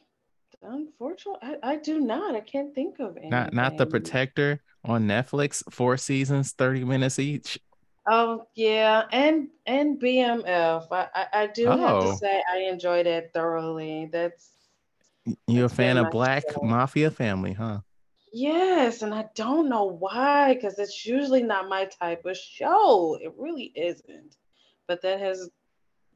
unfortunately 0.62 1.58
I, 1.64 1.72
I 1.74 1.76
do 1.78 2.00
not. 2.00 2.36
I 2.36 2.42
can't 2.42 2.74
think 2.74 3.00
of 3.00 3.18
anything. 3.18 3.32
Not 3.32 3.54
not 3.54 3.78
the 3.78 3.86
Protector 3.86 4.62
on 4.84 5.08
Netflix. 5.08 5.64
Four 5.72 5.98
seasons, 5.98 6.52
thirty 6.52 6.84
minutes 6.84 7.20
each. 7.20 7.60
Oh 8.06 8.48
yeah, 8.56 9.06
and 9.12 9.50
and 9.66 10.00
BMF. 10.00 10.92
I 10.92 11.08
I, 11.16 11.28
I 11.44 11.48
do 11.48 11.78
have 11.78 11.98
Oh. 11.98 12.00
to 12.00 12.08
say 12.08 12.44
I 12.52 12.58
enjoyed 12.64 13.08
it 13.08 13.32
thoroughly. 13.34 14.08
That's 14.12 14.52
You 15.48 15.66
a 15.66 15.70
That's 15.70 15.70
fan 15.70 15.98
of 15.98 16.10
Black 16.10 16.56
so. 16.56 16.62
Mafia 16.62 17.12
Family, 17.12 17.54
huh? 17.54 17.82
yes, 18.32 19.02
and 19.02 19.14
I 19.14 19.26
don't 19.36 19.70
know 19.70 19.86
why, 19.86 20.54
because 20.54 20.80
it's 20.80 21.06
usually 21.06 21.44
not 21.44 21.70
my 21.70 21.86
type 21.86 22.26
of 22.26 22.38
show. 22.38 23.18
It 23.22 23.34
really 23.38 23.72
isn't. 23.76 24.36
But 24.88 25.02
that 25.04 25.20
has 25.20 25.50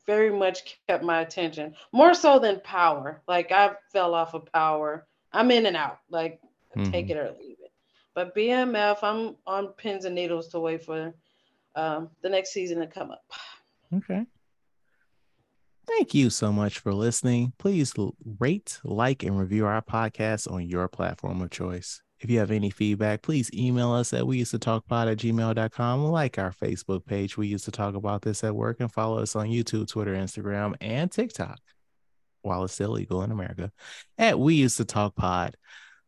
very 0.05 0.31
much 0.31 0.80
kept 0.88 1.03
my 1.03 1.21
attention. 1.21 1.75
More 1.91 2.13
so 2.13 2.39
than 2.39 2.59
power. 2.61 3.21
Like 3.27 3.51
I 3.51 3.71
fell 3.91 4.13
off 4.13 4.34
of 4.34 4.51
power. 4.51 5.07
I'm 5.31 5.51
in 5.51 5.65
and 5.65 5.77
out. 5.77 5.99
Like 6.09 6.39
take 6.91 7.07
Mhm. 7.07 7.11
it 7.11 7.17
or 7.17 7.31
leave 7.39 7.57
it. 7.63 7.71
But 8.13 8.35
BMF, 8.35 8.99
I'm 9.03 9.35
on 9.47 9.69
pins 9.73 10.05
and 10.05 10.15
needles 10.15 10.49
to 10.49 10.59
wait 10.59 10.84
for 10.84 11.13
um, 11.75 12.09
the 12.21 12.30
next 12.30 12.51
season 12.51 12.80
to 12.80 12.88
come 12.88 13.09
up. 13.11 13.23
Okay. 13.95 14.25
Thank 15.88 16.13
you 16.13 16.30
so 16.30 16.51
much 16.53 16.80
for 16.80 16.93
listening. 16.93 17.53
Please 17.57 17.93
rate, 18.39 18.80
like, 18.84 19.23
and 19.23 19.38
review 19.38 19.65
our 19.65 19.81
podcast 19.81 20.49
on 20.51 20.67
your 20.67 20.88
platform 20.88 21.41
of 21.41 21.49
choice. 21.49 22.01
If 22.23 22.29
you 22.29 22.39
have 22.39 22.51
any 22.51 22.69
feedback, 22.69 23.21
please 23.21 23.51
email 23.53 23.91
us 23.91 24.13
at 24.13 24.25
we 24.25 24.37
used 24.37 24.51
to 24.51 24.59
talk 24.59 24.87
pod 24.87 25.09
at 25.09 25.17
gmail.com. 25.17 26.05
Like 26.05 26.39
our 26.39 26.51
Facebook 26.51 27.05
page, 27.05 27.35
we 27.35 27.47
used 27.47 27.65
to 27.65 27.71
talk 27.71 27.95
about 27.95 28.21
this 28.21 28.45
at 28.45 28.55
work, 28.55 28.77
and 28.79 28.89
follow 28.89 29.19
us 29.19 29.35
on 29.35 29.47
YouTube, 29.47 29.89
Twitter, 29.89 30.15
Instagram, 30.15 30.73
and 30.79 31.11
TikTok. 31.11 31.59
while 32.43 32.63
it's 32.63 32.73
still 32.73 32.91
legal 32.91 33.23
in 33.23 33.31
America, 33.31 33.71
at 34.17 34.39
We 34.39 34.55
Used 34.55 34.77
to 34.77 34.85
Talk 34.85 35.15
Pod. 35.15 35.57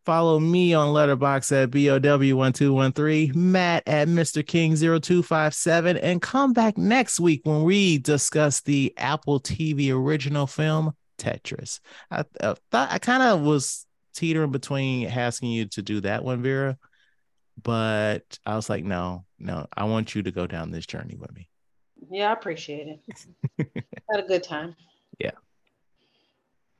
Follow 0.06 0.40
me 0.40 0.74
on 0.74 0.94
Letterboxd 0.94 1.64
at 1.64 1.72
BOW1213, 1.72 3.36
Matt 3.36 3.84
at 3.86 4.08
Mr. 4.08 4.44
King0257, 4.44 6.00
and 6.02 6.22
come 6.22 6.54
back 6.54 6.78
next 6.78 7.20
week 7.20 7.42
when 7.44 7.64
we 7.64 7.98
discuss 7.98 8.62
the 8.62 8.94
Apple 8.96 9.42
TV 9.42 9.92
original 9.92 10.48
film 10.48 10.94
Tetris. 11.18 11.80
I, 12.12 12.24
I 12.42 12.56
thought 12.72 12.92
I 12.92 13.00
kind 13.00 13.24
of 13.24 13.42
was 13.42 13.85
teetering 14.16 14.52
between 14.52 15.08
asking 15.08 15.52
you 15.52 15.66
to 15.66 15.82
do 15.82 16.02
that 16.02 16.24
one, 16.24 16.42
Vera, 16.42 16.78
but 17.62 18.40
I 18.46 18.56
was 18.56 18.70
like, 18.70 18.84
no, 18.84 19.26
no, 19.40 19.68
I 19.76 19.86
want 19.86 20.16
you 20.16 20.24
to 20.24 20.32
go 20.32 20.48
down 20.48 20.72
this 20.72 20.86
journey 20.86 21.16
with 21.16 21.34
me. 21.34 21.50
Yeah, 22.10 22.30
I 22.30 22.34
appreciate 22.34 22.88
it. 22.88 23.70
Had 24.12 24.24
a 24.24 24.28
good 24.28 24.44
time. 24.44 24.76
Yeah. 25.20 25.32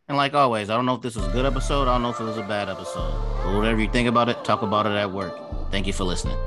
And 0.08 0.18
like 0.18 0.34
always, 0.34 0.70
I 0.70 0.76
don't 0.76 0.86
know 0.86 0.96
if 0.96 1.02
this 1.02 1.16
was 1.16 1.26
a 1.26 1.32
good 1.32 1.46
episode. 1.46 1.88
I 1.88 1.94
don't 1.94 2.04
know 2.04 2.12
if 2.12 2.20
it 2.20 2.26
was 2.26 2.38
a 2.38 2.44
bad 2.44 2.70
episode. 2.70 3.12
But 3.44 3.56
whatever 3.56 3.82
you 3.82 3.90
think 3.90 4.08
about 4.08 4.30
it, 4.30 4.44
talk 4.44 4.62
about 4.62 4.86
it 4.86 4.92
at 4.92 5.12
work. 5.12 5.72
Thank 5.72 5.88
you 5.88 5.94
for 5.94 6.04
listening. 6.04 6.38